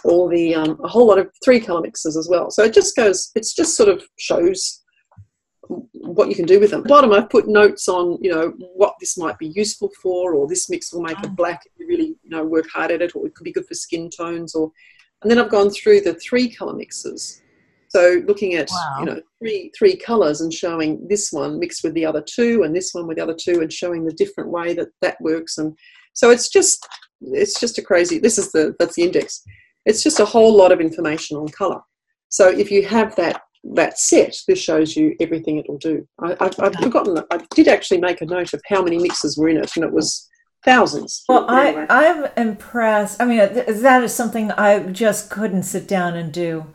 all 0.04 0.28
the 0.28 0.56
um, 0.56 0.80
a 0.84 0.88
whole 0.88 1.08
lot 1.08 1.18
of 1.20 1.30
three 1.44 1.60
color 1.60 1.82
mixes 1.82 2.18
as 2.18 2.28
well. 2.30 2.50
So 2.52 2.64
it 2.64 2.74
just 2.74 2.96
goes, 2.96 3.32
it's 3.36 3.54
just 3.54 3.76
sort 3.76 3.90
of 3.90 4.04
shows 4.18 4.82
what 5.94 6.30
you 6.30 6.36
can 6.36 6.46
do 6.46 6.60
with 6.60 6.72
them. 6.72 6.84
Bottom, 6.84 7.12
I've 7.12 7.30
put 7.30 7.48
notes 7.48 7.88
on, 7.88 8.20
you 8.22 8.32
know, 8.32 8.54
what 8.76 8.94
this 9.00 9.18
might 9.18 9.38
be 9.40 9.48
useful 9.48 9.90
for, 10.02 10.36
or 10.36 10.48
this 10.48 10.70
mix 10.70 10.94
will 10.94 11.02
make 11.02 11.18
Oh. 11.20 11.26
it 11.26 11.36
black 11.36 11.64
if 11.66 11.72
you 11.80 11.88
really, 11.88 12.16
you 12.24 12.30
know, 12.30 12.44
work 12.46 12.68
hard 12.72 12.92
at 12.92 13.02
it, 13.02 13.16
or 13.16 13.26
it 13.26 13.34
could 13.34 13.44
be 13.46 13.52
good 13.52 13.66
for 13.68 13.74
skin 13.74 14.10
tones, 14.10 14.54
or 14.54 14.72
and 15.22 15.32
then 15.32 15.40
I've 15.40 15.50
gone 15.50 15.72
through 15.72 16.02
the 16.02 16.14
three 16.16 16.54
color 16.54 16.74
mixes. 16.74 17.42
So 17.88 18.22
looking 18.28 18.56
at 18.56 18.70
Wow. 18.70 18.96
you 19.00 19.06
know 19.06 19.22
three 19.40 19.72
three 19.78 19.96
colors 19.96 20.42
and 20.42 20.54
showing 20.54 21.08
this 21.08 21.32
one 21.32 21.60
mixed 21.60 21.84
with 21.84 21.94
the 21.96 22.06
other 22.06 22.22
two, 22.22 22.64
and 22.64 22.76
this 22.76 22.94
one 22.94 23.08
with 23.08 23.18
the 23.18 23.24
other 23.24 23.34
two, 23.40 23.62
and 23.62 23.72
showing 23.74 24.06
the 24.06 24.14
different 24.14 24.50
way 24.52 24.74
that 24.74 24.90
that 25.02 25.20
works. 25.22 25.58
And 25.58 25.76
so 26.14 26.30
it's 26.30 26.50
just 26.50 26.86
it's 27.22 27.60
just 27.60 27.78
a 27.80 27.82
crazy. 27.82 28.20
This 28.20 28.38
is 28.38 28.52
the 28.52 28.76
that's 28.78 28.96
the 28.96 29.04
index. 29.04 29.44
It's 29.86 30.04
just 30.04 30.20
a 30.20 30.26
whole 30.26 30.56
lot 30.56 30.72
of 30.72 30.82
information 30.82 31.38
on 31.38 31.48
color. 31.50 31.82
So 32.30 32.50
if 32.50 32.72
you 32.72 32.86
have 32.86 33.16
that 33.16 33.42
that 33.74 33.98
set, 33.98 34.36
this 34.48 34.60
shows 34.60 34.96
you 34.96 35.16
everything 35.20 35.58
it 35.58 35.68
will 35.68 35.80
do. 35.80 36.08
I, 36.22 36.36
I've, 36.40 36.60
I've 36.60 36.76
forgotten. 36.76 37.18
I 37.32 37.40
did 37.56 37.68
actually 37.68 38.00
make 38.00 38.22
a 38.22 38.26
note 38.26 38.54
of 38.54 38.62
how 38.68 38.84
many 38.84 39.00
mixes 39.00 39.38
were 39.38 39.50
in 39.50 39.58
it, 39.58 39.76
and 39.76 39.84
it 39.84 39.92
was 39.92 40.30
thousands. 40.64 41.24
Well, 41.28 41.46
I. 41.50 41.86
I'm 41.90 42.28
impressed. 42.38 43.22
I 43.22 43.26
mean, 43.26 43.40
uh, 43.40 43.64
that 43.68 44.04
is 44.04 44.14
something 44.14 44.52
I 44.52 44.80
just 44.92 45.30
couldn't 45.30 45.64
sit 45.64 45.88
down 45.88 46.16
and 46.16 46.32
do. 46.32 46.66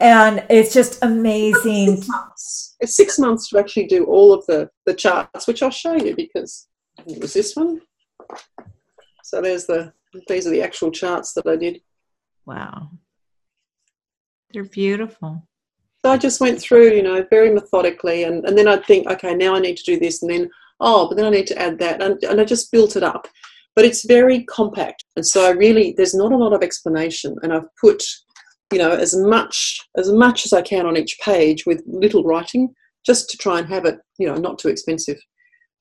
And 0.00 0.44
it's 0.48 0.72
just 0.72 0.98
amazing. 1.02 1.96
six 1.96 2.08
months. 2.08 2.76
It's 2.80 2.96
six 2.96 3.18
months 3.18 3.48
to 3.50 3.58
actually 3.58 3.86
do 3.86 4.04
all 4.04 4.32
of 4.32 4.44
the 4.46 4.70
the 4.86 4.94
charts, 4.94 5.46
which 5.46 5.62
I'll 5.62 5.70
show 5.70 5.94
you 5.94 6.16
because 6.16 6.66
it 7.06 7.20
was 7.20 7.34
this 7.34 7.54
one. 7.54 7.82
So 9.22 9.40
there's 9.40 9.66
the 9.66 9.92
these 10.28 10.46
are 10.46 10.50
the 10.50 10.62
actual 10.62 10.90
charts 10.90 11.32
that 11.34 11.46
I 11.46 11.56
did. 11.56 11.80
Wow. 12.46 12.90
They're 14.52 14.64
beautiful. 14.64 15.46
So 16.04 16.10
I 16.10 16.18
just 16.18 16.40
went 16.40 16.60
through, 16.60 16.94
you 16.94 17.02
know, 17.02 17.24
very 17.30 17.50
methodically, 17.50 18.24
and, 18.24 18.44
and 18.44 18.58
then 18.58 18.66
I'd 18.66 18.84
think, 18.84 19.08
okay, 19.08 19.34
now 19.34 19.54
I 19.54 19.60
need 19.60 19.76
to 19.76 19.84
do 19.84 19.98
this, 19.98 20.22
and 20.22 20.30
then 20.30 20.50
oh, 20.80 21.08
but 21.08 21.16
then 21.16 21.26
I 21.26 21.30
need 21.30 21.46
to 21.46 21.58
add 21.58 21.78
that, 21.78 22.02
and, 22.02 22.22
and 22.24 22.40
I 22.40 22.44
just 22.44 22.72
built 22.72 22.96
it 22.96 23.02
up. 23.02 23.28
But 23.74 23.84
it's 23.86 24.04
very 24.04 24.44
compact, 24.44 25.04
and 25.16 25.26
so 25.26 25.46
I 25.46 25.50
really 25.50 25.94
there's 25.96 26.14
not 26.14 26.32
a 26.32 26.36
lot 26.36 26.52
of 26.52 26.62
explanation, 26.62 27.36
and 27.42 27.52
I've 27.52 27.68
put, 27.80 28.02
you 28.72 28.78
know, 28.78 28.90
as 28.90 29.16
much 29.16 29.80
as 29.96 30.10
much 30.12 30.44
as 30.44 30.52
I 30.52 30.60
can 30.60 30.86
on 30.86 30.96
each 30.96 31.16
page 31.24 31.64
with 31.64 31.82
little 31.86 32.24
writing, 32.24 32.74
just 33.06 33.30
to 33.30 33.38
try 33.38 33.60
and 33.60 33.68
have 33.68 33.86
it, 33.86 33.98
you 34.18 34.26
know, 34.26 34.34
not 34.34 34.58
too 34.58 34.68
expensive. 34.68 35.18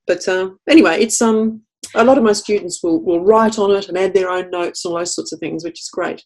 But 0.07 0.27
um, 0.29 0.59
anyway, 0.69 1.01
it's 1.01 1.21
um 1.21 1.63
a 1.95 2.03
lot 2.03 2.17
of 2.17 2.23
my 2.23 2.33
students 2.33 2.81
will 2.83 3.03
will 3.03 3.25
write 3.25 3.57
on 3.59 3.71
it 3.71 3.89
and 3.89 3.97
add 3.97 4.13
their 4.13 4.29
own 4.29 4.51
notes 4.51 4.85
and 4.85 4.93
all 4.93 4.99
those 4.99 5.15
sorts 5.15 5.33
of 5.33 5.39
things, 5.39 5.63
which 5.63 5.81
is 5.81 5.89
great. 5.91 6.23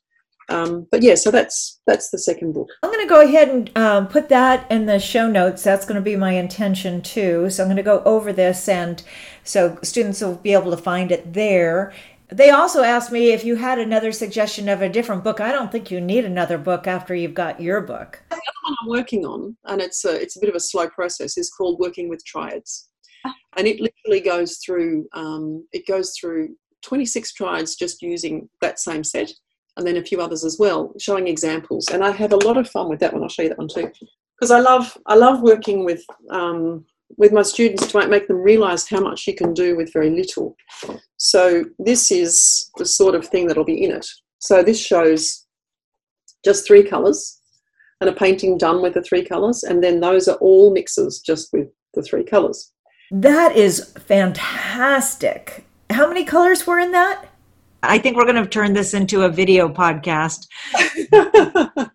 Um, 0.50 0.88
but 0.92 1.02
yeah, 1.02 1.16
so 1.16 1.32
that's 1.32 1.80
that's 1.88 2.10
the 2.10 2.20
second 2.20 2.54
book. 2.54 2.70
I'm 2.84 2.92
going 2.92 3.06
to 3.06 3.10
go 3.10 3.22
ahead 3.22 3.50
and 3.50 3.78
um, 3.78 4.08
put 4.08 4.30
that 4.30 4.70
in 4.72 4.86
the 4.86 5.00
show 5.00 5.28
notes. 5.28 5.64
That's 5.64 5.86
going 5.86 5.96
to 5.96 6.02
be 6.02 6.16
my 6.16 6.34
intention 6.34 7.02
too. 7.02 7.50
So 7.50 7.64
I'm 7.64 7.68
going 7.68 7.78
to 7.78 7.84
go 7.84 8.04
over 8.04 8.32
this, 8.32 8.70
and 8.70 9.02
so 9.44 9.80
students 9.82 10.22
will 10.22 10.36
be 10.36 10.54
able 10.54 10.72
to 10.72 10.78
find 10.78 11.12
it 11.12 11.34
there. 11.34 11.94
They 12.30 12.50
also 12.50 12.82
asked 12.82 13.12
me 13.12 13.32
if 13.32 13.44
you 13.44 13.56
had 13.56 13.78
another 13.78 14.12
suggestion 14.12 14.68
of 14.68 14.82
a 14.82 14.90
different 14.90 15.24
book. 15.24 15.40
I 15.40 15.52
don't 15.52 15.72
think 15.72 15.92
you 15.92 16.02
need 16.02 16.26
another 16.26 16.58
book 16.58 16.88
after 16.88 17.14
you've 17.14 17.36
got 17.36 17.62
your 17.62 17.82
book. 17.82 18.24
The 18.30 18.36
other 18.36 18.42
one 18.64 18.76
I'm 18.82 18.90
working 18.90 19.26
on, 19.26 19.56
and 19.66 19.80
it's 19.82 20.06
a, 20.06 20.20
it's 20.20 20.36
a 20.36 20.40
bit 20.40 20.50
of 20.50 20.56
a 20.56 20.60
slow 20.60 20.90
process, 20.90 21.38
is 21.38 21.52
called 21.52 21.80
Working 21.80 22.10
with 22.10 22.26
Triads, 22.26 22.90
and 23.58 23.68
it 23.68 23.80
literally 23.80 24.22
goes 24.22 24.58
through 24.58 25.08
um, 25.14 25.68
it 25.72 25.88
goes 25.88 26.14
through 26.20 26.56
26 26.82 27.34
triads 27.34 27.76
just 27.76 28.02
using 28.02 28.48
that 28.62 28.80
same 28.80 29.04
set, 29.04 29.32
and 29.78 29.86
then 29.86 29.98
a 29.98 30.04
few 30.04 30.22
others 30.22 30.44
as 30.44 30.58
well, 30.58 30.94
showing 31.00 31.28
examples. 31.28 31.88
And 31.92 32.04
I 32.04 32.12
have 32.12 32.34
a 32.34 32.38
lot 32.38 32.58
of 32.58 32.70
fun 32.70 32.90
with 32.90 33.00
that 33.00 33.14
one. 33.14 33.24
I'll 33.24 33.30
show 33.30 33.44
you 33.44 33.50
that 33.50 33.58
one 33.58 33.68
too, 33.68 33.92
because 34.38 34.52
I 34.52 34.60
love 34.60 34.98
I 35.06 35.16
love 35.16 35.42
working 35.42 35.86
with 35.86 36.04
um, 36.30 36.86
with 37.18 37.32
my 37.32 37.44
students 37.44 37.92
to 37.92 38.08
make 38.08 38.28
them 38.28 38.38
realise 38.38 38.90
how 38.90 39.00
much 39.00 39.28
you 39.28 39.36
can 39.36 39.54
do 39.54 39.76
with 39.76 39.94
very 39.94 40.10
little. 40.10 40.56
So 41.18 41.66
this 41.78 42.12
is 42.12 42.70
the 42.78 42.86
sort 42.86 43.16
of 43.16 43.28
thing 43.28 43.48
that'll 43.48 43.64
be 43.64 43.84
in 43.84 43.92
it. 43.92 44.08
So 44.40 44.64
this 44.64 44.80
shows 44.80 45.46
just 46.44 46.66
three 46.66 46.84
colours 46.84 47.42
and 48.02 48.10
a 48.10 48.14
painting 48.14 48.58
done 48.58 48.82
with 48.82 48.94
the 48.94 49.02
three 49.02 49.24
colours, 49.24 49.64
and 49.64 49.84
then 49.84 50.00
those 50.00 50.28
are 50.28 50.38
all 50.38 50.74
mixes 50.74 51.22
just 51.22 51.54
with 51.54 51.68
the 51.94 52.02
three 52.02 52.24
colours. 52.24 52.72
That 53.12 53.56
is 53.56 53.94
fantastic. 54.00 55.66
How 55.90 56.08
many 56.08 56.26
colors 56.26 56.66
were 56.68 56.80
in 56.80 56.92
that? 56.92 57.26
I 57.88 57.98
think 57.98 58.18
we're 58.18 58.26
going 58.26 58.44
to 58.44 58.50
turn 58.50 58.74
this 58.74 58.94
into 58.94 59.24
a 59.24 59.30
video 59.30 59.68
podcast. 59.70 60.48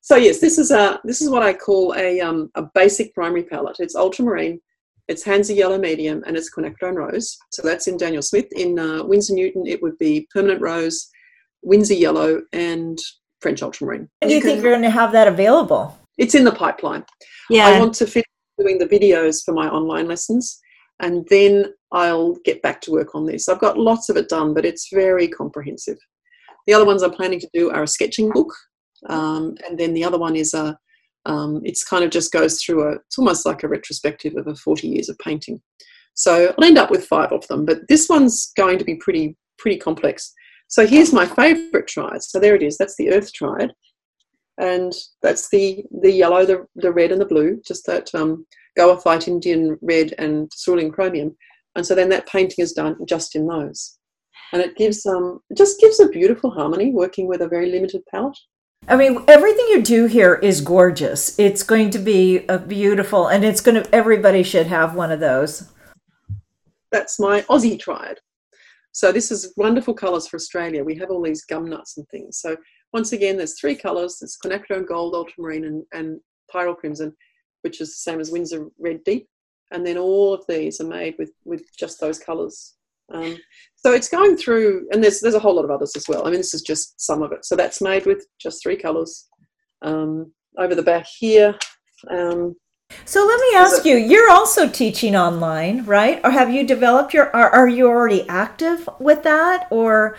so 0.00 0.16
yes, 0.16 0.40
this 0.40 0.58
is 0.58 0.70
a 0.70 1.00
this 1.04 1.20
is 1.20 1.30
what 1.30 1.42
I 1.42 1.52
call 1.52 1.94
a 1.96 2.20
um, 2.20 2.50
a 2.54 2.62
basic 2.74 3.14
primary 3.14 3.44
palette. 3.44 3.76
It's 3.78 3.96
ultramarine, 3.96 4.60
it's 5.08 5.24
Hansa 5.24 5.54
yellow 5.54 5.78
medium, 5.78 6.22
and 6.26 6.36
it's 6.36 6.50
quinacridone 6.54 6.96
rose. 6.96 7.36
So 7.50 7.62
that's 7.62 7.86
in 7.86 7.96
Daniel 7.96 8.22
Smith. 8.22 8.46
In 8.52 8.78
uh, 8.78 9.04
Winsor 9.04 9.34
Newton, 9.34 9.66
it 9.66 9.82
would 9.82 9.98
be 9.98 10.28
permanent 10.32 10.60
rose, 10.60 11.08
Winsor 11.62 11.94
yellow, 11.94 12.42
and 12.52 12.98
French 13.40 13.62
ultramarine. 13.62 14.08
When 14.20 14.28
do 14.28 14.34
you 14.34 14.40
think 14.40 14.62
you're 14.62 14.72
going 14.72 14.82
to 14.82 14.90
have 14.90 15.12
that 15.12 15.28
available? 15.28 15.98
It's 16.16 16.34
in 16.34 16.44
the 16.44 16.52
pipeline. 16.52 17.04
Yeah, 17.48 17.66
I 17.66 17.78
want 17.78 17.94
to 17.94 18.06
finish 18.06 18.26
doing 18.58 18.78
the 18.78 18.86
videos 18.86 19.44
for 19.44 19.52
my 19.52 19.68
online 19.68 20.08
lessons 20.08 20.60
and 21.00 21.26
then 21.30 21.72
I'll 21.92 22.36
get 22.44 22.62
back 22.62 22.80
to 22.82 22.90
work 22.90 23.14
on 23.14 23.26
this. 23.26 23.48
I've 23.48 23.60
got 23.60 23.78
lots 23.78 24.08
of 24.08 24.16
it 24.16 24.28
done, 24.28 24.54
but 24.54 24.66
it's 24.66 24.88
very 24.92 25.28
comprehensive. 25.28 25.98
The 26.66 26.74
other 26.74 26.84
ones 26.84 27.02
I'm 27.02 27.12
planning 27.12 27.40
to 27.40 27.48
do 27.54 27.70
are 27.70 27.84
a 27.84 27.88
sketching 27.88 28.30
book, 28.30 28.52
um, 29.08 29.54
and 29.66 29.78
then 29.78 29.94
the 29.94 30.04
other 30.04 30.18
one 30.18 30.36
is 30.36 30.54
a. 30.54 30.78
Um, 31.26 31.60
it's 31.64 31.84
kind 31.84 32.04
of 32.04 32.10
just 32.10 32.32
goes 32.32 32.62
through 32.62 32.88
a. 32.88 32.92
It's 32.92 33.18
almost 33.18 33.46
like 33.46 33.62
a 33.62 33.68
retrospective 33.68 34.36
of 34.36 34.46
a 34.46 34.54
40 34.54 34.88
years 34.88 35.08
of 35.08 35.18
painting. 35.18 35.60
So 36.14 36.52
I'll 36.58 36.64
end 36.64 36.78
up 36.78 36.90
with 36.90 37.06
five 37.06 37.32
of 37.32 37.46
them, 37.48 37.64
but 37.64 37.88
this 37.88 38.08
one's 38.08 38.52
going 38.56 38.78
to 38.78 38.84
be 38.84 38.96
pretty 38.96 39.36
pretty 39.58 39.78
complex. 39.78 40.32
So 40.68 40.86
here's 40.86 41.12
my 41.12 41.26
favourite 41.26 41.86
triad. 41.86 42.22
So 42.22 42.38
there 42.38 42.54
it 42.54 42.62
is. 42.62 42.76
That's 42.76 42.96
the 42.96 43.10
Earth 43.12 43.32
triad, 43.32 43.72
and 44.58 44.92
that's 45.22 45.48
the 45.48 45.84
the 46.02 46.12
yellow, 46.12 46.44
the 46.44 46.66
the 46.76 46.92
red, 46.92 47.12
and 47.12 47.20
the 47.20 47.26
blue. 47.26 47.60
Just 47.66 47.86
that 47.86 48.14
um, 48.14 48.46
goethite, 48.78 49.28
Indian 49.28 49.78
red, 49.80 50.14
and 50.18 50.50
cerulean 50.52 50.90
chromium. 50.90 51.36
And 51.78 51.86
so 51.86 51.94
then 51.94 52.08
that 52.08 52.26
painting 52.26 52.56
is 52.58 52.72
done 52.72 52.96
just 53.06 53.36
in 53.36 53.46
those, 53.46 53.98
and 54.52 54.60
it 54.60 54.76
gives 54.76 55.06
um 55.06 55.38
it 55.48 55.56
just 55.56 55.80
gives 55.80 56.00
a 56.00 56.08
beautiful 56.08 56.50
harmony 56.50 56.90
working 56.90 57.28
with 57.28 57.40
a 57.40 57.46
very 57.46 57.70
limited 57.70 58.02
palette. 58.10 58.36
I 58.88 58.96
mean, 58.96 59.22
everything 59.28 59.64
you 59.68 59.80
do 59.80 60.06
here 60.06 60.34
is 60.34 60.60
gorgeous. 60.60 61.38
It's 61.38 61.62
going 61.62 61.90
to 61.90 62.00
be 62.00 62.44
a 62.48 62.58
beautiful, 62.58 63.28
and 63.28 63.44
it's 63.44 63.60
going 63.60 63.80
to. 63.80 63.94
Everybody 63.94 64.42
should 64.42 64.66
have 64.66 64.96
one 64.96 65.12
of 65.12 65.20
those. 65.20 65.70
That's 66.90 67.20
my 67.20 67.42
Aussie 67.42 67.78
triad. 67.78 68.18
So 68.90 69.12
this 69.12 69.30
is 69.30 69.52
wonderful 69.56 69.94
colours 69.94 70.26
for 70.26 70.34
Australia. 70.34 70.82
We 70.82 70.96
have 70.96 71.10
all 71.10 71.22
these 71.22 71.44
gum 71.44 71.70
nuts 71.70 71.96
and 71.96 72.08
things. 72.08 72.40
So 72.40 72.56
once 72.92 73.12
again, 73.12 73.36
there's 73.36 73.56
three 73.56 73.76
colours. 73.76 74.18
there's 74.18 74.36
quinacridone 74.44 74.88
gold, 74.88 75.14
ultramarine, 75.14 75.66
and, 75.66 75.84
and 75.92 76.20
pyrrole 76.52 76.76
crimson, 76.76 77.14
which 77.62 77.80
is 77.80 77.90
the 77.90 78.10
same 78.10 78.18
as 78.18 78.32
Winsor 78.32 78.66
red 78.80 79.04
deep. 79.04 79.28
And 79.70 79.86
then 79.86 79.98
all 79.98 80.32
of 80.32 80.44
these 80.48 80.80
are 80.80 80.86
made 80.86 81.16
with, 81.18 81.32
with 81.44 81.62
just 81.76 82.00
those 82.00 82.18
colours. 82.18 82.74
Um, 83.12 83.38
so 83.76 83.92
it's 83.92 84.08
going 84.08 84.36
through, 84.36 84.86
and 84.92 85.02
there's 85.02 85.20
there's 85.20 85.34
a 85.34 85.38
whole 85.38 85.56
lot 85.56 85.64
of 85.64 85.70
others 85.70 85.96
as 85.96 86.06
well. 86.08 86.26
I 86.26 86.30
mean, 86.30 86.40
this 86.40 86.54
is 86.54 86.62
just 86.62 87.00
some 87.00 87.22
of 87.22 87.32
it. 87.32 87.44
So 87.44 87.56
that's 87.56 87.80
made 87.80 88.06
with 88.06 88.26
just 88.38 88.62
three 88.62 88.76
colours. 88.76 89.28
Um, 89.82 90.32
over 90.58 90.74
the 90.74 90.82
back 90.82 91.06
here, 91.06 91.56
um, 92.10 92.56
So 93.04 93.24
let 93.24 93.40
me 93.40 93.56
ask 93.56 93.84
you: 93.84 93.96
You're 93.96 94.30
also 94.30 94.68
teaching 94.68 95.16
online, 95.16 95.84
right? 95.84 96.20
Or 96.24 96.30
have 96.30 96.50
you 96.50 96.66
developed 96.66 97.14
your? 97.14 97.34
Are, 97.34 97.50
are 97.50 97.68
you 97.68 97.86
already 97.86 98.28
active 98.28 98.88
with 98.98 99.22
that, 99.22 99.68
or 99.70 100.16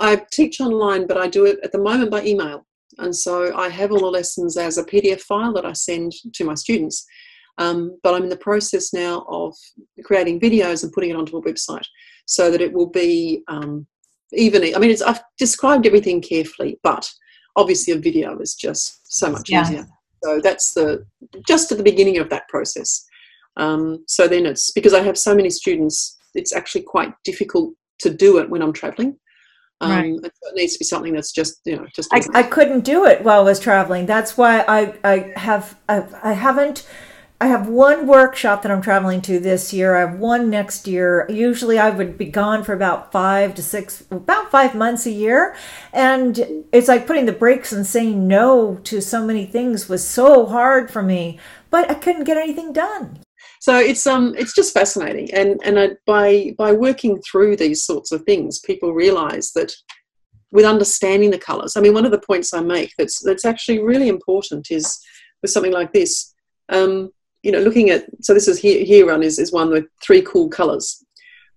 I 0.00 0.22
teach 0.32 0.60
online, 0.60 1.06
but 1.06 1.16
I 1.16 1.28
do 1.28 1.44
it 1.44 1.58
at 1.62 1.72
the 1.72 1.78
moment 1.78 2.10
by 2.10 2.24
email. 2.24 2.66
And 2.98 3.14
so 3.14 3.56
I 3.56 3.68
have 3.68 3.90
all 3.90 3.98
the 3.98 4.06
lessons 4.06 4.56
as 4.56 4.78
a 4.78 4.84
PDF 4.84 5.20
file 5.20 5.52
that 5.54 5.66
I 5.66 5.72
send 5.72 6.12
to 6.32 6.44
my 6.44 6.54
students. 6.54 7.04
Um, 7.58 7.98
but 8.02 8.14
I'm 8.14 8.24
in 8.24 8.28
the 8.28 8.36
process 8.36 8.92
now 8.92 9.24
of 9.28 9.54
creating 10.04 10.40
videos 10.40 10.82
and 10.82 10.92
putting 10.92 11.10
it 11.10 11.16
onto 11.16 11.36
a 11.36 11.42
website 11.42 11.86
so 12.26 12.50
that 12.50 12.60
it 12.60 12.72
will 12.72 12.90
be 12.90 13.42
um, 13.48 13.86
even. 14.32 14.62
I 14.74 14.78
mean, 14.78 14.96
I've 15.06 15.22
described 15.38 15.86
everything 15.86 16.20
carefully, 16.20 16.78
but 16.82 17.08
obviously 17.56 17.94
a 17.94 17.98
video 17.98 18.38
is 18.38 18.54
just 18.54 19.00
so 19.04 19.30
much 19.30 19.48
yeah. 19.48 19.62
easier. 19.62 19.86
So 20.22 20.40
that's 20.42 20.74
the 20.74 21.06
just 21.46 21.70
at 21.70 21.78
the 21.78 21.84
beginning 21.84 22.18
of 22.18 22.30
that 22.30 22.48
process. 22.48 23.06
Um, 23.56 24.04
so 24.08 24.26
then 24.26 24.46
it's 24.46 24.72
because 24.72 24.94
I 24.94 25.02
have 25.02 25.18
so 25.18 25.34
many 25.34 25.50
students, 25.50 26.18
it's 26.34 26.54
actually 26.54 26.82
quite 26.82 27.12
difficult 27.24 27.74
to 28.00 28.10
do 28.10 28.38
it 28.38 28.50
when 28.50 28.62
I'm 28.62 28.72
traveling. 28.72 29.16
Um, 29.80 29.90
right. 29.90 30.14
So 30.22 30.50
it 30.50 30.54
needs 30.54 30.72
to 30.74 30.78
be 30.78 30.84
something 30.84 31.12
that's 31.12 31.32
just 31.32 31.60
you 31.64 31.76
know 31.76 31.86
just. 31.94 32.12
I, 32.12 32.22
I 32.32 32.42
couldn't 32.42 32.84
do 32.84 33.04
it 33.04 33.22
while 33.22 33.40
I 33.40 33.44
was 33.44 33.60
traveling. 33.60 34.06
That's 34.06 34.36
why 34.36 34.64
I 34.66 34.94
I 35.04 35.32
have 35.36 35.78
I, 35.88 36.04
I 36.22 36.32
haven't. 36.32 36.86
I 37.44 37.48
have 37.48 37.68
one 37.68 38.06
workshop 38.06 38.62
that 38.62 38.72
I'm 38.72 38.80
traveling 38.80 39.20
to 39.20 39.38
this 39.38 39.70
year. 39.70 39.94
I 39.94 40.00
have 40.00 40.18
one 40.18 40.48
next 40.48 40.88
year. 40.88 41.26
Usually 41.28 41.78
I 41.78 41.90
would 41.90 42.16
be 42.16 42.24
gone 42.24 42.64
for 42.64 42.72
about 42.72 43.12
five 43.12 43.54
to 43.56 43.62
six, 43.62 44.02
about 44.10 44.50
five 44.50 44.74
months 44.74 45.04
a 45.04 45.10
year. 45.10 45.54
And 45.92 46.64
it's 46.72 46.88
like 46.88 47.06
putting 47.06 47.26
the 47.26 47.34
brakes 47.34 47.70
and 47.70 47.86
saying 47.86 48.26
no 48.26 48.76
to 48.84 49.02
so 49.02 49.26
many 49.26 49.44
things 49.44 49.90
was 49.90 50.02
so 50.02 50.46
hard 50.46 50.90
for 50.90 51.02
me, 51.02 51.38
but 51.68 51.90
I 51.90 51.94
couldn't 51.96 52.24
get 52.24 52.38
anything 52.38 52.72
done 52.72 53.18
so 53.60 53.76
it's 53.78 54.06
um 54.06 54.34
it's 54.38 54.54
just 54.54 54.74
fascinating 54.74 55.32
and 55.34 55.60
and 55.64 55.78
I, 55.78 55.90
by 56.06 56.54
by 56.56 56.72
working 56.72 57.20
through 57.22 57.56
these 57.56 57.84
sorts 57.84 58.10
of 58.12 58.22
things 58.22 58.60
people 58.60 58.92
realize 58.92 59.52
that 59.52 59.72
with 60.50 60.64
understanding 60.64 61.30
the 61.30 61.38
colors 61.38 61.76
i 61.76 61.80
mean 61.80 61.94
one 61.94 62.04
of 62.04 62.10
the 62.10 62.26
points 62.26 62.52
i 62.52 62.60
make 62.60 62.92
that's 62.98 63.20
that's 63.22 63.44
actually 63.44 63.80
really 63.80 64.08
important 64.08 64.70
is 64.70 64.98
with 65.40 65.50
something 65.50 65.72
like 65.72 65.92
this 65.92 66.34
um 66.70 67.10
you 67.44 67.52
know 67.52 67.60
looking 67.60 67.90
at 67.90 68.06
so 68.20 68.34
this 68.34 68.48
is 68.48 68.58
here 68.58 68.84
here 68.84 69.06
run 69.06 69.22
is, 69.22 69.38
is 69.38 69.52
one 69.52 69.70
with 69.70 69.86
three 70.02 70.22
cool 70.22 70.48
colors 70.48 71.04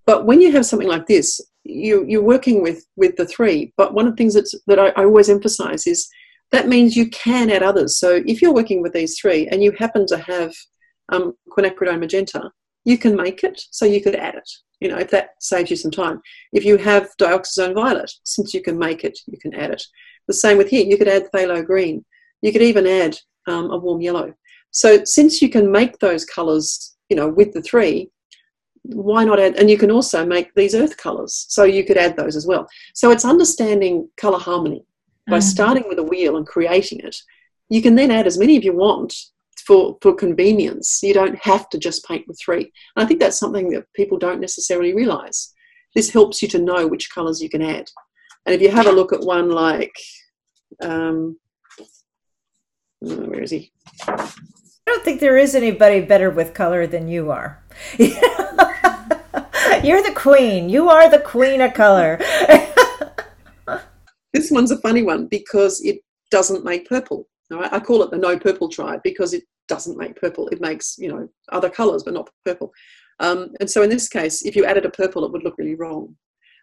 but 0.05 0.26
when 0.26 0.41
you 0.41 0.51
have 0.51 0.65
something 0.65 0.88
like 0.88 1.07
this 1.07 1.41
you 1.64 2.05
you're 2.07 2.22
working 2.22 2.61
with 2.61 2.85
with 2.95 3.15
the 3.15 3.26
three 3.26 3.73
but 3.77 3.93
one 3.93 4.07
of 4.07 4.14
the 4.14 4.18
things 4.18 4.34
that's, 4.34 4.53
that 4.68 4.80
I, 4.80 4.89
I 4.89 5.05
always 5.05 5.30
emphasize 5.30 5.88
is 5.88 6.07
that 6.51 6.68
means 6.68 6.95
you 6.95 7.09
can 7.09 7.49
add 7.49 7.64
others 7.64 7.97
so 7.97 8.22
if 8.26 8.41
you're 8.41 8.53
working 8.53 8.81
with 8.81 8.93
these 8.93 9.19
three 9.19 9.47
and 9.47 9.64
you 9.64 9.72
happen 9.80 10.05
to 10.07 10.18
have 10.18 10.53
um, 11.09 11.34
quinacridone 11.49 11.99
magenta, 11.99 12.51
you 12.85 12.97
can 12.97 13.15
make 13.15 13.43
it, 13.43 13.61
so 13.72 13.85
you 13.85 14.01
could 14.01 14.15
add 14.15 14.35
it. 14.35 14.49
You 14.80 14.89
know, 14.89 14.97
if 14.97 15.09
that 15.11 15.30
saves 15.39 15.69
you 15.69 15.76
some 15.76 15.91
time. 15.91 16.22
If 16.53 16.64
you 16.64 16.77
have 16.77 17.09
dioxazine 17.19 17.73
violet, 17.73 18.11
since 18.23 18.53
you 18.53 18.61
can 18.61 18.77
make 18.77 19.03
it, 19.03 19.18
you 19.26 19.38
can 19.39 19.53
add 19.55 19.72
it. 19.72 19.84
The 20.27 20.34
same 20.34 20.57
with 20.57 20.69
here, 20.69 20.85
you 20.85 20.97
could 20.97 21.07
add 21.07 21.30
phthalo 21.34 21.65
green. 21.65 22.05
You 22.41 22.51
could 22.51 22.61
even 22.61 22.85
add 22.85 23.18
um, 23.47 23.72
a 23.72 23.77
warm 23.77 24.01
yellow. 24.01 24.34
So 24.72 25.03
since 25.06 25.41
you 25.41 25.49
can 25.49 25.72
make 25.72 25.99
those 25.99 26.26
colours, 26.26 26.95
you 27.10 27.15
know, 27.15 27.30
with 27.30 27.53
the 27.53 27.61
three, 27.61 28.10
why 28.84 29.23
not 29.23 29.39
add? 29.39 29.56
And 29.56 29.69
you 29.69 29.77
can 29.77 29.91
also 29.91 30.26
make 30.26 30.53
these 30.53 30.76
earth 30.76 30.98
colours, 30.98 31.45
so 31.49 31.64
you 31.64 31.84
could 31.84 31.98
add 31.98 32.15
those 32.15 32.35
as 32.35 32.48
well. 32.48 32.68
So 32.94 33.11
it's 33.11 33.26
understanding 33.26 34.10
colour 34.18 34.39
harmony 34.39 34.85
by 35.27 35.39
mm. 35.39 35.44
starting 35.44 35.88
with 35.88 35.99
a 35.99 36.03
wheel 36.03 36.38
and 36.38 36.45
creating 36.45 37.02
it. 37.02 37.18
You 37.69 37.81
can 37.81 37.95
then 37.95 38.11
add 38.11 38.27
as 38.27 38.38
many 38.38 38.56
of 38.56 38.64
you 38.64 38.73
want 38.73 39.14
for, 39.65 39.98
for 40.02 40.14
convenience. 40.14 41.02
You 41.03 41.14
don't 41.14 41.38
have 41.39 41.69
to 41.69 41.77
just 41.77 42.06
paint 42.06 42.26
with 42.27 42.39
three. 42.39 42.72
And 42.95 43.03
I 43.03 43.06
think 43.06 43.19
that's 43.19 43.39
something 43.39 43.69
that 43.72 43.91
people 43.94 44.18
don't 44.18 44.39
necessarily 44.39 44.94
realize. 44.94 45.53
This 45.94 46.10
helps 46.10 46.41
you 46.41 46.48
to 46.49 46.60
know 46.60 46.88
which 46.88 47.14
colors 47.14 47.41
you 47.41 47.49
can 47.49 47.61
add. 47.61 47.89
And 48.45 48.56
if 48.56 48.61
you 48.61 48.72
have 48.72 48.88
a 48.88 48.91
look 48.91 49.11
at 49.11 49.19
one 49.19 49.49
like, 49.49 49.95
um, 50.81 51.38
where 53.07 53.41
is 53.41 53.51
he? 53.51 53.71
I 54.07 54.31
don't 54.85 55.03
think 55.03 55.19
there 55.19 55.38
is 55.38 55.55
anybody 55.55 56.01
better 56.01 56.29
with 56.29 56.53
color 56.53 56.88
than 56.88 57.07
you 57.07 57.31
are. 57.31 57.63
You're 59.84 60.01
the 60.01 60.13
queen. 60.15 60.69
You 60.69 60.89
are 60.89 61.09
the 61.09 61.19
queen 61.19 61.61
of 61.61 61.73
color. 61.73 62.17
this 64.34 64.51
one's 64.51 64.71
a 64.71 64.79
funny 64.79 65.03
one 65.03 65.27
because 65.27 65.81
it 65.84 65.99
doesn't 66.31 66.65
make 66.65 66.88
purple. 66.88 67.27
I 67.51 67.79
call 67.79 68.03
it 68.03 68.11
the 68.11 68.17
no 68.17 68.38
purple 68.38 68.69
triad 68.69 69.01
because 69.03 69.34
it 69.34 69.43
doesn't 69.67 69.97
make 69.97 70.19
purple. 70.19 70.47
It 70.49 70.61
makes, 70.61 70.97
you 70.97 71.09
know, 71.09 71.29
other 71.51 71.69
colours, 71.69 72.03
but 72.03 72.13
not 72.13 72.29
purple. 72.45 72.71
Um, 73.19 73.49
and 73.59 73.69
so 73.69 73.84
in 73.84 73.89
this 73.89 74.09
case, 74.09 74.43
if 74.43 74.55
you 74.55 74.65
added 74.65 74.85
a 74.85 74.89
purple, 74.89 75.25
it 75.25 75.31
would 75.31 75.43
look 75.43 75.57
really 75.57 75.75
wrong. 75.75 76.15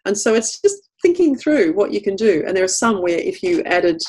And 0.05 0.17
so 0.17 0.35
it's 0.35 0.61
just 0.61 0.89
thinking 1.01 1.35
through 1.35 1.73
what 1.73 1.91
you 1.91 2.01
can 2.01 2.15
do. 2.15 2.43
And 2.45 2.55
there 2.55 2.63
are 2.63 2.67
some 2.67 3.01
where 3.01 3.17
if 3.17 3.41
you 3.41 3.63
added, 3.63 4.01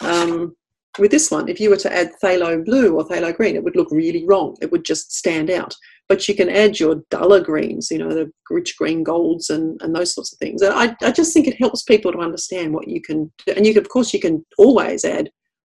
um, 0.00 0.54
with 0.98 1.10
this 1.10 1.30
one, 1.30 1.48
if 1.48 1.60
you 1.60 1.70
were 1.70 1.76
to 1.78 1.92
add 1.92 2.12
phthalo 2.22 2.64
blue 2.64 2.96
or 2.96 3.06
phthalo 3.06 3.34
green, 3.34 3.56
it 3.56 3.64
would 3.64 3.76
look 3.76 3.90
really 3.90 4.24
wrong. 4.26 4.56
It 4.60 4.70
would 4.70 4.84
just 4.84 5.12
stand 5.12 5.50
out. 5.50 5.74
But 6.08 6.28
you 6.28 6.34
can 6.34 6.50
add 6.50 6.78
your 6.78 7.02
duller 7.10 7.40
greens, 7.40 7.90
you 7.90 7.98
know, 7.98 8.10
the 8.10 8.30
rich 8.50 8.76
green 8.76 9.02
golds 9.02 9.48
and, 9.48 9.80
and 9.82 9.94
those 9.94 10.14
sorts 10.14 10.32
of 10.32 10.38
things. 10.38 10.60
And 10.60 10.74
I, 10.74 10.94
I 11.02 11.10
just 11.10 11.32
think 11.32 11.46
it 11.46 11.58
helps 11.58 11.82
people 11.82 12.12
to 12.12 12.18
understand 12.18 12.74
what 12.74 12.88
you 12.88 13.00
can 13.00 13.32
do. 13.46 13.54
And 13.54 13.66
you 13.66 13.72
can, 13.72 13.82
of 13.82 13.88
course, 13.88 14.12
you 14.12 14.20
can 14.20 14.44
always 14.58 15.04
add 15.04 15.30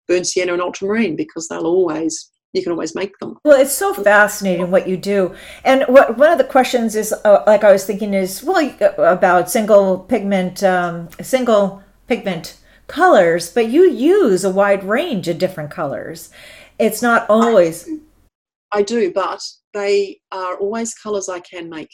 burnt 0.07 0.27
sienna 0.27 0.53
and 0.53 0.61
ultramarine 0.61 1.15
because 1.15 1.47
they'll 1.47 1.65
always 1.65 2.31
you 2.53 2.61
can 2.61 2.73
always 2.73 2.95
make 2.95 3.17
them. 3.19 3.37
Well, 3.45 3.61
it's 3.61 3.73
so 3.73 3.93
fascinating 3.93 4.71
what 4.71 4.85
you 4.85 4.97
do. 4.97 5.33
And 5.63 5.85
what, 5.87 6.17
one 6.17 6.31
of 6.31 6.37
the 6.37 6.43
questions 6.43 6.97
is, 6.97 7.13
uh, 7.23 7.43
like 7.47 7.63
I 7.63 7.71
was 7.71 7.85
thinking, 7.85 8.13
is 8.13 8.43
well 8.43 8.75
about 8.97 9.49
single 9.49 9.99
pigment, 9.99 10.61
um, 10.61 11.07
single 11.21 11.81
pigment 12.07 12.57
colors, 12.91 13.51
but 13.51 13.69
you 13.69 13.89
use 13.89 14.43
a 14.43 14.49
wide 14.49 14.83
range 14.83 15.27
of 15.27 15.37
different 15.37 15.71
colors. 15.71 16.29
It's 16.77 17.01
not 17.01 17.29
always. 17.29 17.89
I 18.71 18.81
do, 18.81 19.11
but 19.11 19.41
they 19.73 20.19
are 20.31 20.57
always 20.57 20.93
colors 20.93 21.29
I 21.29 21.39
can 21.39 21.69
make. 21.69 21.91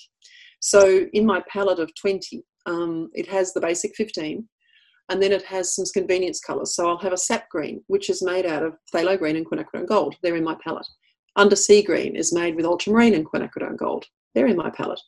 So 0.60 1.06
in 1.14 1.26
my 1.26 1.44
palette 1.52 1.80
of 1.80 1.94
20, 1.96 2.44
um, 2.66 3.10
it 3.14 3.28
has 3.28 3.54
the 3.54 3.62
basic 3.62 3.96
15, 3.96 4.48
and 5.10 5.24
then 5.24 5.32
it 5.32 5.44
has 5.44 5.76
some 5.76 5.86
convenience 5.94 6.40
colours. 6.40 6.76
So 6.76 6.88
I'll 6.88 6.98
have 6.98 7.14
a 7.14 7.18
sap 7.18 7.48
green, 7.50 7.84
which 7.88 8.10
is 8.10 8.24
made 8.24 8.46
out 8.46 8.64
of 8.64 8.76
phthalo 8.94 9.18
green 9.18 9.36
and 9.36 9.46
quinacridone 9.46 9.88
gold. 9.88 10.16
They're 10.22 10.36
in 10.36 10.44
my 10.44 10.58
palette. 10.64 10.88
Undersea 11.36 11.84
green 11.84 12.16
is 12.16 12.34
made 12.34 12.56
with 12.56 12.66
ultramarine 12.66 13.14
and 13.14 13.26
quinacridone 13.26 13.78
gold. 13.78 14.06
They're 14.34 14.48
in 14.48 14.58
my 14.58 14.72
palette. 14.72 15.00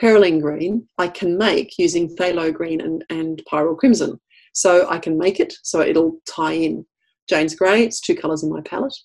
Perylene 0.00 0.40
green 0.40 0.88
I 0.98 1.08
can 1.08 1.36
make 1.36 1.78
using 1.78 2.14
phthalo 2.16 2.52
green 2.52 2.80
and, 2.80 3.04
and 3.10 3.42
pyrrole 3.50 3.76
crimson. 3.76 4.20
So 4.52 4.88
I 4.88 4.98
can 4.98 5.16
make 5.16 5.40
it 5.40 5.54
so 5.62 5.80
it'll 5.80 6.18
tie 6.28 6.52
in. 6.52 6.84
Jane's 7.28 7.54
grey, 7.54 7.84
it's 7.84 8.00
two 8.00 8.16
colours 8.16 8.42
in 8.42 8.50
my 8.50 8.60
palette. 8.62 8.96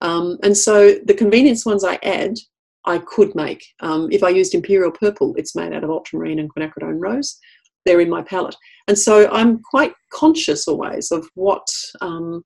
Um, 0.00 0.38
and 0.42 0.56
so 0.56 0.94
the 1.04 1.14
convenience 1.14 1.66
ones 1.66 1.84
I 1.84 1.98
add, 2.02 2.36
I 2.86 2.98
could 2.98 3.34
make. 3.34 3.64
Um, 3.80 4.08
if 4.10 4.22
I 4.22 4.30
used 4.30 4.54
imperial 4.54 4.90
purple, 4.90 5.34
it's 5.36 5.54
made 5.54 5.72
out 5.72 5.84
of 5.84 5.90
ultramarine 5.90 6.38
and 6.38 6.52
quinacridone 6.54 7.00
rose 7.00 7.38
they're 7.84 8.00
in 8.00 8.10
my 8.10 8.22
palette. 8.22 8.56
And 8.88 8.98
so 8.98 9.30
I'm 9.30 9.60
quite 9.62 9.94
conscious 10.12 10.66
always 10.68 11.10
of 11.10 11.28
what 11.34 11.66
um, 12.00 12.44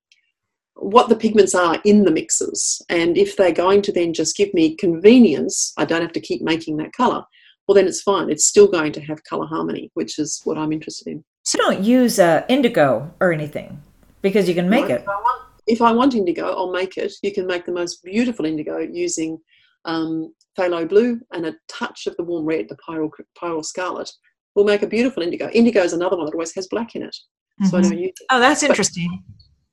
what 0.75 1.09
the 1.09 1.17
pigments 1.17 1.57
are 1.57 1.81
in 1.85 2.05
the 2.05 2.11
mixes. 2.11 2.81
And 2.89 3.19
if 3.19 3.37
they're 3.37 3.51
going 3.51 3.83
to 3.83 3.93
then 3.93 4.13
just 4.13 4.37
give 4.37 4.55
me 4.55 4.77
convenience, 4.77 5.73
I 5.77 5.85
don't 5.85 6.03
have 6.03 6.13
to 6.13 6.21
keep 6.21 6.41
making 6.41 6.77
that 6.77 6.93
colour. 6.93 7.25
Well, 7.67 7.75
then 7.75 7.89
it's 7.89 8.03
fine. 8.03 8.31
It's 8.31 8.47
still 8.47 8.69
going 8.69 8.93
to 8.93 9.01
have 9.01 9.25
colour 9.25 9.47
harmony, 9.47 9.91
which 9.95 10.21
is 10.21 10.41
what 10.45 10.57
I'm 10.57 10.73
interested 10.73 11.09
in. 11.09 11.25
So 11.49 11.57
don't 11.57 11.83
use 11.83 12.19
uh, 12.19 12.45
indigo 12.51 13.11
or 13.21 13.33
anything 13.33 13.83
because 14.21 14.51
you 14.51 14.55
can 14.55 14.69
make 14.69 14.89
no, 14.89 14.97
it. 14.97 15.01
If 15.01 15.09
I, 15.09 15.15
want, 15.15 15.43
if 15.67 15.81
I, 15.81 15.93
want, 15.93 16.15
indigo, 16.15 16.47
I'll 16.49 16.71
make 16.71 16.99
it. 16.99 17.11
You 17.23 17.33
can 17.33 17.47
make 17.47 17.65
the 17.65 17.73
most 17.73 18.05
beautiful 18.05 18.45
indigo 18.45 18.81
using 18.81 19.41
um, 19.87 20.35
phthalo 20.59 20.87
blue 20.87 21.19
and 21.33 21.47
a 21.47 21.55
touch 21.67 22.07
of 22.07 22.15
the 22.19 22.23
warm 22.23 22.45
red, 22.45 22.69
the 22.69 22.77
pyrrole, 22.87 23.11
pyrrole 23.35 23.65
scarlet, 23.65 24.11
will 24.55 24.65
make 24.65 24.83
a 24.83 24.87
beautiful 24.87 25.23
indigo. 25.23 25.49
Indigo 25.49 25.81
is 25.81 25.95
another 25.95 26.19
one 26.19 26.27
that 26.27 26.35
always 26.35 26.55
has 26.55 26.69
black 26.69 26.95
in 26.95 27.03
it. 27.03 27.17
Mm-hmm. 27.63 27.67
So 27.69 27.79
I 27.79 27.81
know 27.81 27.97
you. 27.97 28.13
Oh, 28.29 28.41
that's 28.41 28.63
interesting. 28.63 29.09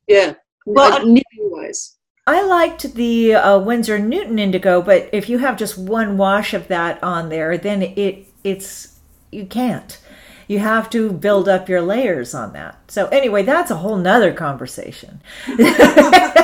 But, 0.07 0.15
yeah. 0.15 0.33
Well, 0.65 0.93
I, 0.93 1.21
always. 1.41 1.97
I 2.25 2.41
liked 2.41 2.93
the 2.93 3.35
uh, 3.35 3.59
Winsor 3.59 3.99
Newton 3.99 4.39
indigo, 4.39 4.81
but 4.81 5.09
if 5.11 5.27
you 5.27 5.39
have 5.39 5.57
just 5.57 5.77
one 5.77 6.15
wash 6.15 6.53
of 6.53 6.69
that 6.69 7.03
on 7.03 7.27
there, 7.27 7.57
then 7.57 7.81
it 7.81 8.27
it's 8.45 8.97
you 9.33 9.45
can't. 9.45 9.99
You 10.47 10.59
have 10.59 10.89
to 10.91 11.11
build 11.11 11.49
up 11.49 11.67
your 11.67 11.81
layers 11.81 12.33
on 12.33 12.53
that. 12.53 12.91
So 12.91 13.07
anyway, 13.07 13.43
that's 13.43 13.71
a 13.71 13.77
whole 13.77 13.97
nother 13.97 14.33
conversation. 14.33 15.21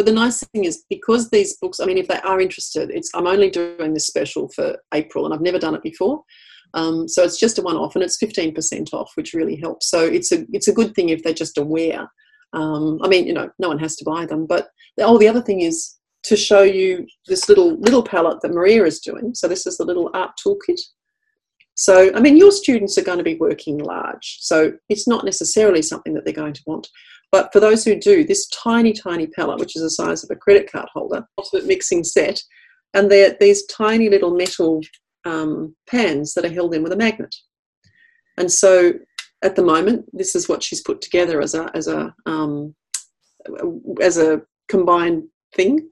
But 0.00 0.06
the 0.06 0.12
nice 0.12 0.42
thing 0.42 0.64
is 0.64 0.84
because 0.88 1.28
these 1.28 1.58
books, 1.58 1.78
I 1.78 1.84
mean, 1.84 1.98
if 1.98 2.08
they 2.08 2.18
are 2.20 2.40
interested, 2.40 2.90
it's 2.90 3.10
I'm 3.14 3.26
only 3.26 3.50
doing 3.50 3.92
this 3.92 4.06
special 4.06 4.48
for 4.48 4.78
April, 4.94 5.26
and 5.26 5.34
I've 5.34 5.42
never 5.42 5.58
done 5.58 5.74
it 5.74 5.82
before. 5.82 6.24
Um, 6.72 7.06
so 7.06 7.22
it's 7.22 7.38
just 7.38 7.58
a 7.58 7.62
one-off, 7.62 7.96
and 7.96 8.02
it's 8.02 8.16
fifteen 8.16 8.54
percent 8.54 8.94
off, 8.94 9.12
which 9.14 9.34
really 9.34 9.56
helps. 9.56 9.90
So 9.90 10.02
it's 10.06 10.32
a 10.32 10.46
it's 10.54 10.68
a 10.68 10.72
good 10.72 10.94
thing 10.94 11.10
if 11.10 11.22
they're 11.22 11.34
just 11.34 11.58
aware. 11.58 12.10
Um, 12.54 12.98
I 13.02 13.08
mean, 13.08 13.26
you 13.26 13.34
know, 13.34 13.50
no 13.58 13.68
one 13.68 13.78
has 13.78 13.94
to 13.96 14.04
buy 14.06 14.24
them, 14.24 14.46
but 14.46 14.70
the, 14.96 15.04
oh, 15.04 15.18
the 15.18 15.28
other 15.28 15.42
thing 15.42 15.60
is 15.60 15.96
to 16.22 16.34
show 16.34 16.62
you 16.62 17.06
this 17.26 17.50
little 17.50 17.78
little 17.80 18.02
palette 18.02 18.40
that 18.40 18.54
Maria 18.54 18.86
is 18.86 19.00
doing. 19.00 19.34
So 19.34 19.48
this 19.48 19.66
is 19.66 19.76
the 19.76 19.84
little 19.84 20.10
art 20.14 20.30
toolkit. 20.42 20.80
So, 21.80 22.14
I 22.14 22.20
mean, 22.20 22.36
your 22.36 22.52
students 22.52 22.98
are 22.98 23.02
going 23.02 23.16
to 23.16 23.24
be 23.24 23.36
working 23.36 23.78
large, 23.78 24.36
so 24.42 24.74
it's 24.90 25.08
not 25.08 25.24
necessarily 25.24 25.80
something 25.80 26.12
that 26.12 26.26
they're 26.26 26.34
going 26.34 26.52
to 26.52 26.62
want. 26.66 26.86
But 27.32 27.50
for 27.54 27.60
those 27.60 27.86
who 27.86 27.98
do, 27.98 28.22
this 28.22 28.46
tiny, 28.48 28.92
tiny 28.92 29.28
palette, 29.28 29.58
which 29.58 29.76
is 29.76 29.82
the 29.82 29.88
size 29.88 30.22
of 30.22 30.30
a 30.30 30.36
credit 30.36 30.70
card 30.70 30.90
holder, 30.92 31.26
ultimate 31.38 31.64
mixing 31.64 32.04
set, 32.04 32.38
and 32.92 33.10
they're 33.10 33.34
these 33.40 33.64
tiny 33.64 34.10
little 34.10 34.36
metal 34.36 34.82
um, 35.24 35.74
pans 35.88 36.34
that 36.34 36.44
are 36.44 36.52
held 36.52 36.74
in 36.74 36.82
with 36.82 36.92
a 36.92 36.96
magnet. 36.96 37.34
And 38.36 38.52
so 38.52 38.92
at 39.40 39.56
the 39.56 39.64
moment, 39.64 40.04
this 40.12 40.34
is 40.34 40.50
what 40.50 40.62
she's 40.62 40.82
put 40.82 41.00
together 41.00 41.40
as 41.40 41.54
a 41.54 41.70
as 41.74 41.88
a 41.88 42.14
um, 42.26 42.74
as 44.02 44.18
a 44.18 44.42
combined 44.68 45.22
thing. 45.56 45.88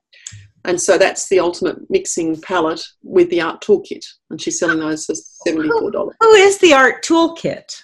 And 0.65 0.81
so 0.81 0.99
that's 0.99 1.29
the 1.29 1.39
ultimate 1.39 1.79
mixing 1.89 2.41
palette 2.41 2.85
with 3.03 3.31
the 3.31 3.41
art 3.41 3.63
toolkit, 3.63 4.05
and 4.31 4.41
she's 4.41 4.59
selling 4.59 4.81
those 4.81 5.05
for 5.05 5.15
seventy 5.15 5.69
four 5.69 5.91
dollars. 5.91 6.17
Who 6.21 6.33
is 6.33 6.59
the 6.59 6.75
art 6.75 7.05
toolkit? 7.05 7.81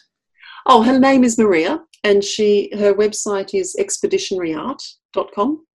Oh, 0.66 0.82
her 0.82 0.98
name 0.98 1.24
is 1.24 1.38
Maria, 1.38 1.80
and 2.02 2.22
she 2.22 2.70
her 2.76 2.94
website 2.94 3.54
is 3.54 3.76
expeditionaryart.com. 3.78 5.66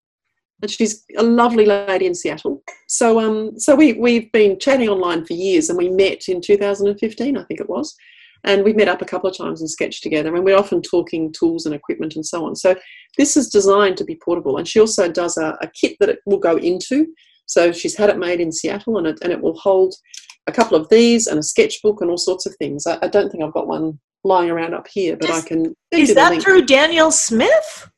And 0.61 0.69
she's 0.69 1.05
a 1.17 1.23
lovely 1.23 1.65
lady 1.65 2.05
in 2.05 2.13
Seattle. 2.13 2.61
So 2.87 3.19
um 3.19 3.57
so 3.57 3.75
we 3.75 3.93
we've 3.93 4.31
been 4.31 4.59
chatting 4.59 4.89
online 4.89 5.25
for 5.25 5.33
years 5.33 5.69
and 5.69 5.77
we 5.77 5.89
met 5.89 6.27
in 6.27 6.41
2015, 6.41 7.37
I 7.37 7.43
think 7.45 7.59
it 7.61 7.69
was. 7.69 7.95
And 8.43 8.63
we've 8.63 8.75
met 8.75 8.87
up 8.87 9.01
a 9.01 9.05
couple 9.05 9.29
of 9.29 9.37
times 9.37 9.61
and 9.61 9.69
sketched 9.69 10.01
together 10.01 10.33
and 10.35 10.45
we're 10.45 10.57
often 10.57 10.81
talking 10.81 11.33
tools 11.33 11.65
and 11.65 11.75
equipment 11.75 12.15
and 12.15 12.25
so 12.25 12.45
on. 12.45 12.55
So 12.55 12.75
this 13.17 13.35
is 13.35 13.49
designed 13.49 13.97
to 13.97 14.05
be 14.05 14.19
portable. 14.23 14.57
And 14.57 14.67
she 14.67 14.79
also 14.79 15.11
does 15.11 15.37
a, 15.37 15.57
a 15.61 15.69
kit 15.79 15.97
that 15.99 16.09
it 16.09 16.19
will 16.25 16.37
go 16.37 16.55
into. 16.57 17.07
So 17.47 17.71
she's 17.71 17.97
had 17.97 18.09
it 18.09 18.17
made 18.17 18.39
in 18.39 18.51
Seattle 18.51 18.97
and 18.97 19.07
it 19.07 19.19
and 19.21 19.33
it 19.33 19.41
will 19.41 19.57
hold 19.57 19.93
a 20.47 20.51
couple 20.51 20.77
of 20.77 20.87
these 20.89 21.27
and 21.27 21.39
a 21.39 21.43
sketchbook 21.43 22.01
and 22.01 22.09
all 22.09 22.17
sorts 22.17 22.45
of 22.45 22.55
things. 22.57 22.85
I, 22.87 22.97
I 23.01 23.07
don't 23.07 23.29
think 23.29 23.43
I've 23.43 23.53
got 23.53 23.67
one 23.67 23.99
lying 24.23 24.49
around 24.49 24.73
up 24.73 24.87
here, 24.91 25.15
but 25.15 25.29
Is- 25.29 25.43
I 25.43 25.47
can. 25.47 25.75
Is 25.91 26.15
that 26.15 26.31
link. 26.31 26.43
through 26.43 26.65
Daniel 26.65 27.11
Smith? 27.11 27.89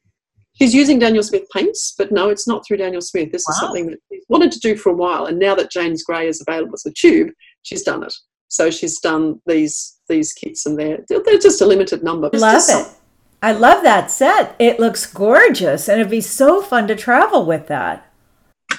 She's 0.53 0.76
using 0.76 0.99
Daniel 0.99 1.23
Smith 1.23 1.45
paints, 1.55 1.95
but 1.97 2.11
no, 2.11 2.30
it's 2.30 2.47
not 2.47 2.63
through 2.65 2.77
Daniel 2.77 3.01
Smith. 3.01 3.31
This 3.31 3.47
is 3.49 3.59
something 3.59 3.88
that 3.88 3.97
she's 4.11 4.23
wanted 4.30 4.51
to 4.51 4.59
do 4.59 4.76
for 4.76 4.91
a 4.91 4.95
while, 4.95 5.26
and 5.26 5.39
now 5.39 5.55
that 5.55 5.72
Jane's 5.72 6.03
Gray 6.03 6.27
is 6.27 6.43
available 6.45 6.76
as 6.76 6.85
a 6.85 6.91
tube, 6.91 7.30
she's 7.63 7.81
done 7.81 8.03
it. 8.03 8.13
So 8.47 8.69
she's 8.69 8.99
done 8.99 9.41
these 9.47 9.97
these 10.12 10.34
kits, 10.34 10.66
and 10.66 10.78
they're 10.80 11.00
they're 11.10 11.38
just 11.50 11.62
a 11.62 11.66
limited 11.66 12.04
number. 12.04 12.30
It's 12.32 12.42
Love 12.42 12.56
it. 12.58 12.62
some- 12.62 12.96
I 13.44 13.54
love 13.54 13.82
that 13.84 14.12
set. 14.12 14.56
It 14.60 14.80
looks 14.80 15.12
gorgeous, 15.12 15.90
and 15.90 16.00
it'd 16.00 16.12
be 16.12 16.22
so 16.22 16.62
fun 16.62 16.88
to 16.88 16.96
travel 16.96 17.44
with 17.46 17.66
that. 17.68 17.98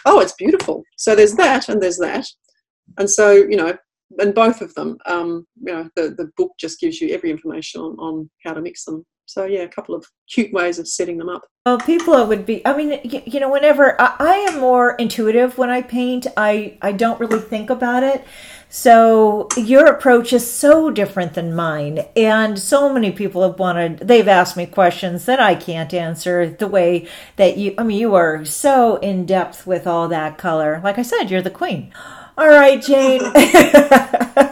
Oh, 0.05 0.21
it's 0.21 0.35
beautiful. 0.35 0.85
So 0.97 1.17
there's 1.17 1.35
that, 1.35 1.69
and 1.69 1.83
there's 1.83 1.99
that, 1.99 2.27
and 2.99 3.11
so 3.11 3.33
you 3.33 3.57
know, 3.57 3.77
and 4.21 4.35
both 4.35 4.61
of 4.61 4.73
them, 4.75 4.99
um, 5.07 5.47
you 5.67 5.73
know, 5.73 5.89
the 5.97 6.11
the 6.11 6.31
book 6.37 6.53
just 6.61 6.79
gives 6.81 7.01
you 7.01 7.13
every 7.13 7.31
information 7.31 7.81
on, 7.81 7.93
on 7.99 8.31
how 8.45 8.53
to 8.55 8.61
mix 8.61 8.85
them. 8.85 9.05
So 9.33 9.47
yeah, 9.47 9.61
a 9.61 9.69
couple 9.69 9.95
of 9.95 10.05
cute 10.29 10.53
ways 10.53 10.79
of 10.79 10.87
setting 10.87 11.17
them 11.17 11.31
up. 11.31 11.47
Well, 11.65 11.79
people 11.79 12.27
would 12.27 12.45
be. 12.45 12.65
I 12.67 12.77
mean, 12.77 13.01
you, 13.03 13.23
you 13.25 13.41
know, 13.41 13.51
whenever 13.51 13.99
I, 13.99 14.15
I 14.19 14.35
am 14.51 14.61
more 14.61 14.95
intuitive 14.97 15.57
when 15.57 15.71
I 15.71 15.81
paint, 15.81 16.27
I 16.37 16.77
I 16.83 16.93
don't 16.93 17.19
really 17.19 17.41
think 17.41 17.71
about 17.71 18.03
it. 18.03 18.25
So 18.69 19.49
your 19.57 19.87
approach 19.87 20.35
is 20.35 20.51
so 20.51 20.91
different 20.91 21.33
than 21.33 21.55
mine, 21.55 22.05
and 22.15 22.59
so 22.59 22.93
many 22.93 23.11
people 23.11 23.43
have 23.43 23.59
wanted. 23.59 24.01
They've 24.01 24.29
asked 24.29 24.57
me 24.57 24.67
questions 24.67 25.25
that 25.25 25.41
I 25.41 25.55
can't 25.55 25.95
answer 25.95 26.51
the 26.51 26.69
way 26.69 27.09
that 27.37 27.57
you. 27.57 27.75
I 27.79 27.85
mean, 27.85 27.99
you 27.99 28.15
are 28.15 28.45
so 28.45 28.97
in 28.97 29.25
depth 29.25 29.67
with 29.67 29.87
all 29.87 30.09
that 30.09 30.37
color. 30.37 30.79
Like 30.85 30.99
I 30.99 31.03
said, 31.03 31.31
you're 31.31 31.41
the 31.41 31.51
queen. 31.51 31.91
All 32.37 32.49
right, 32.49 32.83
Jane. 32.83 33.23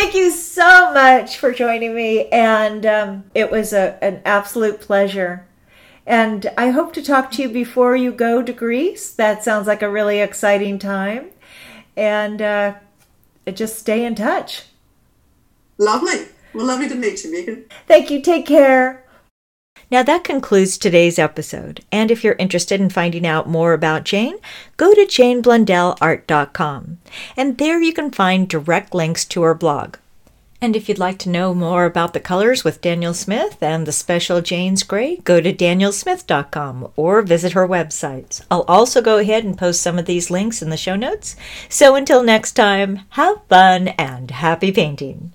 Thank 0.00 0.14
you 0.14 0.30
so 0.30 0.94
much 0.94 1.36
for 1.36 1.52
joining 1.52 1.94
me, 1.94 2.26
and 2.28 2.86
um, 2.86 3.24
it 3.34 3.50
was 3.50 3.74
a, 3.74 4.02
an 4.02 4.22
absolute 4.24 4.80
pleasure. 4.80 5.46
And 6.06 6.50
I 6.56 6.70
hope 6.70 6.94
to 6.94 7.02
talk 7.02 7.30
to 7.32 7.42
you 7.42 7.50
before 7.50 7.94
you 7.94 8.10
go 8.10 8.42
to 8.42 8.50
Greece. 8.50 9.12
That 9.12 9.44
sounds 9.44 9.66
like 9.66 9.82
a 9.82 9.90
really 9.90 10.20
exciting 10.20 10.78
time. 10.78 11.28
And 11.98 12.40
uh, 12.40 12.74
just 13.52 13.78
stay 13.78 14.06
in 14.06 14.14
touch. 14.14 14.62
Lovely. 15.76 16.28
Well, 16.54 16.64
lovely 16.64 16.88
to 16.88 16.94
meet 16.94 17.22
you, 17.22 17.32
Megan. 17.32 17.66
Thank 17.86 18.10
you. 18.10 18.22
Take 18.22 18.46
care. 18.46 19.04
Now 19.90 20.04
that 20.04 20.22
concludes 20.22 20.78
today's 20.78 21.18
episode. 21.18 21.84
And 21.90 22.10
if 22.10 22.22
you're 22.22 22.36
interested 22.38 22.80
in 22.80 22.90
finding 22.90 23.26
out 23.26 23.48
more 23.48 23.72
about 23.72 24.04
Jane, 24.04 24.36
go 24.76 24.94
to 24.94 25.00
janeblundellart.com. 25.00 26.98
And 27.36 27.58
there 27.58 27.82
you 27.82 27.92
can 27.92 28.10
find 28.12 28.48
direct 28.48 28.94
links 28.94 29.24
to 29.26 29.42
her 29.42 29.54
blog. 29.54 29.96
And 30.62 30.76
if 30.76 30.88
you'd 30.88 30.98
like 30.98 31.18
to 31.20 31.30
know 31.30 31.54
more 31.54 31.86
about 31.86 32.12
the 32.12 32.20
colors 32.20 32.64
with 32.64 32.82
Daniel 32.82 33.14
Smith 33.14 33.62
and 33.62 33.86
the 33.86 33.92
special 33.92 34.42
Jane's 34.42 34.82
Gray, 34.82 35.16
go 35.16 35.40
to 35.40 35.54
danielsmith.com 35.54 36.92
or 36.96 37.22
visit 37.22 37.52
her 37.52 37.66
website. 37.66 38.42
I'll 38.50 38.62
also 38.68 39.00
go 39.00 39.18
ahead 39.18 39.42
and 39.42 39.56
post 39.56 39.80
some 39.80 39.98
of 39.98 40.04
these 40.04 40.30
links 40.30 40.60
in 40.60 40.68
the 40.68 40.76
show 40.76 40.96
notes. 40.96 41.34
So 41.70 41.94
until 41.94 42.22
next 42.22 42.52
time, 42.52 43.00
have 43.10 43.40
fun 43.48 43.88
and 43.88 44.30
happy 44.30 44.70
painting. 44.70 45.32